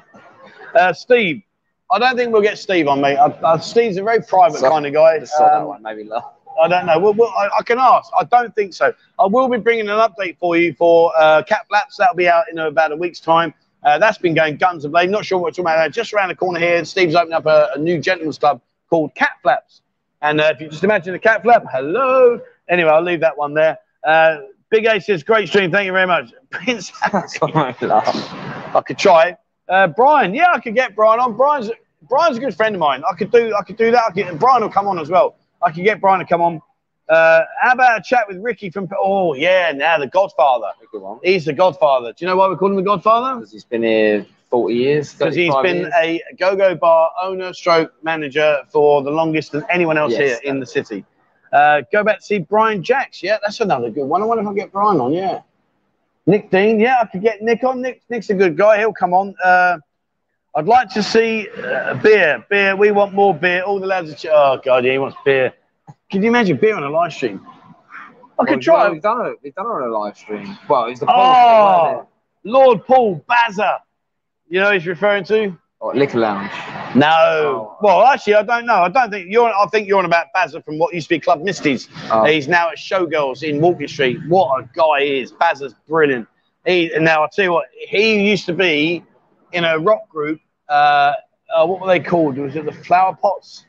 Uh, 0.74 0.92
Steve, 0.92 1.42
I 1.90 1.98
don't 1.98 2.16
think 2.16 2.32
we'll 2.32 2.42
get 2.42 2.58
Steve 2.58 2.88
on, 2.88 3.00
mate. 3.00 3.16
I, 3.18 3.26
I, 3.44 3.58
Steve's 3.58 3.96
a 3.98 4.02
very 4.02 4.20
private 4.22 4.60
So- 4.60 4.70
kind 4.70 4.84
of 4.86 4.92
guy. 4.92 5.18
Um, 5.40 5.64
one, 5.66 5.82
maybe 5.82 6.04
laugh. 6.04 6.24
I 6.60 6.68
don't 6.68 6.86
know. 6.86 6.98
We'll, 6.98 7.14
we'll, 7.14 7.30
I, 7.30 7.48
I 7.58 7.62
can 7.62 7.78
ask. 7.78 8.10
I 8.18 8.24
don't 8.24 8.54
think 8.54 8.74
so. 8.74 8.92
I 9.18 9.26
will 9.26 9.48
be 9.48 9.58
bringing 9.58 9.88
an 9.88 9.98
update 9.98 10.38
for 10.38 10.56
you 10.56 10.74
for 10.74 11.12
uh, 11.16 11.42
Cat 11.42 11.66
Flaps. 11.68 11.96
That'll 11.96 12.16
be 12.16 12.28
out 12.28 12.44
in 12.50 12.58
about 12.58 12.92
a 12.92 12.96
week's 12.96 13.20
time. 13.20 13.54
Uh, 13.84 13.98
that's 13.98 14.18
been 14.18 14.34
going 14.34 14.56
guns 14.56 14.84
a 14.84 14.88
blazing. 14.88 15.12
Not 15.12 15.24
sure 15.24 15.38
what 15.38 15.44
we're 15.44 15.50
talking 15.50 15.64
about. 15.64 15.92
Just 15.92 16.12
around 16.12 16.28
the 16.30 16.34
corner 16.34 16.58
here, 16.58 16.84
Steve's 16.84 17.14
opened 17.14 17.34
up 17.34 17.46
a, 17.46 17.70
a 17.74 17.78
new 17.78 18.00
gentleman's 18.00 18.38
club 18.38 18.60
called 18.90 19.14
Cat 19.14 19.30
Flaps. 19.42 19.82
And 20.20 20.40
uh, 20.40 20.50
if 20.52 20.60
you 20.60 20.68
just 20.68 20.84
imagine 20.84 21.14
a 21.14 21.18
cat 21.18 21.42
flap, 21.42 21.64
hello. 21.70 22.40
Anyway, 22.68 22.90
I'll 22.90 23.02
leave 23.02 23.20
that 23.20 23.36
one 23.36 23.54
there. 23.54 23.78
Uh, 24.04 24.38
Big 24.70 24.84
A 24.84 25.00
says, 25.00 25.22
great 25.22 25.48
stream. 25.48 25.70
Thank 25.70 25.86
you 25.86 25.92
very 25.92 26.06
much. 26.06 26.32
Prince. 26.50 26.92
I 27.02 28.82
could 28.84 28.98
try. 28.98 29.36
Uh, 29.68 29.86
Brian, 29.86 30.34
yeah, 30.34 30.48
I 30.52 30.60
could 30.60 30.74
get 30.74 30.94
Brian 30.94 31.20
on. 31.20 31.36
Brian's 31.36 31.70
Brian's 32.08 32.38
a 32.38 32.40
good 32.40 32.54
friend 32.54 32.74
of 32.74 32.78
mine. 32.78 33.02
I 33.10 33.14
could 33.14 33.30
do 33.30 33.54
I 33.58 33.62
could 33.62 33.76
do 33.76 33.90
that. 33.90 34.04
I 34.08 34.12
could, 34.12 34.38
Brian 34.38 34.62
will 34.62 34.70
come 34.70 34.86
on 34.86 34.98
as 34.98 35.10
well. 35.10 35.36
I 35.62 35.70
can 35.70 35.84
get 35.84 36.00
Brian 36.00 36.20
to 36.20 36.26
come 36.26 36.40
on. 36.40 36.60
Uh, 37.08 37.42
how 37.62 37.72
about 37.72 37.98
a 37.98 38.02
chat 38.02 38.28
with 38.28 38.36
Ricky 38.38 38.70
from? 38.70 38.88
Oh 39.00 39.34
yeah, 39.34 39.72
now 39.72 39.98
the 39.98 40.06
Godfather. 40.06 40.66
He's 41.22 41.46
the 41.46 41.54
Godfather. 41.54 42.12
Do 42.12 42.24
you 42.24 42.26
know 42.26 42.36
why 42.36 42.48
we 42.48 42.56
call 42.56 42.68
him 42.68 42.76
the 42.76 42.82
Godfather? 42.82 43.36
Because 43.36 43.52
he's 43.52 43.64
been 43.64 43.82
here 43.82 44.26
40 44.50 44.74
years. 44.74 45.14
Because 45.14 45.34
he's 45.34 45.52
35 45.52 45.62
been 45.62 45.76
years. 45.76 45.92
a 45.96 46.22
go-go 46.38 46.74
bar 46.74 47.10
owner, 47.22 47.52
stroke 47.54 47.92
manager 48.02 48.58
for 48.70 49.02
the 49.02 49.10
longest 49.10 49.52
than 49.52 49.64
anyone 49.70 49.96
else 49.96 50.12
Yes, 50.12 50.38
here 50.40 50.50
in 50.50 50.60
the 50.60 50.66
city. 50.66 51.04
Uh, 51.52 51.80
go 51.90 52.04
back 52.04 52.18
to 52.18 52.24
see 52.24 52.38
Brian 52.40 52.82
Jacks. 52.82 53.22
Yeah, 53.22 53.38
that's 53.42 53.60
another 53.60 53.90
good 53.90 54.04
one. 54.04 54.22
I 54.22 54.26
wonder 54.26 54.42
if 54.42 54.46
I 54.46 54.50
can 54.50 54.56
get 54.56 54.72
Brian 54.72 55.00
on. 55.00 55.12
Yeah. 55.12 55.40
Nick 56.26 56.50
Dean. 56.50 56.78
Yeah, 56.78 56.98
I 57.00 57.06
could 57.06 57.22
get 57.22 57.40
Nick 57.40 57.64
on. 57.64 57.80
Nick, 57.80 58.02
Nick's 58.10 58.28
a 58.28 58.34
good 58.34 58.56
guy. 58.56 58.78
He'll 58.78 58.92
come 58.92 59.14
on. 59.14 59.34
Uh, 59.42 59.78
I'd 60.58 60.66
like 60.66 60.88
to 60.94 61.04
see 61.04 61.48
uh, 61.50 61.94
beer. 62.02 62.44
Beer. 62.50 62.74
We 62.74 62.90
want 62.90 63.14
more 63.14 63.32
beer. 63.32 63.62
All 63.62 63.78
the 63.78 63.86
lads 63.86 64.10
are. 64.10 64.16
Ch- 64.16 64.26
oh 64.28 64.60
God, 64.64 64.84
yeah, 64.84 64.90
he 64.92 64.98
wants 64.98 65.16
beer. 65.24 65.52
Can 66.10 66.20
you 66.22 66.28
imagine 66.28 66.56
beer 66.56 66.74
on 66.74 66.82
a 66.82 66.90
live 66.90 67.12
stream? 67.12 67.46
I 68.40 68.44
could 68.44 68.50
Well, 68.56 68.60
try. 68.60 68.82
well, 68.84 68.92
we've 68.92 69.02
done 69.02 69.26
it. 69.26 69.36
We've 69.40 69.54
done 69.54 69.66
it 69.66 69.68
on 69.68 69.82
a 69.82 69.92
live 69.96 70.16
stream. 70.16 70.58
Well, 70.68 70.86
it's 70.86 70.98
the 70.98 71.06
Oh, 71.08 72.08
Lord 72.42 72.84
Paul 72.86 73.24
Bazza. 73.30 73.78
You 74.48 74.58
know 74.58 74.66
who 74.70 74.72
he's 74.74 74.86
referring 74.88 75.22
to? 75.26 75.56
oh, 75.80 75.92
Liquor 75.94 76.18
Lounge. 76.18 76.50
No. 76.96 77.06
Oh. 77.08 77.76
Well, 77.80 78.02
actually, 78.06 78.34
I 78.34 78.42
don't 78.42 78.66
know. 78.66 78.78
I 78.82 78.88
don't 78.88 79.10
think 79.10 79.28
you're. 79.30 79.48
I 79.48 79.66
think 79.70 79.86
you're 79.86 80.00
on 80.00 80.06
about 80.06 80.26
Bazza 80.34 80.64
from 80.64 80.78
what 80.78 80.92
used 80.92 81.06
to 81.06 81.14
be 81.14 81.20
Club 81.20 81.40
Misties. 81.40 81.88
Oh. 82.10 82.24
He's 82.24 82.48
now 82.48 82.70
at 82.70 82.78
Showgirls 82.78 83.44
in 83.48 83.60
Walking 83.60 83.86
Street. 83.86 84.18
What 84.26 84.64
a 84.64 84.68
guy 84.74 85.04
he 85.04 85.20
is. 85.20 85.30
Bazza's 85.32 85.74
brilliant. 85.88 86.26
He 86.66 86.92
and 86.92 87.04
now 87.04 87.22
I 87.22 87.28
tell 87.32 87.44
you 87.44 87.52
what. 87.52 87.66
He 87.88 88.28
used 88.28 88.46
to 88.46 88.52
be 88.54 89.04
in 89.52 89.64
a 89.64 89.78
rock 89.78 90.08
group. 90.08 90.40
Uh, 90.68 91.12
uh, 91.54 91.66
what 91.66 91.80
were 91.80 91.86
they 91.86 92.00
called? 92.00 92.36
Was 92.36 92.56
it 92.56 92.64
the 92.64 92.72
Flower 92.72 93.16
Pots? 93.20 93.64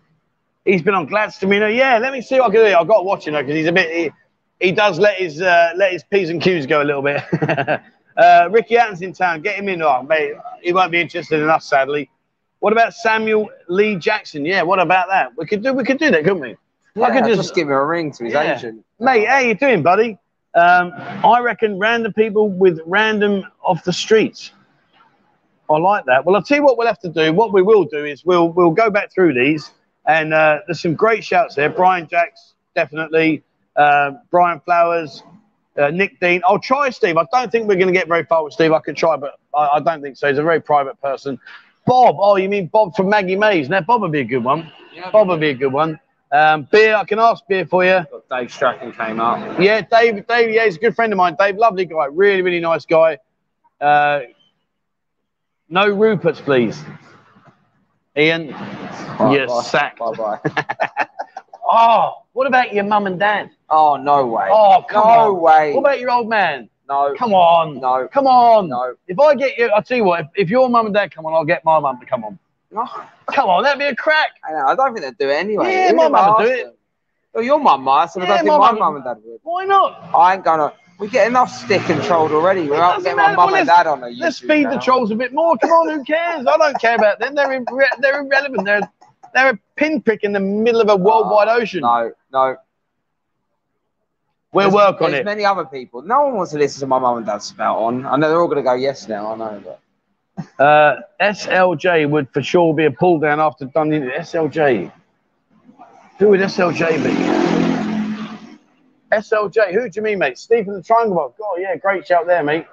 He's 0.66 0.82
been 0.82 0.94
on 0.94 1.06
Gladstone. 1.06 1.52
Yeah, 1.74 1.98
let 2.00 2.12
me 2.12 2.22
see 2.22 2.40
what 2.40 2.52
I 2.52 2.54
can 2.54 2.66
do. 2.66 2.76
I've 2.76 2.88
got 2.88 2.98
to 2.98 3.04
watch 3.04 3.28
him 3.28 3.34
because 3.34 3.56
he's 3.56 3.68
a 3.68 3.72
bit. 3.72 3.90
He, 3.90 4.66
he 4.68 4.72
does 4.72 5.00
let 5.00 5.18
his 5.18 5.42
uh, 5.42 5.72
let 5.76 5.94
his 5.94 6.04
p's 6.04 6.30
and 6.30 6.42
q's 6.42 6.66
go 6.66 6.82
a 6.82 6.84
little 6.84 7.02
bit. 7.02 7.24
uh, 8.18 8.50
Ricky 8.52 8.76
Hatton's 8.76 9.02
in 9.02 9.14
town. 9.14 9.42
Get 9.42 9.56
him 9.56 9.70
in. 9.70 9.82
Oh, 9.82 10.04
mate, 10.04 10.34
he 10.62 10.74
won't 10.74 10.92
be 10.92 11.00
interested 11.00 11.42
in 11.42 11.50
us, 11.50 11.66
sadly. 11.66 12.10
What 12.60 12.74
about 12.74 12.94
Samuel 12.94 13.50
L. 13.70 13.96
Jackson? 13.98 14.46
Yeah, 14.46 14.64
what 14.64 14.80
about 14.80 15.08
that? 15.08 15.32
We 15.38 15.46
could 15.46 15.64
do 15.64 15.74
we 15.74 15.84
could 15.86 15.98
do 15.98 16.12
that, 16.12 16.24
couldn't 16.24 16.42
we? 16.42 16.56
Yeah, 16.96 17.06
I 17.06 17.12
could 17.12 17.26
just, 17.26 17.42
just, 17.42 17.56
give 17.56 17.68
him 17.68 17.74
a 17.74 17.86
ring 17.86 18.12
to 18.14 18.26
his 18.26 18.34
Yeah. 18.34 18.58
agent. 18.58 18.84
mate. 19.00 19.28
How 19.28 19.40
you 19.40 19.56
doing, 19.56 19.82
buddy? 19.82 20.18
Um, 20.56 20.92
I 20.96 21.40
reckon 21.42 21.80
random 21.80 22.12
people 22.14 22.50
with 22.50 22.80
random 22.86 23.46
off 23.64 23.84
the 23.84 23.94
streets. 23.94 24.52
I 25.70 25.78
like 25.78 26.06
that. 26.06 26.26
Well, 26.26 26.36
I'll 26.36 26.44
tell 26.44 26.58
you 26.58 26.64
what 26.64 26.78
we'll 26.78 26.88
have 26.88 27.00
to 27.00 27.10
do. 27.10 27.32
What 27.34 27.54
we 27.54 27.62
will 27.62 27.84
do 27.84 28.04
is 28.06 28.26
we'll 28.26 28.50
we'll 28.50 28.72
go 28.72 28.90
back 28.90 29.12
through 29.12 29.34
these, 29.34 29.72
and 30.08 30.34
uh, 30.34 30.60
there's 30.68 30.82
some 30.82 30.96
great 30.96 31.24
shouts 31.24 31.56
there. 31.56 31.70
Brian 31.70 32.08
Jacks, 32.08 32.56
definitely. 32.76 33.44
Uh, 33.76 34.14
Brian 34.32 34.60
Flowers, 34.62 35.24
uh, 35.78 35.90
Nick 35.90 36.20
Dean. 36.20 36.42
I'll 36.46 36.60
try 36.60 36.90
Steve. 36.90 37.18
I 37.18 37.26
don't 37.32 37.52
think 37.52 37.68
we're 37.68 37.76
going 37.76 37.88
to 37.88 37.94
get 37.94 38.08
very 38.08 38.26
far 38.26 38.44
with 38.44 38.54
Steve. 38.54 38.72
I 38.72 38.80
could 38.80 38.98
try, 38.98 39.16
but 39.16 39.40
I, 39.56 39.68
I 39.76 39.80
don't 39.80 40.02
think 40.02 40.18
so. 40.18 40.28
He's 40.28 40.38
a 40.38 40.44
very 40.44 40.60
private 40.60 41.00
person. 41.02 41.40
Bob. 41.86 42.18
Oh, 42.20 42.36
you 42.36 42.50
mean 42.50 42.68
Bob 42.68 42.96
from 42.96 43.10
Maggie 43.10 43.36
Mays? 43.36 43.70
Now, 43.70 43.82
Bob 43.82 44.02
would 44.02 44.12
be 44.12 44.20
a 44.22 44.26
good 44.26 44.44
one. 44.44 44.72
Yeah, 44.94 45.10
Bob 45.12 45.28
would 45.30 45.40
be 45.40 45.50
a 45.50 45.56
good 45.56 45.74
one. 45.74 46.00
Um, 46.32 46.68
beer. 46.72 46.96
I 46.96 47.04
can 47.06 47.20
ask 47.20 47.44
beer 47.48 47.66
for 47.66 47.84
you. 47.84 48.06
Dave 48.30 48.52
Strachan 48.52 48.92
came 48.92 49.20
up. 49.20 49.60
Yeah, 49.60 49.82
Dave. 49.82 50.28
Dave. 50.28 50.52
Yeah, 50.52 50.66
he's 50.66 50.76
a 50.76 50.80
good 50.80 50.96
friend 50.96 51.12
of 51.14 51.18
mine. 51.18 51.36
Dave, 51.40 51.58
lovely 51.58 51.86
guy. 51.86 52.06
Really, 52.12 52.42
really 52.42 52.60
nice 52.60 52.86
guy. 52.86 53.18
Uh, 53.82 54.22
no 55.70 55.86
Ruperts, 55.88 56.42
please. 56.42 56.84
Ian. 58.18 58.48
You're 59.32 59.48
sacked. 59.64 60.00
Bye 60.00 60.12
bye. 60.14 60.40
Oh, 61.72 62.24
what 62.34 62.48
about 62.48 62.74
your 62.74 62.84
mum 62.84 63.06
and 63.06 63.20
dad? 63.20 63.52
oh 63.70 63.96
no 63.96 64.26
way. 64.26 64.48
Oh, 64.52 64.84
come 64.90 65.06
no 65.06 65.36
on. 65.36 65.42
way. 65.42 65.74
What 65.74 65.82
about 65.82 66.00
your 66.00 66.10
old 66.10 66.28
man? 66.28 66.68
no. 66.88 67.14
Come 67.16 67.32
on. 67.34 67.80
No. 67.80 68.08
Come 68.12 68.26
on. 68.26 68.70
No. 68.70 68.96
If 69.08 69.20
I 69.20 69.36
get 69.36 69.56
you, 69.56 69.68
I'll 69.68 69.84
tell 69.84 69.98
you 69.98 70.04
what, 70.04 70.22
if, 70.22 70.28
if 70.36 70.50
your 70.50 70.68
mum 70.68 70.88
and 70.88 70.96
dad 70.96 71.14
come 71.14 71.28
on, 71.28 71.34
I'll 71.36 71.46
get 71.46 71.64
my 71.64 71.80
mum 71.80 72.00
to 72.00 72.06
come 72.08 72.24
on. 72.24 72.40
No. 72.72 72.88
Come 73.32 73.50
on, 73.50 73.62
that'd 73.64 73.78
be 73.78 73.86
a 73.86 73.96
crack. 73.96 74.32
I, 74.44 74.52
know, 74.54 74.66
I 74.66 74.76
don't 74.76 74.96
think 74.96 75.06
they'd 75.06 75.24
do 75.24 75.30
it 75.30 75.36
anyway. 75.36 75.72
Yeah, 75.72 75.84
Even 75.86 75.98
my 75.98 76.08
mum 76.08 76.36
would 76.38 76.44
do 76.46 76.52
it. 76.52 76.80
Well, 77.34 77.44
your 77.44 77.60
mum 77.60 77.84
might, 77.84 78.10
so 78.10 78.20
I 78.20 78.24
Yeah, 78.24 78.30
don't 78.38 78.46
think 78.46 78.58
my 78.58 78.72
mum 78.72 78.96
and 78.96 79.04
dad 79.04 79.18
would. 79.24 79.40
Why 79.44 79.66
not? 79.66 80.10
I 80.16 80.34
ain't 80.34 80.44
gonna. 80.44 80.74
We 81.00 81.08
get 81.08 81.28
enough 81.28 81.50
stick 81.50 81.90
and 81.90 82.04
trolled 82.04 82.32
already. 82.32 82.70
We're 82.70 82.78
not 82.78 82.98
doesn't 82.98 83.04
getting 83.04 83.18
my 83.18 83.34
mum 83.36 83.52
Well, 83.52 83.56
and 83.56 83.68
dad 83.68 83.88
on 83.88 84.04
a 84.04 84.08
YouTube 84.08 84.20
Let's 84.20 84.40
feed 84.40 84.70
the 84.70 84.78
trolls 84.80 85.12
a 85.12 85.16
bit 85.16 85.34
more. 85.34 85.58
Come 85.58 85.70
on, 85.72 85.90
who 85.98 86.04
cares? 86.04 86.46
I 86.46 86.58
don't 86.58 86.80
care 86.82 86.96
about 86.96 87.20
them. 87.20 87.36
They're, 87.36 87.48
irre- 87.62 87.88
they're 88.02 88.22
irrelevant. 88.22 88.66
They're, 88.66 88.82
they're 89.34 89.52
a 89.52 89.60
pinprick 89.78 90.24
in 90.24 90.34
the 90.34 90.42
middle 90.42 90.82
of 90.82 90.90
a 90.90 90.96
worldwide 90.98 91.48
ocean. 91.48 91.82
No, 91.82 92.12
no. 92.34 92.58
we'll 94.52 94.70
There's- 94.72 94.74
work 94.92 95.02
on 95.02 95.12
there's 95.12 95.22
it. 95.22 95.26
many 95.26 95.46
other 95.46 95.64
people. 95.64 96.02
No 96.02 96.26
one 96.26 96.36
wants 96.36 96.52
to 96.52 96.58
listen 96.58 96.82
to 96.82 96.88
my 96.88 97.00
mum 97.00 97.18
and 97.18 97.26
dad 97.26 97.44
spout 97.44 97.78
on. 97.78 98.06
I 98.06 98.18
know 98.18 98.28
they're 98.30 98.42
all 98.42 98.48
going 98.48 98.58
to 98.58 98.64
go 98.64 98.74
yes 98.74 99.08
now. 99.08 99.32
I 99.32 99.36
know, 99.38 99.64
but 99.66 99.80
Uh, 100.66 101.02
SLJ 101.22 102.10
would 102.10 102.30
for 102.34 102.42
sure 102.42 102.74
be 102.74 102.84
a 102.86 102.92
pull 102.92 103.20
down 103.20 103.40
after 103.40 103.66
Dundee. 103.66 104.00
SLJ. 104.00 104.92
Who 106.18 106.28
would 106.30 106.42
SLJ 106.42 107.04
be? 107.04 107.69
SLJ. 109.12 109.74
Who 109.74 109.90
do 109.90 109.92
you 109.96 110.02
mean, 110.02 110.20
mate? 110.20 110.38
Steve 110.38 110.66
from 110.66 110.76
the 110.76 110.84
Triangle. 110.84 111.34
God, 111.38 111.56
yeah, 111.60 111.76
great 111.76 112.06
shout 112.08 112.28
there, 112.28 112.44
mate. 112.44 112.66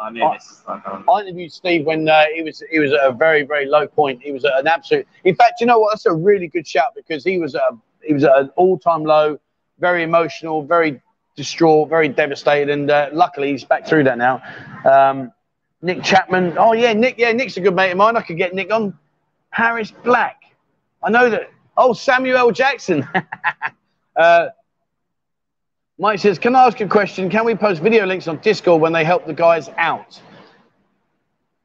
I 0.00 0.10
knew 0.10 0.22
Oh. 0.24 0.32
this 0.32 0.62
um, 0.66 1.04
I 1.08 1.20
interviewed 1.20 1.52
Steve 1.52 1.84
when 1.84 2.08
uh, 2.08 2.24
he 2.34 2.42
was 2.42 2.62
he 2.70 2.78
was 2.78 2.92
at 2.92 3.00
a 3.04 3.12
very 3.12 3.42
very 3.42 3.66
low 3.66 3.86
point. 3.86 4.22
He 4.22 4.32
was 4.32 4.44
at 4.44 4.58
an 4.58 4.66
absolute. 4.66 5.06
In 5.24 5.34
fact, 5.34 5.60
you 5.60 5.66
know 5.66 5.78
what? 5.78 5.92
That's 5.92 6.06
a 6.06 6.12
really 6.12 6.48
good 6.48 6.66
shout 6.66 6.94
because 6.96 7.24
he 7.24 7.38
was 7.38 7.54
at 7.54 7.62
a, 7.62 7.76
he 8.02 8.14
was 8.14 8.24
at 8.24 8.36
an 8.36 8.50
all 8.56 8.78
time 8.78 9.04
low, 9.04 9.38
very 9.80 10.02
emotional, 10.02 10.62
very 10.62 11.00
distraught, 11.36 11.88
very 11.88 12.08
devastated, 12.08 12.70
and 12.70 12.90
uh, 12.90 13.10
luckily 13.12 13.50
he's 13.52 13.64
back 13.64 13.86
through 13.86 14.04
that 14.04 14.16
now. 14.18 14.42
Um, 14.90 15.30
Nick 15.82 16.02
Chapman. 16.02 16.56
Oh 16.58 16.72
yeah, 16.72 16.92
Nick. 16.94 17.16
Yeah, 17.18 17.32
Nick's 17.32 17.56
a 17.58 17.60
good 17.60 17.74
mate 17.74 17.90
of 17.90 17.98
mine. 17.98 18.16
I 18.16 18.22
could 18.22 18.38
get 18.38 18.54
Nick 18.54 18.72
on. 18.72 18.98
Harris 19.50 19.90
Black. 19.90 20.42
I 21.02 21.10
know 21.10 21.28
that. 21.28 21.50
Oh, 21.76 21.92
Samuel 21.92 22.50
Jackson. 22.52 23.06
uh, 24.16 24.46
Mike 25.98 26.18
says, 26.18 26.38
"Can 26.38 26.56
I 26.56 26.66
ask 26.66 26.80
a 26.80 26.88
question? 26.88 27.28
Can 27.30 27.44
we 27.44 27.54
post 27.54 27.82
video 27.82 28.06
links 28.06 28.26
on 28.28 28.38
Discord 28.38 28.80
when 28.80 28.92
they 28.92 29.04
help 29.04 29.26
the 29.26 29.34
guys 29.34 29.70
out?" 29.76 30.20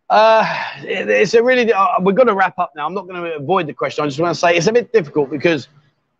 Uh, 0.10 0.46
it- 0.84 1.10
it's 1.10 1.34
a 1.34 1.44
really. 1.44 1.72
Uh, 1.74 1.88
we've 2.02 2.16
got 2.16 2.26
to 2.26 2.34
wrap 2.34 2.58
up 2.60 2.72
now. 2.76 2.86
I'm 2.86 2.94
not 2.94 3.08
going 3.08 3.22
to 3.22 3.36
avoid 3.36 3.68
the 3.68 3.74
question. 3.74 4.04
I 4.04 4.08
just 4.08 4.20
want 4.20 4.34
to 4.34 4.40
say 4.40 4.56
it's 4.56 4.68
a 4.68 4.74
bit 4.74 4.94
difficult 4.94 5.30
because 5.30 5.68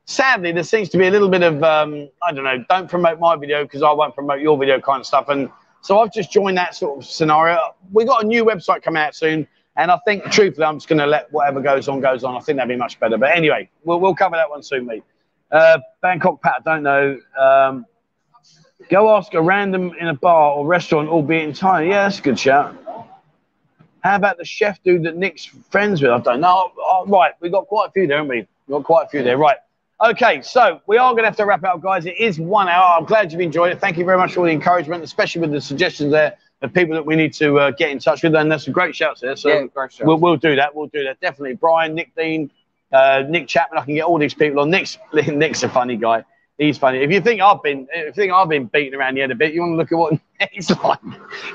sadly 0.06 0.52
there 0.52 0.64
seems 0.64 0.90
to 0.90 0.98
be 0.98 1.08
a 1.08 1.12
little 1.12 1.30
bit 1.30 1.44
of 1.44 1.64
um, 1.64 2.10
I 2.22 2.32
don't 2.34 2.44
know. 2.44 2.64
Don't 2.70 2.90
promote 2.90 3.20
my 3.20 3.36
video 3.36 3.64
because 3.64 3.84
I 3.84 3.92
won't 3.92 4.14
promote 4.16 4.42
your 4.42 4.58
video 4.58 4.80
kind 4.82 5.00
of 5.00 5.06
stuff. 5.06 5.30
And 5.30 5.50
so 5.82 6.00
I've 6.00 6.12
just 6.12 6.32
joined 6.32 6.58
that 6.58 6.76
sort 6.76 6.98
of 6.98 7.06
scenario. 7.06 7.58
We've 7.94 8.08
got 8.08 8.24
a 8.24 8.28
new 8.28 8.44
website 8.44 8.82
coming 8.84 9.02
out 9.02 9.16
soon, 9.16 9.48
and 9.78 9.90
I 9.92 9.98
think 10.06 10.24
truthfully 10.32 10.66
I'm 10.66 10.78
just 10.78 10.90
going 10.90 11.00
to 11.00 11.06
let 11.08 11.32
whatever 11.32 11.62
goes 11.62 11.88
on 11.88 12.02
goes 12.02 12.24
on. 12.26 12.36
I 12.36 12.40
think 12.40 12.58
that'd 12.58 12.68
be 12.70 12.76
much 12.76 13.00
better. 13.00 13.18
But 13.18 13.38
anyway, 13.38 13.70
we'll 13.86 14.00
we'll 14.02 14.16
cover 14.16 14.36
that 14.36 14.50
one 14.50 14.64
soon, 14.64 14.86
mate. 14.86 15.04
Uh, 15.50 15.80
Bangkok 16.02 16.42
Pat, 16.42 16.56
I 16.66 16.74
don't 16.74 16.84
know. 16.84 17.18
Um, 17.40 17.86
go 18.90 19.16
ask 19.16 19.34
a 19.34 19.42
random 19.42 19.94
in 20.00 20.08
a 20.08 20.14
bar 20.14 20.52
or 20.54 20.66
restaurant, 20.66 21.10
albeit 21.10 21.44
in 21.44 21.52
Thailand. 21.54 21.90
Yeah, 21.90 22.04
that's 22.04 22.20
a 22.20 22.22
good 22.22 22.40
shout. 22.40 22.76
How 24.04 24.16
about 24.16 24.38
the 24.38 24.46
chef 24.46 24.82
dude 24.84 25.04
that 25.04 25.18
Nick's 25.18 25.46
friends 25.46 26.02
with? 26.02 26.12
I 26.12 26.20
don't 26.20 26.40
know. 26.40 26.72
Oh, 26.78 27.06
right, 27.08 27.34
we 27.42 27.50
got 27.50 27.68
quite 27.68 27.90
a 27.90 27.92
few 27.92 28.08
there, 28.08 28.18
haven't 28.18 28.30
we? 28.30 28.48
we 28.68 28.72
got 28.72 28.84
quite 28.84 29.08
a 29.08 29.10
few 29.10 29.24
there. 29.24 29.38
Right. 29.38 29.58
Okay, 30.04 30.42
so 30.44 30.80
we 30.86 30.98
are 30.98 31.12
going 31.14 31.24
to 31.24 31.28
have 31.28 31.38
to 31.38 31.46
wrap 31.46 31.64
up, 31.64 31.82
guys. 31.82 32.06
It 32.06 32.20
is 32.20 32.40
one 32.40 32.70
hour. 32.70 32.98
I'm 32.98 33.06
glad 33.06 33.32
you've 33.32 33.42
enjoyed 33.42 33.72
it. 33.72 33.80
Thank 33.80 33.98
you 33.98 34.06
very 34.06 34.18
much 34.18 34.34
for 34.34 34.42
all 34.42 34.46
the 34.46 34.52
encouragement, 34.52 35.04
especially 35.04 35.42
with 35.42 35.52
the 35.52 35.60
suggestions 35.60 36.12
there 36.12 36.38
of 36.62 36.74
people 36.74 36.94
that 36.94 37.06
we 37.06 37.16
need 37.16 37.34
to 37.34 37.60
uh, 37.60 37.72
get 37.72 37.90
in 37.90 38.00
touch 38.00 38.24
with. 38.24 38.36
And 38.36 38.52
there's 38.52 38.66
some 38.66 38.74
great 38.74 38.96
shouts 38.96 39.22
there. 39.22 39.36
So 39.36 39.50
yeah, 39.50 39.66
great. 39.66 39.92
We'll, 40.02 40.18
we'll 40.18 40.38
do 40.38 40.56
that. 40.56 40.76
We'll 40.76 40.88
do 40.88 41.04
that. 41.04 41.20
Definitely. 41.20 41.56
Brian, 41.56 41.96
Nick 41.96 42.16
Dean, 42.16 42.52
uh, 42.92 43.24
Nick 43.28 43.48
Chapman. 43.48 43.80
I 43.80 43.86
can 43.86 43.96
get 43.96 44.04
all 44.04 44.20
these 44.20 44.36
people 44.36 44.60
on. 44.60 44.70
Nick's, 44.70 44.98
Nick's 45.14 45.64
a 45.64 45.70
funny 45.70 45.96
guy. 45.96 46.24
He's 46.58 46.78
funny. 46.78 47.00
If 47.00 47.12
you 47.12 47.22
think 47.22 47.40
I've 47.40 47.62
been, 47.62 47.88
if 47.94 48.08
you 48.18 48.24
think 48.24 48.34
I've 48.34 48.50
been 48.50 48.66
beaten 48.66 49.00
around 49.00 49.16
the 49.16 49.22
head 49.22 49.32
a 49.32 49.36
bit, 49.36 49.54
you 49.54 49.62
want 49.62 49.74
to 49.74 49.78
look 49.78 49.92
at 49.92 49.98
what 49.98 50.14
Nick's 50.40 50.72
like. 50.72 51.00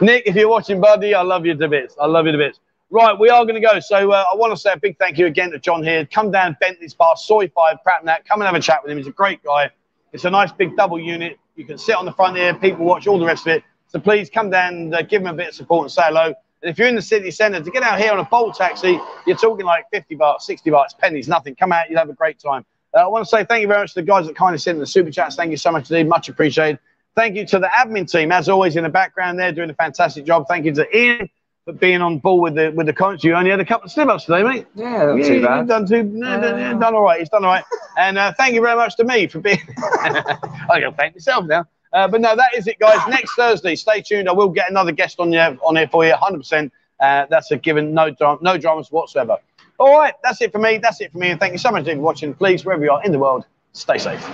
Nick, 0.00 0.24
if 0.26 0.36
you're 0.36 0.48
watching, 0.48 0.80
buddy, 0.80 1.14
I 1.14 1.22
love 1.22 1.44
you 1.44 1.56
to 1.56 1.68
bits. 1.68 1.96
I 2.00 2.06
love 2.06 2.26
you 2.26 2.32
to 2.32 2.38
bits. 2.38 2.60
Right, 2.90 3.18
we 3.18 3.30
are 3.30 3.44
going 3.44 3.60
to 3.60 3.66
go. 3.66 3.80
So 3.80 4.12
uh, 4.12 4.24
I 4.30 4.36
want 4.36 4.52
to 4.52 4.56
say 4.56 4.72
a 4.72 4.76
big 4.76 4.98
thank 4.98 5.18
you 5.18 5.26
again 5.26 5.50
to 5.52 5.58
John 5.58 5.82
here. 5.82 6.06
Come 6.06 6.30
down 6.30 6.56
Bentley's 6.60 6.94
Bar, 6.94 7.16
Soi 7.16 7.48
5, 7.48 7.78
Pratumnak. 7.86 8.26
Come 8.26 8.42
and 8.42 8.44
have 8.44 8.54
a 8.54 8.60
chat 8.60 8.80
with 8.82 8.92
him. 8.92 8.98
He's 8.98 9.06
a 9.06 9.12
great 9.12 9.42
guy. 9.42 9.70
It's 10.12 10.26
a 10.26 10.30
nice 10.30 10.52
big 10.52 10.76
double 10.76 11.00
unit. 11.00 11.38
You 11.56 11.64
can 11.64 11.78
sit 11.78 11.96
on 11.96 12.04
the 12.04 12.12
front 12.12 12.36
here, 12.36 12.54
people 12.54 12.84
watch 12.84 13.06
all 13.06 13.18
the 13.18 13.26
rest 13.26 13.46
of 13.46 13.54
it. 13.54 13.64
So 13.86 13.98
please 13.98 14.30
come 14.30 14.50
down 14.50 14.74
and 14.74 14.94
uh, 14.94 15.02
give 15.02 15.22
him 15.22 15.28
a 15.28 15.34
bit 15.34 15.48
of 15.48 15.54
support 15.54 15.84
and 15.84 15.92
say 15.92 16.02
hello. 16.04 16.26
And 16.26 16.70
if 16.70 16.78
you're 16.78 16.88
in 16.88 16.94
the 16.94 17.02
city 17.02 17.30
centre, 17.30 17.60
to 17.62 17.70
get 17.70 17.82
out 17.82 17.98
here 17.98 18.12
on 18.12 18.18
a 18.18 18.24
Bolt 18.24 18.54
taxi, 18.56 19.00
you're 19.26 19.36
talking 19.36 19.66
like 19.66 19.84
50 19.90 20.14
bucks, 20.14 20.46
60 20.46 20.70
bucks, 20.70 20.94
pennies, 20.94 21.28
nothing. 21.28 21.54
Come 21.54 21.72
out, 21.72 21.90
you'll 21.90 21.98
have 21.98 22.08
a 22.08 22.14
great 22.14 22.38
time. 22.38 22.64
Uh, 22.94 23.00
I 23.00 23.06
want 23.06 23.24
to 23.24 23.28
say 23.28 23.44
thank 23.44 23.62
you 23.62 23.68
very 23.68 23.80
much 23.80 23.94
to 23.94 24.00
the 24.00 24.06
guys 24.06 24.26
that 24.26 24.36
kind 24.36 24.54
of 24.54 24.60
sent 24.60 24.76
in 24.76 24.80
the 24.80 24.86
super 24.86 25.10
chats. 25.10 25.36
Thank 25.36 25.50
you 25.50 25.56
so 25.56 25.72
much 25.72 25.90
indeed. 25.90 26.08
Much 26.08 26.28
appreciated. 26.28 26.78
Thank 27.14 27.36
you 27.36 27.46
to 27.46 27.58
the 27.58 27.68
admin 27.68 28.10
team, 28.10 28.32
as 28.32 28.48
always, 28.48 28.76
in 28.76 28.84
the 28.84 28.88
background 28.88 29.38
there, 29.38 29.52
doing 29.52 29.70
a 29.70 29.74
fantastic 29.74 30.24
job. 30.24 30.46
Thank 30.48 30.64
you 30.64 30.72
to 30.74 30.96
Ian 30.96 31.28
for 31.64 31.72
being 31.74 32.00
on 32.02 32.18
board 32.18 32.42
with 32.42 32.54
the 32.54 32.70
with 32.74 32.86
the 32.86 32.92
comments. 32.92 33.22
You 33.22 33.34
only 33.34 33.50
had 33.50 33.60
a 33.60 33.64
couple 33.64 33.86
of 33.86 33.92
slip 33.92 34.08
ups 34.08 34.24
today, 34.24 34.42
mate. 34.42 34.66
Yeah, 34.74 35.04
not 35.04 35.14
Yeah, 35.16 35.26
too 35.28 35.34
You've 35.34 35.42
bad. 35.44 35.68
done 35.68 35.86
too, 35.86 36.02
no, 36.04 36.40
no, 36.40 36.56
no, 36.56 36.78
done 36.78 36.94
all 36.94 37.02
right. 37.02 37.18
He's 37.20 37.28
done 37.28 37.44
all 37.44 37.52
right. 37.52 37.64
And 37.98 38.18
uh, 38.18 38.32
thank 38.32 38.54
you 38.54 38.62
very 38.62 38.76
much 38.76 38.96
to 38.96 39.04
me 39.04 39.26
for 39.26 39.40
being. 39.40 39.58
I 39.78 40.80
got 40.80 40.90
to 40.90 40.92
thank 40.96 41.14
myself 41.14 41.46
now. 41.46 41.66
Uh, 41.92 42.08
but 42.08 42.20
no, 42.22 42.34
that 42.34 42.54
is 42.56 42.66
it, 42.66 42.78
guys. 42.78 42.98
Next 43.08 43.34
Thursday, 43.34 43.74
stay 43.76 44.00
tuned. 44.00 44.28
I 44.28 44.32
will 44.32 44.48
get 44.48 44.70
another 44.70 44.92
guest 44.92 45.20
on 45.20 45.30
here 45.32 45.56
on 45.62 45.76
here 45.76 45.88
for 45.88 46.04
you, 46.06 46.14
100%. 46.14 46.70
Uh, 46.98 47.26
that's 47.28 47.50
a 47.50 47.56
given, 47.56 47.92
no 47.92 48.10
dra- 48.10 48.38
no 48.40 48.56
dramas 48.56 48.90
whatsoever. 48.90 49.36
All 49.82 49.98
right, 49.98 50.14
that's 50.22 50.40
it 50.40 50.52
for 50.52 50.60
me. 50.60 50.78
That's 50.78 51.00
it 51.00 51.10
for 51.10 51.18
me. 51.18 51.30
And 51.30 51.40
thank 51.40 51.50
you 51.50 51.58
so 51.58 51.72
much 51.72 51.86
for 51.86 51.98
watching. 51.98 52.34
Please, 52.34 52.64
wherever 52.64 52.84
you 52.84 52.92
are 52.92 53.02
in 53.02 53.10
the 53.10 53.18
world, 53.18 53.46
stay 53.72 53.98
safe. 53.98 54.24